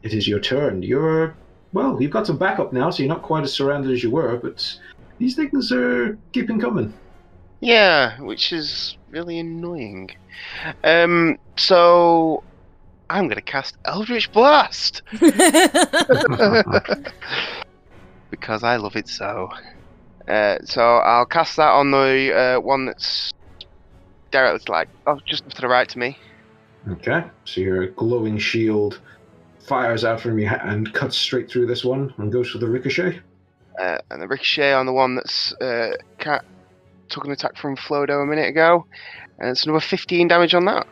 it 0.04 0.14
is 0.14 0.28
your 0.28 0.40
turn. 0.40 0.82
You're. 0.82 1.36
Well, 1.74 2.02
you've 2.02 2.12
got 2.12 2.26
some 2.26 2.38
backup 2.38 2.72
now, 2.72 2.90
so 2.90 3.04
you're 3.04 3.12
not 3.12 3.22
quite 3.22 3.44
as 3.44 3.52
surrounded 3.52 3.92
as 3.92 4.02
you 4.02 4.10
were, 4.10 4.38
but 4.38 4.80
these 5.18 5.36
things 5.36 5.72
are 5.74 6.18
keeping 6.32 6.60
coming. 6.60 6.94
Yeah, 7.60 8.20
which 8.22 8.54
is 8.54 8.98
really 9.10 9.40
annoying. 9.40 10.12
Um, 10.84 11.38
so 11.58 12.44
I'm 13.10 13.28
gonna 13.28 13.42
cast 13.42 13.76
Eldritch 13.86 14.32
Blast 14.32 15.02
because 18.32 18.64
I 18.64 18.78
love 18.78 18.96
it 18.96 19.10
so. 19.10 19.50
Uh, 20.28 20.58
so 20.64 20.82
I'll 20.82 21.26
cast 21.26 21.58
that 21.58 21.70
on 21.70 21.92
the 21.92 22.34
uh, 22.36 22.60
one 22.60 22.86
that's 22.86 23.32
directly 24.36 24.74
like 24.74 24.90
oh 25.08 25.20
just 25.26 25.50
to 25.50 25.62
the 25.62 25.68
right 25.68 25.88
to 25.90 26.00
me. 26.00 26.18
Okay, 26.90 27.24
so 27.46 27.62
your 27.62 27.88
glowing 27.88 28.38
shield 28.38 29.00
fires 29.60 30.04
out 30.04 30.22
from 30.22 30.38
you 30.38 30.48
and 30.48 30.94
cuts 30.94 31.18
straight 31.18 31.50
through 31.50 31.66
this 31.66 31.84
one 31.84 32.14
and 32.18 32.32
goes 32.32 32.50
for 32.50 32.60
the 32.60 32.68
ricochet. 32.68 33.20
Uh, 33.80 33.98
and 34.12 34.22
the 34.22 34.28
ricochet 34.28 34.74
on 34.74 34.86
the 34.86 34.94
one 34.94 35.16
that's 35.16 35.54
uh, 35.54 35.94
ca- 36.20 36.42
took 37.10 37.26
an 37.26 37.32
attack 37.32 37.58
from 37.58 37.76
Flodo 37.76 38.22
a 38.22 38.26
minute 38.26 38.48
ago, 38.48 38.86
and 39.40 39.50
it's 39.50 39.66
another 39.66 39.80
15 39.80 40.28
damage 40.28 40.54
on 40.54 40.66
that. 40.66 40.88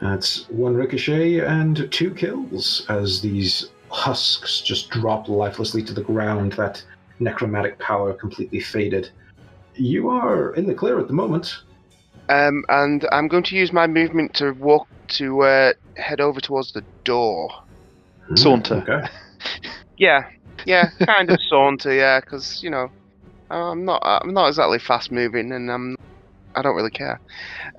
That's 0.00 0.48
one 0.50 0.74
ricochet 0.74 1.40
and 1.40 1.90
two 1.90 2.12
kills 2.12 2.84
as 2.88 3.20
these 3.20 3.70
husks 3.90 4.60
just 4.60 4.90
drop 4.90 5.28
lifelessly 5.28 5.82
to 5.84 5.94
the 5.94 6.02
ground. 6.02 6.52
That 6.52 6.84
necromantic 7.18 7.78
power 7.78 8.12
completely 8.12 8.60
faded. 8.60 9.10
You 9.74 10.10
are 10.10 10.54
in 10.54 10.66
the 10.66 10.74
clear 10.74 11.00
at 11.00 11.08
the 11.08 11.14
moment. 11.14 11.62
Um, 12.28 12.64
and 12.68 13.06
I'm 13.10 13.28
going 13.28 13.44
to 13.44 13.56
use 13.56 13.72
my 13.72 13.86
movement 13.86 14.34
to 14.34 14.52
walk 14.52 14.86
to 15.08 15.42
uh, 15.42 15.72
head 15.96 16.20
over 16.20 16.40
towards 16.40 16.72
the 16.72 16.84
door. 17.04 17.50
Saunter. 18.34 18.76
Okay. 18.76 19.08
Yeah, 20.00 20.30
yeah, 20.64 20.90
kind 21.06 21.28
of 21.28 21.40
saunter, 21.48 21.92
yeah, 21.92 22.20
because 22.20 22.62
you 22.62 22.70
know, 22.70 22.88
I'm 23.50 23.84
not, 23.84 24.00
I'm 24.04 24.32
not 24.32 24.46
exactly 24.46 24.78
fast 24.78 25.10
moving, 25.10 25.50
and 25.50 25.68
I'm, 25.68 25.96
I 26.54 26.62
don't 26.62 26.76
really 26.76 26.90
care. 26.90 27.20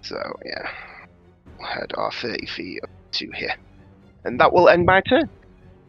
so 0.00 0.16
yeah, 0.46 0.70
we'll 1.58 1.68
head 1.68 1.92
our 1.94 2.10
30 2.10 2.46
feet 2.46 2.82
up 2.82 2.88
to 3.12 3.30
here, 3.32 3.54
and 4.24 4.40
that 4.40 4.52
will 4.52 4.70
end 4.70 4.86
my 4.86 5.02
turn. 5.02 5.28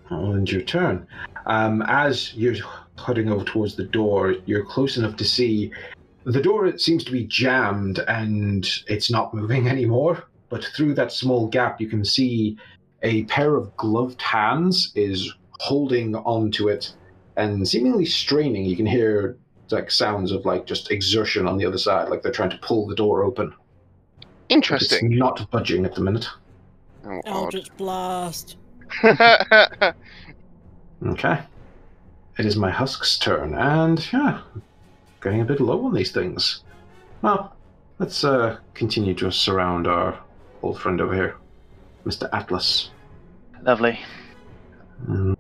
I'll 0.10 0.35
end 0.35 0.51
your 0.51 0.64
turn. 0.64 1.07
Um, 1.45 1.81
as 1.84 2.34
you're 2.34 2.55
heading 2.97 3.30
over 3.30 3.45
towards 3.45 3.76
the 3.76 3.85
door, 3.85 4.35
you're 4.45 4.65
close 4.65 4.97
enough 4.97 5.15
to 5.18 5.23
see 5.23 5.72
the 6.26 6.41
door 6.41 6.78
seems 6.78 7.04
to 7.04 7.12
be 7.12 7.26
jammed 7.26 8.00
and 8.08 8.68
it's 8.88 9.12
not 9.12 9.34
moving 9.34 9.68
anymore. 9.76 10.24
But 10.50 10.66
through 10.76 10.94
that 10.95 11.12
small 11.12 11.48
gap, 11.48 11.82
you 11.82 11.88
can 11.88 12.06
see 12.06 12.58
a 13.02 13.24
pair 13.24 13.56
of 13.56 13.76
gloved 13.76 14.22
hands 14.22 14.91
is 14.95 15.34
holding 15.60 16.16
onto 16.16 16.70
it 16.70 16.94
and 17.36 17.68
seemingly 17.68 18.06
straining. 18.06 18.66
You 18.66 18.76
can 18.76 18.86
hear 18.86 19.38
like 19.72 19.90
sounds 19.90 20.32
of 20.32 20.45
like 20.45 20.68
just 20.68 20.91
exertion 20.91 21.48
on 21.48 21.58
the 21.58 21.66
other 21.66 21.80
side, 21.80 22.10
like 22.10 22.22
they're 22.22 22.32
trying 22.32 22.52
to 22.52 22.58
pull 22.58 22.86
the 22.86 22.95
door 22.95 23.24
open. 23.24 23.54
Interesting. 24.50 25.12
It's 25.12 25.20
not 25.20 25.50
budging 25.50 25.86
at 25.86 25.95
the 25.95 26.02
minute. 26.02 26.28
Oh, 27.06 27.22
odd. 27.26 27.26
Eldritch 27.26 27.76
Blast. 27.78 28.58
Okay. 31.06 31.40
It 32.38 32.45
is 32.45 32.56
my 32.56 32.72
husk's 32.72 33.20
turn, 33.20 33.54
and 33.54 34.12
yeah, 34.14 34.40
getting 35.24 35.41
a 35.41 35.45
bit 35.45 35.60
low 35.60 35.86
on 35.86 35.94
these 35.94 36.12
things. 36.12 36.64
Well, 37.22 37.56
let's 38.00 38.24
uh, 38.24 38.58
continue 38.74 39.14
to 39.16 39.32
surround 39.32 39.88
our 39.88 40.20
old 40.62 40.80
friend 40.80 41.00
over 41.02 41.14
here, 41.14 41.36
Mr. 42.06 42.30
Atlas. 42.34 42.91
Lovely. 43.62 44.00
Mm, 45.08 45.36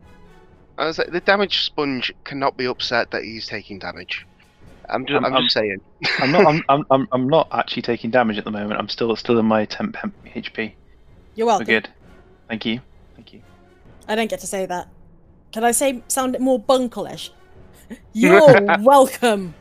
I 0.77 0.85
was 0.85 0.97
like, 0.97 1.11
the 1.11 1.19
damage 1.19 1.65
sponge 1.65 2.11
cannot 2.23 2.57
be 2.57 2.65
upset 2.65 3.11
that 3.11 3.23
he's 3.23 3.47
taking 3.47 3.79
damage. 3.79 4.25
I'm 4.89 5.05
just, 5.05 5.23
I'm- 5.23 5.33
I'm, 5.33 5.43
just 5.43 5.53
saying. 5.53 5.79
I'm 6.19 6.31
not. 6.31 6.45
I'm, 6.45 6.63
I'm, 6.69 6.85
I'm, 6.91 7.07
I'm 7.11 7.27
not 7.27 7.47
actually 7.51 7.81
taking 7.83 8.11
damage 8.11 8.37
at 8.37 8.43
the 8.45 8.51
moment. 8.51 8.79
I'm 8.79 8.89
still 8.89 9.15
still 9.15 9.39
in 9.39 9.45
my 9.45 9.65
temp 9.65 9.95
HP. 10.25 10.73
You're 11.35 11.47
We're 11.47 11.51
welcome. 11.51 11.65
good. 11.67 11.89
Thank 12.47 12.65
you. 12.65 12.81
Thank 13.15 13.33
you. 13.33 13.41
I 14.07 14.15
don't 14.15 14.29
get 14.29 14.39
to 14.41 14.47
say 14.47 14.65
that. 14.65 14.87
Can 15.51 15.63
I 15.63 15.71
say 15.71 16.03
sound 16.07 16.37
more 16.39 16.59
bunkleish? 16.61 17.29
You're 18.13 18.61
welcome. 18.79 19.53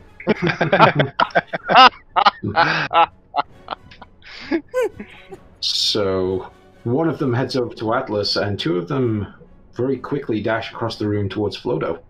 So, 5.59 6.51
one 6.83 7.07
of 7.07 7.19
them 7.19 7.33
heads 7.33 7.55
over 7.55 7.73
to 7.75 7.93
Atlas, 7.93 8.35
and 8.35 8.59
two 8.59 8.77
of 8.77 8.87
them 8.87 9.33
very 9.73 9.97
quickly 9.97 10.41
dash 10.41 10.71
across 10.71 10.97
the 10.97 11.07
room 11.07 11.29
towards 11.29 11.57
Flodo. 11.57 12.01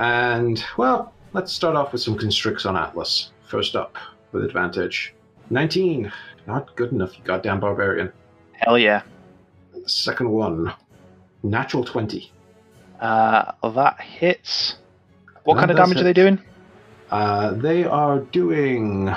And, 0.00 0.62
well, 0.76 1.12
let's 1.32 1.52
start 1.52 1.76
off 1.76 1.92
with 1.92 2.02
some 2.02 2.18
constricts 2.18 2.66
on 2.66 2.76
Atlas. 2.76 3.30
First 3.46 3.76
up, 3.76 3.96
with 4.32 4.44
advantage. 4.44 5.14
19. 5.50 6.10
Not 6.46 6.74
good 6.76 6.92
enough, 6.92 7.16
you 7.16 7.24
goddamn 7.24 7.60
barbarian. 7.60 8.12
Hell 8.52 8.78
yeah. 8.78 9.02
Second 9.86 10.30
one, 10.30 10.72
natural 11.42 11.84
20. 11.84 12.32
Uh, 13.00 13.52
that 13.74 14.00
hits. 14.00 14.76
What 15.44 15.54
That 15.54 15.60
kind 15.60 15.70
of 15.70 15.76
damage 15.76 15.98
are 15.98 16.04
they 16.04 16.12
doing? 16.12 16.40
Uh, 17.14 17.52
they 17.54 17.84
are 17.84 18.18
doing 18.18 19.08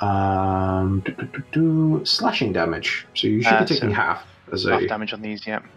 um, 0.00 1.00
do, 1.06 1.12
do, 1.12 1.42
do, 1.52 2.04
slashing 2.04 2.52
damage. 2.52 3.06
So 3.14 3.26
you 3.28 3.42
should 3.42 3.52
Uh, 3.54 3.60
be 3.60 3.66
taking 3.66 3.88
so 3.90 3.94
half 3.94 4.26
as 4.52 4.64
Half 4.64 4.82
a. 4.82 4.86
damage 4.86 5.12
on 5.14 5.22
these, 5.22 5.46
yeah. 5.46 5.56
Actually, 5.56 5.72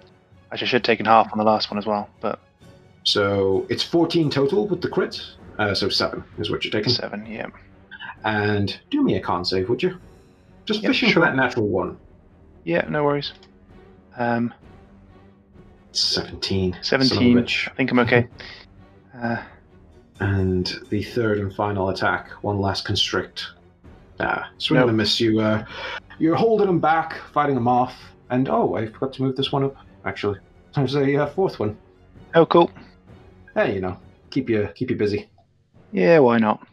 I 0.51 0.55
should 0.57 0.69
have 0.73 0.83
taken 0.83 1.05
half 1.05 1.31
on 1.31 1.37
the 1.37 1.45
last 1.45 1.71
one 1.71 1.77
as 1.77 1.85
well, 1.85 2.09
but 2.19 2.39
So 3.03 3.65
it's 3.69 3.81
14 3.83 4.29
total 4.29 4.67
with 4.67 4.81
the 4.81 4.89
crit. 4.89 5.21
Uh, 5.57 5.73
so 5.73 5.87
7 5.89 6.21
is 6.37 6.51
what 6.51 6.63
you're 6.65 6.71
taking. 6.71 6.91
seven, 6.91 7.25
yeah. 7.25 7.47
And 8.25 8.77
do 8.89 9.01
me 9.01 9.15
a 9.15 9.21
con 9.21 9.45
save, 9.45 9.69
would 9.69 9.81
you? 9.81 9.97
Just 10.65 10.81
Yep, 10.83 10.89
fishing 10.91 11.09
sure. 11.09 11.21
for 11.23 11.27
that 11.27 11.35
natural 11.37 11.67
one. 11.67 11.97
Yeah, 12.65 12.85
no 12.89 13.03
worries. 13.05 13.31
Um, 14.17 14.53
17. 15.93 16.77
son 16.81 16.99
of 17.01 17.05
a 17.05 17.09
17. 17.09 17.37
I 17.39 17.75
think 17.75 17.91
I'm 17.91 17.99
okay. 17.99 18.27
Uh, 19.13 19.37
And 20.21 20.79
the 20.91 21.01
third 21.01 21.39
and 21.39 21.53
final 21.53 21.89
attack, 21.89 22.29
one 22.43 22.59
last 22.59 22.85
constrict. 22.85 23.47
Ah, 24.19 24.51
swing 24.59 24.79
and 24.79 24.89
a 24.89 24.93
Nope. 24.93 24.97
miss. 24.97 25.19
You, 25.19 25.39
uh, 25.39 25.65
you're 26.19 26.35
holding 26.35 26.67
him 26.69 26.79
back, 26.79 27.15
fighting 27.33 27.57
him 27.57 27.67
off. 27.67 27.95
And 28.29 28.47
oh, 28.47 28.75
I 28.75 28.85
forgot 28.85 29.13
to 29.13 29.23
move 29.23 29.35
this 29.35 29.51
one 29.51 29.63
up. 29.63 29.75
Actually, 30.05 30.37
there's 30.75 30.93
a 30.95 31.23
uh, 31.23 31.25
fourth 31.27 31.59
one. 31.59 31.75
oh, 32.35 32.45
cool. 32.45 32.69
Hey, 33.55 33.73
you 33.73 33.81
know, 33.81 33.97
keep 34.29 34.47
you 34.47 34.69
keep 34.75 34.91
you 34.91 34.95
busy. 34.95 35.27
Yeah, 35.91 36.19
why 36.19 36.37
not? 36.37 36.65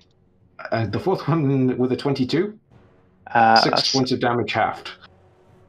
Uh, 0.71 0.87
the 0.87 1.01
fourth 1.01 1.27
one 1.27 1.77
with 1.79 1.91
a 1.93 1.97
22, 1.97 2.57
Uh, 3.29 3.57
six 3.57 3.75
that's, 3.75 3.93
points 3.93 4.13
of 4.13 4.21
damage 4.21 4.53
halved. 4.53 4.91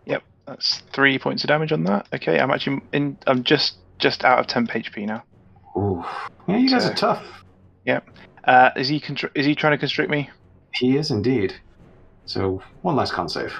Yep, 0.06 0.22
that's 0.45 0.80
three 0.91 1.18
points 1.18 1.43
of 1.45 1.47
damage 1.47 1.72
on 1.72 1.85
that. 1.85 2.07
Okay, 2.14 2.39
I'm 2.39 2.51
actually 2.51 2.81
in. 2.91 3.18
I'm 3.26 3.43
just 3.43 3.77
just 3.99 4.26
out 4.26 4.39
of 4.39 4.47
temp 4.47 4.69
HP 4.69 5.06
now. 5.06 5.23
Ooh, 5.77 6.03
yeah, 6.47 6.57
you 6.57 6.69
guys 6.69 6.84
So- 6.84 6.91
are 6.91 6.95
tough. 6.95 7.26
Uh, 8.44 8.70
is 8.76 8.88
he 8.88 8.99
contr- 8.99 9.32
is 9.36 9.45
he 9.45 9.56
trying 9.56 9.72
to 9.72 9.78
constrict 9.78 10.10
me? 10.10 10.30
He 10.74 10.98
is 10.98 11.11
indeed. 11.11 11.53
So 12.26 12.61
one 12.82 12.95
last 12.95 13.14
con 13.14 13.28
save. 13.30 13.53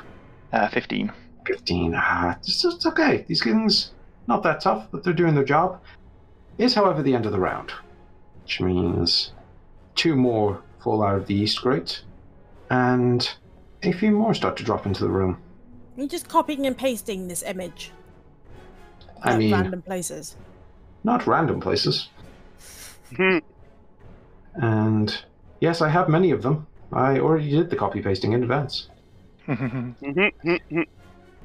Uh, 0.54 0.68
15. 0.70 1.12
15. 1.46 1.94
Ah, 1.96 2.38
it's, 2.40 2.64
it's 2.64 2.86
okay. 2.86 3.26
These 3.28 3.44
things, 3.44 3.92
not 4.28 4.44
that 4.44 4.62
tough, 4.62 4.88
but 4.92 5.04
they're 5.04 5.14
doing 5.14 5.36
their 5.36 5.44
job. 5.44 5.82
Is, 6.58 6.74
however, 6.76 7.02
the 7.02 7.16
end 7.16 7.26
of 7.26 7.32
the 7.32 7.40
round. 7.40 7.72
Which 8.44 8.62
means 8.62 9.32
two 9.96 10.16
more 10.16 10.62
fall 10.84 11.04
out 11.04 11.16
of 11.16 11.28
the 11.28 11.36
East 11.36 11.62
Grate, 11.62 12.04
and 12.70 13.30
a 13.84 13.92
few 13.92 14.12
more 14.12 14.34
start 14.34 14.58
to 14.58 14.64
drop 14.64 14.86
into 14.86 15.04
the 15.04 15.10
room. 15.10 15.40
You're 15.96 16.08
just 16.08 16.28
copying 16.28 16.66
and 16.66 16.78
pasting 16.78 17.28
this 17.28 17.44
image. 17.44 17.92
I 19.24 19.34
at 19.34 19.40
mean, 19.40 19.52
random 19.52 19.82
places. 19.82 20.38
not 21.04 21.28
random 21.28 21.60
places. 21.60 22.10
And 24.60 25.24
yes, 25.62 25.82
I 25.82 25.90
have 25.90 26.10
many 26.10 26.32
of 26.32 26.42
them. 26.42 26.68
I 26.92 27.20
already 27.20 27.50
did 27.50 27.70
the 27.70 27.76
copy 27.76 28.02
pasting 28.02 28.34
in 28.34 28.44
advance. 28.44 28.90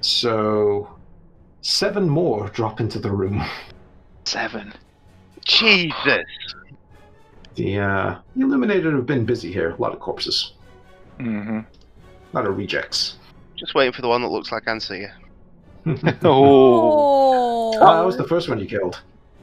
So, 0.01 0.95
seven 1.63 2.07
more 2.11 2.49
drop 2.49 2.79
into 2.79 2.99
the 2.99 3.11
room. 3.11 3.43
Seven. 4.25 4.75
Jesus. 5.47 6.27
The, 7.55 7.79
uh, 7.79 8.19
the 8.37 8.43
Illuminated 8.43 8.93
have 8.93 9.07
been 9.07 9.25
busy 9.25 9.51
here. 9.51 9.71
A 9.71 9.77
lot 9.81 9.95
of 9.95 10.01
corpses. 10.01 10.53
Mm-hmm. 11.19 11.61
A 11.61 12.37
lot 12.37 12.47
of 12.47 12.59
rejects. 12.59 13.17
Just 13.57 13.75
waiting 13.75 13.95
for 13.95 14.03
the 14.03 14.09
one 14.09 14.21
that 14.21 14.29
looks 14.29 14.53
like 14.53 14.65
Ansia. 14.65 15.13
Oh. 16.23 17.73
Oh, 17.77 17.79
Oh, 17.81 17.97
that 17.97 18.05
was 18.05 18.19
the 18.19 18.29
first 18.29 18.51
one 18.51 18.59
you 18.61 18.67
killed. 18.67 19.01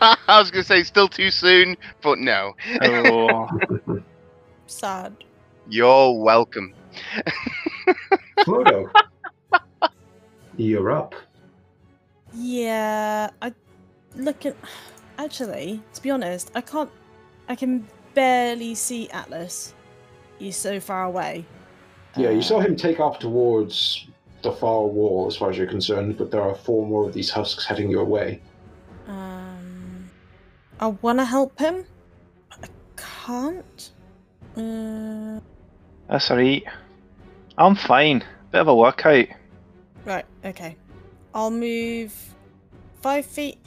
I 0.28 0.38
was 0.38 0.50
going 0.50 0.62
to 0.62 0.66
say 0.68 0.82
still 0.82 1.08
too 1.08 1.30
soon, 1.30 1.76
but 2.02 2.18
no. 2.18 2.54
oh. 2.82 3.48
sad. 4.66 5.14
You're 5.68 6.18
welcome. 6.20 6.74
Flodo. 8.40 8.90
You're 10.56 10.90
up. 10.90 11.14
Yeah, 12.34 13.30
I 13.42 13.52
look 14.16 14.46
at. 14.46 14.56
Actually, 15.18 15.82
to 15.92 16.02
be 16.02 16.10
honest, 16.10 16.50
I 16.54 16.60
can't. 16.62 16.90
I 17.48 17.54
can 17.54 17.86
barely 18.14 18.74
see 18.74 19.08
Atlas. 19.10 19.74
He's 20.38 20.56
so 20.56 20.80
far 20.80 21.04
away. 21.04 21.44
Yeah, 22.16 22.30
you 22.30 22.38
Uh, 22.38 22.42
saw 22.42 22.60
him 22.60 22.74
take 22.76 23.00
off 23.00 23.18
towards 23.18 24.06
the 24.42 24.52
far 24.52 24.84
wall 24.86 25.26
as 25.26 25.36
far 25.36 25.50
as 25.50 25.58
you're 25.58 25.66
concerned, 25.66 26.16
but 26.16 26.30
there 26.30 26.40
are 26.42 26.54
four 26.54 26.86
more 26.86 27.06
of 27.06 27.12
these 27.12 27.28
husks 27.30 27.66
heading 27.66 27.90
your 27.90 28.04
way. 28.06 28.40
Um, 29.06 29.49
I 30.80 30.86
want 30.88 31.18
to 31.18 31.24
help 31.24 31.58
him. 31.58 31.84
but 32.48 32.64
I 32.64 32.68
can't. 33.26 33.90
Uh, 34.56 35.40
That's 36.08 36.30
alright. 36.30 36.64
I'm 37.58 37.76
fine. 37.76 38.24
Bit 38.50 38.62
of 38.62 38.68
a 38.68 38.74
workout. 38.74 39.26
right. 40.04 40.24
Okay. 40.44 40.76
I'll 41.34 41.50
move 41.50 42.12
five 43.02 43.26
feet 43.26 43.58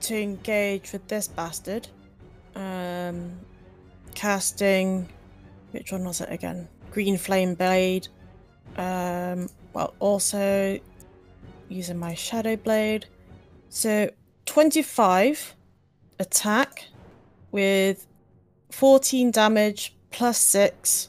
to 0.00 0.20
engage 0.20 0.92
with 0.92 1.06
this 1.08 1.28
bastard. 1.28 1.88
Um, 2.54 3.38
casting. 4.14 5.08
Which 5.70 5.92
one 5.92 6.04
was 6.04 6.20
it 6.20 6.30
again? 6.30 6.68
Green 6.90 7.16
flame 7.16 7.54
blade. 7.54 8.08
Um, 8.76 9.48
well, 9.72 9.94
also 10.00 10.78
using 11.68 11.98
my 11.98 12.14
shadow 12.14 12.56
blade. 12.56 13.06
So 13.68 14.10
25 14.46 15.54
attack 16.18 16.84
with 17.50 18.06
14 18.70 19.30
damage 19.30 19.94
plus 20.10 20.38
6 20.38 21.08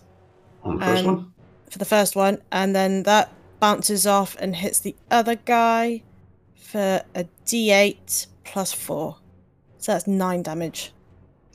On 0.64 0.78
the 0.80 0.86
first 0.86 1.06
one? 1.06 1.34
for 1.70 1.78
the 1.78 1.86
first 1.86 2.16
one, 2.16 2.42
and 2.52 2.76
then 2.76 3.04
that 3.04 3.32
bounces 3.60 4.08
off 4.08 4.36
and 4.40 4.56
hits 4.56 4.80
the 4.80 4.96
other 5.12 5.36
guy 5.36 6.02
for 6.56 7.02
a 7.16 7.26
d8 7.46 8.28
plus 8.44 8.74
4. 8.74 9.16
So 9.78 9.92
that's 9.92 10.08
9 10.08 10.44
damage. 10.44 10.92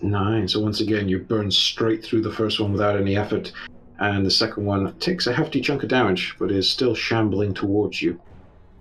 Nine. 0.03 0.47
So 0.49 0.61
once 0.61 0.81
again, 0.81 1.09
you 1.09 1.21
burn 1.21 1.51
straight 1.51 2.05
through 2.05 2.23
the 2.23 2.33
first 2.33 2.61
one 2.61 2.73
without 2.73 2.97
any 2.97 3.17
effort, 3.17 3.53
and 4.01 4.25
the 4.27 4.31
second 4.31 4.65
one 4.65 4.93
takes 4.99 5.27
a 5.27 5.33
hefty 5.33 5.61
chunk 5.61 5.83
of 5.83 5.89
damage, 5.89 6.35
but 6.39 6.51
is 6.51 6.69
still 6.69 6.95
shambling 6.95 7.55
towards 7.55 8.03
you. 8.03 8.21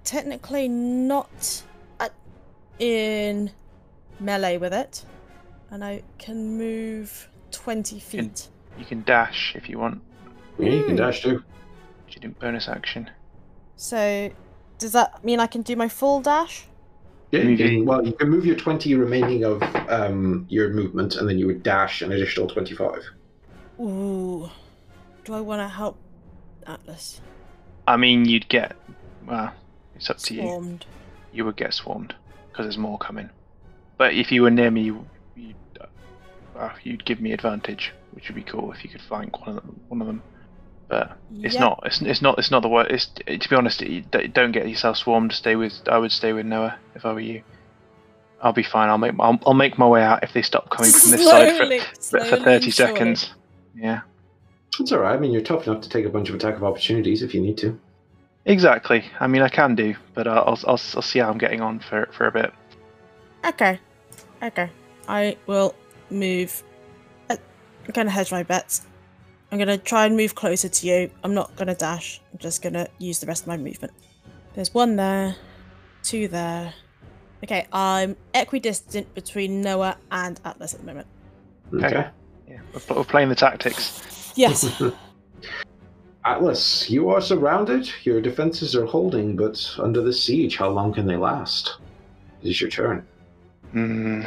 Technically 0.04 0.68
not 0.68 1.64
uh, 2.00 2.10
in 2.80 3.52
melee 4.24 4.58
with 4.58 4.74
it, 4.74 5.06
and 5.70 5.84
I 5.84 6.04
can 6.18 6.58
move 6.58 7.30
20 7.52 8.00
feet. 8.00 8.50
You 8.78 8.86
can 8.86 9.04
dash 9.04 9.54
if 9.56 9.70
you 9.70 9.80
want. 9.80 10.02
Yeah, 10.58 10.72
you 10.72 10.84
can 10.84 10.95
dash 10.95 11.22
too. 11.22 11.44
You 12.10 12.22
didn't 12.22 12.40
bonus 12.40 12.68
action. 12.68 13.10
So, 13.76 14.32
does 14.78 14.91
that 14.91 15.24
mean 15.24 15.40
I 15.40 15.48
can 15.48 15.62
do 15.62 15.76
my 15.76 15.90
full 15.90 16.22
dash? 16.22 16.68
Yeah, 17.32 17.41
you 17.41 17.58
can, 17.58 17.86
well, 17.86 18.06
you 18.06 18.14
can 18.14 18.30
move 18.30 18.45
your 18.45 18.56
20 18.56 18.94
remaining 18.94 19.44
of 19.44 19.64
um, 19.90 20.45
your 20.50 20.70
movement, 20.70 21.16
and 21.16 21.28
then 21.28 21.40
you 21.40 21.48
would 21.48 21.64
dash 21.64 22.04
an 22.04 22.12
additional 22.12 22.48
25. 22.48 23.04
Ooh. 23.80 24.50
Do 25.26 25.34
I 25.34 25.41
want 25.41 25.60
to 25.62 25.68
help 25.68 25.98
Atlas? 26.68 27.22
I 27.88 27.98
mean, 27.98 28.26
you'd 28.26 28.48
get. 28.50 28.76
Well, 29.26 29.52
it's 29.95 30.10
up 30.10 30.18
to 30.20 30.36
you. 30.36 30.80
You 31.32 31.45
would 31.45 31.56
get 31.56 31.74
swarmed 31.74 32.14
because 32.52 32.66
there's 32.66 32.78
more 32.78 33.00
coming. 33.00 33.30
But 34.03 34.15
if 34.15 34.34
you 34.34 34.41
were 34.41 34.51
near 34.51 34.69
me, 34.69 34.81
you, 34.81 35.05
you'd, 35.38 35.55
uh, 36.59 36.71
you'd 36.84 37.05
give 37.05 37.21
me 37.21 37.31
advantage, 37.31 37.93
which 38.11 38.27
would 38.27 38.35
be 38.35 38.43
cool 38.43 38.73
if 38.73 38.84
you 38.84 38.89
could 38.89 38.99
flank 38.99 39.39
one 39.39 39.55
of 39.55 39.63
them. 39.63 39.80
One 39.88 40.01
of 40.01 40.07
them. 40.07 40.21
But 40.89 41.17
it's 41.39 41.55
Yeah. 41.55 41.61
not. 41.61 41.84
It's, 41.85 42.01
it's 42.01 42.21
not. 42.21 42.38
It's 42.38 42.51
not 42.51 42.63
the 42.63 42.67
word. 42.67 42.88
It's 42.91 43.05
to 43.05 43.49
be 43.49 43.55
honest. 43.55 43.80
You 43.81 44.01
d- 44.01 44.27
don't 44.27 44.51
get 44.51 44.67
yourself 44.67 44.97
swarmed. 44.97 45.31
Stay 45.31 45.55
with. 45.55 45.73
I 45.88 45.97
would 45.99 46.11
stay 46.11 46.34
with 46.34 46.45
Noah 46.45 46.77
if 46.95 47.05
I 47.05 47.13
were 47.13 47.21
you. 47.21 47.43
I'll 48.41 48.51
be 48.51 48.61
fine. 48.63 48.89
I'll 48.89 48.97
make. 48.97 49.13
I'll, 49.21 49.39
I'll 49.45 49.53
make 49.53 49.77
my 49.77 49.88
way 49.88 50.03
out 50.03 50.21
if 50.21 50.34
they 50.34 50.41
stop 50.41 50.69
coming 50.69 50.91
from 50.91 51.11
this 51.11 51.23
side 51.25 51.51
for, 51.57 51.63
Slowly- 52.01 52.27
for, 52.30 52.38
for 52.38 52.43
thirty 52.43 52.65
and 52.65 52.73
seconds. 52.73 53.34
Yeah. 53.73 54.01
It's 54.81 54.91
alright. 54.91 55.15
I 55.15 55.19
mean, 55.19 55.31
you're 55.31 55.41
tough 55.41 55.65
enough 55.65 55.81
to 55.84 55.89
take 55.89 56.03
a 56.05 56.09
bunch 56.09 56.27
of 56.27 56.35
attack 56.35 56.55
of 56.57 56.63
opportunities 56.65 57.21
if 57.23 57.34
you 57.34 57.39
need 57.39 57.57
to. 57.59 57.80
Exactly. 58.43 59.05
I 59.21 59.27
mean, 59.27 59.43
I 59.43 59.47
can 59.47 59.75
do, 59.75 59.95
but 60.13 60.27
I'll, 60.27 60.39
I'll, 60.39 60.59
I'll, 60.67 60.81
I'll 60.95 61.01
see 61.01 61.19
how 61.19 61.30
I'm 61.30 61.38
getting 61.38 61.61
on 61.61 61.80
for 61.80 62.09
for 62.11 62.27
a 62.27 62.31
bit. 62.34 62.51
Okay. 63.45 63.80
Okay. 64.44 64.70
I 65.07 65.38
will 65.48 65.74
move. 66.10 66.64
uh, 67.30 67.38
I'm 67.86 67.91
going 67.94 68.07
to 68.07 68.11
hedge 68.11 68.32
my 68.32 68.44
bets. 68.44 68.86
I'm 69.52 69.57
going 69.57 69.68
to 69.68 69.78
try 69.78 70.06
and 70.06 70.18
move 70.18 70.36
closer 70.36 70.68
to 70.68 70.88
you. 70.88 71.11
I'm 71.24 71.34
not 71.34 71.56
going 71.56 71.68
to 71.68 71.76
dash. 71.76 72.20
I'm 72.32 72.40
just 72.40 72.61
going 72.61 72.74
to 72.74 72.88
use 72.98 73.20
the 73.20 73.28
rest 73.28 73.44
of 73.44 73.48
my 73.48 73.57
movement. 73.57 73.94
There's 74.56 74.74
one 74.74 74.95
there, 74.95 75.36
two 76.02 76.28
there. 76.28 76.74
Okay, 77.44 77.68
I'm 77.72 78.15
equidistant 78.34 79.14
between 79.14 79.61
Noah 79.61 79.98
and 80.11 80.40
Atlas 80.45 80.74
at 80.74 80.80
the 80.80 80.86
moment. 80.86 81.07
Okay. 81.74 81.86
Okay. 81.88 82.10
Yeah, 82.48 82.60
we're, 82.74 82.95
we're 82.95 83.03
playing 83.03 83.30
the 83.30 83.36
tactics. 83.36 84.34
Yes. 84.36 84.82
Atlas, 86.26 86.90
you 86.90 87.10
are 87.10 87.20
surrounded. 87.20 87.91
Your 88.03 88.22
defenses 88.22 88.76
are 88.76 88.86
holding, 88.86 89.36
but 89.36 89.76
under 89.78 90.02
the 90.02 90.14
siege, 90.14 90.56
how 90.56 90.70
long 90.70 90.94
can 90.94 91.06
they 91.06 91.18
last? 91.18 91.78
It 92.41 92.49
is 92.49 92.61
your 92.61 92.70
turn. 92.70 93.06
Hmm. 93.74 94.22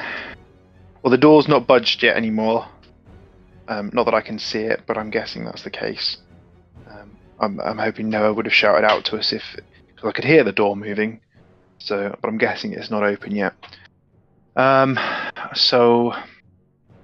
Well, 1.02 1.12
the 1.12 1.18
door's 1.18 1.46
not 1.46 1.68
budged 1.68 2.02
yet 2.02 2.16
anymore. 2.16 2.66
Um, 3.68 3.90
not 3.92 4.04
that 4.04 4.14
I 4.14 4.20
can 4.20 4.38
see 4.38 4.60
it, 4.60 4.82
but 4.86 4.98
I'm 4.98 5.10
guessing 5.10 5.44
that's 5.44 5.62
the 5.62 5.70
case. 5.70 6.18
Um, 6.90 7.16
I'm, 7.40 7.60
I'm 7.60 7.78
hoping 7.78 8.08
Noah 8.08 8.34
would 8.34 8.46
have 8.46 8.54
shouted 8.54 8.84
out 8.84 9.04
to 9.06 9.16
us 9.16 9.32
if 9.32 9.42
I 10.02 10.10
could 10.10 10.24
hear 10.24 10.42
the 10.42 10.52
door 10.52 10.76
moving. 10.76 11.20
So, 11.78 12.16
but 12.20 12.28
I'm 12.28 12.38
guessing 12.38 12.72
it's 12.72 12.90
not 12.90 13.04
open 13.04 13.34
yet. 13.36 13.54
Um, 14.56 14.98
so 15.54 16.12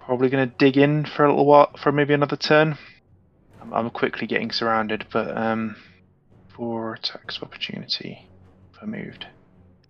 probably 0.01 0.31
going 0.31 0.49
to 0.49 0.57
dig 0.57 0.77
in 0.77 1.05
for 1.05 1.25
a 1.25 1.29
little 1.29 1.47
while, 1.47 1.71
for 1.81 1.93
maybe 1.93 2.15
another 2.15 2.37
turn. 2.37 2.77
I'm, 3.61 3.73
I'm 3.73 3.91
quickly 3.91 4.27
getting 4.27 4.51
surrounded, 4.51 5.07
but 5.13 5.37
um, 5.37 5.77
for 6.57 6.95
attacks 6.95 7.37
of 7.37 7.45
opportunity, 7.45 8.27
if 8.75 8.83
moved. 8.87 9.27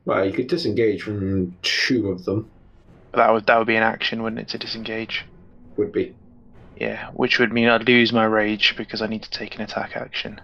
Well, 0.05 0.24
you 0.24 0.33
could 0.33 0.49
disengage 0.49 1.03
from 1.03 1.57
two 1.62 2.11
of 2.11 2.24
them. 2.24 2.51
That 3.15 3.33
would 3.33 3.47
that 3.47 3.59
would 3.59 3.66
be 3.66 3.77
an 3.77 3.83
action, 3.83 4.23
wouldn't 4.23 4.41
it, 4.41 4.49
to 4.49 4.59
disengage? 4.59 5.24
Would 5.77 5.93
be. 5.93 6.15
Yeah, 6.77 7.11
which 7.12 7.39
would 7.39 7.53
mean 7.53 7.69
I'd 7.69 7.87
lose 7.87 8.12
my 8.12 8.24
rage 8.24 8.74
because 8.77 9.03
I 9.03 9.07
need 9.07 9.23
to 9.23 9.31
take 9.31 9.55
an 9.55 9.61
attack 9.61 9.97
action. 9.97 10.41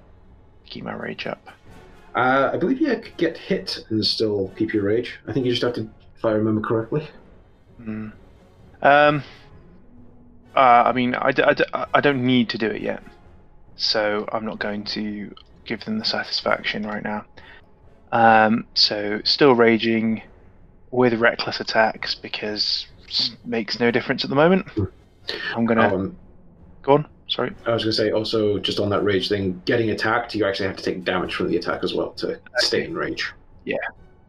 Keep 0.66 0.84
my 0.84 0.94
rage 0.94 1.26
up. 1.26 1.40
Uh, 2.14 2.50
I 2.52 2.56
believe 2.56 2.80
you 2.80 2.88
could 2.88 3.16
get 3.16 3.36
hit 3.36 3.84
and 3.88 4.04
still 4.04 4.52
keep 4.56 4.72
your 4.72 4.84
rage. 4.84 5.18
I 5.26 5.32
think 5.32 5.46
you 5.46 5.52
just 5.52 5.62
have 5.62 5.74
to, 5.74 5.88
if 6.16 6.24
I 6.24 6.32
remember 6.32 6.60
correctly. 6.60 7.08
Hmm. 7.82 8.08
Um. 8.82 9.22
Uh, 10.54 10.84
I 10.86 10.92
mean, 10.92 11.14
I, 11.14 11.30
d- 11.30 11.42
I, 11.42 11.54
d- 11.54 11.64
I 11.94 12.00
don't 12.00 12.26
need 12.26 12.48
to 12.50 12.58
do 12.58 12.66
it 12.66 12.82
yet, 12.82 13.02
so 13.76 14.28
I'm 14.32 14.44
not 14.44 14.58
going 14.58 14.82
to 14.86 15.32
give 15.64 15.84
them 15.84 15.98
the 15.98 16.04
satisfaction 16.04 16.84
right 16.84 17.04
now. 17.04 17.26
Um. 18.12 18.66
So 18.74 19.20
still 19.24 19.54
raging 19.54 20.22
with 20.90 21.14
reckless 21.14 21.60
attacks 21.60 22.14
because 22.14 22.86
it 23.08 23.30
makes 23.44 23.78
no 23.78 23.90
difference 23.90 24.24
at 24.24 24.30
the 24.30 24.36
moment. 24.36 24.66
I'm 25.54 25.66
gonna 25.66 25.94
Um, 25.94 26.16
go 26.82 26.94
on. 26.94 27.06
Sorry. 27.28 27.52
I 27.66 27.74
was 27.74 27.82
going 27.84 27.92
to 27.92 27.96
say 27.96 28.10
also, 28.10 28.58
just 28.58 28.80
on 28.80 28.88
that 28.88 29.02
rage 29.04 29.28
thing, 29.28 29.60
getting 29.66 29.90
attacked, 29.90 30.34
you 30.34 30.46
actually 30.46 30.66
have 30.68 30.78
to 30.78 30.82
take 30.82 31.04
damage 31.04 31.34
from 31.34 31.48
the 31.48 31.58
attack 31.58 31.84
as 31.84 31.92
well 31.92 32.12
to 32.12 32.40
stay 32.56 32.84
in 32.86 32.94
rage. 32.94 33.30
Yeah, 33.66 33.76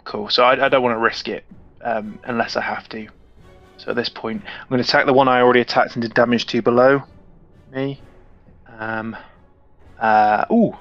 cool. 0.04 0.28
So 0.30 0.44
I, 0.44 0.66
I 0.66 0.68
don't 0.68 0.84
want 0.84 0.96
to 0.96 1.00
risk 1.00 1.30
it 1.30 1.46
um, 1.82 2.20
unless 2.26 2.58
I 2.58 2.62
have 2.62 2.90
to. 2.90 3.08
So 3.78 3.92
at 3.92 3.96
this 3.96 4.10
point, 4.10 4.44
I'm 4.44 4.68
going 4.68 4.84
to 4.84 4.88
attack 4.88 5.06
the 5.06 5.14
one 5.14 5.30
I 5.30 5.40
already 5.40 5.62
attacked 5.62 5.94
and 5.96 6.02
did 6.02 6.14
damage 6.14 6.46
to 6.48 6.62
below 6.62 7.02
me. 7.74 8.02
Um, 8.78 9.16
uh, 9.98 10.44
ooh. 10.52 10.76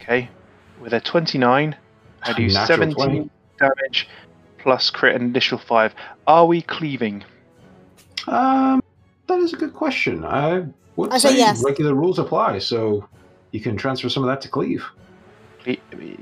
Okay. 0.00 0.30
With 0.80 0.92
a 0.92 1.00
29, 1.00 1.74
I 2.22 2.32
do 2.32 2.46
Natural 2.48 2.66
17 2.66 2.94
20. 2.94 3.30
damage 3.58 4.08
plus 4.58 4.90
crit 4.90 5.16
an 5.16 5.22
initial 5.22 5.58
5. 5.58 5.94
Are 6.26 6.46
we 6.46 6.62
cleaving? 6.62 7.24
Um, 8.28 8.82
that 9.26 9.38
is 9.38 9.52
a 9.52 9.56
good 9.56 9.72
question. 9.74 10.24
I 10.24 10.66
would 10.96 11.12
I 11.12 11.18
say 11.18 11.36
yes. 11.36 11.62
regular 11.64 11.94
rules 11.94 12.18
apply, 12.18 12.58
so 12.58 13.08
you 13.52 13.60
can 13.60 13.76
transfer 13.76 14.08
some 14.08 14.22
of 14.22 14.28
that 14.28 14.40
to 14.42 14.48
cleave. 14.48 14.84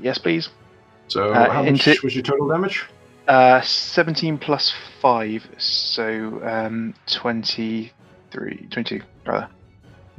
Yes, 0.01 0.17
please. 0.17 0.49
So 1.07 1.31
Uh, 1.33 1.49
how 1.51 1.63
much 1.63 1.87
into- 1.87 1.99
was 2.03 2.15
your 2.15 2.23
total 2.23 2.47
damage? 2.47 2.85
Uh, 3.27 3.61
17 3.61 4.37
plus 4.37 4.73
5, 5.01 5.47
so 5.57 6.41
um, 6.43 6.93
23, 7.07 8.67
22, 8.71 9.01
rather. 9.27 9.47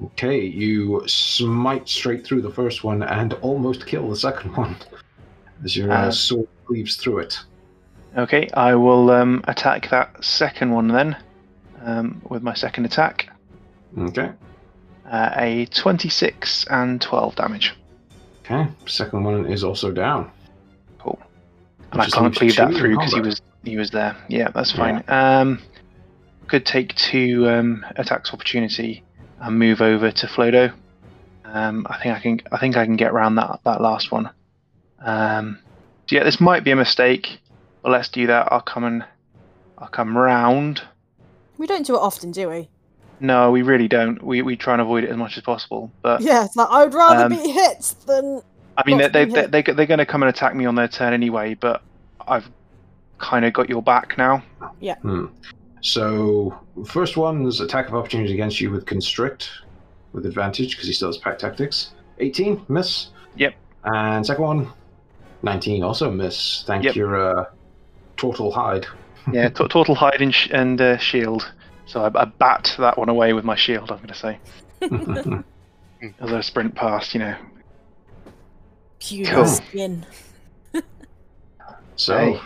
Okay, 0.05 0.41
you 0.41 1.03
smite 1.07 1.89
straight 1.89 2.25
through 2.25 2.41
the 2.43 2.51
first 2.51 2.85
one 2.85 3.03
and 3.03 3.33
almost 3.43 3.87
kill 3.87 4.09
the 4.09 4.17
second 4.17 4.57
one 4.57 4.77
as 5.65 5.77
your 5.77 5.91
uh, 5.93 6.07
Uh, 6.09 6.11
sword 6.11 6.49
cleaves 6.67 6.97
through 6.97 7.19
it. 7.21 7.39
Okay, 8.17 8.49
I 8.55 8.75
will 8.75 9.11
um, 9.11 9.45
attack 9.47 9.89
that 9.91 10.23
second 10.25 10.71
one 10.73 10.89
then 10.89 11.17
um, 11.85 12.21
with 12.29 12.43
my 12.43 12.55
second 12.55 12.85
attack. 12.87 13.29
Okay, 13.97 14.31
Uh, 15.11 15.31
a 15.37 15.67
26 15.67 16.65
and 16.71 17.01
12 17.01 17.37
damage. 17.37 17.75
okay. 18.45 18.69
Second 18.87 19.25
one 19.25 19.47
is 19.47 19.63
also 19.65 19.91
down. 19.93 20.31
Cool. 20.99 21.19
And 21.93 22.03
I 22.03 22.07
can't 22.07 22.35
cleave 22.35 22.57
that 22.57 22.73
through 22.75 22.97
because 22.97 23.13
he 23.15 23.21
was 23.21 23.43
he 23.65 23.77
was 23.77 23.91
there. 23.91 24.17
Yeah, 24.29 24.49
that's 24.55 24.73
fine. 24.73 25.05
Um, 25.09 25.61
could 26.47 26.65
take 26.67 26.95
two 26.97 27.49
um, 27.49 27.85
attacks 27.97 28.33
opportunity 28.33 29.03
and 29.41 29.59
move 29.59 29.81
over 29.83 30.11
to 30.11 30.27
Flodo. 30.27 30.73
Um, 31.45 31.87
I 31.91 31.99
think 32.03 32.17
I 32.17 32.21
can 32.21 32.41
I 32.53 32.59
think 32.59 32.77
I 32.77 32.85
can 32.85 32.97
get 32.97 33.11
around 33.13 33.35
that 33.37 33.61
that 33.65 33.81
last 33.81 34.11
one. 34.13 34.31
Um, 35.05 35.59
so 36.09 36.17
yeah, 36.17 36.25
this 36.25 36.41
might 36.41 36.65
be 36.65 36.71
a 36.71 36.77
mistake, 36.77 37.41
but 37.83 37.93
let's 37.93 38.09
do 38.09 38.27
that. 38.27 38.49
I'll 38.53 38.61
come 38.61 38.85
and 38.85 39.05
I'll 39.79 39.89
come 39.89 40.17
round. 40.17 40.83
we 41.59 41.67
don't 41.67 41.87
do 41.87 41.95
it 41.95 42.01
often, 42.01 42.31
do 42.33 42.49
we? 42.49 42.69
No, 43.21 43.51
we 43.51 43.63
really 43.63 43.89
don't. 43.89 44.23
We 44.23 44.43
we 44.43 44.57
try 44.57 44.73
and 44.75 44.83
avoid 44.83 45.05
it 45.05 45.11
as 45.11 45.17
much 45.17 45.37
as 45.37 45.43
possible. 45.43 45.91
But 46.03 46.23
Yeah, 46.23 46.45
it's 46.45 46.57
like 46.57 46.69
I 46.71 46.85
would 46.85 46.95
rather 46.95 47.25
Um, 47.25 47.31
be 47.31 47.51
hit 47.51 47.95
than. 48.07 48.43
I 48.77 48.83
mean, 48.87 48.99
they 48.99 49.09
they, 49.09 49.25
they 49.27 49.47
they 49.47 49.63
they're 49.63 49.87
going 49.87 49.99
to 49.99 50.07
come 50.07 50.23
and 50.23 50.31
attack 50.31 50.55
me 50.55 50.65
on 50.65 50.75
their 50.75 50.89
turn 50.89 51.13
anyway. 51.13 51.55
But 51.55 51.83
I've 52.27 52.51
kind 53.19 53.45
of 53.45 53.53
got 53.53 53.69
your 53.69 53.83
back 53.83 54.17
now. 54.17 54.43
Hmm. 55.03 55.27
So 55.83 56.59
first 56.87 57.17
one's 57.17 57.61
attack 57.61 57.89
of 57.89 57.95
opportunity 57.95 58.33
against 58.33 58.61
you 58.61 58.71
with 58.71 58.87
constrict 58.87 59.51
with 60.13 60.27
advantage 60.27 60.73
because 60.77 60.87
he 60.87 60.93
still 60.95 61.09
has 61.09 61.19
pack 61.19 61.39
tactics. 61.39 61.93
18 62.19 62.65
miss. 62.69 63.09
Yep. 63.37 63.55
And 63.85 64.25
second 64.27 64.45
one, 64.45 64.73
19 65.43 65.83
also 65.83 66.11
miss. 66.11 66.65
Thank 66.67 66.85
Yep. 66.85 66.95
your 66.97 67.17
uh, 67.41 67.45
tortle 68.17 68.53
hide. 68.53 68.87
Yeah, 69.33 69.51
t- 69.51 69.65
tortle 69.65 69.95
hide 69.97 70.23
and, 70.23 70.35
sh- 70.35 70.49
and 70.51 70.81
uh, 70.81 70.97
shield. 70.97 71.53
So 71.87 72.03
I, 72.05 72.23
I 72.23 72.25
bat 72.25 72.75
that 72.79 72.97
one 72.99 73.11
away 73.11 73.33
with 73.35 73.45
my 73.45 73.55
shield. 73.55 73.91
I'm 73.93 73.99
going 73.99 74.09
to 74.09 74.15
say 74.15 74.39
as 76.21 76.33
I 76.33 76.41
sprint 76.41 76.75
past. 76.75 77.13
You 77.15 77.21
know. 77.21 77.37
Puny 78.99 79.27
Cool. 79.27 79.45
skin. 79.47 80.07
so, 81.97 82.17
Hey. 82.17 82.41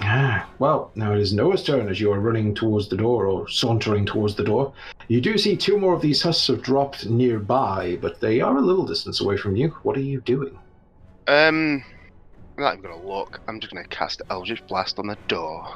ah, 0.00 0.48
well, 0.58 0.90
now 0.94 1.12
it 1.12 1.18
is 1.20 1.32
Noah's 1.34 1.62
turn 1.62 1.88
as 1.88 2.00
you 2.00 2.10
are 2.12 2.20
running 2.20 2.54
towards 2.54 2.88
the 2.88 2.96
door 2.96 3.26
or 3.26 3.46
sauntering 3.48 4.06
towards 4.06 4.34
the 4.34 4.44
door. 4.44 4.72
You 5.08 5.20
do 5.20 5.36
see 5.38 5.56
two 5.56 5.78
more 5.78 5.92
of 5.94 6.00
these 6.00 6.22
husks 6.22 6.46
have 6.48 6.62
dropped 6.62 7.06
nearby, 7.08 7.98
but 8.00 8.20
they 8.20 8.40
are 8.40 8.56
a 8.56 8.60
little 8.62 8.86
distance 8.86 9.20
away 9.20 9.36
from 9.36 9.56
you. 9.56 9.68
What 9.82 9.96
are 9.96 10.00
you 10.00 10.20
doing? 10.22 10.58
Um, 11.28 11.84
I'm 12.56 12.62
not 12.64 12.78
even 12.78 12.90
gonna 12.90 13.06
look. 13.06 13.40
I'm 13.48 13.60
just 13.60 13.72
gonna 13.72 13.86
cast 13.88 14.22
Eldritch 14.30 14.66
Blast 14.66 14.98
on 14.98 15.06
the 15.06 15.16
door. 15.28 15.66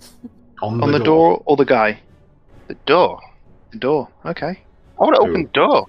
On 0.62 0.78
the, 0.78 0.84
On 0.84 0.92
the 0.92 1.00
door 1.00 1.42
or 1.44 1.56
the 1.56 1.64
guy? 1.64 1.98
The 2.68 2.74
door. 2.86 3.20
The 3.72 3.78
door. 3.78 4.08
Okay. 4.24 4.60
I 5.00 5.02
want 5.02 5.16
to 5.16 5.20
open 5.20 5.42
the 5.42 5.48
door. 5.48 5.88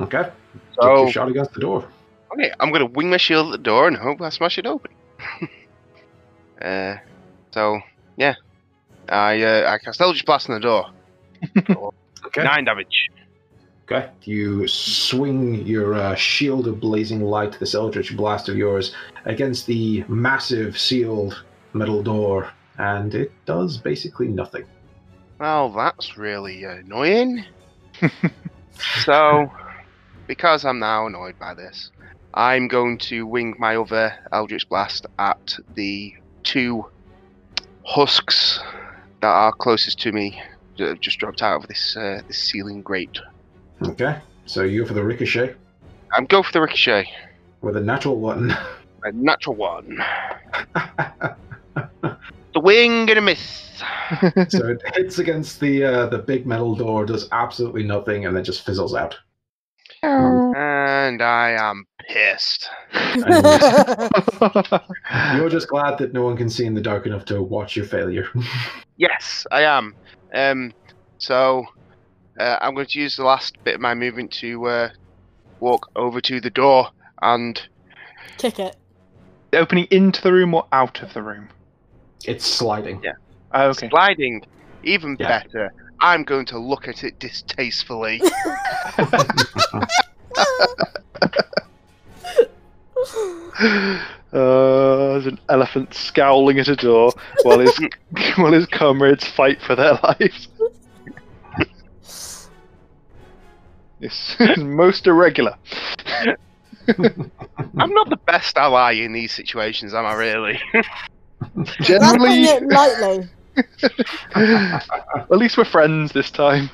Okay. 0.00 0.22
So, 0.22 0.28
Take 0.28 0.72
So 0.80 0.96
your 1.02 1.10
shot 1.10 1.28
against 1.28 1.52
the 1.54 1.60
door. 1.60 1.88
okay, 2.32 2.52
I'm 2.60 2.70
gonna 2.70 2.86
wing 2.86 3.10
my 3.10 3.16
shield 3.16 3.46
at 3.46 3.52
the 3.52 3.58
door 3.64 3.88
and 3.88 3.96
hope 3.96 4.20
I 4.20 4.28
smash 4.28 4.58
it 4.58 4.66
open. 4.66 4.92
uh, 6.62 6.96
so 7.50 7.80
yeah, 8.16 8.34
I 9.08 9.42
uh, 9.42 9.72
I 9.72 9.78
cast 9.78 10.00
Eldritch 10.00 10.24
Blast 10.24 10.48
on 10.50 10.60
the 10.60 10.60
door. 10.60 10.90
Okay. 12.26 12.42
Nine 12.42 12.64
damage. 12.64 13.08
Okay. 13.84 14.10
You 14.22 14.66
swing 14.66 15.64
your 15.64 15.94
uh, 15.94 16.14
shield 16.16 16.66
of 16.66 16.80
blazing 16.80 17.22
light, 17.22 17.56
this 17.60 17.72
eldritch 17.74 18.16
blast 18.16 18.48
of 18.48 18.56
yours, 18.56 18.92
against 19.26 19.66
the 19.66 20.04
massive 20.08 20.78
sealed 20.78 21.44
metal 21.72 22.02
door, 22.02 22.50
and 22.78 23.14
it 23.14 23.30
does 23.44 23.76
basically 23.76 24.28
nothing. 24.28 24.64
Well, 25.38 25.70
that's 25.70 26.16
really 26.16 26.64
annoying. 26.64 27.44
so, 29.04 29.52
because 30.26 30.64
I'm 30.64 30.78
now 30.78 31.06
annoyed 31.06 31.38
by 31.38 31.52
this, 31.54 31.90
I'm 32.32 32.68
going 32.68 32.98
to 32.98 33.26
wing 33.26 33.54
my 33.58 33.76
other 33.76 34.14
Eldritch 34.32 34.68
Blast 34.68 35.06
at 35.18 35.58
the 35.74 36.14
two 36.42 36.86
husks 37.84 38.60
that 39.20 39.28
are 39.28 39.52
closest 39.52 40.00
to 40.00 40.12
me, 40.12 40.40
that 40.78 40.88
have 40.88 41.00
just 41.00 41.18
dropped 41.18 41.42
out 41.42 41.62
of 41.62 41.68
this 41.68 41.96
uh, 41.96 42.20
this 42.26 42.38
ceiling 42.38 42.82
grate. 42.82 43.18
Okay. 43.82 44.18
So 44.46 44.62
you 44.62 44.82
go 44.82 44.88
for 44.88 44.94
the 44.94 45.04
ricochet 45.04 45.54
I'm 46.12 46.24
go 46.26 46.42
for 46.42 46.52
the 46.52 46.60
ricochet. 46.60 47.10
with 47.60 47.76
a 47.76 47.80
natural 47.80 48.18
one. 48.18 48.56
A 49.06 49.12
natural 49.12 49.54
one. 49.54 50.02
The 52.02 52.60
wing 52.60 53.08
and 53.08 53.18
a 53.18 53.20
miss. 53.20 53.70
so 54.48 54.66
it 54.66 54.82
hits 54.96 55.20
against 55.20 55.60
the 55.60 55.84
uh, 55.84 56.06
the 56.06 56.18
big 56.18 56.44
metal 56.44 56.74
door, 56.74 57.06
does 57.06 57.28
absolutely 57.30 57.84
nothing, 57.84 58.26
and 58.26 58.36
then 58.36 58.42
just 58.42 58.66
fizzles 58.66 58.96
out. 58.96 59.16
And 60.02 61.22
I 61.22 61.50
am 61.50 61.84
pissed. 62.08 62.68
You're 65.36 65.50
just 65.50 65.68
glad 65.68 65.98
that 65.98 66.12
no 66.12 66.24
one 66.24 66.36
can 66.36 66.50
see 66.50 66.66
in 66.66 66.74
the 66.74 66.80
dark 66.80 67.06
enough 67.06 67.24
to 67.26 67.40
watch 67.40 67.76
your 67.76 67.86
failure. 67.86 68.28
Yes, 68.98 69.46
I 69.52 69.64
am. 69.64 69.94
Um, 70.32 70.72
so 71.18 71.66
uh, 72.40 72.56
I'm 72.62 72.74
going 72.74 72.86
to 72.86 72.98
use 72.98 73.14
the 73.16 73.24
last 73.24 73.62
bit 73.62 73.74
of 73.74 73.80
my 73.82 73.92
movement 73.94 74.32
to 74.40 74.64
uh, 74.64 74.88
walk 75.60 75.90
over 75.94 76.22
to 76.22 76.40
the 76.40 76.48
door 76.48 76.88
and 77.20 77.60
Kick 78.38 78.58
it. 78.58 78.76
Opening 79.52 79.86
into 79.90 80.20
the 80.22 80.32
room 80.32 80.54
or 80.54 80.66
out 80.72 81.02
of 81.02 81.12
the 81.14 81.22
room? 81.22 81.48
it's 82.24 82.44
sliding. 82.44 83.00
Yeah. 83.04 83.12
Oh, 83.52 83.68
okay. 83.68 83.88
sliding. 83.88 84.42
Even 84.82 85.16
Yeah. 85.20 85.42
better, 85.42 85.72
I'm 86.00 86.24
going 86.24 86.46
to 86.46 86.58
look 86.58 86.88
at 86.88 87.04
it 87.04 87.18
distastefully. 87.18 88.20
Uh, 94.32 95.12
there's 95.12 95.26
an 95.26 95.38
elephant 95.48 95.94
scowling 95.94 96.58
at 96.58 96.68
a 96.68 96.76
door 96.76 97.10
while 97.44 97.58
his 97.60 97.78
while 98.36 98.52
his 98.52 98.66
comrades 98.66 99.26
fight 99.26 99.62
for 99.62 99.74
their 99.74 99.98
lives. 100.02 100.48
This 104.00 104.36
is 104.40 104.58
most 104.58 105.06
irregular. 105.06 105.56
I'm 106.88 107.90
not 107.92 108.08
the 108.10 108.18
best 108.26 108.56
ally 108.56 108.92
in 108.92 109.12
these 109.12 109.32
situations, 109.32 109.94
am 109.94 110.06
I 110.06 110.14
really? 110.14 110.60
Generally, 111.82 112.44
it 112.44 112.62
lightly. 112.64 113.28
at 114.34 115.30
least 115.30 115.56
we're 115.56 115.64
friends 115.64 116.12
this 116.12 116.30
time. 116.30 116.70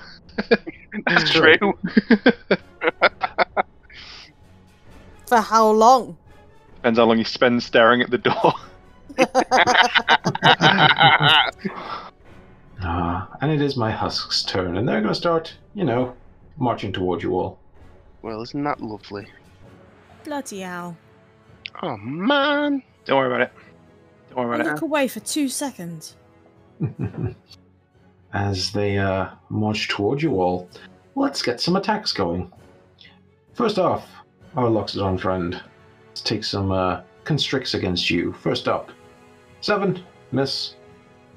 That's 1.07 1.31
true. 1.31 1.57
For 5.27 5.41
how 5.41 5.71
long? 5.71 6.17
Depends 6.77 6.99
how 6.99 7.05
long 7.05 7.19
he 7.19 7.25
spends 7.25 7.65
staring 7.65 8.03
at 8.03 8.11
the 8.11 8.19
door. 8.19 8.55
Uh, 12.85 13.27
and 13.41 13.53
it 13.53 13.63
is 13.63 13.77
my 13.77 13.91
husks' 13.91 14.43
turn, 14.43 14.77
and 14.77 14.89
they're 14.89 15.01
going 15.01 15.13
to 15.13 15.19
start, 15.19 15.55
you 15.75 15.85
know, 15.85 16.15
marching 16.57 16.93
towards 16.93 17.23
you 17.23 17.35
all. 17.35 17.59
well, 18.23 18.43
isn't 18.43 18.65
that 18.65 18.81
lovely? 18.81 19.27
Bloody 20.25 20.61
hell. 20.61 20.97
Oh 21.83 21.97
man. 21.97 22.83
Don't 23.05 23.19
worry 23.19 23.29
about 23.29 23.41
it. 23.41 23.53
Don't 24.31 24.39
worry 24.47 24.59
I 24.59 24.61
about 24.61 24.67
it. 24.67 24.73
look 24.75 24.83
away 24.83 25.09
for 25.09 25.21
two 25.21 25.49
seconds. 25.49 26.17
As 28.33 28.73
they 28.73 28.99
uh, 28.99 29.29
march 29.51 29.89
towards 29.89 30.23
you 30.23 30.41
all, 30.41 30.69
let's 31.17 31.43
get 31.43 31.61
some 31.61 31.77
attacks 31.77 32.13
going. 32.13 32.51
First 33.55 33.79
off, 33.79 34.09
our 34.57 34.69
Loxodon 34.69 35.21
friend. 35.21 35.61
Let's 36.09 36.23
take 36.23 36.45
some 36.45 36.73
uh, 36.73 37.03
constricts 37.25 37.75
against 37.75 38.09
you. 38.11 38.33
First 38.33 38.69
up, 38.69 38.91
seven, 39.61 40.03
miss. 40.31 40.77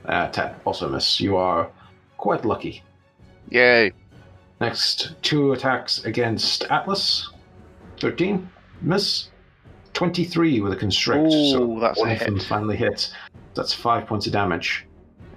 Uh, 0.06 0.28
ten, 0.30 0.56
also 0.66 0.88
miss. 0.88 1.20
You 1.20 1.36
are 1.36 1.70
quite 2.18 2.46
lucky. 2.46 2.84
Yay. 3.50 3.92
Next, 4.62 5.16
two 5.22 5.52
attacks 5.54 6.06
against 6.06 6.64
Atlas. 6.66 7.30
13, 8.00 8.50
miss. 8.82 9.30
23 9.94 10.60
with 10.60 10.74
a 10.74 10.76
constrict. 10.76 11.32
so 11.32 11.78
that's 11.80 11.98
a 11.98 12.02
one 12.02 12.18
them 12.18 12.36
hit. 12.36 12.44
finally 12.44 12.76
hits. 12.76 13.14
That's 13.56 13.74
five 13.74 14.06
points 14.06 14.28
of 14.28 14.34
damage. 14.34 14.86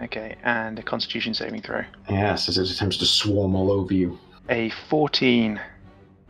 Okay, 0.03 0.37
and 0.45 0.79
a 0.79 0.83
Constitution 0.83 1.35
saving 1.35 1.63
throw. 1.63 1.83
Yes, 2.09 2.49
as 2.49 2.59
it 2.59 2.71
attempts 2.71 2.97
to 2.99 3.07
swarm 3.07 3.55
all 3.55 3.71
over 3.71 3.95
you. 3.95 4.19
A 4.49 4.71
14. 4.89 5.61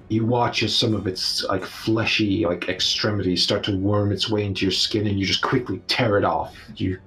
You 0.08 0.24
watch 0.24 0.62
as 0.62 0.74
some 0.74 0.94
of 0.94 1.06
its 1.06 1.44
like 1.44 1.64
fleshy 1.64 2.46
like 2.46 2.68
extremities 2.68 3.42
start 3.42 3.62
to 3.64 3.76
worm 3.76 4.10
its 4.10 4.30
way 4.30 4.44
into 4.44 4.64
your 4.64 4.72
skin, 4.72 5.06
and 5.06 5.18
you 5.18 5.26
just 5.26 5.42
quickly 5.42 5.82
tear 5.86 6.16
it 6.16 6.24
off. 6.24 6.56
You 6.76 6.98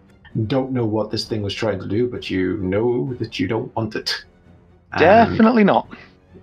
don't 0.48 0.72
know 0.72 0.86
what 0.86 1.10
this 1.10 1.26
thing 1.26 1.42
was 1.42 1.54
trying 1.54 1.80
to 1.80 1.88
do, 1.88 2.08
but 2.08 2.30
you 2.30 2.58
know 2.58 3.14
that 3.16 3.40
you 3.40 3.48
don't 3.48 3.76
want 3.76 3.96
it. 3.96 4.24
And, 4.94 5.00
Definitely 5.00 5.64
not. 5.64 5.88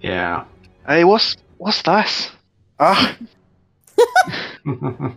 Yeah. 0.03 0.45
Hey, 0.87 1.05
what's 1.05 1.37
what's 1.59 1.83
this? 1.83 2.31
Ah, 2.81 3.17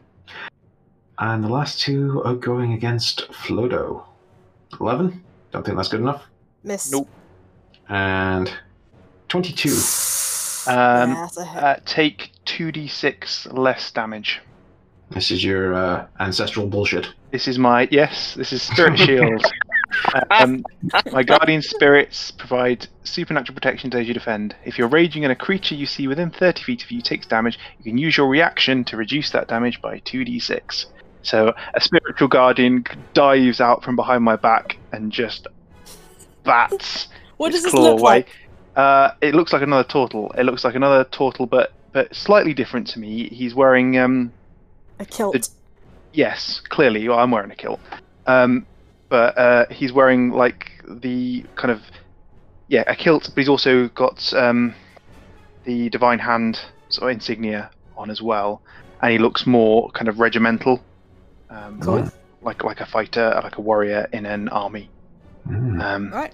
and 1.20 1.44
the 1.44 1.50
last 1.50 1.80
two 1.80 2.22
are 2.24 2.36
going 2.36 2.74
against 2.74 3.30
Flodo. 3.32 4.04
11. 4.80 5.24
Don't 5.52 5.66
think 5.66 5.78
that's 5.78 5.90
good 5.90 6.00
enough. 6.00 6.24
Miss. 6.64 6.92
Nope. 6.92 7.10
And 7.90 8.52
22. 9.30 9.70
Um, 9.70 9.76
yeah, 10.68 11.16
that's 11.16 11.38
a 11.38 11.46
hit. 11.46 11.64
uh, 11.64 11.76
take 11.86 12.32
2d6 12.46 13.58
less 13.58 13.92
damage. 13.92 14.42
This 15.10 15.32
is 15.32 15.44
your 15.44 15.74
uh, 15.74 16.08
ancestral 16.20 16.68
bullshit. 16.68 17.08
This 17.32 17.48
is 17.48 17.60
my 17.60 17.88
yes. 17.92 18.36
This 18.36 18.54
is 18.54 18.62
Spirit 18.62 18.98
Shield. 19.06 19.44
um, 20.32 20.64
my 21.12 21.24
guardian 21.24 21.62
spirits 21.62 22.32
provide 22.32 22.88
supernatural 23.04 23.56
protection 23.56 23.94
as 23.94 24.08
you 24.08 24.14
defend. 24.14 24.56
If 24.66 24.78
you're 24.78 24.88
raging 24.88 25.24
and 25.24 25.32
a 25.32 25.36
creature 25.36 25.76
you 25.76 25.86
see 25.86 26.08
within 26.08 26.32
30 26.32 26.64
feet 26.64 26.84
of 26.84 26.92
you 26.92 27.02
takes 27.02 27.28
damage, 27.28 27.60
you 27.80 27.92
can 27.92 27.98
use 27.98 28.18
your 28.18 28.28
reaction 28.28 28.84
to 28.86 28.98
reduce 28.98 29.32
that 29.32 29.48
damage 29.48 29.82
by 29.82 30.00
2d6. 30.02 30.86
So 31.24 31.54
a 31.74 31.82
spiritual 31.82 32.28
guardian 32.28 32.86
dives 33.14 33.62
out 33.62 33.84
from 33.84 33.96
behind 33.96 34.24
my 34.24 34.36
back 34.36 34.78
and 34.92 35.12
just 35.12 35.48
bats 36.44 37.08
what 37.38 37.48
its 37.48 37.58
does 37.58 37.64
this 37.64 37.72
claw 37.72 37.92
look 37.92 38.00
away. 38.00 38.12
like? 38.12 38.30
Uh, 38.76 39.12
it 39.22 39.36
looks 39.36 39.52
like 39.52 39.62
another 39.62 39.84
turtle. 39.84 40.32
It 40.38 40.44
looks 40.44 40.64
like 40.64 40.76
another 40.76 41.04
turtle, 41.06 41.46
but 41.46 41.74
but 41.92 42.16
slightly 42.16 42.54
different 42.54 42.88
to 42.88 43.00
me. 43.00 43.28
He's 43.30 43.54
wearing 43.54 43.98
um 43.98 44.32
A 45.00 45.06
kilt. 45.06 45.34
the- 45.34 45.50
yes, 46.14 46.62
clearly 46.70 47.08
well, 47.08 47.20
I'm 47.20 47.32
wearing 47.32 47.52
a 47.52 47.56
kilt. 47.56 47.80
Um, 48.28 48.66
but 49.12 49.38
uh, 49.38 49.66
he's 49.70 49.92
wearing 49.94 50.32
like 50.32 50.72
the 50.88 51.46
kind 51.56 51.70
of 51.70 51.82
yeah 52.70 52.84
a 52.88 52.96
kilt, 52.96 53.30
but 53.36 53.38
he's 53.42 53.50
also 53.50 53.90
got 53.90 54.34
um 54.34 54.74
the 55.66 55.90
divine 55.90 56.18
hand 56.18 56.60
sort 56.90 57.12
of 57.12 57.16
insignia 57.16 57.70
on 57.96 58.10
as 58.10 58.22
well, 58.22 58.62
and 59.02 59.12
he 59.12 59.20
looks 59.20 59.46
more 59.46 59.92
kind 59.92 60.08
of 60.08 60.20
regimental, 60.20 60.82
um, 61.52 61.80
Cool. 61.82 62.10
like 62.42 62.64
like 62.64 62.82
a 62.82 62.86
fighter, 62.86 63.40
like 63.44 63.58
a 63.58 63.62
warrior 63.62 64.08
in 64.14 64.26
an 64.26 64.50
army. 64.50 64.90
Mm. 65.48 65.82
Um, 65.84 66.12
Right. 66.12 66.34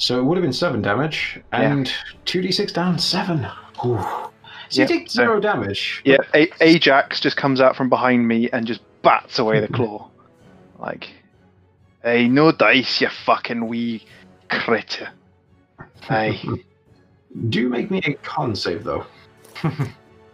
So 0.00 0.20
it 0.20 0.22
would 0.24 0.36
have 0.38 0.42
been 0.44 0.52
7 0.52 0.80
damage, 0.80 1.40
and 1.50 1.92
2d6 2.24 2.72
down, 2.72 3.00
7. 3.00 3.44
Ooh. 3.84 3.98
So 3.98 4.30
Yeah, 4.70 4.82
you 4.82 4.86
take 4.86 5.10
so- 5.10 5.22
0 5.24 5.40
damage. 5.40 6.02
Yeah, 6.04 6.18
a- 6.34 6.52
Ajax 6.60 7.18
just 7.18 7.36
comes 7.36 7.60
out 7.60 7.74
from 7.74 7.88
behind 7.88 8.28
me 8.28 8.48
and 8.52 8.64
just 8.64 8.80
bats 9.02 9.40
away 9.40 9.58
the 9.58 9.66
claw. 9.78 10.08
Like, 10.78 11.08
hey, 12.08 12.26
no 12.28 12.50
dice, 12.52 13.00
you 13.02 13.08
fucking 13.26 13.66
wee 13.66 14.04
critter. 14.50 15.08
Hey, 16.02 16.40
Do 17.50 17.68
make 17.68 17.90
me 17.90 18.00
a 18.06 18.14
con 18.14 18.56
save, 18.56 18.82
though, 18.82 19.04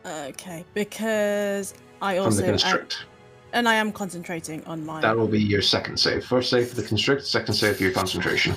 Okay, 0.07 0.65
because 0.73 1.75
I 2.01 2.19
also 2.19 2.37
from 2.43 2.47
the 2.47 2.53
also 2.53 2.67
am, 2.67 2.73
constrict. 2.73 3.07
and 3.55 3.69
I 3.69 3.75
am 3.75 3.91
concentrating 3.91 4.63
on 4.67 4.87
my. 4.87 5.01
That 5.01 5.17
will 5.17 5.27
be 5.27 5.41
your 5.43 5.63
second 5.63 5.97
save. 5.99 6.25
First 6.25 6.51
save 6.51 6.69
for 6.69 6.77
the 6.77 6.87
constrict, 6.87 7.25
second 7.27 7.55
save 7.55 7.77
for 7.79 7.83
your 7.83 7.91
concentration. 7.93 8.55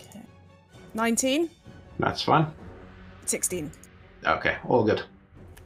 Okay. 0.00 0.20
Nineteen. 0.94 1.48
That's 2.00 2.22
fine. 2.22 2.46
16. 3.26 3.70
Okay, 4.26 4.56
all 4.66 4.82
good. 4.82 5.02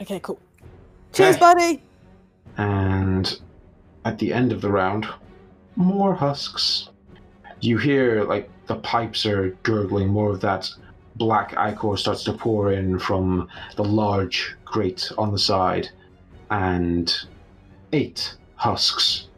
Okay, 0.03 0.21
cool. 0.21 0.39
Cheers, 1.15 1.37
Okay. 1.37 1.41
buddy! 1.41 1.83
And 2.59 3.41
at 4.05 4.19
the 4.19 4.31
end 4.35 4.53
of 4.53 4.61
the 4.61 4.71
round, 4.71 5.07
more 5.77 6.15
husks. 6.15 6.89
You 7.61 7.79
hear 7.79 8.25
like 8.25 8.51
the 8.67 8.77
pipes 8.77 9.27
are 9.27 9.51
gurgling, 9.63 10.09
more 10.09 10.31
of 10.31 10.41
that 10.41 10.71
black 11.17 11.55
ichor 11.57 11.97
starts 11.97 12.25
to 12.25 12.33
pour 12.33 12.73
in 12.73 12.99
from 12.99 13.49
the 13.77 13.85
large 13.85 14.57
grate 14.65 15.11
on 15.17 15.33
the 15.33 15.39
side, 15.39 15.89
and 16.51 17.15
eight 17.93 18.35
husks 18.57 19.29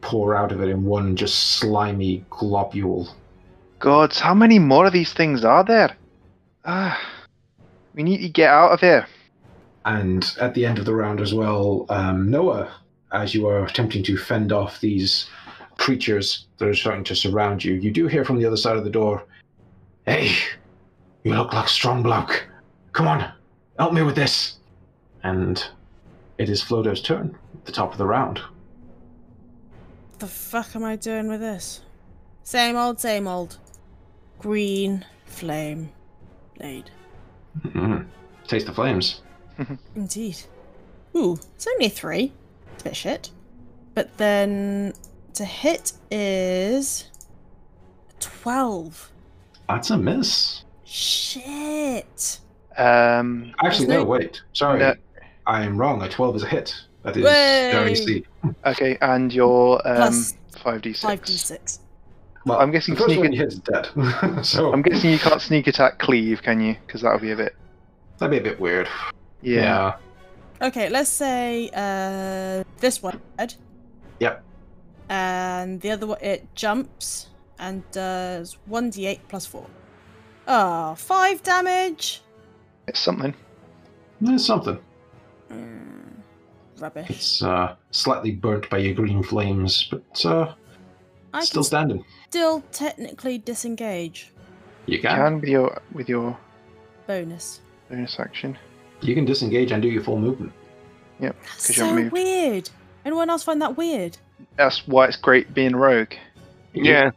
pour 0.00 0.34
out 0.34 0.52
of 0.52 0.60
it 0.60 0.68
in 0.68 0.84
one 0.84 1.16
just 1.16 1.58
slimy 1.58 2.24
globule. 2.30 3.08
Gods, 3.78 4.20
how 4.20 4.34
many 4.34 4.58
more 4.58 4.86
of 4.86 4.92
these 4.92 5.12
things 5.12 5.44
are 5.44 5.64
there? 5.64 5.96
Ah, 6.64 6.98
we 7.94 8.02
need 8.02 8.18
to 8.18 8.28
get 8.28 8.50
out 8.50 8.72
of 8.72 8.80
here. 8.80 9.06
And 9.84 10.34
at 10.40 10.54
the 10.54 10.66
end 10.66 10.78
of 10.78 10.84
the 10.84 10.94
round 10.94 11.20
as 11.20 11.32
well, 11.34 11.86
um, 11.88 12.30
Noah, 12.30 12.72
as 13.12 13.34
you 13.34 13.46
are 13.46 13.64
attempting 13.64 14.02
to 14.04 14.16
fend 14.16 14.52
off 14.52 14.80
these 14.80 15.28
creatures 15.78 16.46
that 16.58 16.68
are 16.68 16.74
starting 16.74 17.04
to 17.04 17.14
surround 17.14 17.64
you, 17.64 17.74
you 17.74 17.90
do 17.90 18.06
hear 18.06 18.24
from 18.24 18.38
the 18.38 18.46
other 18.46 18.56
side 18.56 18.76
of 18.76 18.84
the 18.84 18.90
door, 18.90 19.24
Hey, 20.06 20.30
you 21.24 21.34
look 21.34 21.52
like 21.52 21.66
a 21.66 21.68
strong 21.68 22.02
bloke. 22.02 22.46
Come 22.92 23.08
on, 23.08 23.32
help 23.78 23.92
me 23.92 24.02
with 24.02 24.14
this. 24.14 24.58
And 25.24 25.64
it 26.38 26.48
is 26.48 26.62
Flodo's 26.62 27.02
turn 27.02 27.36
at 27.54 27.64
the 27.64 27.72
top 27.72 27.92
of 27.92 27.98
the 27.98 28.06
round. 28.06 28.40
the 30.18 30.26
fuck 30.26 30.76
am 30.76 30.84
I 30.84 30.96
doing 30.96 31.28
with 31.28 31.40
this? 31.40 31.80
Same 32.44 32.76
old, 32.76 33.00
same 33.00 33.26
old. 33.26 33.58
Green 34.38 35.04
flame 35.24 35.90
blade. 36.56 36.90
Mm-hmm. 37.60 38.02
Taste 38.46 38.66
the 38.66 38.72
flames. 38.72 39.22
Indeed. 39.96 40.38
Ooh, 41.16 41.38
it's 41.56 41.66
only 41.66 41.86
a 41.86 41.90
three. 41.90 42.32
It's 42.74 42.82
a 42.82 42.84
bit 42.84 42.96
shit. 42.96 43.30
But 43.94 44.16
then 44.18 44.92
to 45.36 45.44
hit 45.44 45.92
is 46.10 47.10
12. 48.20 49.12
That's 49.68 49.90
a 49.90 49.98
miss. 49.98 50.64
Shit. 50.84 52.40
Um, 52.76 53.52
Actually, 53.62 53.88
no, 53.88 53.98
no- 53.98 54.04
wait. 54.04 54.40
Sorry. 54.52 54.78
No. 54.80 54.94
I 55.46 55.62
am 55.62 55.76
wrong. 55.78 56.02
A 56.02 56.08
12 56.08 56.36
is 56.36 56.42
a 56.42 56.48
hit. 56.48 56.74
That 57.02 57.16
is 57.16 57.24
Way. 57.24 57.70
very 57.72 57.92
easy. 57.92 58.26
okay, 58.66 58.98
and 59.00 59.32
your 59.32 59.86
um, 59.86 59.96
Plus 59.96 60.34
5d6. 60.54 61.02
5d6. 61.04 61.78
Well, 62.46 62.58
I'm 62.58 62.70
guessing 62.70 62.94
the 62.94 63.00
first 63.00 63.08
sneak 63.10 63.18
one 63.18 63.26
it- 63.28 63.32
you 63.34 63.38
hit 63.38 63.48
is 63.52 63.58
dead. 63.60 63.88
so 64.44 64.72
I'm 64.72 64.82
guessing 64.82 65.10
you 65.10 65.18
can't 65.18 65.40
sneak 65.40 65.66
attack 65.66 65.98
cleave, 65.98 66.42
can 66.42 66.60
you? 66.60 66.76
Because 66.86 67.02
that 67.02 67.12
would 67.12 67.22
be 67.22 67.32
a 67.32 67.36
bit. 67.36 67.54
that'd 68.18 68.30
be 68.30 68.38
a 68.38 68.50
bit 68.52 68.58
weird. 68.58 68.88
Yeah. 69.42 69.96
Okay, 70.62 70.88
let's 70.88 71.10
say 71.10 71.70
uh, 71.74 72.64
this 72.80 73.02
one 73.02 73.20
dead. 73.36 73.54
Yep. 74.20 74.42
And 75.08 75.80
the 75.80 75.90
other 75.90 76.06
one, 76.08 76.18
it 76.20 76.46
jumps 76.54 77.28
and 77.58 77.82
does 77.92 78.58
1d8 78.68 79.20
plus 79.28 79.46
4. 79.46 79.66
Oh, 80.48 80.94
5 80.94 81.42
damage. 81.42 82.22
It's 82.88 83.00
something. 83.00 83.34
There's 84.20 84.44
something. 84.44 84.78
Mm, 85.50 86.16
rubbish. 86.78 87.10
It's 87.10 87.42
uh, 87.42 87.76
slightly 87.90 88.32
burnt 88.32 88.68
by 88.70 88.78
your 88.78 88.94
green 88.94 89.22
flames, 89.22 89.88
but 89.90 90.24
uh, 90.26 90.54
I 91.34 91.44
still 91.44 91.62
can 91.62 91.64
standing. 91.66 92.04
still 92.28 92.62
technically 92.72 93.38
disengage. 93.38 94.32
You 94.86 94.96
You 94.96 95.02
can. 95.02 95.16
can 95.16 95.40
with 95.40 95.48
your 95.48 95.82
with 95.92 96.08
your 96.08 96.36
Bonus. 97.06 97.60
bonus 97.90 98.18
action. 98.18 98.56
You 99.00 99.14
can 99.14 99.24
disengage 99.24 99.72
and 99.72 99.82
do 99.82 99.88
your 99.88 100.02
full 100.02 100.18
movement. 100.18 100.52
Yep. 101.20 101.36
That's 101.42 101.66
'Cause 101.66 101.76
you 101.76 101.84
haven't 101.84 102.10
so 102.10 102.12
weird. 102.12 102.70
Anyone 103.04 103.30
else 103.30 103.42
find 103.42 103.60
that 103.62 103.76
weird? 103.76 104.16
That's 104.56 104.86
why 104.86 105.06
it's 105.06 105.16
great 105.16 105.52
being 105.54 105.76
rogue. 105.76 106.12
Yeah. 106.72 107.10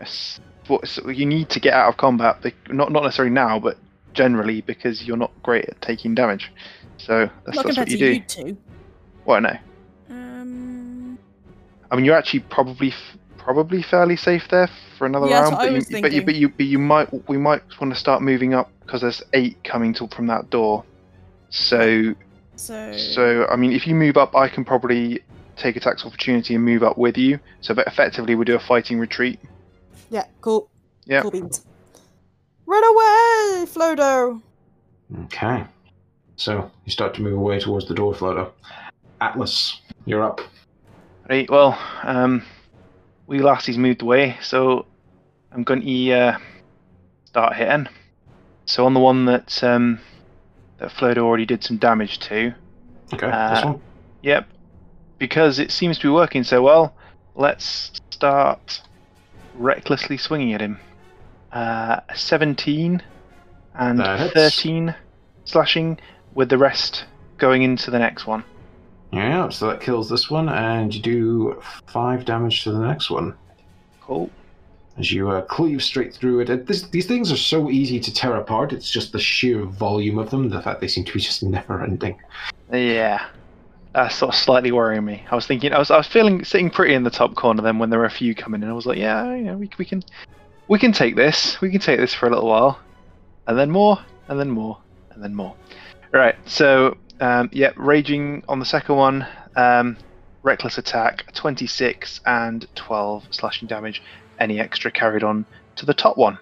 It's 0.00 0.40
what 0.68 0.86
so 0.88 1.08
you 1.08 1.26
need 1.26 1.48
to 1.50 1.60
get 1.60 1.74
out 1.74 1.88
of 1.88 1.96
combat. 1.96 2.42
bec- 2.42 2.70
Not 2.72 2.92
not 2.92 3.02
necessarily 3.02 3.32
now, 3.34 3.58
but 3.58 3.76
generally 4.14 4.60
because 4.60 5.04
you're 5.04 5.16
not 5.16 5.30
great 5.42 5.66
at 5.66 5.80
taking 5.82 6.14
damage. 6.14 6.52
So 6.98 7.30
that's, 7.44 7.56
Not 7.56 7.64
that's 7.66 7.76
compared 7.76 7.88
what 7.88 7.90
you 7.90 7.98
to 7.98 8.04
do. 8.04 8.12
you 8.12 8.52
two. 8.52 8.56
Well, 9.24 9.40
no. 9.40 9.56
Um, 10.10 11.18
I 11.90 11.96
mean, 11.96 12.04
you're 12.04 12.16
actually 12.16 12.40
probably 12.40 12.92
probably 13.38 13.82
fairly 13.82 14.16
safe 14.16 14.46
there 14.50 14.68
for 14.96 15.06
another 15.06 15.26
Yeah, 15.26 15.40
that's 15.40 15.50
round. 15.50 15.56
what 15.56 15.62
I 15.62 15.70
but, 15.70 15.74
was 15.74 15.90
you, 15.90 16.02
but 16.02 16.12
you 16.12 16.22
but 16.22 16.34
you 16.34 16.48
but 16.48 16.66
you 16.66 16.78
might 16.78 17.28
we 17.28 17.38
might 17.38 17.62
want 17.80 17.92
to 17.92 17.98
start 17.98 18.22
moving 18.22 18.54
up 18.54 18.70
because 18.80 19.00
there's 19.00 19.22
eight 19.32 19.62
coming 19.64 19.94
to, 19.94 20.08
from 20.08 20.26
that 20.28 20.50
door. 20.50 20.84
So 21.50 22.14
so. 22.56 22.92
so 22.96 23.46
I 23.48 23.56
mean, 23.56 23.72
if 23.72 23.86
you 23.86 23.94
move 23.94 24.16
up, 24.16 24.36
I 24.36 24.48
can 24.48 24.64
probably 24.64 25.22
take 25.62 25.76
attacks 25.76 26.04
opportunity 26.04 26.54
and 26.54 26.64
move 26.64 26.82
up 26.82 26.98
with 26.98 27.16
you. 27.16 27.38
So, 27.60 27.74
but 27.74 27.86
effectively, 27.86 28.34
we 28.34 28.44
do 28.44 28.56
a 28.56 28.60
fighting 28.60 28.98
retreat. 28.98 29.38
Yeah, 30.10 30.24
cool. 30.40 30.68
Yeah. 31.06 31.22
Cool 31.22 31.30
beans. 31.30 31.64
Run 32.66 32.84
away, 32.84 33.66
Flodo! 33.66 34.42
Okay. 35.24 35.64
So 36.36 36.70
you 36.84 36.92
start 36.92 37.14
to 37.14 37.22
move 37.22 37.34
away 37.38 37.60
towards 37.60 37.86
the 37.86 37.94
door, 37.94 38.14
Flodo. 38.14 38.50
Atlas, 39.20 39.80
you're 40.04 40.22
up. 40.22 40.40
Right. 41.28 41.48
Well, 41.50 41.78
um, 42.02 42.42
we 43.26 43.38
lassies 43.40 43.78
moved 43.78 44.02
away, 44.02 44.36
so 44.42 44.86
I'm 45.52 45.62
going 45.64 45.82
to 45.82 46.12
uh, 46.12 46.38
start 47.24 47.54
hitting. 47.54 47.88
So 48.64 48.86
on 48.86 48.94
the 48.94 49.00
one 49.00 49.26
that 49.26 49.62
um, 49.62 50.00
that 50.78 50.90
Flodo 50.90 51.18
already 51.18 51.46
did 51.46 51.62
some 51.62 51.76
damage 51.76 52.18
to. 52.20 52.54
Okay, 53.12 53.26
this 53.26 53.34
Uh, 53.34 53.62
one. 53.64 53.80
Yep. 54.22 54.48
Because 55.22 55.60
it 55.60 55.70
seems 55.70 55.98
to 55.98 56.08
be 56.08 56.10
working 56.10 56.42
so 56.42 56.62
well, 56.62 56.96
let's 57.36 57.92
start 58.10 58.82
recklessly 59.54 60.16
swinging 60.16 60.52
at 60.52 60.60
him. 60.60 60.80
Uh, 61.52 62.00
17 62.12 63.00
and 63.76 64.00
That 64.00 64.18
hits. 64.18 64.56
13 64.56 64.92
slashing, 65.44 66.00
with 66.34 66.48
the 66.48 66.58
rest 66.58 67.04
going 67.38 67.62
into 67.62 67.88
the 67.88 68.00
next 68.00 68.26
one. 68.26 68.42
Yeah, 69.12 69.48
so 69.50 69.68
that 69.68 69.80
kills 69.80 70.08
this 70.08 70.28
one, 70.28 70.48
and 70.48 70.92
you 70.92 71.00
do 71.00 71.62
five 71.86 72.24
damage 72.24 72.64
to 72.64 72.72
the 72.72 72.84
next 72.84 73.08
one. 73.08 73.34
Cool. 74.00 74.28
As 74.98 75.12
you 75.12 75.30
uh, 75.30 75.42
cleave 75.42 75.84
straight 75.84 76.12
through 76.12 76.40
it. 76.40 76.50
it 76.50 76.66
this, 76.66 76.82
these 76.88 77.06
things 77.06 77.30
are 77.30 77.36
so 77.36 77.70
easy 77.70 78.00
to 78.00 78.12
tear 78.12 78.34
apart. 78.34 78.72
It's 78.72 78.90
just 78.90 79.12
the 79.12 79.20
sheer 79.20 79.62
volume 79.66 80.18
of 80.18 80.30
them, 80.30 80.48
the 80.48 80.60
fact 80.60 80.80
they 80.80 80.88
seem 80.88 81.04
to 81.04 81.12
be 81.12 81.20
just 81.20 81.44
never 81.44 81.80
ending. 81.80 82.18
Yeah. 82.72 83.24
That's 83.94 84.16
sort 84.16 84.34
of 84.34 84.40
slightly 84.40 84.72
worrying 84.72 85.04
me. 85.04 85.24
I 85.30 85.34
was 85.34 85.46
thinking, 85.46 85.72
I 85.72 85.78
was, 85.78 85.90
I 85.90 85.98
was 85.98 86.06
feeling 86.06 86.44
sitting 86.44 86.70
pretty 86.70 86.94
in 86.94 87.04
the 87.04 87.10
top 87.10 87.34
corner 87.34 87.62
then 87.62 87.78
when 87.78 87.90
there 87.90 87.98
were 87.98 88.06
a 88.06 88.10
few 88.10 88.34
coming 88.34 88.62
in. 88.62 88.68
I 88.68 88.72
was 88.72 88.86
like, 88.86 88.98
yeah, 88.98 89.54
we, 89.54 89.68
we 89.76 89.84
can, 89.84 90.02
we 90.68 90.78
can 90.78 90.92
take 90.92 91.14
this. 91.14 91.60
We 91.60 91.70
can 91.70 91.80
take 91.80 91.98
this 91.98 92.14
for 92.14 92.26
a 92.26 92.30
little 92.30 92.48
while, 92.48 92.80
and 93.46 93.58
then 93.58 93.70
more, 93.70 93.98
and 94.28 94.40
then 94.40 94.50
more, 94.50 94.78
and 95.10 95.22
then 95.22 95.34
more. 95.34 95.54
Right. 96.10 96.36
So, 96.46 96.96
um, 97.20 97.50
yeah, 97.52 97.72
raging 97.76 98.42
on 98.48 98.58
the 98.58 98.66
second 98.66 98.96
one. 98.96 99.26
Um, 99.56 99.98
reckless 100.42 100.78
attack, 100.78 101.32
26 101.34 102.20
and 102.26 102.66
12 102.74 103.26
slashing 103.30 103.68
damage. 103.68 104.02
Any 104.40 104.58
extra 104.58 104.90
carried 104.90 105.22
on 105.22 105.44
to 105.76 105.86
the 105.86 105.94
top 105.94 106.16
one. 106.16 106.38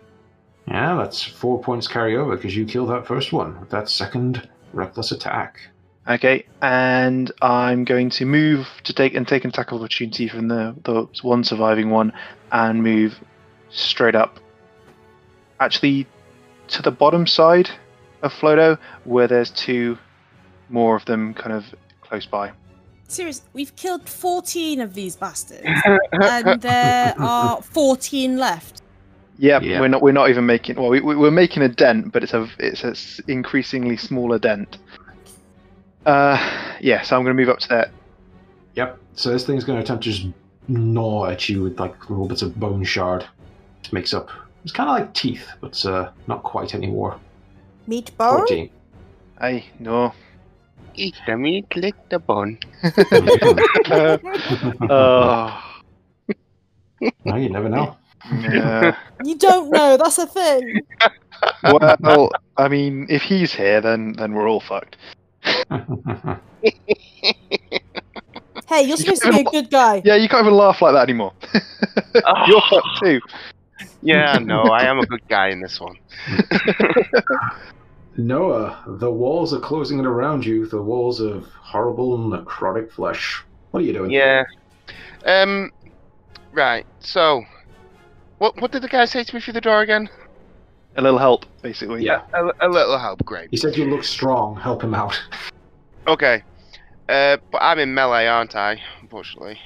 Yeah, 0.68 0.96
that's 0.96 1.22
four 1.22 1.60
points 1.60 1.88
carry 1.88 2.16
over 2.16 2.36
because 2.36 2.56
you 2.56 2.64
killed 2.64 2.90
that 2.90 3.06
first 3.06 3.32
one 3.32 3.58
with 3.60 3.70
that 3.70 3.88
second 3.88 4.48
reckless 4.72 5.10
attack. 5.12 5.60
Okay, 6.08 6.44
and 6.62 7.30
I'm 7.42 7.84
going 7.84 8.10
to 8.10 8.24
move 8.24 8.66
to 8.84 8.92
take 8.92 9.14
and 9.14 9.28
take 9.28 9.44
an 9.44 9.50
attack 9.50 9.70
of 9.70 9.80
opportunity 9.80 10.28
from 10.28 10.48
the 10.48 10.74
the 10.84 11.06
one 11.22 11.44
surviving 11.44 11.90
one, 11.90 12.12
and 12.52 12.82
move 12.82 13.20
straight 13.70 14.14
up. 14.14 14.40
Actually, 15.60 16.06
to 16.68 16.82
the 16.82 16.90
bottom 16.90 17.26
side 17.26 17.70
of 18.22 18.32
Flodo, 18.32 18.78
where 19.04 19.28
there's 19.28 19.50
two 19.50 19.98
more 20.70 20.96
of 20.96 21.04
them 21.04 21.34
kind 21.34 21.52
of 21.52 21.64
close 22.00 22.24
by. 22.26 22.50
Serious, 23.08 23.42
we've 23.52 23.74
killed 23.76 24.08
14 24.08 24.80
of 24.80 24.94
these 24.94 25.16
bastards, 25.16 25.66
and 26.12 26.62
there 26.62 27.14
are 27.18 27.60
14 27.60 28.38
left. 28.38 28.82
Yep, 29.38 29.62
Yeah. 29.62 29.80
we're 29.80 29.88
not 29.88 30.02
we're 30.02 30.12
not 30.12 30.28
even 30.30 30.44
making 30.46 30.76
well 30.76 30.90
we, 30.90 31.00
we- 31.00 31.16
we're 31.16 31.30
making 31.30 31.62
a 31.62 31.68
dent, 31.68 32.12
but 32.12 32.22
it's 32.22 32.34
a 32.34 32.48
it's 32.58 32.84
a 32.84 32.90
s- 32.90 33.20
increasingly 33.28 33.96
smaller 33.96 34.38
dent. 34.38 34.78
Uh, 36.06 36.38
yeah, 36.80 37.02
so 37.02 37.16
I'm 37.16 37.24
going 37.24 37.36
to 37.36 37.40
move 37.40 37.50
up 37.50 37.58
to 37.60 37.68
that. 37.68 37.90
Yep. 38.74 38.98
So 39.14 39.30
this 39.30 39.46
thing's 39.46 39.64
going 39.64 39.78
to 39.78 39.82
attempt 39.82 40.04
to 40.04 40.12
just 40.12 40.26
gnaw 40.68 41.26
at 41.26 41.48
you 41.48 41.62
with 41.62 41.78
like 41.78 42.08
little 42.08 42.26
bits 42.26 42.42
of 42.42 42.58
bone 42.58 42.84
shard. 42.84 43.26
It 43.84 43.92
makes 43.92 44.14
up. 44.14 44.30
It's 44.64 44.72
kind 44.72 44.88
of 44.88 44.94
like 44.94 45.14
teeth, 45.14 45.46
but 45.60 45.84
uh, 45.86 46.10
not 46.26 46.42
quite 46.42 46.74
anymore. 46.74 47.18
Meat 47.86 48.16
bone? 48.16 48.38
Fourteen. 48.38 48.70
I 49.40 49.64
no. 49.78 50.12
Eat 50.94 51.14
the 51.26 51.36
meat, 51.36 51.74
lick 51.76 51.94
the 52.10 52.18
bone. 52.18 52.58
oh. 54.90 55.80
no, 57.24 57.36
you 57.36 57.48
never 57.48 57.68
know. 57.68 57.96
Yeah. 58.30 58.96
You 59.24 59.36
don't 59.36 59.70
know. 59.70 59.96
That's 59.96 60.18
a 60.18 60.26
thing. 60.26 60.82
well, 61.62 62.30
I 62.56 62.68
mean, 62.68 63.06
if 63.08 63.22
he's 63.22 63.54
here, 63.54 63.80
then 63.80 64.12
then 64.12 64.34
we're 64.34 64.48
all 64.48 64.60
fucked. 64.60 64.96
Hey, 68.70 68.82
you're 68.82 68.96
supposed 68.96 69.22
to 69.22 69.32
be 69.32 69.40
a 69.40 69.44
good 69.44 69.68
guy. 69.68 70.00
Yeah, 70.04 70.14
you 70.14 70.28
can't 70.28 70.46
even 70.46 70.56
laugh 70.56 70.80
like 70.80 70.94
that 70.94 71.02
anymore. 71.02 71.32
You're 72.46 72.62
fucked 72.70 73.00
too. 73.02 73.20
Yeah, 74.02 74.38
no, 74.38 74.62
I 74.62 74.84
am 74.84 75.00
a 75.00 75.06
good 75.06 75.26
guy 75.28 75.48
in 75.48 75.60
this 75.60 75.80
one. 75.80 75.96
Noah, 78.16 78.82
the 78.86 79.10
walls 79.10 79.52
are 79.52 79.60
closing 79.60 79.98
in 79.98 80.06
around 80.06 80.44
you, 80.44 80.66
the 80.66 80.80
walls 80.80 81.20
of 81.20 81.46
horrible 81.46 82.16
necrotic 82.18 82.90
flesh. 82.92 83.42
What 83.70 83.82
are 83.82 83.86
you 83.86 83.92
doing? 83.92 84.10
Yeah. 84.10 84.44
Um. 85.24 85.72
Right. 86.52 86.86
So, 87.00 87.42
what 88.38 88.60
what 88.60 88.72
did 88.72 88.82
the 88.82 88.88
guy 88.88 89.04
say 89.04 89.24
to 89.24 89.34
me 89.34 89.40
through 89.40 89.54
the 89.54 89.60
door 89.60 89.80
again? 89.82 90.08
A 90.96 91.02
little 91.02 91.18
help, 91.18 91.46
basically. 91.62 92.04
Yeah. 92.04 92.22
A, 92.34 92.66
a 92.66 92.68
little 92.68 92.98
help, 92.98 93.24
great. 93.24 93.48
He 93.50 93.56
said 93.56 93.76
you 93.76 93.84
look 93.84 94.04
strong, 94.04 94.56
help 94.56 94.82
him 94.82 94.94
out. 94.94 95.20
Okay. 96.10 96.42
Uh, 97.08 97.36
but 97.52 97.58
I'm 97.62 97.78
in 97.78 97.94
melee, 97.94 98.26
aren't 98.26 98.56
I? 98.56 98.80
Unfortunately. 99.00 99.58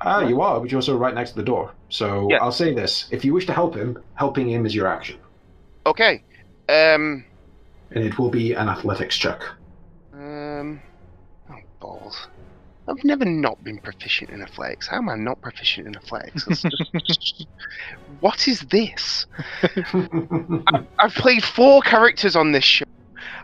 Ah, 0.00 0.20
you 0.20 0.40
are, 0.40 0.60
but 0.60 0.70
you're 0.70 0.78
also 0.78 0.96
right 0.96 1.14
next 1.14 1.30
to 1.30 1.36
the 1.36 1.42
door. 1.42 1.72
So 1.88 2.28
Yeah. 2.30 2.38
I'll 2.42 2.52
say 2.52 2.72
this. 2.74 3.08
If 3.10 3.24
you 3.24 3.32
wish 3.34 3.46
to 3.46 3.52
help 3.52 3.74
him, 3.74 4.02
helping 4.14 4.48
him 4.48 4.64
is 4.66 4.74
your 4.74 4.86
action. 4.86 5.18
Okay. 5.86 6.22
Um. 6.68 7.24
And 7.90 8.04
it 8.04 8.18
will 8.18 8.28
be 8.30 8.52
an 8.52 8.68
athletics 8.68 9.16
check. 9.16 9.40
Um. 10.12 10.80
Oh 11.50 11.56
balls! 11.80 12.28
I've 12.86 13.02
never 13.04 13.24
not 13.24 13.62
been 13.64 13.78
proficient 13.78 14.30
in 14.30 14.42
athletics. 14.42 14.86
How 14.88 14.98
am 14.98 15.08
I 15.08 15.14
not 15.16 15.40
proficient 15.40 15.86
in 15.88 15.96
athletics? 15.96 16.44
Just- 17.06 17.46
what 18.20 18.46
is 18.48 18.60
this? 18.60 19.26
I've 20.98 21.14
played 21.14 21.44
four 21.44 21.80
characters 21.82 22.34
on 22.36 22.52
this 22.52 22.64
show, 22.64 22.84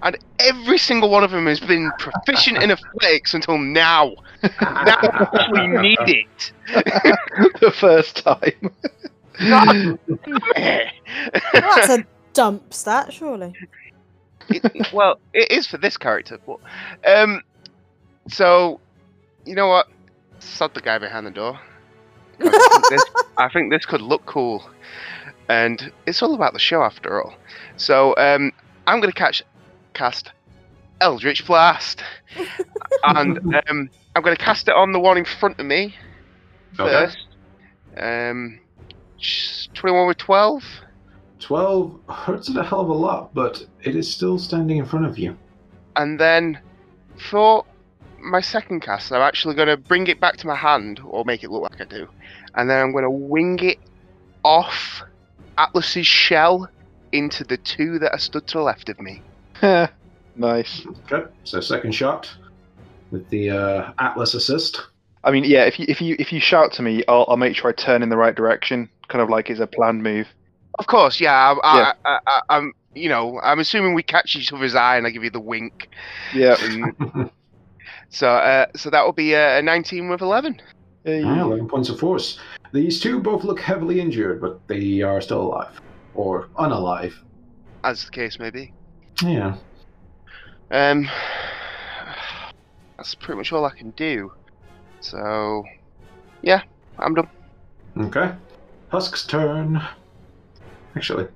and 0.03 0.17
every 0.39 0.79
single 0.79 1.11
one 1.11 1.25
of 1.25 1.31
them 1.31 1.47
has 1.47 1.61
been 1.61 1.91
proficient 1.99 2.59
in 2.63 2.71
athletics 2.71 3.35
until 3.35 3.59
now. 3.59 4.15
Now 4.43 4.51
I 4.61 5.29
actually 5.33 5.67
need 5.69 5.99
it. 6.01 6.53
the 7.61 7.73
first 7.73 8.25
time. 8.25 8.71
Well, 9.41 9.99
that's 11.53 11.89
a 11.91 12.07
dump 12.33 12.73
stat, 12.73 13.13
surely. 13.13 13.55
It- 14.49 14.93
well, 14.93 15.19
it 15.33 15.51
is 15.51 15.67
for 15.67 15.79
this 15.79 15.97
character, 15.97 16.39
but 16.47 16.59
um, 17.07 17.43
so 18.29 18.81
you 19.45 19.55
know 19.55 19.69
what? 19.69 19.89
Sod 20.41 20.75
the 20.75 20.81
guy 20.81 20.99
behind 20.99 21.27
the 21.27 21.31
door. 21.31 21.59
I, 22.41 22.51
think 22.51 22.89
this, 22.91 23.05
I 23.39 23.49
think 23.49 23.71
this 23.73 23.87
could 23.87 24.03
look 24.03 24.27
cool, 24.27 24.69
and 25.49 25.93
it's 26.07 26.23
all 26.23 26.35
about 26.35 26.53
the 26.53 26.59
show 26.59 26.83
after 26.83 27.23
all. 27.23 27.35
So 27.77 28.15
um, 28.17 28.53
I'm 28.87 29.01
gonna 29.01 29.13
catch 29.13 29.43
cast 29.95 30.33
Eldritch 31.01 31.47
Blast, 31.47 32.03
and 33.05 33.39
um, 33.69 33.91
I'm 34.15 34.23
gonna 34.23 34.37
cast 34.37 34.69
it 34.69 34.75
on 34.75 34.93
the 34.93 35.01
one 35.01 35.19
in 35.19 35.25
front 35.25 35.59
of 35.59 35.67
me 35.67 35.95
first. 36.75 36.81
Okay. 36.81 37.07
first. 37.07 37.27
Um, 37.97 38.61
21 39.75 40.07
with 40.07 40.19
12. 40.19 40.63
12 41.41 42.01
hurts 42.09 42.49
it 42.49 42.57
a 42.57 42.63
hell 42.63 42.81
of 42.81 42.89
a 42.89 42.93
lot, 42.93 43.35
but 43.35 43.67
it 43.83 43.97
is 43.97 44.11
still 44.11 44.39
standing 44.39 44.79
in 44.79 44.87
front 44.87 45.07
of 45.07 45.19
you. 45.19 45.37
And 45.97 46.19
then 46.19 46.59
for 47.31 47.65
my 48.19 48.41
second 48.41 48.81
cast, 48.81 49.13
I'm 49.13 49.21
actually 49.21 49.55
going 49.55 49.69
to 49.69 49.77
bring 49.77 50.07
it 50.07 50.21
back 50.21 50.37
to 50.39 50.47
my 50.47 50.55
hand, 50.55 51.01
or 51.05 51.25
make 51.25 51.45
it 51.45 51.51
look 51.51 51.63
like 51.63 51.81
I 51.81 51.85
do. 51.85 52.09
And 52.55 52.69
then 52.69 52.81
I'm 52.81 52.93
going 52.93 53.05
to 53.05 53.11
wing 53.11 53.59
it 53.61 53.79
off 54.43 55.03
Atlas's 55.59 56.07
shell 56.07 56.69
into 57.13 57.45
the 57.45 57.57
two 57.57 57.99
that 58.01 58.13
are 58.13 58.19
stood 58.19 58.47
to 58.49 58.59
the 58.59 58.65
left 58.65 58.89
of 58.89 59.01
me. 59.01 59.23
nice. 60.37 60.87
Okay, 61.11 61.29
so 61.45 61.61
second 61.61 61.93
shot 61.93 62.31
with 63.11 63.29
the 63.31 63.51
uh, 63.51 63.93
Atlas 63.99 64.35
assist. 64.35 64.83
I 65.23 65.31
mean, 65.31 65.45
yeah. 65.45 65.65
If 65.65 65.79
you 65.79 65.87
if 65.89 66.01
you 66.01 66.17
if 66.19 66.33
you 66.33 66.41
shout 66.41 66.73
to 66.75 66.83
me, 66.83 67.03
I'll 67.09 67.25
I'll 67.29 67.37
make 67.37 67.57
sure 67.57 67.71
I 67.71 67.73
turn 67.73 68.03
in 68.03 68.09
the 68.11 68.17
right 68.17 68.35
direction, 68.35 68.89
kind 69.09 69.23
of 69.23 69.31
like 69.31 69.49
it's 69.51 69.61
a 69.61 69.67
planned 69.67 70.03
move. 70.03 70.27
Of 70.79 70.87
course, 70.87 71.21
yeah. 71.21 71.33
I, 71.33 71.53
I, 71.53 71.77
Yeah. 71.79 71.93
I, 72.05 72.19
I, 72.27 72.41
I'm, 72.51 72.73
you 72.95 73.09
know, 73.09 73.41
I'm 73.43 73.61
assuming 73.61 73.95
we 73.95 74.03
catch 74.03 74.35
each 74.37 74.53
other's 74.53 74.75
eye, 74.75 74.97
and 74.97 75.07
I 75.07 75.11
give 75.11 75.23
you 75.23 75.31
the 75.31 75.41
wink. 75.41 75.89
Yeah. 76.35 76.57
And 76.61 77.31
so, 78.09 78.29
uh, 78.29 78.67
so 78.75 78.91
that 78.91 79.05
will 79.05 79.13
be 79.13 79.35
a 79.35 79.63
19 79.63 80.09
with 80.09 80.21
11. 80.21 80.61
Hey. 81.05 81.23
Ah, 81.23 81.43
11 81.43 81.69
points 81.69 81.89
of 81.91 82.01
force. 82.01 82.41
These 82.73 82.99
two 83.01 83.21
both 83.21 83.45
look 83.45 83.61
heavily 83.61 84.01
injured, 84.01 84.41
but 84.41 84.67
they 84.67 85.01
are 85.03 85.21
still 85.21 85.43
alive. 85.43 85.81
Or 86.15 86.49
unalive. 86.59 87.15
as 87.85 88.05
the 88.05 88.11
case 88.11 88.39
may 88.41 88.51
be. 88.51 88.73
Yeah. 89.23 89.57
Um, 90.71 91.09
that's 92.97 93.15
pretty 93.15 93.39
much 93.39 93.53
all 93.53 93.65
I 93.65 93.71
can 93.71 93.91
do. 93.91 94.33
So, 95.01 95.65
yeah, 96.43 96.63
I'm 96.99 97.15
done. 97.15 97.29
Okay. 97.99 98.33
Husk's 98.89 99.27
turn. 99.27 99.83
Actually, 100.97 101.29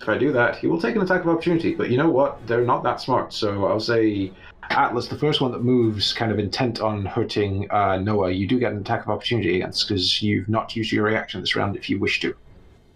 if 0.00 0.08
I 0.08 0.18
do 0.18 0.32
that, 0.32 0.56
he 0.56 0.66
will 0.66 0.80
take 0.80 0.96
an 0.96 1.02
attack 1.02 1.22
of 1.22 1.28
opportunity. 1.28 1.74
But 1.74 1.90
you 1.90 1.96
know 1.96 2.10
what? 2.10 2.46
They're 2.46 2.64
not 2.64 2.82
that 2.84 3.00
smart. 3.00 3.32
So 3.32 3.66
I'll 3.66 3.80
say 3.80 4.32
Atlas, 4.70 5.08
the 5.08 5.18
first 5.18 5.40
one 5.40 5.52
that 5.52 5.62
moves, 5.62 6.12
kind 6.12 6.32
of 6.32 6.38
intent 6.38 6.80
on 6.80 7.04
hurting 7.04 7.70
uh, 7.70 7.98
Noah, 7.98 8.30
you 8.30 8.46
do 8.46 8.58
get 8.58 8.72
an 8.72 8.78
attack 8.78 9.02
of 9.02 9.10
opportunity 9.10 9.56
against 9.56 9.86
because 9.86 10.22
you've 10.22 10.48
not 10.48 10.74
used 10.74 10.92
your 10.92 11.04
reaction 11.04 11.40
this 11.40 11.54
round 11.56 11.76
if 11.76 11.88
you 11.88 11.98
wish 11.98 12.20
to. 12.20 12.34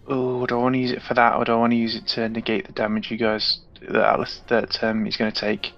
Oh, 0.07 0.45
do 0.45 0.55
I 0.55 0.61
want 0.61 0.75
to 0.75 0.79
use 0.79 0.91
it 0.91 1.01
for 1.01 1.13
that, 1.13 1.35
or 1.35 1.45
do 1.45 1.53
I 1.53 1.55
want 1.55 1.71
to 1.71 1.77
use 1.77 1.95
it 1.95 2.07
to 2.07 2.27
negate 2.27 2.65
the 2.65 2.73
damage 2.73 3.11
you 3.11 3.17
guys 3.17 3.59
that 3.89 4.13
Atlas 4.13 4.41
that 4.47 4.83
um, 4.83 5.05
he's 5.05 5.17
going 5.17 5.31
to 5.31 5.39
take? 5.39 5.71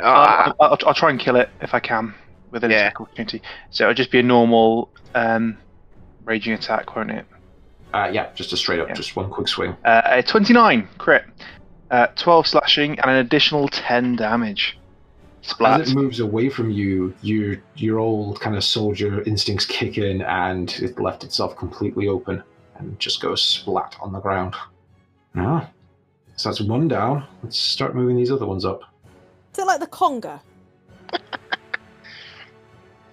Uh, 0.00 0.04
I'll, 0.04 0.54
I'll, 0.60 0.78
I'll 0.86 0.94
try 0.94 1.10
and 1.10 1.20
kill 1.20 1.36
it 1.36 1.48
if 1.60 1.74
I 1.74 1.80
can 1.80 2.14
with 2.50 2.64
an 2.64 2.70
Yeah. 2.70 2.78
attack 2.78 3.00
opportunity. 3.00 3.42
So 3.70 3.84
it'll 3.84 3.94
just 3.94 4.10
be 4.10 4.18
a 4.20 4.22
normal 4.22 4.90
um, 5.14 5.58
raging 6.24 6.52
attack, 6.52 6.94
won't 6.96 7.10
it? 7.10 7.26
Uh, 7.92 8.10
yeah, 8.12 8.28
just 8.34 8.52
a 8.52 8.56
straight 8.56 8.80
up, 8.80 8.88
Yeah. 8.88 8.94
just 8.94 9.16
one 9.16 9.28
quick 9.30 9.48
swing. 9.48 9.76
Uh, 9.84 10.00
a 10.04 10.22
29 10.22 10.88
crit, 10.98 11.24
uh, 11.90 12.06
12 12.16 12.46
slashing, 12.46 12.98
and 13.00 13.10
an 13.10 13.16
additional 13.16 13.68
10 13.68 14.16
damage. 14.16 14.78
Splat. 15.44 15.80
As 15.80 15.90
it 15.90 15.96
moves 15.96 16.20
away 16.20 16.48
from 16.48 16.70
you, 16.70 17.12
your 17.20 17.56
your 17.74 17.98
old 17.98 18.40
kind 18.40 18.54
of 18.56 18.62
soldier 18.62 19.22
instincts 19.24 19.66
kick 19.66 19.98
in, 19.98 20.22
and 20.22 20.70
it 20.80 21.00
left 21.00 21.24
itself 21.24 21.56
completely 21.56 22.06
open 22.06 22.44
and 22.76 22.96
just 23.00 23.20
goes 23.20 23.42
splat 23.42 23.96
on 24.00 24.12
the 24.12 24.20
ground. 24.20 24.54
Ah, 25.34 25.68
so 26.36 26.48
that's 26.48 26.60
one 26.60 26.88
down. 26.88 27.26
Let's 27.42 27.58
start 27.58 27.94
moving 27.94 28.16
these 28.16 28.30
other 28.30 28.46
ones 28.46 28.64
up. 28.64 28.82
Is 29.52 29.58
it 29.58 29.66
like 29.66 29.80
the 29.80 29.86
conga? 29.86 30.40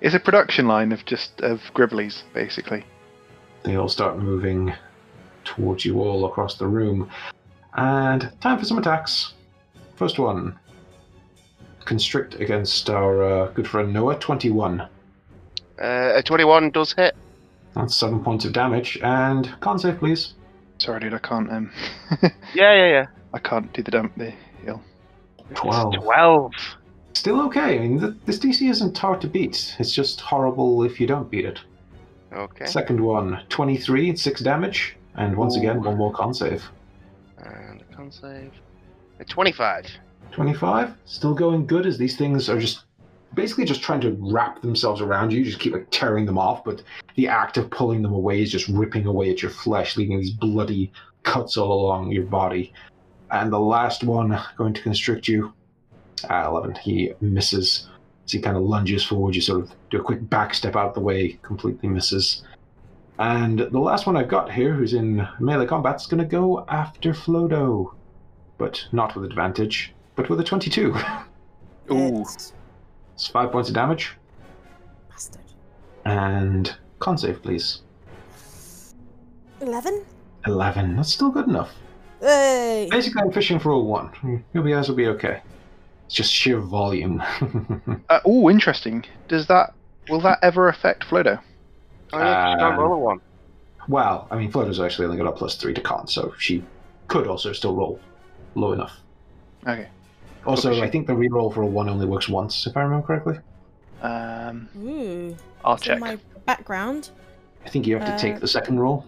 It's 0.01 0.15
a 0.15 0.19
production 0.19 0.65
line 0.65 0.93
of 0.93 1.03
just 1.05 1.41
of 1.41 1.59
Gribblies, 1.75 2.23
basically. 2.33 2.85
They 3.63 3.75
all 3.75 3.89
start 3.89 4.17
moving 4.17 4.73
towards 5.43 5.83
you 5.83 5.99
all 6.01 6.25
across 6.25 6.55
the 6.57 6.67
room, 6.67 7.09
and 7.73 8.31
time 8.39 8.57
for 8.57 8.63
some 8.63 8.77
attacks. 8.77 9.33
First 9.97 10.17
one, 10.17 10.57
constrict 11.83 12.35
against 12.35 12.89
our 12.89 13.23
uh, 13.23 13.47
good 13.51 13.67
friend 13.67 13.91
Noah. 13.91 14.17
Twenty-one. 14.19 14.79
uh, 15.81 16.13
a 16.15 16.23
21 16.23 16.71
does 16.71 16.93
hit. 16.93 17.13
That's 17.75 17.93
seven 17.93 18.23
points 18.23 18.45
of 18.45 18.53
damage, 18.53 18.97
and 19.03 19.53
con 19.59 19.77
save, 19.79 19.99
please. 19.99 20.33
Sorry, 20.79 20.99
dude, 21.01 21.13
I 21.13 21.19
can't. 21.19 21.51
Um, 21.51 21.71
Yeah, 22.53 22.73
yeah, 22.73 22.87
yeah. 22.87 23.05
I 23.33 23.39
can't 23.39 23.71
do 23.73 23.83
the 23.83 23.91
dump. 23.91 24.13
The 24.17 24.33
heal. 24.63 24.81
Twelve. 25.53 25.93
It's 25.93 26.03
12. 26.03 26.51
Still 27.13 27.41
okay. 27.41 27.75
I 27.75 27.79
mean, 27.79 27.99
th- 27.99 28.13
this 28.25 28.39
DC 28.39 28.69
isn't 28.69 28.97
hard 28.97 29.19
to 29.21 29.27
beat. 29.27 29.75
It's 29.79 29.91
just 29.91 30.21
horrible 30.21 30.83
if 30.83 30.99
you 30.99 31.07
don't 31.07 31.29
beat 31.29 31.45
it. 31.45 31.59
Okay. 32.33 32.65
Second 32.65 33.01
one, 33.01 33.41
23, 33.49 34.15
6 34.15 34.41
damage. 34.41 34.95
And 35.15 35.35
once 35.35 35.55
Ooh. 35.55 35.59
again, 35.59 35.83
one 35.83 35.97
more 35.97 36.13
con 36.13 36.33
save. 36.33 36.63
And 37.39 37.81
a 37.81 37.95
con 37.95 38.11
save. 38.11 38.53
A 39.19 39.25
25. 39.25 39.87
25, 40.31 40.93
still 41.05 41.33
going 41.33 41.65
good 41.65 41.85
as 41.85 41.97
these 41.97 42.15
things 42.15 42.47
are 42.49 42.59
just 42.59 42.83
basically 43.33 43.65
just 43.65 43.81
trying 43.81 44.01
to 44.01 44.17
wrap 44.19 44.61
themselves 44.61 45.01
around 45.01 45.31
you. 45.31 45.39
You 45.39 45.45
just 45.45 45.59
keep 45.59 45.73
like 45.73 45.87
tearing 45.91 46.25
them 46.25 46.37
off, 46.37 46.63
but 46.63 46.83
the 47.15 47.27
act 47.27 47.57
of 47.57 47.69
pulling 47.69 48.01
them 48.01 48.13
away 48.13 48.41
is 48.41 48.51
just 48.51 48.67
ripping 48.67 49.05
away 49.05 49.29
at 49.31 49.41
your 49.41 49.51
flesh, 49.51 49.97
leaving 49.97 50.19
these 50.19 50.31
bloody 50.31 50.91
cuts 51.23 51.57
all 51.57 51.85
along 51.85 52.11
your 52.11 52.25
body. 52.25 52.73
And 53.31 53.51
the 53.53 53.59
last 53.59 54.03
one 54.03 54.39
going 54.57 54.73
to 54.73 54.81
constrict 54.81 55.27
you. 55.27 55.53
Uh, 56.29 56.45
11. 56.47 56.75
He 56.75 57.13
misses. 57.21 57.87
As 58.25 58.31
he 58.33 58.41
kind 58.41 58.57
of 58.57 58.63
lunges 58.63 59.03
forward, 59.03 59.35
you 59.35 59.41
sort 59.41 59.61
of 59.63 59.71
do 59.89 59.99
a 59.99 60.03
quick 60.03 60.29
back 60.29 60.53
step 60.53 60.75
out 60.75 60.89
of 60.89 60.93
the 60.93 60.99
way, 60.99 61.39
completely 61.41 61.89
misses. 61.89 62.43
And 63.17 63.59
the 63.59 63.79
last 63.79 64.05
one 64.05 64.15
I've 64.15 64.27
got 64.27 64.51
here, 64.51 64.73
who's 64.73 64.93
in 64.93 65.27
melee 65.39 65.65
combat, 65.65 65.97
is 65.97 66.07
going 66.07 66.23
to 66.23 66.25
go 66.25 66.65
after 66.67 67.13
Flodo. 67.13 67.93
But 68.57 68.85
not 68.91 69.15
with 69.15 69.25
advantage, 69.25 69.93
but 70.15 70.29
with 70.29 70.39
a 70.39 70.43
22. 70.43 70.95
Ooh. 71.91 72.21
It's 72.21 72.53
It's 73.19 73.27
five 73.27 73.51
points 73.51 73.67
of 73.67 73.75
damage. 73.75 74.15
bastard. 75.09 75.41
And 76.05 76.73
con 76.99 77.17
save, 77.17 77.43
please. 77.43 77.81
11? 79.59 80.05
11. 80.47 80.95
That's 80.95 81.11
still 81.11 81.29
good 81.29 81.49
enough. 81.49 81.69
Hey! 82.21 82.87
Basically, 82.89 83.21
I'm 83.21 83.33
fishing 83.33 83.59
for 83.59 83.71
a 83.71 83.77
1. 83.79 84.45
You'll 84.53 84.63
be, 84.63 84.71
guys 84.71 84.87
will 84.87 84.95
be 84.95 85.07
okay. 85.07 85.41
It's 86.05 86.15
just 86.15 86.31
sheer 86.31 86.59
volume. 86.61 87.21
Uh, 88.09 88.21
oh, 88.23 88.49
interesting. 88.49 89.03
Does 89.27 89.47
that 89.47 89.73
will 90.09 90.21
that 90.21 90.39
ever 90.41 90.69
affect 90.69 91.03
Flodo? 91.05 91.41
Oh, 92.13 92.17
yeah, 92.19 92.53
'cause 92.53 92.59
you 92.61 92.65
Um, 92.67 92.79
roll 92.79 92.93
a 92.93 92.97
one. 92.97 93.19
well, 93.89 94.27
I 94.31 94.37
mean, 94.37 94.49
Flodo's 94.49 94.79
actually 94.79 95.05
only 95.05 95.17
got 95.17 95.27
a 95.27 95.31
plus 95.33 95.55
3 95.57 95.73
to 95.73 95.81
con, 95.81 96.07
so 96.07 96.33
she 96.39 96.63
could 97.09 97.27
also 97.27 97.51
still 97.51 97.75
roll 97.75 97.99
low 98.55 98.71
enough. 98.71 98.97
Okay. 99.67 99.89
Also, 100.45 100.71
Okay, 100.71 100.81
I 100.81 100.89
think 100.89 101.07
the 101.07 101.13
reroll 101.13 101.53
for 101.53 101.61
a 101.63 101.65
1 101.67 101.89
only 101.89 102.05
works 102.05 102.29
once, 102.29 102.65
if 102.65 102.75
I 102.77 102.81
remember 102.81 103.05
correctly. 103.05 103.37
Um, 104.01 104.69
Ooh. 104.77 105.35
I'll 105.63 105.77
So 105.77 105.83
check. 105.85 105.99
my 105.99 106.17
background. 106.45 107.09
I 107.65 107.69
think 107.69 107.85
you 107.85 107.97
have 107.97 108.07
to 108.07 108.13
Uh, 108.13 108.17
take 108.17 108.39
the 108.39 108.47
second 108.47 108.79
roll. 108.79 109.05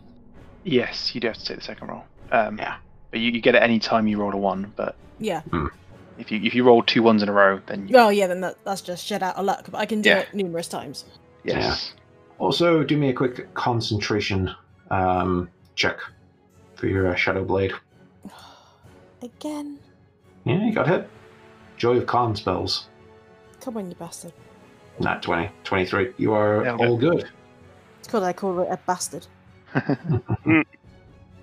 Yes, 0.63 1.15
you 1.15 1.21
do 1.21 1.27
have 1.27 1.37
to 1.37 1.45
take 1.45 1.57
the 1.57 1.63
second 1.63 1.87
roll. 1.87 2.03
Um, 2.31 2.57
Yeah. 2.57 2.75
But 3.11 3.19
you, 3.21 3.31
you 3.31 3.41
get 3.41 3.55
it 3.55 3.63
any 3.63 3.79
time 3.79 4.07
you 4.07 4.17
roll 4.19 4.33
a 4.33 4.37
one. 4.37 4.71
But 4.75 4.95
Yeah. 5.19 5.41
if 6.17 6.31
you 6.31 6.39
if 6.43 6.53
you 6.53 6.63
roll 6.63 6.83
two 6.83 7.01
ones 7.01 7.23
in 7.23 7.29
a 7.29 7.33
row, 7.33 7.59
then 7.65 7.87
you, 7.87 7.97
Oh, 7.97 8.09
yeah, 8.09 8.27
then 8.27 8.41
that, 8.41 8.57
that's 8.65 8.81
just 8.81 9.05
shit 9.05 9.23
out 9.23 9.35
of 9.37 9.45
luck, 9.45 9.67
but 9.71 9.77
I 9.79 9.85
can 9.85 10.01
do 10.01 10.09
Yeah. 10.09 10.19
it 10.19 10.33
numerous 10.33 10.67
times. 10.67 11.05
yes. 11.43 11.93
Also, 12.39 12.83
do 12.83 12.97
me 12.97 13.09
a 13.09 13.13
quick 13.13 13.53
concentration 13.53 14.53
um, 14.89 15.47
check 15.75 15.97
for 16.75 16.87
your 16.87 17.07
uh, 17.07 17.15
Shadow 17.15 17.43
Blade. 17.45 17.71
Again? 19.21 19.77
Yeah, 20.45 20.65
you 20.65 20.73
got 20.73 20.87
hit. 20.87 21.07
Joy 21.81 21.97
of 21.97 22.05
Con 22.05 22.35
spells. 22.35 22.85
Come 23.59 23.77
on, 23.77 23.89
you 23.89 23.95
bastard. 23.95 24.33
Not 24.99 25.23
20. 25.23 25.49
23. 25.63 26.13
You 26.17 26.31
are 26.31 26.63
Yeah, 26.63 26.75
all 26.75 26.95
good. 26.95 27.27
It's 27.97 28.07
called 28.07 28.23
I 28.23 28.33
call 28.33 28.59
it 28.59 28.67
a 28.69 28.77
bastard. 28.85 29.25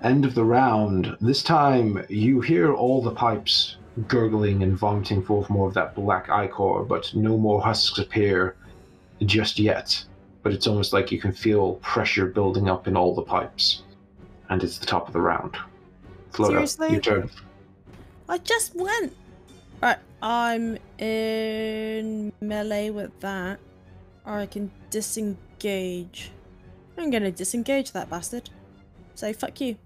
End 0.04 0.24
of 0.24 0.36
the 0.36 0.44
round. 0.44 1.16
This 1.20 1.42
time, 1.42 2.04
you 2.08 2.40
hear 2.40 2.72
all 2.72 3.02
the 3.02 3.10
pipes 3.10 3.78
gurgling 4.06 4.62
and 4.62 4.78
vomiting 4.78 5.24
forth 5.24 5.50
more 5.50 5.66
of 5.66 5.74
that 5.74 5.96
black 5.96 6.28
ichor, 6.28 6.84
but 6.84 7.12
no 7.16 7.36
more 7.36 7.60
husks 7.60 7.98
appear 7.98 8.54
just 9.26 9.58
yet. 9.58 10.04
But 10.44 10.52
it's 10.52 10.68
almost 10.68 10.92
like 10.92 11.10
you 11.10 11.18
can 11.20 11.32
feel 11.32 11.80
pressure 11.82 12.26
building 12.26 12.68
up 12.68 12.86
in 12.86 12.96
all 12.96 13.12
the 13.12 13.22
pipes. 13.22 13.82
And 14.50 14.62
it's 14.62 14.78
the 14.78 14.86
top 14.86 15.08
of 15.08 15.12
the 15.14 15.20
round. 15.20 15.56
Float 16.30 16.50
Seriously? 16.52 16.86
up. 16.86 16.92
Your 16.92 17.00
turn. 17.00 17.30
I 18.28 18.38
just 18.38 18.76
went. 18.76 19.16
Right, 19.82 19.98
I'm 20.22 20.78
in 20.98 22.32
melee 22.40 22.90
with 22.90 23.18
that. 23.20 23.60
Or 24.24 24.38
I 24.38 24.46
can 24.46 24.70
disengage. 24.90 26.30
I'm 26.96 27.10
gonna 27.10 27.30
disengage 27.30 27.92
that 27.92 28.10
bastard. 28.10 28.50
Say 29.14 29.32
fuck 29.32 29.60
you. 29.60 29.76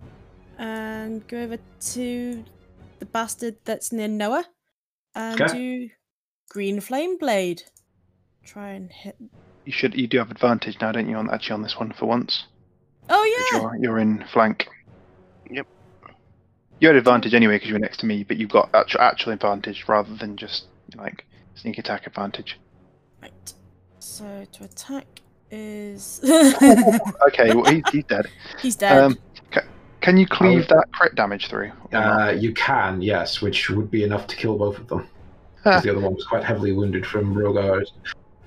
And 0.59 1.27
go 1.29 1.43
over 1.43 1.59
to 1.93 2.45
the 2.99 3.07
bastard 3.07 3.57
that's 3.65 3.93
near 3.93 4.09
Noah. 4.09 4.47
And 5.15 5.41
Okay. 5.41 5.53
do 5.53 5.91
green 6.49 6.81
flame 6.81 7.19
blade. 7.19 7.63
Try 8.45 8.71
and 8.71 8.91
hit. 8.91 9.17
You 9.65 9.73
should. 9.73 9.95
You 9.95 10.07
do 10.07 10.19
have 10.19 10.31
advantage 10.31 10.79
now, 10.81 10.93
don't 10.93 11.09
you? 11.09 11.17
On 11.17 11.31
actually 11.31 11.55
on 11.55 11.63
this 11.63 11.79
one 11.79 11.93
for 11.93 12.07
once. 12.07 12.45
Oh 13.09 13.25
yeah! 13.25 13.61
You're 13.61 13.77
you're 13.81 13.99
in 13.99 14.25
flank. 14.33 14.67
Yep. 16.83 16.89
You 16.89 16.89
had 16.89 16.97
advantage 16.97 17.35
anyway 17.35 17.55
because 17.57 17.69
you 17.69 17.75
were 17.75 17.79
next 17.81 17.99
to 17.99 18.07
me, 18.07 18.25
but 18.25 18.39
you've 18.39 18.51
got 18.51 18.69
actual 18.75 19.01
actual 19.03 19.33
advantage 19.33 19.85
rather 19.87 20.13
than 20.17 20.37
just 20.37 20.65
like 20.97 21.25
sneak 21.55 21.79
attack 21.79 22.09
advantage. 22.09 22.59
Right. 23.23 23.55
So 24.01 24.45
to 24.51 24.65
attack 24.65 25.21
is. 25.53 26.21
Okay, 27.29 27.55
well, 27.55 27.65
he, 27.65 27.83
he's 27.93 28.05
dead. 28.05 28.27
He's 28.61 28.75
dead. 28.77 28.99
Um, 28.99 29.19
Can 30.01 30.17
you 30.17 30.27
cleave 30.27 30.67
that 30.69 30.87
crit 30.93 31.15
damage 31.15 31.49
through? 31.49 31.71
Uh, 31.93 32.35
you 32.37 32.53
can, 32.53 33.01
yes, 33.01 33.41
which 33.41 33.71
would 33.71 33.89
be 33.91 34.03
enough 34.03 34.27
to 34.27 34.37
kill 34.37 34.59
both 34.59 34.77
of 34.79 34.89
them. 34.89 35.07
'Cause 35.63 35.85
the 35.85 35.91
other 35.91 36.01
one 36.01 36.15
was 36.17 36.25
quite 36.25 36.43
heavily 36.43 36.73
wounded 36.73 37.07
from 37.07 37.33
Rogar's, 37.33 37.93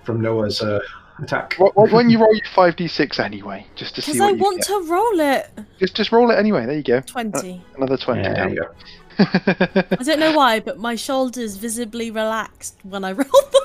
from 0.04 0.20
Noah's 0.20 0.62
uh, 0.62 0.82
attack. 1.22 1.54
Wh- 1.60 1.72
wh- 1.74 1.92
when 1.94 2.10
you 2.10 2.20
roll 2.20 2.34
your 2.34 2.46
five 2.54 2.76
d 2.76 2.88
six 2.88 3.20
anyway, 3.20 3.66
just 3.76 3.96
to 3.96 4.02
see 4.02 4.14
Because 4.14 4.22
I 4.22 4.30
you 4.32 4.38
want 4.38 4.58
get. 4.58 4.68
to 4.68 4.84
roll 4.88 5.20
it. 5.20 5.50
Just 5.80 5.96
just 5.96 6.12
roll 6.12 6.30
it 6.32 6.36
anyway. 6.36 6.66
There 6.66 6.76
you 6.78 6.84
go. 6.84 7.02
20. 7.02 7.64
Another 7.78 7.98
twenty. 7.98 8.22
Yeah, 8.22 8.34
there 8.34 8.46
down. 8.46 8.54
you 8.54 8.62
go. 8.62 8.70
I 10.00 10.04
don't 10.04 10.20
know 10.20 10.34
why, 10.36 10.60
but 10.60 10.78
my 10.80 10.96
shoulders 10.96 11.56
visibly 11.58 12.12
relaxed 12.12 12.78
when 12.84 13.04
I 13.06 13.12
rolled 13.14 13.30
them. 13.32 13.62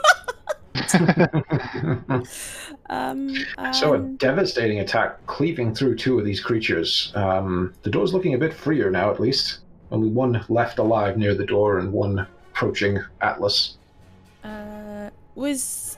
um, 2.90 3.34
So 3.72 3.94
a 3.94 3.98
devastating 3.98 4.80
attack 4.80 5.24
cleaving 5.26 5.74
through 5.74 5.96
two 5.96 6.18
of 6.18 6.24
these 6.24 6.40
creatures. 6.40 7.12
Um, 7.14 7.74
the 7.82 7.90
door's 7.90 8.12
looking 8.14 8.34
a 8.34 8.38
bit 8.38 8.52
freer 8.54 8.90
now, 8.90 9.10
at 9.10 9.20
least. 9.20 9.58
Only 9.90 10.08
one 10.08 10.44
left 10.48 10.78
alive 10.78 11.16
near 11.16 11.34
the 11.34 11.44
door 11.46 11.78
and 11.78 11.92
one 11.92 12.26
approaching 12.52 12.98
Atlas. 13.20 13.76
uh, 14.44 15.10
was 15.34 15.89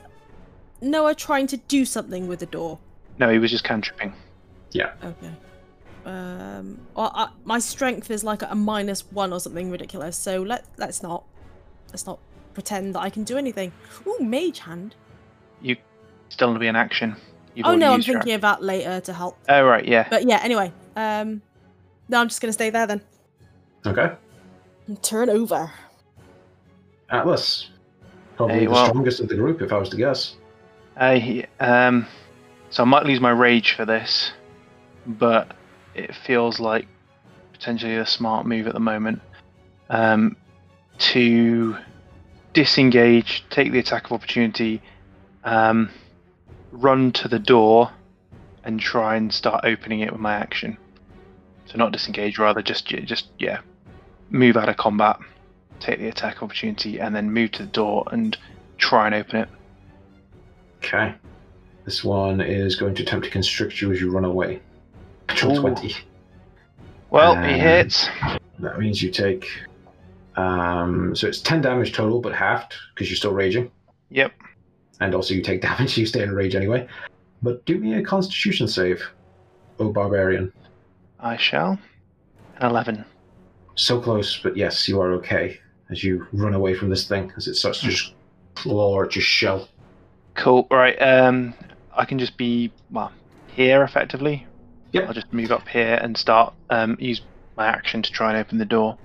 Noah 0.83 1.15
trying 1.15 1.47
to 1.47 1.57
do 1.57 1.85
something 1.85 2.27
with 2.27 2.39
the 2.39 2.45
door? 2.45 2.79
no, 3.19 3.29
he 3.29 3.37
was 3.39 3.51
just 3.51 3.63
cantripping. 3.63 4.13
Yeah. 4.71 4.93
Okay. 5.03 5.31
Um, 6.05 6.79
well, 6.95 7.11
I, 7.13 7.29
my 7.45 7.59
strength 7.59 8.09
is 8.11 8.23
like 8.23 8.41
a 8.41 8.55
minus 8.55 9.01
one 9.11 9.31
or 9.31 9.39
something 9.39 9.69
ridiculous. 9.71 10.17
So 10.17 10.41
let 10.41 10.65
let's 10.77 11.01
not 11.03 11.23
let's 11.89 12.05
not 12.05 12.19
pretend 12.53 12.95
that 12.95 12.99
I 13.01 13.09
can 13.09 13.23
do 13.23 13.37
anything. 13.37 13.71
Ooh, 14.07 14.17
mage 14.19 14.59
hand. 14.59 14.95
You 15.61 15.77
still 16.29 16.53
to 16.53 16.59
be 16.59 16.67
an 16.67 16.75
action. 16.75 17.15
You've 17.55 17.67
oh 17.67 17.75
no, 17.75 17.91
I'm 17.91 17.97
used 17.99 18.07
your 18.07 18.17
thinking 18.17 18.33
of 18.33 18.41
that 18.41 18.63
later 18.63 18.99
to 19.01 19.13
help. 19.13 19.37
Oh 19.47 19.63
right, 19.63 19.85
yeah. 19.87 20.07
But 20.09 20.27
yeah, 20.27 20.39
anyway. 20.43 20.73
Um, 20.95 21.41
no, 22.09 22.19
I'm 22.19 22.27
just 22.27 22.41
gonna 22.41 22.51
stay 22.53 22.69
there 22.71 22.87
then. 22.87 23.01
Okay. 23.85 24.11
Turn 25.01 25.29
over. 25.29 25.71
Atlas. 27.09 27.69
Probably 28.35 28.55
Hey, 28.55 28.65
the 28.65 28.71
well- 28.71 28.87
strongest 28.87 29.19
of 29.19 29.29
the 29.29 29.35
group, 29.35 29.61
if 29.61 29.71
I 29.71 29.77
was 29.77 29.89
to 29.89 29.97
guess. 29.97 30.35
I 30.95 31.47
um, 31.59 32.07
so 32.69 32.83
I 32.83 32.85
might 32.85 33.05
lose 33.05 33.19
my 33.19 33.31
rage 33.31 33.73
for 33.73 33.85
this, 33.85 34.31
but 35.05 35.55
it 35.95 36.15
feels 36.15 36.59
like 36.59 36.87
potentially 37.51 37.95
a 37.95 38.05
smart 38.05 38.45
move 38.45 38.67
at 38.67 38.73
the 38.73 38.79
moment. 38.79 39.21
Um, 39.89 40.35
to 40.97 41.75
disengage, 42.53 43.43
take 43.49 43.71
the 43.71 43.79
attack 43.79 44.05
of 44.05 44.11
opportunity, 44.13 44.81
um, 45.43 45.89
run 46.71 47.11
to 47.13 47.27
the 47.27 47.39
door, 47.39 47.91
and 48.63 48.79
try 48.79 49.15
and 49.15 49.33
start 49.33 49.65
opening 49.65 50.01
it 50.01 50.11
with 50.11 50.21
my 50.21 50.33
action. 50.33 50.77
So 51.65 51.77
not 51.77 51.91
disengage, 51.91 52.37
rather 52.37 52.61
just 52.61 52.87
just 52.87 53.27
yeah, 53.39 53.59
move 54.29 54.57
out 54.57 54.69
of 54.69 54.77
combat, 54.77 55.19
take 55.79 55.99
the 55.99 56.07
attack 56.07 56.43
opportunity, 56.43 56.99
and 56.99 57.15
then 57.15 57.31
move 57.31 57.51
to 57.53 57.63
the 57.63 57.69
door 57.69 58.05
and 58.11 58.37
try 58.77 59.05
and 59.05 59.15
open 59.15 59.41
it. 59.41 59.49
Okay. 60.83 61.15
This 61.85 62.03
one 62.03 62.41
is 62.41 62.75
going 62.75 62.93
to 62.95 63.03
attempt 63.03 63.25
to 63.25 63.31
constrict 63.31 63.81
you 63.81 63.91
as 63.91 64.01
you 64.01 64.11
run 64.11 64.25
away. 64.25 64.61
Control 65.27 65.57
Ooh. 65.57 65.61
20. 65.61 65.95
Well, 67.09 67.41
he 67.41 67.53
hits. 67.53 68.09
That 68.59 68.79
means 68.79 69.01
you 69.01 69.09
take. 69.09 69.47
Um, 70.35 71.15
so 71.15 71.27
it's 71.27 71.41
10 71.41 71.61
damage 71.61 71.93
total, 71.93 72.19
but 72.19 72.33
halved 72.33 72.73
because 72.93 73.09
you're 73.09 73.17
still 73.17 73.33
raging. 73.33 73.71
Yep. 74.09 74.33
And 74.99 75.15
also, 75.15 75.33
you 75.33 75.41
take 75.41 75.61
damage, 75.69 75.97
you 75.97 76.05
stay 76.05 76.23
in 76.23 76.33
rage 76.33 76.55
anyway. 76.55 76.87
But 77.41 77.65
do 77.65 77.77
me 77.77 77.93
a 77.95 78.03
constitution 78.03 78.67
save, 78.67 79.03
oh 79.79 79.91
barbarian. 79.91 80.51
I 81.19 81.37
shall. 81.37 81.79
An 82.57 82.69
11. 82.69 83.05
So 83.75 83.99
close, 84.01 84.37
but 84.37 84.57
yes, 84.57 84.87
you 84.87 84.99
are 85.01 85.13
okay 85.13 85.59
as 85.89 86.03
you 86.03 86.27
run 86.33 86.53
away 86.53 86.73
from 86.73 86.89
this 86.89 87.07
thing 87.07 87.31
as 87.37 87.47
it 87.47 87.55
starts 87.55 87.79
to 87.81 87.89
just 87.89 88.13
claw 88.55 89.03
at 89.03 89.15
your 89.15 89.23
shell. 89.23 89.67
Cool. 90.35 90.67
Right. 90.71 90.95
Um, 91.01 91.53
I 91.95 92.05
can 92.05 92.19
just 92.19 92.37
be 92.37 92.71
well 92.91 93.11
here 93.47 93.83
effectively. 93.83 94.47
Yep. 94.93 95.07
I'll 95.07 95.13
just 95.13 95.31
move 95.33 95.51
up 95.51 95.67
here 95.67 95.99
and 96.01 96.17
start 96.17 96.53
um 96.69 96.97
use 96.99 97.21
my 97.57 97.67
action 97.67 98.01
to 98.01 98.11
try 98.11 98.29
and 98.29 98.37
open 98.37 98.57
the 98.57 98.65
door. 98.65 98.97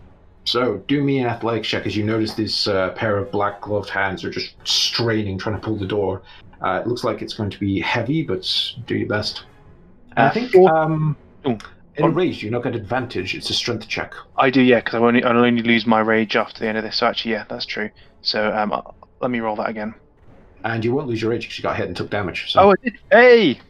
So, 0.45 0.79
do 0.89 1.03
me 1.03 1.19
an 1.19 1.27
athletics 1.27 1.69
check 1.69 1.85
as 1.87 1.95
you 1.95 2.05
notice 2.05 2.33
this 2.33 2.67
uh, 2.67 2.91
pair 2.91 3.19
of 3.19 3.31
black 3.31 3.61
gloved 3.61 3.91
hands 3.91 4.25
are 4.25 4.31
just 4.31 4.55
straining, 4.65 5.37
trying 5.37 5.57
to 5.57 5.61
pull 5.61 5.77
the 5.77 5.87
door. 5.87 6.23
Uh, 6.63 6.81
it 6.83 6.87
looks 6.87 7.05
like 7.05 7.21
it's 7.21 7.35
going 7.35 7.51
to 7.51 7.61
be 7.61 7.79
heavy, 7.81 8.23
but 8.23 8.51
do 8.87 8.97
your 8.97 9.09
best. 9.09 9.45
And 10.17 10.21
I 10.27 10.29
Uh, 10.29 10.33
think 10.33 10.53
four- 10.53 10.75
um, 10.75 11.17
in 11.45 11.59
a 11.99 12.09
rage, 12.09 12.43
You're 12.43 12.53
not 12.53 12.63
get 12.63 12.75
advantage. 12.75 13.35
It's 13.35 13.51
a 13.51 13.55
strength 13.55 13.89
check. 13.89 14.15
I 14.39 14.49
do, 14.49 14.63
yeah, 14.63 14.77
because 14.81 14.95
I 14.95 14.99
only 14.99 15.23
I 15.23 15.31
only 15.35 15.63
lose 15.63 15.85
my 15.87 16.01
rage 16.01 16.35
after 16.35 16.61
the 16.61 16.69
end 16.69 16.79
of 16.79 16.85
this. 16.85 16.97
So 16.97 17.07
actually, 17.07 17.33
yeah, 17.33 17.45
that's 17.51 17.67
true. 17.67 17.91
So 18.23 18.51
um, 18.51 18.73
let 19.21 19.31
me 19.31 19.41
roll 19.41 19.57
that 19.57 19.69
again. 19.69 19.95
And 20.65 20.85
you 20.85 20.93
won't 20.95 21.07
lose 21.09 21.23
your 21.23 21.33
edge 21.33 21.43
because 21.43 21.59
you 21.59 21.63
got 21.63 21.77
hit 21.77 21.87
and 21.87 21.97
took 21.97 22.11
damage. 22.11 22.53
So, 22.53 22.61
Oh, 22.61 22.71
I 22.71 22.75
did. 22.83 22.99
Hey, 23.11 23.61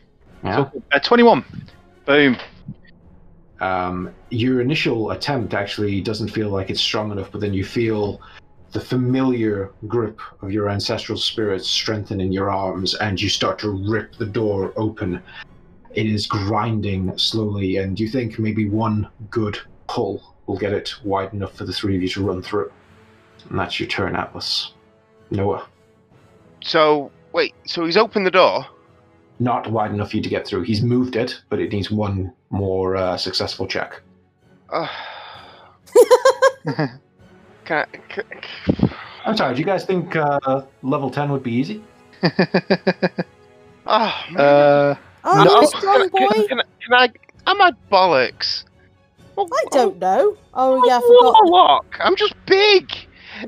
yeah. 0.42 0.70
so, 0.70 0.82
uh, 0.92 0.98
twenty-one. 0.98 1.44
Boom. 2.06 2.36
um, 3.60 4.14
your 4.30 4.60
initial 4.60 5.10
attempt 5.10 5.52
actually 5.54 6.00
doesn't 6.00 6.28
feel 6.28 6.48
like 6.48 6.70
it's 6.70 6.80
strong 6.80 7.10
enough, 7.12 7.30
but 7.32 7.40
then 7.40 7.52
you 7.52 7.64
feel 7.64 8.20
the 8.72 8.80
familiar 8.80 9.72
grip 9.88 10.20
of 10.42 10.52
your 10.52 10.68
ancestral 10.68 11.18
spirits 11.18 11.68
strengthen 11.68 12.20
in 12.20 12.32
your 12.32 12.50
arms, 12.50 12.94
and 12.96 13.20
you 13.20 13.28
start 13.28 13.58
to 13.58 13.70
rip 13.90 14.14
the 14.16 14.26
door 14.26 14.72
open. 14.76 15.20
it 15.94 16.06
is 16.06 16.26
grinding 16.26 17.16
slowly, 17.18 17.78
and 17.78 17.98
you 17.98 18.06
think 18.08 18.38
maybe 18.38 18.68
one 18.68 19.08
good 19.30 19.58
pull 19.88 20.34
will 20.46 20.56
get 20.58 20.72
it 20.72 20.94
wide 21.02 21.32
enough 21.32 21.54
for 21.54 21.64
the 21.64 21.72
three 21.72 21.96
of 21.96 22.02
you 22.02 22.08
to 22.08 22.22
run 22.24 22.40
through. 22.42 22.70
And 23.50 23.58
that's 23.58 23.80
your 23.80 23.88
turn, 23.88 24.14
Atlas. 24.14 24.74
Noah, 25.30 25.66
So 26.62 27.10
wait, 27.32 27.54
so 27.66 27.84
he's 27.84 27.96
opened 27.96 28.26
the 28.26 28.30
door. 28.30 28.66
not 29.40 29.70
wide 29.70 29.92
enough 29.92 30.10
for 30.10 30.16
you 30.16 30.22
to 30.22 30.28
get 30.28 30.46
through. 30.46 30.62
He's 30.62 30.82
moved 30.82 31.14
it, 31.16 31.40
but 31.48 31.60
it 31.60 31.72
needs 31.72 31.90
one 31.90 32.32
more 32.50 32.96
uh, 32.96 33.16
successful 33.16 33.66
check. 33.66 34.00
Uh, 34.72 34.88
can 37.64 37.84
I, 37.84 37.84
c- 38.14 38.88
I'm 39.24 39.36
sorry, 39.36 39.54
do 39.54 39.60
you 39.60 39.64
guys 39.66 39.84
think 39.84 40.16
uh, 40.16 40.62
level 40.82 41.10
10 41.10 41.30
would 41.30 41.42
be 41.42 41.52
easy? 41.52 41.82
oh, 43.86 44.24
man. 44.32 44.36
uh, 44.36 44.94
Oh, 45.24 45.44
No. 45.44 45.60
you 45.60 45.66
strong 45.66 46.08
boy. 46.08 46.18
Can, 46.28 46.48
can, 46.48 46.60
I- 46.60 46.64
can 46.84 46.94
I? 46.94 47.50
Am 47.50 47.60
I 47.60 47.72
bollocks? 47.90 48.64
Well, 49.36 49.48
I 49.52 49.64
don't 49.70 49.98
know. 49.98 50.36
Oh 50.54 50.82
yeah, 50.86 50.94
I 50.94 50.96
I'm 50.96 51.02
forgot. 51.02 51.34
Warlock. 51.44 51.96
I'm 52.00 52.16
just 52.16 52.34
big. 52.46 52.90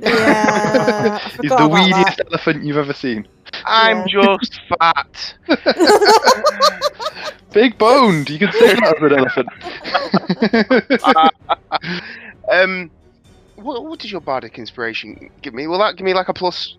Yeah, 0.01 1.19
he's 1.41 1.51
the 1.51 1.57
about 1.57 1.71
weediest 1.71 2.21
elephant 2.31 2.65
you've 2.65 2.77
ever 2.77 2.93
seen. 2.93 3.27
I'm 3.67 4.07
just 4.09 4.61
fat. 4.79 5.35
Big 7.53 7.77
boned. 7.79 8.31
You 8.31 8.39
can 8.39 8.53
say 8.53 8.75
that 8.75 8.97
as 8.97 9.03
an 9.03 9.13
elephant. 9.19 9.49
Um, 12.51 12.91
what, 13.57 13.85
what 13.85 13.99
does 13.99 14.11
your 14.11 14.21
bardic 14.21 14.59
inspiration 14.59 15.31
give 15.43 15.55
me? 15.55 15.67
Will 15.67 15.79
that 15.79 15.97
give 15.97 16.05
me 16.05 16.15
like 16.15 16.29
a 16.29 16.35
plus? 16.35 16.77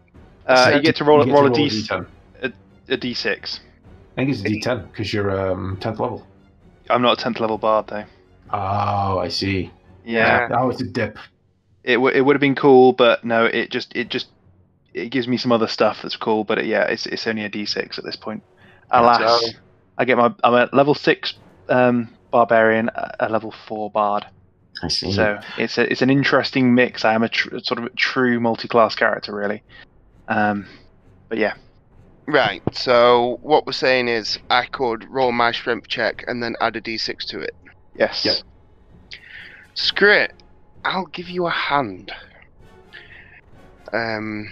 uh, 0.47 0.71
you 0.75 0.81
get 0.81 0.95
to 0.97 1.03
roll, 1.03 1.19
You 1.19 1.25
get 1.25 1.33
roll, 1.33 1.43
to 1.45 1.51
a, 1.51 1.55
D, 1.69 1.69
D10. 1.69 2.05
a 2.89 2.97
d6. 2.97 3.59
I 4.17 4.25
think 4.25 4.29
it's 4.31 4.41
a 4.41 4.45
D10 4.45 4.91
because 4.91 5.13
you're 5.13 5.51
um, 5.51 5.77
10th 5.81 5.99
level. 5.99 6.25
I'm 6.89 7.01
not 7.01 7.21
a 7.21 7.29
10th 7.29 7.39
level 7.39 7.57
bard 7.57 7.87
though. 7.87 8.03
Oh, 8.51 9.19
I 9.19 9.29
see. 9.29 9.71
Yeah, 10.03 10.49
Oh, 10.51 10.69
it's 10.69 10.81
a 10.81 10.85
dip. 10.85 11.17
It, 11.83 11.95
w- 11.95 12.15
it 12.15 12.21
would 12.21 12.35
have 12.35 12.41
been 12.41 12.55
cool, 12.55 12.93
but 12.93 13.23
no, 13.23 13.45
it 13.45 13.69
just 13.71 13.95
it 13.95 14.09
just 14.09 14.27
it 14.93 15.09
gives 15.09 15.27
me 15.27 15.37
some 15.37 15.51
other 15.51 15.67
stuff 15.67 15.99
that's 16.01 16.15
cool. 16.15 16.43
But 16.43 16.59
it, 16.59 16.65
yeah, 16.65 16.83
it's 16.83 17.05
it's 17.05 17.25
only 17.27 17.43
a 17.43 17.49
d6 17.49 17.97
at 17.97 18.03
this 18.03 18.15
point. 18.15 18.43
Alas, 18.91 19.41
So- 19.41 19.49
I 19.97 20.05
get 20.05 20.17
my 20.17 20.33
I'm 20.43 20.53
a 20.53 20.69
level 20.73 20.93
six 20.95 21.33
um, 21.69 22.09
barbarian, 22.31 22.89
a 22.95 23.15
a 23.21 23.29
level 23.29 23.53
four 23.67 23.89
bard. 23.91 24.25
I 24.83 24.87
see. 24.87 25.11
So 25.11 25.39
it's 25.57 25.77
a, 25.77 25.91
it's 25.91 26.01
an 26.01 26.09
interesting 26.09 26.73
mix. 26.73 27.05
I 27.05 27.13
am 27.13 27.21
a 27.23 27.29
tr- 27.29 27.59
sort 27.59 27.77
of 27.77 27.85
a 27.85 27.89
true 27.91 28.39
multi-class 28.39 28.95
character, 28.95 29.33
really. 29.35 29.61
Um, 30.27 30.65
but 31.29 31.37
yeah, 31.37 31.53
Right. 32.25 32.63
So 32.73 33.37
what 33.43 33.65
we're 33.67 33.73
saying 33.73 34.07
is, 34.07 34.39
I 34.49 34.65
could 34.65 35.07
roll 35.09 35.31
my 35.33 35.51
strength 35.51 35.87
check 35.87 36.23
and 36.27 36.41
then 36.41 36.55
add 36.61 36.75
a 36.77 36.81
d6 36.81 37.25
to 37.27 37.39
it. 37.41 37.53
yes. 37.95 38.25
Yep. 38.25 38.35
Screw 39.73 40.11
it. 40.13 40.33
I'll 40.83 41.05
give 41.07 41.29
you 41.29 41.47
a 41.47 41.51
hand. 41.51 42.11
Um, 43.93 44.49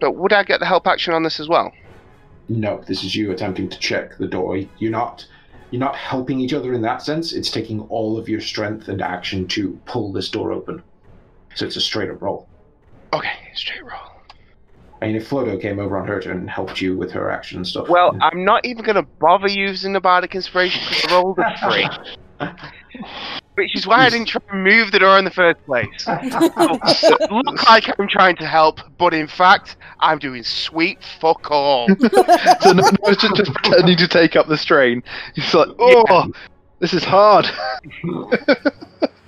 but 0.00 0.12
would 0.12 0.32
I 0.32 0.44
get 0.44 0.60
the 0.60 0.66
help 0.66 0.86
action 0.86 1.14
on 1.14 1.22
this 1.22 1.40
as 1.40 1.48
well? 1.48 1.72
No, 2.48 2.82
this 2.86 3.04
is 3.04 3.14
you 3.14 3.30
attempting 3.32 3.68
to 3.68 3.78
check 3.78 4.16
the 4.18 4.26
door. 4.26 4.58
You're 4.78 4.90
not 4.90 5.26
you're 5.70 5.80
not 5.80 5.96
helping 5.96 6.40
each 6.40 6.52
other 6.52 6.72
in 6.72 6.82
that 6.82 7.02
sense. 7.02 7.32
It's 7.32 7.50
taking 7.50 7.80
all 7.88 8.18
of 8.18 8.28
your 8.28 8.40
strength 8.40 8.88
and 8.88 9.02
action 9.02 9.48
to 9.48 9.78
pull 9.86 10.12
this 10.12 10.28
door 10.28 10.52
open. 10.52 10.82
So 11.54 11.66
it's 11.66 11.76
a 11.76 11.80
straight 11.80 12.10
up 12.10 12.22
roll. 12.22 12.48
Okay, 13.12 13.32
straight 13.54 13.82
roll. 13.82 14.14
I 15.02 15.08
mean, 15.08 15.16
if 15.16 15.28
Flodo 15.28 15.60
came 15.60 15.78
over 15.78 15.98
on 15.98 16.06
her 16.06 16.20
turn 16.20 16.38
and 16.38 16.50
helped 16.50 16.80
you 16.80 16.96
with 16.96 17.10
her 17.12 17.30
action 17.30 17.58
and 17.58 17.66
stuff. 17.66 17.88
Well, 17.88 18.16
I'm 18.20 18.44
not 18.44 18.64
even 18.64 18.84
going 18.84 18.96
to 18.96 19.02
bother 19.02 19.48
using 19.48 19.92
the 19.92 20.00
bardic 20.00 20.34
inspiration 20.34 20.80
because 20.88 21.12
I 21.12 21.14
rolled 21.14 21.38
a 21.38 21.56
three, 21.60 21.88
which 23.54 23.74
is 23.76 23.86
why 23.86 24.06
I 24.06 24.10
didn't 24.10 24.28
try 24.28 24.40
and 24.50 24.64
move 24.64 24.92
the 24.92 24.98
door 24.98 25.18
in 25.18 25.24
the 25.24 25.30
first 25.30 25.64
place. 25.66 26.06
It 26.08 27.30
looks 27.30 27.64
like 27.66 27.98
I'm 27.98 28.08
trying 28.08 28.36
to 28.36 28.46
help, 28.46 28.80
but 28.98 29.14
in 29.14 29.26
fact, 29.26 29.76
I'm 30.00 30.18
doing 30.18 30.42
sweet 30.42 30.98
fuck 31.20 31.50
all. 31.50 31.88
so 32.60 32.72
no, 32.72 32.90
no, 33.02 33.14
just, 33.14 33.34
just 33.36 33.54
pretending 33.54 33.96
to 33.96 34.08
take 34.08 34.36
up 34.36 34.48
the 34.48 34.56
strain. 34.56 35.02
He's 35.34 35.54
like, 35.54 35.68
oh, 35.78 36.30
this 36.80 36.92
is 36.92 37.04
hard. 37.04 37.46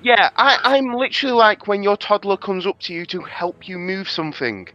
Yeah, 0.03 0.31
I, 0.37 0.59
I'm 0.63 0.95
literally 0.95 1.35
like 1.35 1.67
when 1.67 1.83
your 1.83 1.97
toddler 1.97 2.37
comes 2.37 2.65
up 2.65 2.79
to 2.83 2.95
you 2.95 3.07
to 3.07 3.23
help 3.23 3.67
you 3.67 3.77
move 3.77 4.09
something. 4.09 4.69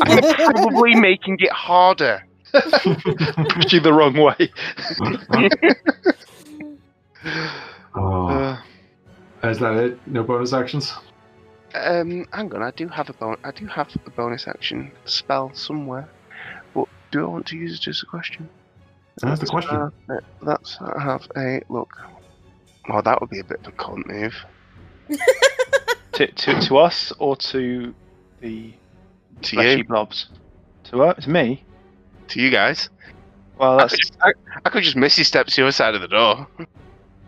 I'm 0.00 0.22
probably 0.36 0.94
making 0.94 1.38
it 1.40 1.50
harder. 1.50 2.24
Pushing 2.52 3.82
the 3.82 3.92
wrong 3.92 4.14
way. 4.14 4.52
oh, 7.96 8.28
Uh, 8.28 8.60
is 9.50 9.58
that 9.60 9.74
it? 9.76 9.98
No 10.06 10.22
bonus 10.22 10.52
actions? 10.52 10.94
Um, 11.74 12.26
hang 12.32 12.54
on, 12.54 12.62
I 12.62 12.70
do 12.70 12.88
have 12.88 13.10
a 13.10 13.12
bon- 13.12 13.38
I 13.44 13.50
do 13.50 13.66
have 13.66 13.88
a 14.06 14.10
bonus 14.10 14.48
action 14.48 14.92
spell 15.04 15.50
somewhere, 15.54 16.08
but 16.74 16.88
do 17.10 17.22
I 17.24 17.28
want 17.28 17.46
to 17.48 17.56
use 17.56 17.78
it 17.78 17.88
as 17.88 18.02
a 18.02 18.06
question? 18.06 18.48
That's 19.20 19.40
the 19.40 19.46
question. 19.46 19.76
Uh, 20.08 20.20
let's 20.42 20.78
have 20.98 21.26
a 21.36 21.60
look. 21.68 21.90
Well, 22.88 23.02
that 23.02 23.20
would 23.20 23.30
be 23.30 23.40
a 23.40 23.44
bit 23.44 23.60
of 23.60 23.66
a 23.66 23.72
cunt 23.72 24.06
move. 24.06 24.34
to, 26.12 26.26
to 26.26 26.60
to 26.60 26.78
us 26.78 27.12
or 27.18 27.36
to 27.36 27.94
the 28.40 28.72
To 29.42 29.56
fleshy 29.56 29.78
you, 29.78 29.84
blobs? 29.84 30.28
To 30.84 31.02
us, 31.02 31.24
to 31.24 31.30
me. 31.30 31.64
to 32.28 32.40
you 32.40 32.50
guys. 32.50 32.88
Well, 33.58 33.74
I 33.78 33.82
that's 33.82 33.92
could, 33.92 34.00
just, 34.00 34.16
I, 34.22 34.32
I 34.64 34.70
could 34.70 34.82
just 34.82 34.96
misty 34.96 35.24
step 35.24 35.46
to 35.46 35.56
the 35.56 35.62
other 35.62 35.72
side 35.72 35.94
of 35.94 36.00
the 36.02 36.08
door. 36.08 36.46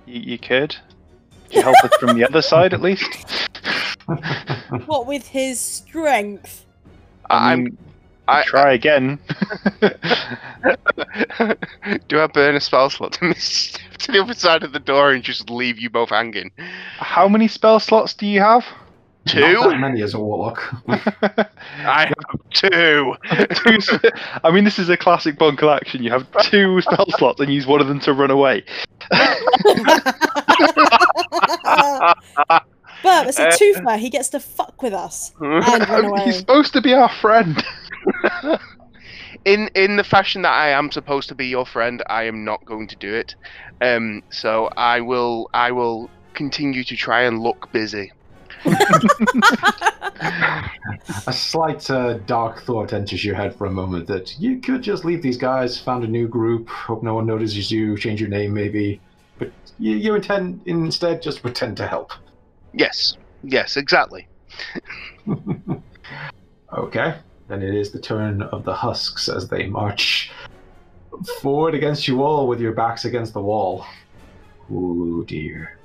you, 0.06 0.20
you 0.32 0.38
could. 0.38 0.76
Could 1.48 1.56
you 1.56 1.62
help 1.62 1.76
us 1.82 1.94
from 1.98 2.18
the 2.18 2.26
other 2.28 2.42
side 2.42 2.74
at 2.74 2.80
least? 2.82 3.06
What 4.86 5.06
with 5.06 5.28
his 5.28 5.60
strength? 5.60 6.64
I 7.28 7.52
I'm. 7.52 7.76
I, 8.26 8.42
try 8.44 8.72
again. 8.72 9.18
do 12.08 12.20
I 12.20 12.26
burn 12.26 12.56
a 12.56 12.60
spell 12.60 12.90
slot 12.90 13.12
to 13.14 13.24
misty 13.28 13.78
step 13.78 13.96
to 13.98 14.12
the 14.12 14.22
other 14.22 14.34
side 14.34 14.62
of 14.62 14.72
the 14.72 14.78
door 14.78 15.12
and 15.12 15.22
just 15.22 15.48
leave 15.48 15.78
you 15.78 15.88
both 15.90 16.10
hanging? 16.10 16.50
How 16.98 17.28
many 17.28 17.48
spell 17.48 17.80
slots 17.80 18.12
do 18.14 18.26
you 18.26 18.40
have? 18.40 18.64
Not 19.26 19.34
Two. 19.34 19.68
that 19.70 19.78
many 19.78 20.02
as 20.02 20.14
a 20.14 20.18
warlock. 20.18 20.74
I 20.88 22.06
have 22.06 22.40
two. 22.50 23.14
Two 23.54 23.98
I 24.44 24.50
mean, 24.50 24.64
this 24.64 24.78
is 24.78 24.88
a 24.88 24.96
classic 24.96 25.38
bunker 25.38 25.68
action. 25.68 26.02
You 26.02 26.10
have 26.10 26.26
two 26.44 26.80
spell 26.80 27.06
slots 27.18 27.40
and 27.40 27.52
use 27.52 27.66
one 27.66 27.80
of 27.82 27.88
them 27.88 28.00
to 28.00 28.12
run 28.14 28.30
away. 28.30 28.64
But 33.02 33.28
it's 33.28 33.38
a 33.38 33.46
twofer. 33.48 33.98
He 33.98 34.10
gets 34.10 34.28
to 34.30 34.40
fuck 34.40 34.82
with 34.82 34.92
us 34.92 35.32
and 35.40 35.88
run 35.88 36.06
away. 36.06 36.24
He's 36.24 36.38
supposed 36.38 36.72
to 36.72 36.80
be 36.80 36.94
our 36.94 37.08
friend. 37.08 37.64
in 39.44 39.70
in 39.74 39.96
the 39.96 40.04
fashion 40.04 40.42
that 40.42 40.52
I 40.52 40.70
am 40.70 40.90
supposed 40.90 41.28
to 41.28 41.34
be 41.34 41.46
your 41.46 41.66
friend, 41.66 42.02
I 42.08 42.24
am 42.24 42.44
not 42.44 42.64
going 42.64 42.88
to 42.88 42.96
do 42.96 43.14
it. 43.14 43.34
Um, 43.80 44.22
so 44.30 44.66
I 44.76 45.00
will 45.00 45.48
I 45.54 45.70
will 45.72 46.10
continue 46.34 46.84
to 46.84 46.96
try 46.96 47.22
and 47.22 47.40
look 47.40 47.70
busy. 47.72 48.12
a 51.26 51.32
slight 51.32 51.88
uh, 51.90 52.14
dark 52.26 52.62
thought 52.62 52.92
enters 52.92 53.24
your 53.24 53.36
head 53.36 53.54
for 53.54 53.66
a 53.66 53.70
moment 53.70 54.08
that 54.08 54.36
you 54.40 54.60
could 54.60 54.82
just 54.82 55.04
leave 55.04 55.22
these 55.22 55.36
guys, 55.36 55.78
found 55.78 56.02
a 56.02 56.08
new 56.08 56.26
group, 56.26 56.68
hope 56.68 57.04
no 57.04 57.14
one 57.14 57.26
notices 57.26 57.70
you, 57.70 57.96
change 57.96 58.20
your 58.20 58.28
name 58.28 58.52
maybe, 58.52 59.00
but 59.00 59.07
you, 59.78 59.96
you 59.96 60.14
intend 60.14 60.60
instead 60.66 61.22
just 61.22 61.42
pretend 61.42 61.76
to 61.78 61.86
help. 61.86 62.12
Yes, 62.72 63.16
yes, 63.42 63.76
exactly. 63.76 64.26
okay, 66.72 67.16
then 67.48 67.62
it 67.62 67.74
is 67.74 67.90
the 67.90 68.00
turn 68.00 68.42
of 68.42 68.64
the 68.64 68.74
husks 68.74 69.28
as 69.28 69.48
they 69.48 69.66
march 69.66 70.30
forward 71.40 71.74
against 71.74 72.06
you 72.06 72.22
all 72.22 72.46
with 72.46 72.60
your 72.60 72.72
backs 72.72 73.04
against 73.04 73.32
the 73.32 73.40
wall. 73.40 73.86
Ooh 74.70 75.24
dear. 75.26 75.78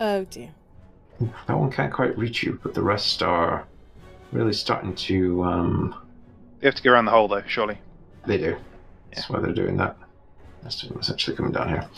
oh 0.00 0.24
dear. 0.24 0.50
That 1.46 1.58
one 1.58 1.70
can't 1.70 1.92
quite 1.92 2.16
reach 2.18 2.42
you, 2.42 2.58
but 2.62 2.74
the 2.74 2.82
rest 2.82 3.22
are 3.22 3.66
really 4.32 4.52
starting 4.52 4.94
to 4.94 5.42
um 5.44 5.94
You 6.60 6.66
have 6.66 6.74
to 6.74 6.82
go 6.82 6.92
around 6.92 7.06
the 7.06 7.12
hole, 7.12 7.28
though, 7.28 7.42
surely. 7.46 7.78
They 8.26 8.38
do. 8.38 8.56
That's 9.14 9.30
why 9.30 9.40
they're 9.40 9.52
doing 9.52 9.76
that. 9.76 9.96
That's 10.62 10.80
them 10.82 10.98
essentially 10.98 11.36
coming 11.36 11.52
down 11.52 11.68
here. 11.68 11.88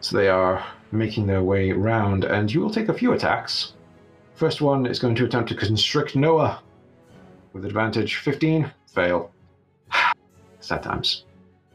So 0.00 0.16
they 0.16 0.28
are 0.28 0.64
making 0.92 1.26
their 1.26 1.42
way 1.42 1.72
round, 1.72 2.24
and 2.24 2.52
you 2.52 2.60
will 2.60 2.70
take 2.70 2.88
a 2.88 2.94
few 2.94 3.12
attacks. 3.12 3.72
First 4.34 4.60
one 4.60 4.86
is 4.86 4.98
going 4.98 5.14
to 5.16 5.24
attempt 5.24 5.48
to 5.50 5.54
constrict 5.56 6.14
Noah 6.16 6.62
with 7.52 7.64
advantage 7.64 8.16
15. 8.16 8.70
Fail. 8.92 9.30
Sad 10.60 10.82
times. 10.82 11.24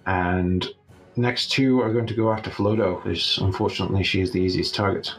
And 0.05 0.67
next 1.15 1.51
two 1.51 1.81
are 1.81 1.91
going 1.91 2.07
to 2.07 2.13
go 2.13 2.31
after 2.31 2.49
Flodo, 2.49 3.03
because 3.03 3.37
unfortunately 3.41 4.03
she 4.03 4.21
is 4.21 4.31
the 4.31 4.39
easiest 4.41 4.73
target. 4.73 5.13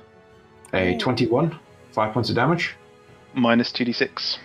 A 0.73 0.95
Oh. 0.95 0.99
21, 0.99 1.59
5 1.93 2.13
points 2.13 2.31
of 2.31 2.37
damage. 2.37 2.75
Minus 3.35 3.71
2d6. 3.73 4.39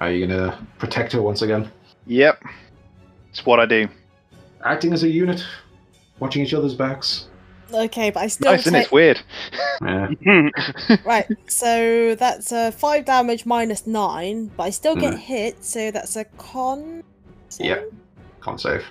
Are 0.00 0.10
you 0.10 0.26
going 0.26 0.38
to 0.38 0.58
protect 0.78 1.12
her 1.12 1.20
once 1.20 1.42
again? 1.42 1.70
Yep. 2.06 2.42
It's 3.30 3.44
what 3.44 3.60
I 3.60 3.66
do. 3.66 3.88
Acting 4.64 4.92
as 4.92 5.02
a 5.02 5.08
unit, 5.08 5.44
watching 6.20 6.42
each 6.42 6.54
other's 6.54 6.74
backs. 6.74 7.28
Okay, 7.74 8.10
but 8.10 8.20
I 8.22 8.26
still 8.26 8.52
Nice, 8.52 8.60
isn't 8.60 8.74
it? 8.74 8.82
It's 8.82 8.92
weird. 8.92 9.20
Yeah. 9.80 10.08
right. 11.04 11.26
So 11.48 12.14
that's 12.14 12.52
uh, 12.52 12.70
five 12.70 13.04
damage 13.04 13.46
minus 13.46 13.86
nine, 13.86 14.50
but 14.56 14.64
I 14.64 14.70
still 14.70 14.94
get 14.96 15.14
Mm. 15.14 15.18
hit. 15.18 15.64
So 15.64 15.90
that's 15.90 16.16
a 16.16 16.24
con. 16.24 17.02
Yeah. 17.58 17.76
save 17.76 17.92
Can't 18.42 18.60
save. 18.60 18.84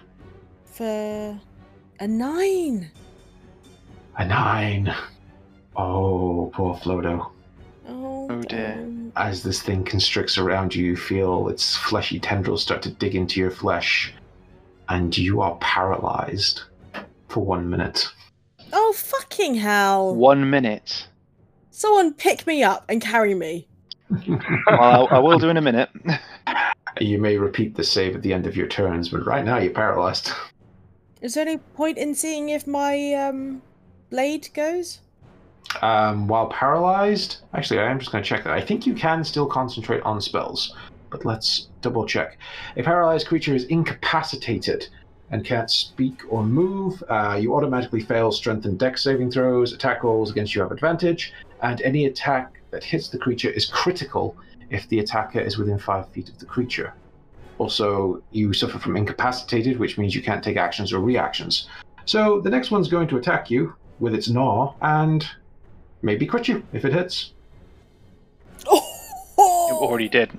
For 0.65 1.39
a 1.99 2.07
nine. 2.07 2.89
A 4.17 4.25
nine. 4.25 4.93
Oh, 5.75 6.51
poor 6.53 6.75
Flodo. 6.77 7.31
Oh, 7.87 8.27
Oh, 8.29 8.41
dear. 8.43 8.75
damn. 8.75 9.11
As 9.15 9.43
this 9.43 9.61
thing 9.61 9.83
constricts 9.83 10.37
around 10.37 10.73
you, 10.75 10.85
you 10.85 10.95
feel 10.97 11.49
its 11.49 11.75
fleshy 11.75 12.19
tendrils 12.19 12.61
start 12.61 12.81
to 12.83 12.89
dig 12.91 13.15
into 13.15 13.39
your 13.39 13.51
flesh, 13.51 14.13
and 14.89 15.17
you 15.17 15.41
are 15.41 15.55
paralyzed 15.61 16.61
for 17.29 17.43
one 17.43 17.69
minute. 17.69 18.07
Oh 18.73 18.93
fucking 18.93 19.55
hell! 19.55 20.15
One 20.15 20.49
minute. 20.49 21.07
Someone 21.71 22.13
pick 22.13 22.45
me 22.45 22.63
up 22.63 22.85
and 22.89 23.01
carry 23.01 23.33
me. 23.33 23.67
Well, 24.67 25.07
I, 25.09 25.15
I 25.15 25.19
will 25.19 25.39
do 25.39 25.49
in 25.49 25.57
a 25.57 25.61
minute. 25.61 25.89
You 26.99 27.19
may 27.19 27.37
repeat 27.37 27.75
the 27.75 27.83
save 27.83 28.15
at 28.15 28.21
the 28.21 28.33
end 28.33 28.45
of 28.45 28.57
your 28.57 28.67
turns, 28.67 29.09
but 29.09 29.25
right 29.25 29.45
now 29.45 29.57
you're 29.57 29.71
paralyzed. 29.71 30.31
Is 31.21 31.35
there 31.35 31.47
any 31.47 31.57
point 31.57 31.97
in 31.97 32.13
seeing 32.13 32.49
if 32.49 32.67
my 32.67 33.13
um 33.13 33.61
blade 34.09 34.49
goes? 34.53 34.99
Um, 35.81 36.27
while 36.27 36.47
paralyzed, 36.49 37.37
actually, 37.53 37.79
I 37.79 37.89
am 37.89 37.99
just 37.99 38.11
going 38.11 38.23
to 38.23 38.27
check 38.27 38.43
that. 38.43 38.53
I 38.53 38.59
think 38.59 38.85
you 38.85 38.93
can 38.93 39.23
still 39.23 39.45
concentrate 39.45 40.01
on 40.03 40.19
spells, 40.19 40.75
but 41.09 41.23
let's 41.23 41.69
double 41.81 42.05
check. 42.05 42.37
A 42.75 42.83
paralyzed 42.83 43.27
creature 43.27 43.55
is 43.55 43.63
incapacitated 43.65 44.89
and 45.31 45.45
can't 45.45 45.71
speak 45.71 46.21
or 46.29 46.43
move. 46.43 47.01
Uh, 47.09 47.37
you 47.41 47.55
automatically 47.55 48.01
fail 48.01 48.31
strength 48.31 48.65
and 48.65 48.77
dex 48.77 49.03
saving 49.03 49.31
throws. 49.31 49.73
Attack 49.73 50.03
rolls 50.03 50.29
against 50.29 50.53
you 50.53 50.61
have 50.61 50.71
advantage, 50.71 51.33
and 51.61 51.81
any 51.81 52.05
attack 52.05 52.61
that 52.69 52.83
hits 52.83 53.09
the 53.09 53.17
creature 53.17 53.49
is 53.49 53.65
critical 53.65 54.37
if 54.69 54.87
the 54.89 54.99
attacker 54.99 55.39
is 55.39 55.57
within 55.57 55.79
five 55.79 56.07
feet 56.09 56.29
of 56.29 56.37
the 56.37 56.45
creature. 56.45 56.93
Also, 57.57 58.21
you 58.31 58.53
suffer 58.53 58.79
from 58.79 58.97
incapacitated, 58.97 59.77
which 59.79 59.97
means 59.97 60.15
you 60.15 60.21
can't 60.21 60.43
take 60.43 60.57
actions 60.57 60.91
or 60.93 60.99
reactions. 60.99 61.67
So 62.05 62.41
the 62.41 62.49
next 62.49 62.71
one's 62.71 62.87
going 62.87 63.07
to 63.09 63.17
attack 63.17 63.51
you 63.51 63.75
with 63.99 64.15
its 64.15 64.29
gnaw 64.29 64.73
and 64.81 65.27
maybe 66.01 66.25
crit 66.25 66.47
you 66.47 66.63
if 66.73 66.85
it 66.85 66.93
hits. 66.93 67.33
Oh, 68.67 69.67
It 69.69 69.87
already 69.87 70.09
did. 70.09 70.31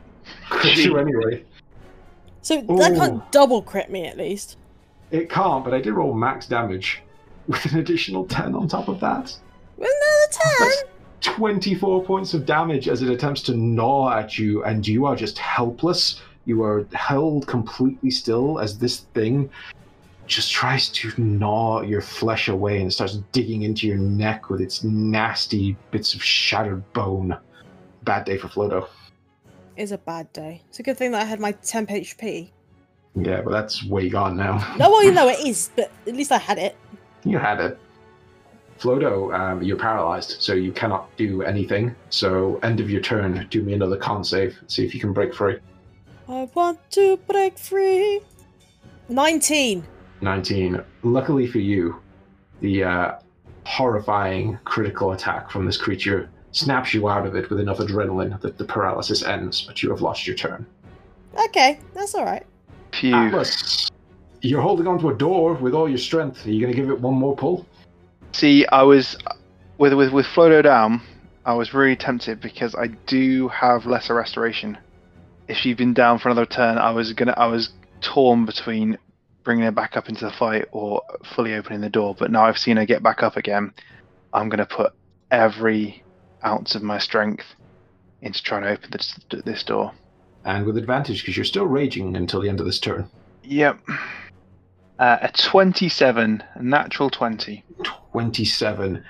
Crit 0.51 0.77
you 0.79 0.99
anyway. 0.99 1.45
So 2.41 2.61
that 2.61 2.97
can't 2.97 3.31
double 3.31 3.63
crit 3.63 3.89
me 3.91 4.07
at 4.07 4.17
least. 4.17 4.57
It 5.13 5.31
can't, 5.31 5.65
but 5.65 5.75
I 5.75 5.81
did 5.81 5.93
roll 5.93 6.15
max 6.15 6.47
damage 6.47 7.03
with 7.47 7.65
an 7.67 7.79
additional 7.79 8.27
10 8.27 8.55
on 8.55 8.67
top 8.67 8.89
of 8.89 8.99
that. 9.01 9.37
With 9.77 9.91
another 9.91 10.33
ten. 10.33 10.69
That's 11.21 11.37
24 11.37 12.05
points 12.05 12.35
of 12.35 12.45
damage 12.45 12.89
as 12.89 13.03
it 13.03 13.11
attempts 13.11 13.43
to 13.43 13.55
gnaw 13.55 14.11
at 14.11 14.39
you, 14.39 14.65
and 14.65 14.87
you 14.87 15.07
are 15.07 15.15
just 15.15 15.39
helpless. 15.39 16.21
You 16.47 16.65
are 16.65 16.87
held 16.93 17.47
completely 17.47 18.11
still 18.11 18.59
as 18.59 18.79
this 18.79 19.01
thing 19.15 19.51
just 20.27 20.51
tries 20.51 20.89
to 20.89 21.13
gnaw 21.21 21.83
your 21.83 22.01
flesh 22.01 22.49
away 22.49 22.81
and 22.81 22.93
starts 22.93 23.19
digging 23.33 23.63
into 23.63 23.87
your 23.87 23.99
neck 23.99 24.51
with 24.51 24.61
its 24.61 24.83
nasty 24.83 25.77
bits 25.91 26.15
of 26.15 26.23
shattered 26.23 26.91
bone. 26.93 27.37
Bad 28.05 28.25
day 28.25 28.39
for 28.39 28.49
Flodo. 28.49 28.89
It's 29.77 29.93
a 29.93 29.99
bad 29.99 30.33
day. 30.33 30.63
It's 30.69 30.79
a 30.79 30.83
good 30.83 30.97
thing 30.97 31.13
that 31.13 31.23
I 31.23 31.25
had 31.25 31.41
my 31.41 31.53
temp 31.53 31.91
HP. 31.91 32.51
Yeah, 33.15 33.43
but 33.43 33.51
that's 33.51 33.85
way 33.85 34.09
gone 34.09 34.37
now. 34.37 34.75
No, 34.79 34.91
well, 34.91 35.05
you 35.05 35.13
know 35.13 35.29
it 35.29 35.41
is, 35.41 35.71
but 35.77 35.91
at 36.07 36.15
least 36.15 36.33
I 36.33 36.39
had 36.39 36.59
it. 36.59 36.77
You 37.25 37.39
had 37.39 37.61
it. 37.61 37.79
Flodo, 38.79 39.33
um, 39.33 39.63
you're 39.63 39.77
paralyzed, 39.77 40.37
so 40.41 40.55
you 40.55 40.73
cannot 40.73 41.15
do 41.17 41.43
anything. 41.43 41.95
So, 42.11 42.59
end 42.65 42.81
of 42.81 42.91
your 42.91 43.01
turn, 43.01 43.47
do 43.49 43.63
me 43.63 43.75
another 43.75 43.97
con 43.97 44.25
save. 44.25 44.59
See 44.67 44.85
if 44.85 44.93
you 44.93 45.01
can 45.01 45.13
break 45.13 45.33
free. 45.35 45.59
I 46.29 46.49
want 46.55 46.79
to 46.93 47.17
break 47.29 47.59
free. 47.59 48.21
Nineteen. 49.09 49.87
19. 50.23 50.83
Luckily 51.03 51.47
for 51.47 51.59
you, 51.59 52.01
the 52.61 52.85
uh, 52.85 53.13
horrifying 53.65 54.59
critical 54.65 55.13
attack 55.13 55.51
from 55.51 55.67
this 55.67 55.77
creature 55.77 56.31
snaps 56.53 56.95
you 56.95 57.09
out 57.09 57.27
of 57.27 57.35
it 57.35 57.51
with 57.51 57.61
enough 57.61 57.79
adrenaline 57.79 58.41
that 58.41 58.57
the 58.57 58.65
paralysis 58.65 59.23
ends, 59.25 59.63
but 59.63 59.83
you 59.83 59.91
have 59.91 60.01
lost 60.01 60.27
your 60.27 60.37
turn. 60.37 60.65
Okay, 61.47 61.81
that's 61.95 62.15
all 62.15 62.25
right. 62.25 62.47
Phew. 62.93 63.15
Atlas, 63.15 63.91
ah, 63.91 63.95
you're 64.43 64.61
holding 64.61 64.87
onto 64.87 65.09
a 65.09 65.15
door 65.15 65.55
with 65.55 65.75
all 65.75 65.89
your 65.89 65.99
strength. 65.99 66.47
Are 66.47 66.51
you 66.51 66.61
going 66.61 66.73
to 66.73 66.81
give 66.81 66.91
it 66.91 67.01
one 67.01 67.15
more 67.15 67.37
pull? 67.37 67.67
See, 68.33 68.67
I 68.67 68.83
was 68.83 69.17
with 69.79 69.93
with 69.95 70.13
with 70.13 70.27
Flodo 70.27 70.63
down. 70.63 71.03
I 71.45 71.55
was 71.55 71.75
really 71.75 71.97
tempted 71.97 72.41
because 72.41 72.75
I 72.75 72.87
do 73.07 73.49
have 73.49 73.87
lesser 73.87 74.15
restoration. 74.15 74.79
If 75.49 75.57
she'd 75.57 75.77
been 75.77 75.93
down 75.93 76.19
for 76.19 76.29
another 76.29 76.47
turn, 76.47 76.79
I 76.79 76.93
was 76.93 77.13
gonna. 77.13 77.35
I 77.37 77.47
was 77.47 77.71
torn 78.01 78.47
between 78.47 78.99
bringing 79.45 79.65
her 79.65 79.73
back 79.73 79.97
up 79.97 80.09
into 80.09 80.25
the 80.25 80.31
fight 80.31 80.67
or 80.71 81.03
fully 81.35 81.55
opening 81.55 81.81
the 81.81 81.91
door. 81.91 82.15
But 82.17 82.31
now 82.31 82.45
I've 82.45 82.59
seen 82.59 82.77
her 82.77 82.87
get 82.87 83.03
back 83.03 83.23
up 83.23 83.37
again. 83.37 83.73
I'm 84.33 84.49
gonna 84.49 84.67
put 84.67 84.93
every 85.31 86.03
ounce 86.45 86.75
of 86.75 86.83
my 86.83 86.99
strength 86.99 87.45
into 88.21 88.43
trying 88.43 88.63
to 88.63 88.71
open 88.71 88.91
this 88.93 89.19
this 89.45 89.63
door. 89.65 89.93
And 90.45 90.67
with 90.67 90.77
advantage, 90.77 91.23
because 91.23 91.37
you're 91.37 91.45
still 91.45 91.67
raging 91.67 92.17
until 92.17 92.41
the 92.41 92.49
end 92.49 92.61
of 92.61 92.67
this 92.67 92.79
turn. 92.79 93.09
Yep. 93.45 93.79
Uh, 94.99 95.19
a 95.23 95.33
27, 95.33 96.43
a 96.55 96.63
natural 96.63 97.11
20. 97.11 97.65
27. 98.13 99.05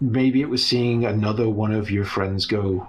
Maybe 0.00 0.40
it 0.40 0.48
was 0.48 0.66
seeing 0.66 1.04
another 1.04 1.48
one 1.48 1.72
of 1.72 1.90
your 1.90 2.04
friends 2.04 2.46
go 2.46 2.86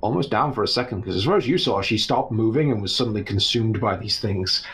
almost 0.00 0.30
down 0.30 0.52
for 0.52 0.62
a 0.62 0.68
second, 0.68 1.00
because 1.00 1.16
as 1.16 1.24
far 1.24 1.36
as 1.36 1.48
you 1.48 1.56
saw, 1.56 1.80
she 1.80 1.96
stopped 1.96 2.30
moving 2.30 2.70
and 2.70 2.82
was 2.82 2.94
suddenly 2.94 3.22
consumed 3.22 3.80
by 3.80 3.96
these 3.96 4.18
things. 4.18 4.64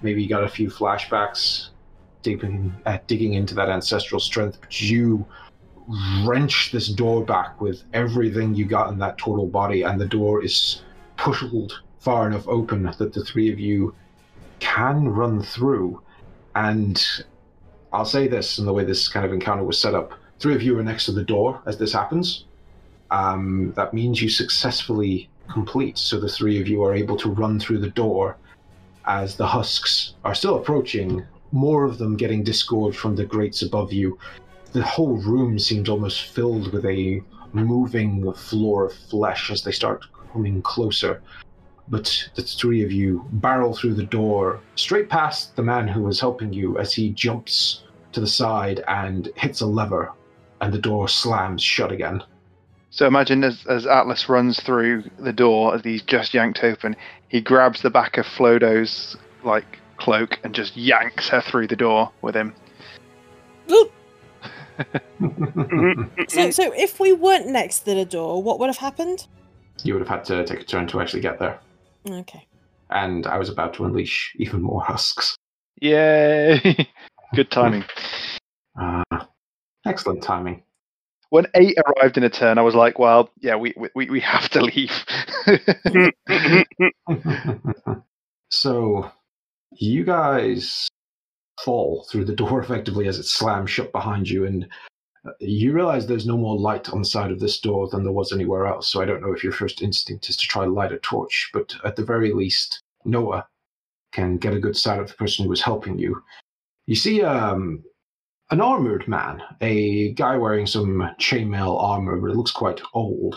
Maybe 0.00 0.22
you 0.22 0.28
got 0.28 0.44
a 0.44 0.48
few 0.48 0.70
flashbacks 0.70 1.68
digging, 2.22 2.74
uh, 2.86 2.98
digging 3.06 3.34
into 3.34 3.54
that 3.54 3.68
ancestral 3.68 4.20
strength, 4.20 4.58
but 4.60 4.80
you 4.80 5.26
wrench 6.24 6.70
this 6.72 6.88
door 6.88 7.24
back 7.24 7.60
with 7.60 7.82
everything 7.92 8.54
you 8.54 8.64
got 8.64 8.90
in 8.90 8.98
that 8.98 9.18
total 9.18 9.46
body, 9.46 9.82
and 9.82 10.00
the 10.00 10.06
door 10.06 10.42
is 10.42 10.82
pushed 11.16 11.52
far 12.02 12.26
enough 12.26 12.46
open 12.48 12.82
that 12.82 12.98
the 12.98 13.24
three 13.24 13.52
of 13.52 13.60
you 13.60 13.94
can 14.58 15.08
run 15.08 15.40
through. 15.40 16.02
And 16.56 17.00
I'll 17.92 18.04
say 18.04 18.26
this 18.26 18.58
in 18.58 18.66
the 18.66 18.72
way 18.72 18.84
this 18.84 19.08
kind 19.08 19.24
of 19.24 19.32
encounter 19.32 19.62
was 19.62 19.78
set 19.78 19.94
up. 19.94 20.12
Three 20.40 20.54
of 20.54 20.62
you 20.62 20.76
are 20.78 20.82
next 20.82 21.06
to 21.06 21.12
the 21.12 21.22
door 21.22 21.62
as 21.64 21.78
this 21.78 21.92
happens. 21.92 22.44
Um, 23.12 23.72
that 23.76 23.94
means 23.94 24.20
you 24.20 24.28
successfully 24.28 25.28
complete, 25.52 25.96
so 25.96 26.18
the 26.18 26.28
three 26.28 26.60
of 26.60 26.66
you 26.66 26.82
are 26.82 26.94
able 26.94 27.16
to 27.18 27.30
run 27.30 27.60
through 27.60 27.78
the 27.78 27.90
door 27.90 28.36
as 29.04 29.36
the 29.36 29.46
husks 29.46 30.14
are 30.24 30.34
still 30.34 30.56
approaching, 30.56 31.24
more 31.52 31.84
of 31.84 31.98
them 31.98 32.16
getting 32.16 32.42
disgorged 32.42 32.98
from 32.98 33.14
the 33.14 33.24
grates 33.24 33.62
above 33.62 33.92
you. 33.92 34.18
The 34.72 34.82
whole 34.82 35.18
room 35.18 35.58
seems 35.58 35.88
almost 35.88 36.22
filled 36.22 36.72
with 36.72 36.84
a 36.86 37.22
moving 37.52 38.32
floor 38.32 38.86
of 38.86 38.94
flesh 38.94 39.50
as 39.50 39.62
they 39.62 39.72
start 39.72 40.04
coming 40.32 40.62
closer. 40.62 41.22
But 41.88 42.30
the 42.34 42.42
three 42.42 42.82
of 42.84 42.92
you 42.92 43.26
barrel 43.32 43.74
through 43.74 43.94
the 43.94 44.04
door, 44.04 44.60
straight 44.76 45.08
past 45.08 45.56
the 45.56 45.62
man 45.62 45.88
who 45.88 46.02
was 46.02 46.20
helping 46.20 46.52
you 46.52 46.78
as 46.78 46.92
he 46.92 47.10
jumps 47.10 47.84
to 48.12 48.20
the 48.20 48.26
side 48.26 48.84
and 48.88 49.28
hits 49.36 49.60
a 49.60 49.66
lever, 49.66 50.12
and 50.60 50.72
the 50.72 50.78
door 50.78 51.08
slams 51.08 51.62
shut 51.62 51.92
again. 51.92 52.22
So 52.90 53.06
imagine 53.06 53.42
as, 53.42 53.64
as 53.66 53.86
Atlas 53.86 54.28
runs 54.28 54.60
through 54.60 55.04
the 55.18 55.32
door, 55.32 55.74
as 55.74 55.82
he's 55.82 56.02
just 56.02 56.34
yanked 56.34 56.62
open, 56.62 56.94
he 57.28 57.40
grabs 57.40 57.82
the 57.82 57.90
back 57.90 58.18
of 58.18 58.26
Flodo's 58.26 59.16
like 59.42 59.78
cloak 59.96 60.38
and 60.44 60.54
just 60.54 60.76
yanks 60.76 61.28
her 61.30 61.40
through 61.40 61.68
the 61.68 61.76
door 61.76 62.10
with 62.22 62.36
him. 62.36 62.54
So, 66.28 66.50
so 66.50 66.72
if 66.74 66.98
we 66.98 67.12
weren't 67.12 67.46
next 67.46 67.80
to 67.80 67.94
the 67.94 68.04
door, 68.04 68.42
what 68.42 68.58
would 68.58 68.66
have 68.66 68.78
happened? 68.78 69.26
you 69.84 69.94
would 69.94 70.00
have 70.00 70.08
had 70.08 70.24
to 70.24 70.44
take 70.44 70.60
a 70.60 70.64
turn 70.64 70.86
to 70.88 71.00
actually 71.00 71.20
get 71.20 71.38
there. 71.38 71.58
Okay. 72.08 72.46
And 72.90 73.26
I 73.26 73.38
was 73.38 73.48
about 73.48 73.74
to 73.74 73.84
unleash 73.84 74.32
even 74.36 74.62
more 74.62 74.82
husks. 74.82 75.36
Yay! 75.80 76.88
Good 77.34 77.50
timing. 77.50 77.84
Uh, 78.80 79.02
excellent 79.86 80.22
timing. 80.22 80.62
When 81.30 81.46
eight 81.54 81.78
arrived 81.78 82.18
in 82.18 82.24
a 82.24 82.28
turn, 82.28 82.58
I 82.58 82.62
was 82.62 82.74
like, 82.74 82.98
"Well, 82.98 83.30
yeah, 83.40 83.56
we 83.56 83.72
we, 83.94 84.10
we 84.10 84.20
have 84.20 84.50
to 84.50 84.60
leave." 84.60 84.92
so, 88.50 89.10
you 89.72 90.04
guys 90.04 90.88
fall 91.64 92.06
through 92.10 92.26
the 92.26 92.36
door 92.36 92.60
effectively 92.60 93.08
as 93.08 93.18
it 93.18 93.24
slams 93.24 93.70
shut 93.70 93.92
behind 93.92 94.28
you, 94.28 94.44
and 94.44 94.68
you 95.40 95.72
realize 95.72 96.06
there's 96.06 96.26
no 96.26 96.36
more 96.36 96.58
light 96.58 96.88
on 96.90 96.98
the 97.00 97.04
side 97.04 97.30
of 97.30 97.40
this 97.40 97.60
door 97.60 97.88
than 97.88 98.02
there 98.02 98.12
was 98.12 98.32
anywhere 98.32 98.66
else. 98.66 98.88
So, 98.90 99.00
I 99.00 99.04
don't 99.04 99.22
know 99.22 99.32
if 99.32 99.44
your 99.44 99.52
first 99.52 99.82
instinct 99.82 100.28
is 100.28 100.36
to 100.36 100.46
try 100.46 100.64
to 100.64 100.70
light 100.70 100.92
a 100.92 100.98
torch, 100.98 101.50
but 101.52 101.74
at 101.84 101.96
the 101.96 102.04
very 102.04 102.32
least, 102.32 102.82
Noah 103.04 103.46
can 104.12 104.36
get 104.36 104.54
a 104.54 104.60
good 104.60 104.76
sight 104.76 105.00
of 105.00 105.08
the 105.08 105.14
person 105.14 105.44
who 105.44 105.50
was 105.50 105.62
helping 105.62 105.98
you. 105.98 106.22
You 106.86 106.96
see 106.96 107.22
um, 107.22 107.82
an 108.50 108.60
armored 108.60 109.08
man, 109.08 109.42
a 109.60 110.12
guy 110.12 110.36
wearing 110.36 110.66
some 110.66 110.98
chainmail 111.18 111.80
armor, 111.80 112.16
but 112.18 112.30
it 112.30 112.36
looks 112.36 112.52
quite 112.52 112.82
old. 112.92 113.36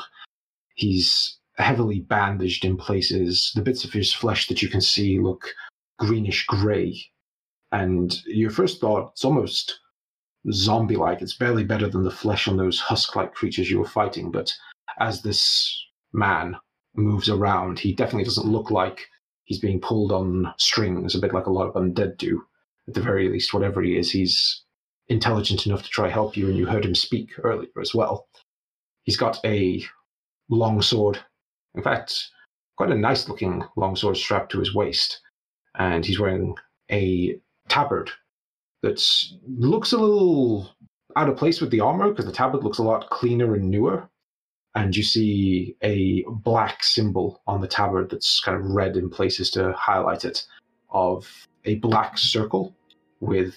He's 0.75 1.37
heavily 1.57 2.01
bandaged 2.01 2.65
in 2.65 2.75
places. 2.75 3.51
The 3.55 3.61
bits 3.61 3.85
of 3.85 3.93
his 3.93 4.13
flesh 4.13 4.47
that 4.47 4.61
you 4.61 4.69
can 4.69 4.81
see 4.81 5.19
look 5.19 5.47
greenish 5.99 6.45
gray. 6.47 7.01
And 7.71 8.13
your 8.25 8.49
first 8.49 8.81
thought, 8.81 9.11
it's 9.11 9.23
almost 9.23 9.79
zombie 10.51 10.95
like. 10.95 11.21
It's 11.21 11.37
barely 11.37 11.63
better 11.63 11.87
than 11.87 12.03
the 12.03 12.11
flesh 12.11 12.47
on 12.47 12.57
those 12.57 12.79
husk 12.79 13.15
like 13.15 13.33
creatures 13.33 13.69
you 13.69 13.79
were 13.79 13.87
fighting. 13.87 14.31
But 14.31 14.53
as 14.99 15.21
this 15.21 15.71
man 16.13 16.55
moves 16.95 17.29
around, 17.29 17.79
he 17.79 17.93
definitely 17.93 18.23
doesn't 18.23 18.47
look 18.47 18.71
like 18.71 19.07
he's 19.45 19.59
being 19.59 19.79
pulled 19.79 20.11
on 20.11 20.53
strings, 20.57 21.15
a 21.15 21.19
bit 21.19 21.33
like 21.33 21.47
a 21.47 21.51
lot 21.51 21.67
of 21.67 21.75
undead 21.75 22.17
do. 22.17 22.43
At 22.87 22.93
the 22.93 23.01
very 23.01 23.29
least, 23.29 23.53
whatever 23.53 23.81
he 23.81 23.97
is, 23.97 24.11
he's 24.11 24.63
intelligent 25.07 25.65
enough 25.65 25.83
to 25.83 25.89
try 25.89 26.09
help 26.09 26.37
you, 26.37 26.47
and 26.47 26.57
you 26.57 26.65
heard 26.65 26.85
him 26.85 26.95
speak 26.95 27.29
earlier 27.43 27.69
as 27.81 27.93
well. 27.93 28.27
He's 29.03 29.17
got 29.17 29.39
a 29.45 29.83
long 30.49 30.81
sword. 30.81 31.19
In 31.75 31.83
fact, 31.83 32.29
quite 32.77 32.91
a 32.91 32.95
nice 32.95 33.27
looking 33.27 33.63
long 33.75 33.95
sword 33.95 34.17
strapped 34.17 34.51
to 34.51 34.59
his 34.59 34.73
waist. 34.73 35.21
And 35.77 36.05
he's 36.05 36.19
wearing 36.19 36.55
a 36.91 37.39
tabard 37.67 38.11
that 38.81 39.01
looks 39.47 39.91
a 39.91 39.97
little 39.97 40.71
out 41.15 41.29
of 41.29 41.37
place 41.37 41.61
with 41.61 41.71
the 41.71 41.79
armor 41.79 42.09
because 42.09 42.25
the 42.25 42.31
tabard 42.31 42.63
looks 42.63 42.77
a 42.77 42.83
lot 42.83 43.09
cleaner 43.09 43.55
and 43.55 43.69
newer. 43.69 44.09
And 44.75 44.95
you 44.95 45.03
see 45.03 45.75
a 45.81 46.25
black 46.27 46.83
symbol 46.83 47.41
on 47.47 47.61
the 47.61 47.67
tabard 47.67 48.09
that's 48.09 48.41
kind 48.41 48.57
of 48.57 48.71
red 48.71 48.97
in 48.97 49.09
places 49.09 49.49
to 49.51 49.71
highlight 49.73 50.25
it 50.25 50.45
of 50.89 51.47
a 51.63 51.75
black 51.75 52.17
circle 52.17 52.75
with 53.21 53.55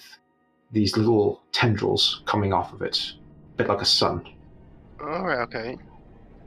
these 0.71 0.95
little 0.95 1.43
tendrils 1.51 2.23
coming 2.25 2.53
off 2.53 2.71
of 2.71 2.81
it, 2.81 3.13
a 3.53 3.57
bit 3.57 3.67
like 3.67 3.81
a 3.81 3.85
sun. 3.85 4.25
All 5.01 5.25
right, 5.25 5.39
okay. 5.39 5.77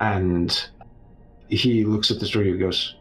And 0.01 0.69
he 1.49 1.85
looks 1.85 2.11
at 2.11 2.19
the 2.19 2.29
door 2.29 2.43
and 2.43 2.59
goes, 2.59 2.97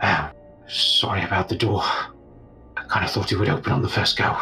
"Ah, 0.00 0.32
Sorry 0.70 1.24
about 1.24 1.48
the 1.48 1.56
door. 1.56 1.82
I 1.82 2.84
kind 2.88 3.04
of 3.04 3.10
thought 3.10 3.32
it 3.32 3.36
would 3.36 3.48
open 3.48 3.72
on 3.72 3.82
the 3.82 3.88
first 3.88 4.16
go. 4.16 4.36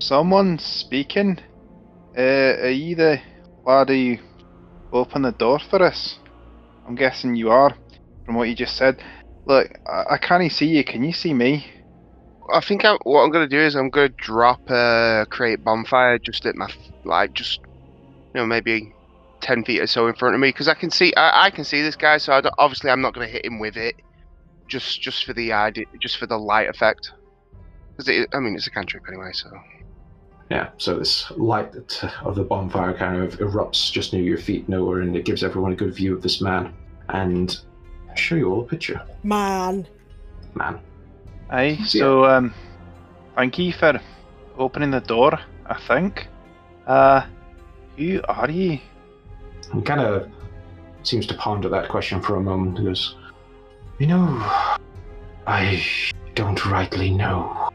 Someone 0.00 0.58
speaking? 0.58 1.38
Uh, 2.16 2.22
are 2.62 2.70
you 2.70 2.96
the 2.96 3.20
lad 3.66 3.90
who 3.90 4.16
opened 4.94 5.26
the 5.26 5.32
door 5.32 5.58
for 5.58 5.82
us? 5.82 6.18
I'm 6.88 6.94
guessing 6.94 7.36
you 7.36 7.50
are, 7.50 7.76
from 8.24 8.34
what 8.34 8.48
you 8.48 8.54
just 8.54 8.76
said. 8.76 9.02
Look, 9.44 9.68
I, 9.86 10.14
I 10.14 10.18
can't 10.18 10.42
even 10.42 10.56
see 10.56 10.68
you. 10.68 10.84
Can 10.84 11.04
you 11.04 11.12
see 11.12 11.34
me? 11.34 11.66
I 12.50 12.60
think 12.60 12.82
I, 12.82 12.96
what 13.02 13.22
I'm 13.22 13.30
gonna 13.30 13.46
do 13.46 13.60
is 13.60 13.74
I'm 13.76 13.90
gonna 13.90 14.08
drop 14.08 14.70
a 14.70 15.26
create 15.28 15.62
bonfire 15.62 16.18
just 16.18 16.46
at 16.46 16.56
my 16.56 16.72
like 17.04 17.34
just 17.34 17.60
you 17.62 18.40
know 18.40 18.46
maybe 18.46 18.94
ten 19.42 19.64
feet 19.64 19.82
or 19.82 19.86
so 19.86 20.08
in 20.08 20.14
front 20.14 20.34
of 20.34 20.40
me 20.40 20.48
because 20.48 20.66
I 20.66 20.74
can 20.74 20.90
see 20.90 21.14
I, 21.14 21.44
I 21.46 21.50
can 21.50 21.62
see 21.62 21.82
this 21.82 21.94
guy 21.94 22.16
so 22.16 22.40
obviously 22.58 22.90
I'm 22.90 23.02
not 23.02 23.14
gonna 23.14 23.28
hit 23.28 23.44
him 23.44 23.60
with 23.60 23.76
it 23.76 23.94
just 24.66 25.00
just 25.00 25.24
for 25.24 25.32
the 25.32 25.52
idea 25.52 25.84
just 26.00 26.16
for 26.16 26.26
the 26.26 26.38
light 26.38 26.68
effect 26.68 27.12
because 27.96 28.26
I 28.32 28.40
mean 28.40 28.56
it's 28.56 28.66
a 28.66 28.70
cantrip 28.70 29.04
anyway 29.06 29.30
so 29.32 29.48
Yeah, 30.50 30.70
so 30.78 30.98
this 30.98 31.30
light 31.36 31.72
of 32.22 32.34
the 32.34 32.42
bonfire 32.42 32.92
kind 32.92 33.22
of 33.22 33.38
erupts 33.38 33.90
just 33.92 34.12
near 34.12 34.22
your 34.22 34.38
feet, 34.38 34.68
nowhere, 34.68 35.00
and 35.00 35.14
it 35.16 35.24
gives 35.24 35.44
everyone 35.44 35.72
a 35.72 35.76
good 35.76 35.94
view 35.94 36.12
of 36.14 36.22
this 36.22 36.40
man. 36.40 36.74
And 37.08 37.56
I'll 38.08 38.16
show 38.16 38.34
you 38.34 38.50
all 38.52 38.62
a 38.62 38.64
picture. 38.64 39.00
Man. 39.22 39.86
Man. 40.54 40.80
Aye, 41.50 41.78
Yeah. 41.78 41.84
so, 41.86 42.24
um, 42.24 42.52
thank 43.36 43.58
you 43.58 43.72
for 43.72 44.00
opening 44.58 44.90
the 44.90 45.00
door, 45.00 45.38
I 45.66 45.74
think. 45.86 46.26
Uh, 46.84 47.22
who 47.96 48.20
are 48.28 48.50
you? 48.50 48.80
He 49.72 49.82
kind 49.82 50.00
of 50.00 50.28
seems 51.04 51.26
to 51.26 51.34
ponder 51.34 51.68
that 51.68 51.88
question 51.88 52.20
for 52.20 52.34
a 52.36 52.40
moment 52.40 52.76
and 52.78 52.88
goes, 52.88 53.14
You 54.00 54.08
know, 54.08 54.26
I 55.46 55.80
don't 56.34 56.64
rightly 56.66 57.10
know. 57.12 57.70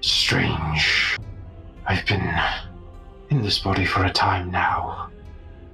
Strange. 0.00 1.16
I've 1.86 2.06
been 2.06 2.34
in 3.30 3.42
this 3.42 3.58
body 3.58 3.84
for 3.84 4.04
a 4.04 4.10
time 4.10 4.50
now, 4.50 5.10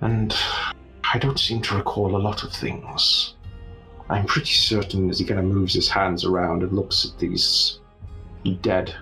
and 0.00 0.34
I 1.12 1.18
don't 1.18 1.38
seem 1.38 1.62
to 1.62 1.76
recall 1.76 2.16
a 2.16 2.18
lot 2.18 2.42
of 2.42 2.52
things. 2.52 3.34
I'm 4.08 4.26
pretty 4.26 4.50
certain 4.50 5.08
as 5.08 5.20
he 5.20 5.24
kind 5.24 5.38
of 5.38 5.46
moves 5.46 5.74
his 5.74 5.88
hands 5.88 6.24
around 6.24 6.64
and 6.64 6.72
looks 6.72 7.04
at 7.06 7.18
these 7.18 7.78
dead. 8.62 8.92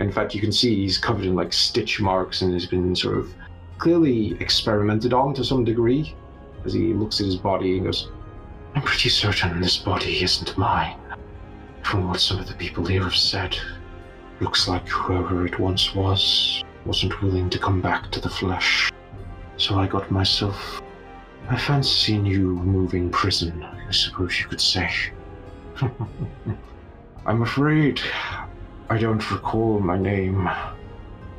In 0.00 0.10
fact, 0.10 0.34
you 0.34 0.40
can 0.40 0.50
see 0.50 0.74
he's 0.74 0.98
covered 0.98 1.24
in 1.24 1.36
like 1.36 1.52
stitch 1.52 2.00
marks 2.00 2.42
and 2.42 2.52
has 2.52 2.66
been 2.66 2.96
sort 2.96 3.18
of 3.18 3.32
clearly 3.78 4.36
experimented 4.40 5.12
on 5.12 5.34
to 5.34 5.44
some 5.44 5.64
degree 5.64 6.14
as 6.64 6.72
he 6.72 6.94
looks 6.94 7.20
at 7.20 7.26
his 7.26 7.36
body 7.36 7.76
and 7.76 7.86
goes, 7.86 8.10
I'm 8.74 8.82
pretty 8.82 9.08
certain 9.08 9.60
this 9.60 9.76
body 9.76 10.22
isn't 10.22 10.58
mine. 10.58 10.98
From 11.82 12.08
what 12.08 12.20
some 12.20 12.40
of 12.40 12.48
the 12.48 12.54
people 12.54 12.84
here 12.84 13.04
have 13.04 13.14
said, 13.14 13.56
looks 14.40 14.68
like 14.68 14.86
whoever 14.88 15.46
it 15.46 15.58
once 15.58 15.94
was 15.94 16.62
wasn't 16.84 17.20
willing 17.22 17.50
to 17.50 17.58
come 17.58 17.80
back 17.80 18.10
to 18.12 18.20
the 18.20 18.28
flesh. 18.28 18.90
So 19.56 19.78
I 19.78 19.86
got 19.86 20.10
myself. 20.10 20.80
I 21.48 21.56
fancy 21.56 22.18
new 22.18 22.48
moving 22.56 23.10
prison, 23.10 23.62
I 23.62 23.90
suppose 23.90 24.38
you 24.38 24.46
could 24.46 24.60
say. 24.60 24.90
I'm 27.26 27.42
afraid 27.42 28.00
I 28.88 28.98
don't 28.98 29.30
recall 29.30 29.80
my 29.80 29.98
name. 29.98 30.48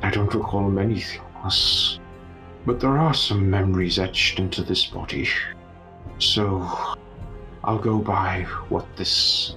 I 0.02 0.10
don't 0.10 0.32
recall 0.34 0.70
many 0.70 1.00
things. 1.00 1.98
But 2.66 2.80
there 2.80 2.98
are 2.98 3.14
some 3.14 3.48
memories 3.48 3.98
etched 3.98 4.38
into 4.38 4.62
this 4.62 4.84
body. 4.86 5.28
So 6.18 6.60
I'll 7.64 7.78
go 7.78 7.98
by 7.98 8.42
what 8.68 8.86
this 8.96 9.56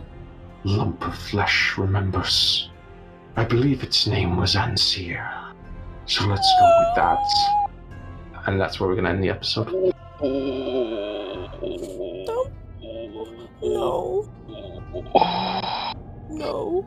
lump 0.63 1.05
of 1.05 1.17
flesh 1.17 1.77
remembers. 1.77 2.70
I 3.35 3.43
believe 3.45 3.83
its 3.83 4.07
name 4.07 4.37
was 4.37 4.55
Anseer. 4.55 5.53
So 6.05 6.25
let's 6.27 6.53
go 6.59 6.79
with 6.79 6.95
that. 6.95 7.19
And 8.47 8.59
that's 8.59 8.79
where 8.79 8.89
we're 8.89 8.95
going 8.95 9.05
to 9.05 9.11
end 9.11 9.23
the 9.23 9.29
episode. 9.29 9.67
No. 13.61 14.29
No. 15.13 15.13
no. 16.29 16.85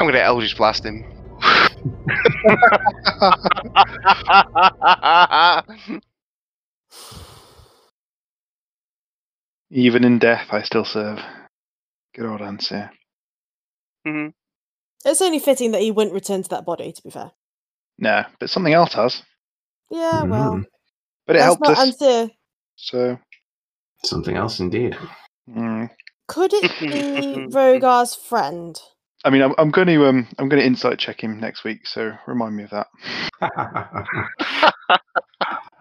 I'm 0.00 0.06
gonna 0.06 0.18
Eldritch 0.18 0.56
blast 0.56 0.84
him 0.84 1.04
Even 9.70 10.04
in 10.04 10.18
death, 10.18 10.48
I 10.50 10.62
still 10.62 10.84
serve. 10.84 11.18
Good 12.14 12.26
old 12.26 12.42
answer. 12.42 12.90
Mhm. 14.06 14.32
It's 15.04 15.22
only 15.22 15.38
fitting 15.38 15.72
that 15.72 15.82
he 15.82 15.90
wouldn't 15.90 16.14
return 16.14 16.42
to 16.42 16.48
that 16.50 16.64
body, 16.64 16.92
to 16.92 17.02
be 17.02 17.10
fair. 17.10 17.32
No, 17.98 18.24
but 18.40 18.50
something 18.50 18.72
else 18.72 18.94
has. 18.94 19.22
Yeah, 19.90 20.22
well. 20.24 20.54
Mhm. 20.54 20.64
But 21.26 21.36
it 21.36 21.38
That's 21.40 21.44
helped 21.46 21.62
not 21.62 21.72
us. 21.72 21.78
answer. 22.02 22.30
So, 22.76 23.18
Something 24.04 24.36
else 24.36 24.60
indeed. 24.60 24.96
mm. 25.48 25.88
Could 26.28 26.52
it 26.54 26.72
be 26.80 27.46
Rogar's 27.54 28.14
friend? 28.14 28.78
I 29.24 29.30
mean, 29.30 29.40
I'm, 29.42 29.54
I'm 29.56 29.70
going 29.70 29.86
to 29.88 30.06
um, 30.06 30.26
I'm 30.38 30.48
going 30.50 30.60
to 30.60 30.66
insight 30.66 30.98
check 30.98 31.22
him 31.22 31.40
next 31.40 31.64
week. 31.64 31.86
So 31.86 32.12
remind 32.26 32.56
me 32.56 32.64
of 32.64 32.70
that. 32.70 32.86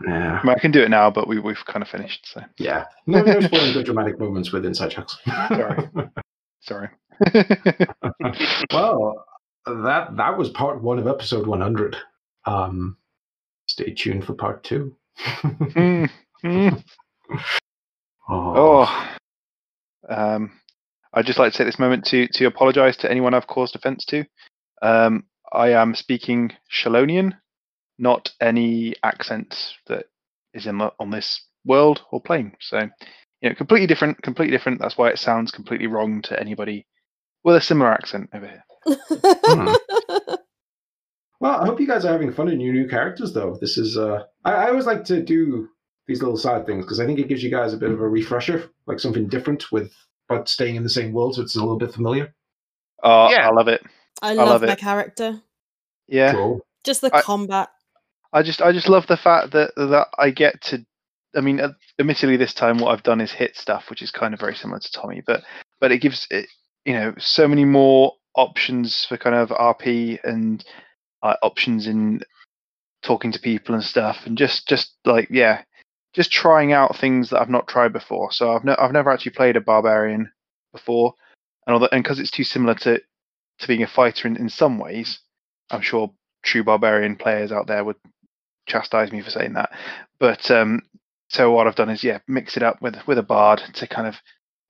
yeah. 0.08 0.40
I, 0.40 0.42
mean, 0.44 0.56
I 0.56 0.60
can 0.60 0.72
do 0.72 0.82
it 0.82 0.90
now, 0.90 1.10
but 1.10 1.28
we 1.28 1.40
we've 1.40 1.66
kind 1.66 1.82
of 1.84 1.90
finished. 1.90 2.26
So 2.34 2.42
Yeah. 2.58 2.86
No, 3.08 3.22
no 3.22 3.40
spoiling 3.42 3.74
good 3.74 3.86
dramatic 3.86 4.18
moments 4.20 4.52
with 4.54 4.66
insight 4.66 4.92
checks. 4.92 5.18
Sorry. 5.50 5.90
sorry. 6.62 6.90
well, 8.74 9.26
that 9.66 10.16
that 10.18 10.38
was 10.38 10.50
part 10.50 10.82
one 10.82 11.00
of 11.00 11.08
episode 11.08 11.48
100. 11.48 11.96
Um, 12.46 12.98
stay 13.68 13.94
tuned 13.94 14.26
for 14.26 14.34
part 14.34 14.64
two. 14.64 14.96
Mm, 15.20 16.10
mm. 16.44 16.84
oh, 18.30 18.86
Oh. 18.90 19.16
Um, 20.10 20.52
I'd 21.14 21.26
just 21.26 21.40
like 21.40 21.52
to 21.54 21.58
take 21.58 21.68
this 21.68 21.80
moment 21.80 22.06
to 22.06 22.28
to 22.28 22.46
apologise 22.46 22.98
to 22.98 23.12
anyone 23.12 23.34
I've 23.34 23.48
caused 23.48 23.76
offence 23.76 24.04
to. 24.06 24.26
Um, 24.82 25.26
I 25.52 25.70
am 25.70 25.96
speaking 25.96 26.52
Shalonian, 26.72 27.38
not 28.00 28.32
any 28.42 28.96
accent 29.04 29.74
that 29.88 30.06
is 30.54 30.68
in 30.68 30.82
on 30.82 31.12
this 31.12 31.42
world 31.66 32.02
or 32.12 32.22
plane. 32.22 32.54
So, 32.60 32.90
you 33.42 33.50
know, 33.50 33.56
completely 33.56 33.88
different, 33.88 34.22
completely 34.22 34.56
different. 34.56 34.82
That's 34.82 34.98
why 34.98 35.10
it 35.10 35.20
sounds 35.20 35.52
completely 35.52 35.88
wrong 35.88 36.22
to 36.24 36.40
anybody 36.40 36.86
with 37.44 37.56
a 37.56 37.62
similar 37.62 37.92
accent 37.92 38.30
over 38.34 38.48
here. 38.48 38.64
Well, 41.40 41.60
I 41.62 41.66
hope 41.66 41.82
you 41.82 41.88
guys 41.88 42.06
are 42.06 42.12
having 42.14 42.32
fun 42.32 42.48
in 42.48 42.62
your 42.62 42.74
new 42.74 42.88
characters, 42.88 43.34
though. 43.34 43.58
This 43.60 43.78
is, 43.78 43.98
uh, 43.98 44.24
I, 44.46 44.54
I 44.54 44.68
always 44.70 44.86
like 44.86 45.04
to 45.06 45.22
do 45.22 45.68
these 46.08 46.22
little 46.22 46.38
side 46.38 46.66
things 46.66 46.86
because 46.86 47.02
I 47.02 47.06
think 47.06 47.20
it 47.20 47.28
gives 47.28 47.44
you 47.44 47.52
guys 47.52 47.74
a 47.74 47.78
bit 47.78 47.92
of 47.92 48.00
a 48.00 48.08
refresher, 48.08 48.70
like 48.86 48.98
something 48.98 49.28
different 49.28 49.70
with, 49.70 49.92
but 50.30 50.48
staying 50.48 50.76
in 50.78 50.84
the 50.84 50.90
same 50.90 51.12
world, 51.12 51.36
so 51.36 51.42
it's 51.42 51.58
a 51.58 51.60
little 51.60 51.78
bit 51.78 51.94
familiar. 51.94 52.34
Oh, 53.04 53.30
Yeah. 53.30 53.46
I 53.50 53.52
love 53.52 53.68
it. 53.68 53.82
I 54.22 54.34
love 54.36 54.48
love 54.48 54.62
my 54.62 54.72
it. 54.74 54.80
character. 54.80 55.42
Yeah, 56.08 56.32
Cool. 56.32 56.62
Just 56.86 57.02
the 57.02 57.14
I- 57.14 57.22
combat. 57.22 57.70
I 58.32 58.42
just 58.42 58.62
I 58.62 58.72
just 58.72 58.88
love 58.88 59.06
the 59.08 59.18
fact 59.18 59.52
that 59.52 59.76
that 59.76 60.08
I 60.18 60.30
get 60.32 60.62
to. 60.64 60.86
I 61.36 61.42
mean, 61.42 61.60
uh, 61.60 61.74
admittedly, 62.00 62.38
this 62.38 62.54
time 62.54 62.78
what 62.78 62.92
I've 62.94 63.04
done 63.04 63.20
is 63.22 63.32
hit 63.34 63.56
stuff, 63.58 63.90
which 63.90 64.02
is 64.02 64.12
kind 64.12 64.34
of 64.34 64.40
very 64.40 64.56
similar 64.56 64.80
to 64.80 64.92
Tommy, 64.94 65.22
but 65.28 65.44
but 65.82 65.92
it 65.92 66.00
gives 66.00 66.26
it 66.32 66.48
you 66.86 66.94
know 66.94 67.14
so 67.18 67.48
many 67.48 67.66
more 67.66 68.14
options 68.36 69.06
for 69.06 69.18
kind 69.18 69.36
of 69.36 69.50
RP 69.50 70.20
and 70.24 70.64
uh, 71.22 71.36
options 71.42 71.88
in 71.88 72.22
talking 73.02 73.32
to 73.32 73.40
people 73.40 73.76
and 73.76 73.84
stuff, 73.84 74.22
and 74.26 74.38
just 74.38 74.68
just 74.68 74.94
like 75.06 75.28
yeah, 75.30 75.64
just 76.14 76.32
trying 76.32 76.74
out 76.74 76.98
things 76.98 77.30
that 77.30 77.42
I've 77.42 77.50
not 77.50 77.68
tried 77.68 77.94
before. 77.94 78.32
So 78.32 78.54
I've 78.54 78.64
no, 78.64 78.76
I've 78.80 78.92
never 78.92 79.12
actually 79.12 79.34
played 79.34 79.56
a 79.56 79.62
barbarian 79.62 80.32
before, 80.72 81.14
and 81.68 81.74
although, 81.74 81.90
and 81.92 82.04
because 82.04 82.20
it's 82.20 82.32
too 82.32 82.44
similar 82.44 82.76
to 82.76 83.02
to 83.60 83.68
being 83.68 83.84
a 83.84 83.88
fighter 83.88 84.28
in, 84.28 84.36
in 84.38 84.50
some 84.50 84.80
ways, 84.80 85.20
I'm 85.70 85.82
sure 85.82 86.12
true 86.44 86.64
barbarian 86.64 87.16
players 87.16 87.52
out 87.52 87.68
there 87.68 87.84
would 87.84 87.96
chastise 88.68 89.12
me 89.12 89.22
for 89.22 89.30
saying 89.30 89.54
that. 89.54 89.72
But 90.20 90.50
um, 90.52 90.82
so 91.30 91.52
what 91.52 91.68
I've 91.68 91.76
done 91.76 91.90
is 91.90 92.04
yeah, 92.04 92.20
mix 92.28 92.58
it 92.58 92.64
up 92.64 92.82
with 92.82 92.96
with 93.08 93.18
a 93.18 93.24
bard 93.24 93.62
to 93.74 93.88
kind 93.88 94.08
of 94.08 94.16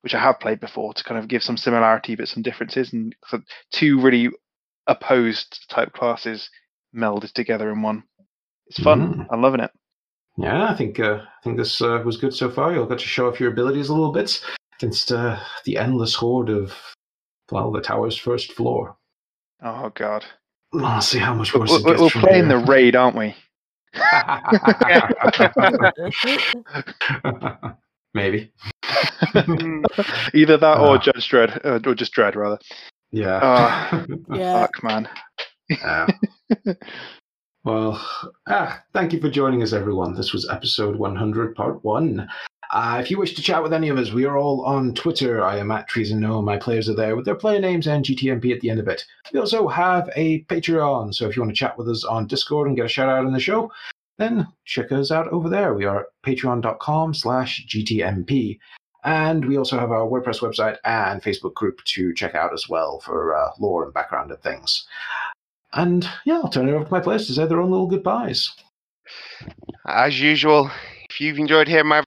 which 0.04 0.14
I 0.14 0.20
have 0.20 0.40
played 0.40 0.60
before 0.60 0.94
to 0.94 1.04
kind 1.04 1.18
of 1.18 1.30
give 1.30 1.44
some 1.44 1.58
similarity 1.58 2.16
but 2.16 2.28
some 2.28 2.44
differences 2.44 2.92
and 2.92 3.16
two 3.72 4.00
really 4.00 4.30
opposed 4.88 5.66
type 5.70 5.94
classes 5.94 6.50
melded 6.96 7.32
together 7.32 7.72
in 7.72 7.82
one. 7.82 8.04
It's 8.68 8.80
fun. 8.80 9.14
Mm. 9.14 9.28
I'm 9.32 9.42
loving 9.42 9.62
it. 9.62 9.72
Yeah, 10.38 10.66
I 10.66 10.76
think 10.76 11.00
uh, 11.00 11.22
I 11.22 11.44
think 11.44 11.58
this 11.58 11.82
uh, 11.82 12.02
was 12.04 12.18
good 12.18 12.34
so 12.34 12.50
far. 12.50 12.74
You'll 12.74 12.86
get 12.86 13.00
to 13.00 13.08
show 13.08 13.30
off 13.30 13.40
your 13.40 13.52
abilities 13.52 13.90
a 13.90 13.94
little 13.94 14.12
bit 14.12 14.44
against 14.80 15.12
uh, 15.12 15.40
the 15.66 15.78
endless 15.78 16.16
horde 16.16 16.50
of 16.50 16.74
well, 17.52 17.72
the 17.72 17.82
tower's 17.82 18.18
first 18.18 18.54
floor. 18.54 18.98
Oh 19.62 19.92
god. 19.96 20.26
I'll 20.74 21.02
see 21.02 21.20
how 21.20 21.36
much 21.36 21.54
We're, 21.54 21.62
worse 21.62 21.72
it 21.72 21.86
we're, 21.86 21.98
gets 21.98 22.16
we're 22.16 22.22
playing 22.22 22.48
the 22.48 22.58
raid, 22.58 22.96
aren't 22.96 23.16
we? 23.16 23.36
Maybe. 28.14 28.52
Either 30.34 30.58
that 30.58 30.78
or 30.80 30.96
Ah. 30.96 30.98
Judge 30.98 31.30
Dredd, 31.30 31.66
uh, 31.66 31.80
or 31.90 31.96
just 31.96 32.14
Dread 32.14 32.36
rather. 32.36 32.58
Yeah. 33.12 33.40
Ah. 33.42 34.06
yeah. 34.34 34.62
Fuck 34.62 34.84
man. 34.84 35.10
Yeah. 35.70 36.08
well, 37.64 38.04
ah, 38.48 38.82
thank 38.94 39.14
you 39.14 39.22
for 39.22 39.30
joining 39.30 39.64
us, 39.64 39.74
everyone. 39.74 40.14
This 40.14 40.34
was 40.34 40.50
episode 40.50 40.96
100, 40.96 41.56
part 41.56 41.84
one. 41.84 42.28
Uh, 42.72 42.98
if 43.00 43.12
you 43.12 43.20
wish 43.20 43.36
to 43.36 43.42
chat 43.42 43.62
with 43.62 43.72
any 43.72 43.90
of 43.90 44.00
us, 44.00 44.12
we 44.12 44.26
are 44.26 44.38
all 44.38 44.66
on 44.66 44.96
Twitter. 44.96 45.44
I 45.44 45.58
am 45.58 45.70
at 45.70 45.88
Treason 45.88 46.20
No. 46.20 46.42
My 46.42 46.58
players 46.58 46.90
are 46.90 46.96
there 46.96 47.16
with 47.16 47.26
their 47.26 47.36
player 47.36 47.60
names 47.60 47.86
and 47.88 48.04
GTMP 48.04 48.52
at 48.52 48.62
the 48.62 48.70
end 48.72 48.80
of 48.80 48.88
it. 48.88 49.06
We 49.32 49.40
also 49.40 49.68
have 49.68 50.10
a 50.16 50.44
Patreon, 50.46 51.14
so 51.14 51.28
if 51.28 51.36
you 51.36 51.44
want 51.44 51.52
to 51.56 51.60
chat 51.60 51.78
with 51.78 51.88
us 51.88 52.04
on 52.04 52.26
Discord 52.26 52.68
and 52.68 52.76
get 52.76 52.86
a 52.86 52.90
shout 52.90 53.10
out 53.10 53.26
in 53.26 53.34
the 53.34 53.40
show, 53.40 53.72
then 54.18 54.48
check 54.66 54.92
us 54.92 55.12
out 55.12 55.28
over 55.28 55.50
there. 55.50 55.76
We 55.76 55.86
are 55.86 56.02
at 56.02 56.06
patreon.com 56.26 57.14
slash 57.14 57.64
GTMP. 57.68 58.58
And 59.04 59.46
we 59.46 59.58
also 59.58 59.78
have 59.78 59.92
our 59.92 60.08
WordPress 60.08 60.40
website 60.40 60.78
and 60.86 61.22
Facebook 61.22 61.54
group 61.54 61.84
to 61.84 62.14
check 62.14 62.36
out 62.36 62.54
as 62.54 62.70
well 62.70 63.00
for 63.00 63.36
uh, 63.36 63.52
lore 63.60 63.84
and 63.84 63.94
background 63.94 64.32
and 64.32 64.42
things. 64.42 64.88
And 65.74 66.08
yeah, 66.26 66.36
I'll 66.36 66.50
turn 66.50 66.70
it 66.70 66.74
over 66.74 66.86
to 66.86 66.92
my 66.92 67.00
players 67.00 67.28
to 67.28 67.34
say 67.34 67.46
their 67.46 67.62
own 67.62 67.72
little 67.72 67.88
goodbyes. 67.88 68.52
As 69.86 70.22
usual, 70.22 70.72
if 71.10 71.20
you've 71.20 71.40
enjoyed 71.40 71.68
hearing 71.68 71.88
my 71.88 72.04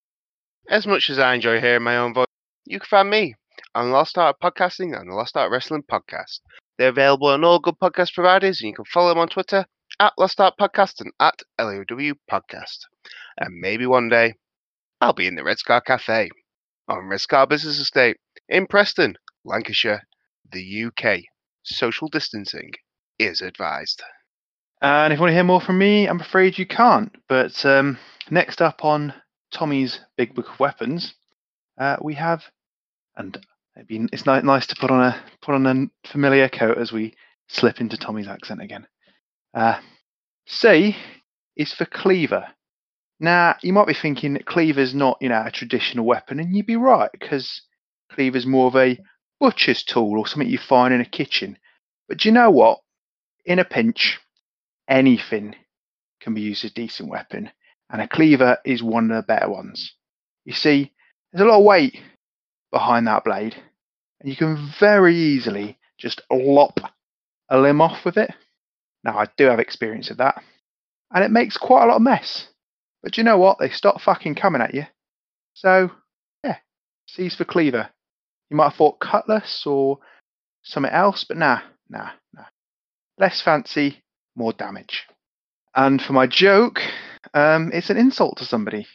as 0.68 0.86
much 0.86 1.10
as 1.10 1.18
I 1.18 1.35
enjoy 1.35 1.60
hearing 1.60 1.82
my 1.82 1.97
own 1.98 2.14
voice, 2.14 2.27
you 2.64 2.81
can 2.81 2.86
find 2.86 3.10
me 3.10 3.35
on 3.75 3.91
Lost 3.91 4.18
Art 4.18 4.36
Podcasting 4.42 4.99
and 4.99 5.10
the 5.10 5.15
Lost 5.15 5.36
Art 5.36 5.50
Wrestling 5.50 5.84
Podcast. 5.91 6.41
They're 6.78 6.89
available 6.89 7.28
on 7.28 7.44
all 7.44 7.58
good 7.58 7.78
podcast 7.78 8.15
providers, 8.15 8.60
and 8.60 8.68
you 8.68 8.75
can 8.75 8.84
follow 8.86 9.10
them 9.10 9.18
on 9.18 9.28
Twitter 9.28 9.66
at 10.00 10.12
Lost 10.18 10.41
Art 10.41 10.55
Podcast 10.58 11.00
and 11.00 11.12
at 11.20 11.41
LOW 11.58 12.15
Podcast. 12.31 12.78
And 13.39 13.60
maybe 13.60 13.86
one 13.86 14.08
day 14.08 14.34
I'll 15.00 15.12
be 15.12 15.26
in 15.26 15.36
the 15.36 15.44
Red 15.44 15.58
Scar 15.58 15.81
Cafe 15.81 16.31
on 16.89 17.06
Red 17.06 17.20
Scar 17.20 17.47
Business 17.47 17.78
Estate 17.78 18.16
in 18.48 18.66
Preston, 18.66 19.16
Lancashire, 19.44 20.02
the 20.52 20.84
UK. 20.84 21.20
Social 21.65 22.08
distancing 22.08 22.73
is 23.18 23.40
advised. 23.40 24.02
And 24.81 25.12
if 25.12 25.18
you 25.18 25.20
want 25.23 25.31
to 25.31 25.34
hear 25.34 25.44
more 25.44 25.60
from 25.60 25.78
me, 25.78 26.06
I'm 26.06 26.20
afraid 26.20 26.58
you 26.58 26.66
can't. 26.66 27.15
But 27.28 27.65
um, 27.65 27.98
next 28.31 28.60
up 28.60 28.84
on 28.84 29.15
Tommy's 29.52 30.00
Big 30.16 30.34
Book 30.34 30.48
of 30.48 30.60
Weapons, 30.60 31.15
uh, 31.78 31.97
we 32.02 32.15
have, 32.15 32.44
and 33.16 33.36
it'd 33.76 33.89
be, 33.89 34.06
it's 34.12 34.26
nice 34.26 34.66
to 34.66 34.76
put 34.76 34.90
on 34.90 35.02
a 35.02 35.24
put 35.42 35.55
on 35.55 35.66
a 35.66 36.08
familiar 36.08 36.48
coat 36.48 36.78
as 36.78 36.92
we 36.92 37.15
slip 37.48 37.81
into 37.81 37.97
Tommy's 37.97 38.28
accent 38.28 38.62
again. 38.62 38.86
Uh, 39.55 39.81
C 40.47 40.97
is 41.56 41.73
for 41.73 41.86
cleaver. 41.86 42.47
Now 43.19 43.57
you 43.62 43.73
might 43.73 43.86
be 43.86 43.95
thinking 43.95 44.35
that 44.35 44.47
cleaver's 44.47 44.95
not, 44.95 45.19
you 45.20 45.28
know, 45.28 45.43
a 45.45 45.51
traditional 45.51 46.05
weapon, 46.05 46.39
and 46.39 46.55
you'd 46.55 46.67
be 46.67 46.77
right 46.77 47.11
because 47.12 47.62
cleaver's 48.12 48.47
more 48.47 48.67
of 48.67 48.77
a 48.77 48.99
butcher's 49.41 49.83
tool 49.83 50.19
or 50.19 50.27
something 50.27 50.49
you 50.49 50.59
find 50.59 50.93
in 50.93 51.01
a 51.01 51.07
kitchen. 51.07 51.59
But 52.09 52.19
do 52.19 52.28
you 52.28 52.35
know 52.35 52.51
what? 52.51 52.81
In 53.45 53.59
a 53.59 53.65
pinch, 53.65 54.19
anything 54.89 55.55
can 56.20 56.35
be 56.35 56.41
used 56.43 56.65
as 56.65 56.73
a 56.73 56.75
decent 56.75 57.09
weapon, 57.09 57.51
and 57.91 58.03
a 58.03 58.09
cleaver 58.09 58.59
is 58.65 58.83
one 58.83 59.11
of 59.11 59.17
the 59.17 59.23
better 59.23 59.49
ones. 59.49 59.95
You 60.45 60.53
see, 60.53 60.93
there's 61.33 61.45
a 61.47 61.49
lot 61.49 61.59
of 61.59 61.65
weight 61.65 61.99
behind 62.73 63.07
that 63.07 63.25
blade, 63.25 63.55
and 64.20 64.28
you 64.28 64.36
can 64.36 64.73
very 64.78 65.17
easily 65.17 65.78
just 65.99 66.20
lop 66.31 66.81
a 67.49 67.59
limb 67.59 67.81
off 67.81 68.05
with 68.05 68.17
it. 68.17 68.33
Now, 69.05 69.19
I 69.19 69.27
do 69.36 69.47
have 69.47 69.61
experience 69.61 70.11
of 70.11 70.17
that, 70.19 70.43
and 71.15 71.25
it 71.25 71.31
makes 71.31 71.57
quite 71.57 71.85
a 71.85 71.86
lot 71.86 71.97
of 71.97 72.03
mess. 72.03 72.49
But 73.07 73.12
do 73.12 73.20
you 73.20 73.25
know 73.25 73.39
what? 73.39 73.60
They 73.60 73.70
stop 73.70 74.01
fucking 74.01 74.35
coming 74.35 74.60
at 74.60 74.75
you. 74.75 74.85
So, 75.55 75.93
yeah, 76.43 76.57
C's 77.07 77.36
for 77.36 77.44
cleaver. 77.44 77.89
You 78.51 78.57
might 78.57 78.70
have 78.70 78.75
thought 78.75 78.99
cutlass 78.99 79.65
or 79.65 80.01
something 80.65 80.91
else, 80.91 81.23
but 81.23 81.36
nah, 81.36 81.60
nah, 81.89 82.10
nah. 82.35 82.47
Less 83.17 83.41
fancy, 83.41 84.02
more 84.35 84.52
damage. 84.52 85.05
And 85.76 86.02
for 86.02 86.15
my 86.15 86.26
joke, 86.26 86.81
um, 87.33 87.70
it's 87.73 87.91
an 87.91 87.97
insult 87.97 88.39
to 88.39 88.44
somebody. 88.44 88.89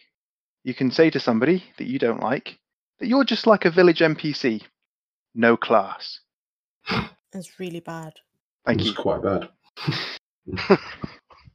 You 0.65 0.73
can 0.73 0.91
say 0.91 1.09
to 1.09 1.19
somebody 1.21 1.63
that 1.77 1.87
you 1.87 1.97
don't 1.97 2.19
like 2.19 2.59
that 2.99 3.07
you're 3.07 3.23
just 3.23 3.47
like 3.47 3.63
a 3.63 3.71
village 3.71 3.99
NPC, 3.99 4.61
no 5.35 5.55
class. 5.55 6.19
It's 7.33 7.61
really 7.61 7.79
bad. 7.79 8.11
Thank 8.65 8.81
it 8.81 8.87
you. 8.87 8.93
quite 8.93 9.23
bad. 9.23 9.47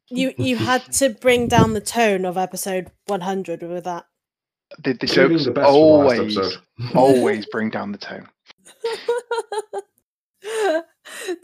You 0.08 0.32
you 0.38 0.56
had 0.56 0.92
to 0.94 1.10
bring 1.10 1.48
down 1.48 1.72
the 1.72 1.80
tone 1.80 2.24
of 2.24 2.38
episode 2.38 2.92
100 3.06 3.62
with 3.62 3.84
that. 3.84 4.06
The, 4.82 4.92
the 4.92 5.06
Saving 5.06 5.38
jokes 5.38 5.44
the 5.46 5.50
best 5.52 5.68
always, 5.68 6.38
always 6.94 7.46
bring 7.46 7.70
down 7.70 7.92
the 7.92 7.98
tone. 7.98 8.28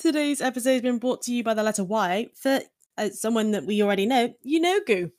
Today's 0.01 0.41
episode 0.41 0.73
has 0.73 0.83
been 0.83 0.99
brought 0.99 1.23
to 1.23 1.33
you 1.33 1.43
by 1.43 1.55
the 1.55 1.63
letter 1.63 1.85
Y 1.85 2.29
for 2.35 2.61
uh, 2.99 3.11
someone 3.11 3.51
that 3.53 3.67
we 3.67 3.83
already 3.83 4.07
know, 4.07 4.33
Yeenoghu. 4.47 5.11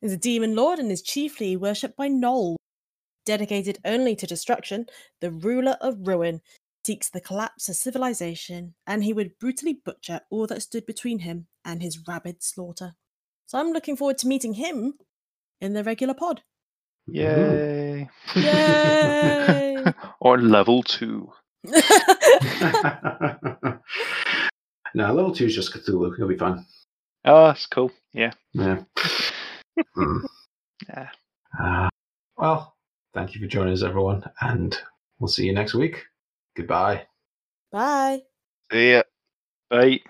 is 0.00 0.12
a 0.12 0.16
demon 0.16 0.54
lord 0.54 0.78
and 0.78 0.90
is 0.90 1.02
chiefly 1.02 1.56
worshipped 1.56 1.96
by 1.96 2.08
gnolls. 2.08 2.56
Dedicated 3.26 3.78
only 3.84 4.16
to 4.16 4.26
destruction, 4.26 4.86
the 5.20 5.30
ruler 5.30 5.76
of 5.80 6.06
ruin 6.06 6.40
seeks 6.86 7.10
the 7.10 7.20
collapse 7.20 7.68
of 7.68 7.76
civilization, 7.76 8.74
and 8.86 9.04
he 9.04 9.12
would 9.12 9.38
brutally 9.38 9.74
butcher 9.84 10.22
all 10.30 10.46
that 10.46 10.62
stood 10.62 10.86
between 10.86 11.18
him 11.18 11.46
and 11.68 11.82
his 11.82 12.00
rabid 12.08 12.42
slaughter. 12.42 12.94
So 13.46 13.58
I'm 13.58 13.72
looking 13.72 13.96
forward 13.96 14.18
to 14.18 14.26
meeting 14.26 14.54
him 14.54 14.94
in 15.60 15.74
the 15.74 15.84
regular 15.84 16.14
pod. 16.14 16.42
Yay. 17.06 18.08
Yay! 18.34 19.84
or 20.20 20.38
level 20.38 20.82
two. 20.82 21.30
no, 21.64 21.80
level 24.94 25.32
two 25.32 25.46
is 25.46 25.54
just 25.54 25.74
Cthulhu. 25.74 26.16
He'll 26.16 26.28
be 26.28 26.36
fine. 26.36 26.64
Oh, 27.24 27.48
that's 27.48 27.66
cool. 27.66 27.90
Yeah. 28.12 28.32
Yeah. 28.52 28.82
Hmm. 29.94 30.26
Yeah. 30.88 31.08
Uh, 31.56 31.88
well, 32.36 32.74
thank 33.14 33.32
you 33.32 33.40
for 33.40 33.46
joining 33.46 33.74
us, 33.74 33.84
everyone, 33.84 34.24
and 34.40 34.76
we'll 35.20 35.28
see 35.28 35.46
you 35.46 35.52
next 35.52 35.72
week. 35.72 36.04
Goodbye. 36.56 37.06
Bye. 37.70 38.22
See 38.72 38.90
ya. 38.90 39.02
Bye. 39.70 40.00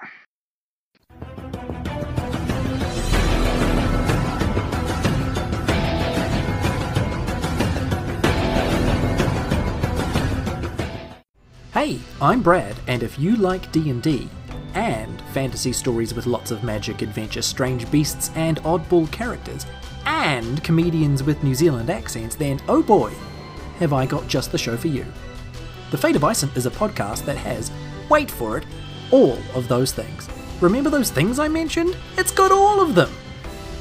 Hey, 11.78 12.00
I'm 12.20 12.42
Brad, 12.42 12.74
and 12.88 13.04
if 13.04 13.20
you 13.20 13.36
like 13.36 13.70
D&D 13.70 14.28
and 14.74 15.22
fantasy 15.32 15.72
stories 15.72 16.12
with 16.12 16.26
lots 16.26 16.50
of 16.50 16.64
magic, 16.64 17.02
adventure, 17.02 17.40
strange 17.40 17.88
beasts, 17.88 18.32
and 18.34 18.60
oddball 18.64 19.08
characters, 19.12 19.64
and 20.04 20.60
comedians 20.64 21.22
with 21.22 21.44
New 21.44 21.54
Zealand 21.54 21.88
accents, 21.88 22.34
then 22.34 22.58
oh 22.68 22.82
boy, 22.82 23.12
have 23.78 23.92
I 23.92 24.06
got 24.06 24.26
just 24.26 24.50
the 24.50 24.58
show 24.58 24.76
for 24.76 24.88
you. 24.88 25.06
The 25.92 25.98
Fate 25.98 26.16
of 26.16 26.24
Ison 26.24 26.50
is 26.56 26.66
a 26.66 26.70
podcast 26.72 27.24
that 27.26 27.36
has, 27.36 27.70
wait 28.08 28.28
for 28.28 28.58
it, 28.58 28.66
all 29.12 29.38
of 29.54 29.68
those 29.68 29.92
things. 29.92 30.28
Remember 30.60 30.90
those 30.90 31.12
things 31.12 31.38
I 31.38 31.46
mentioned? 31.46 31.96
It's 32.16 32.32
got 32.32 32.50
all 32.50 32.80
of 32.80 32.96
them! 32.96 33.12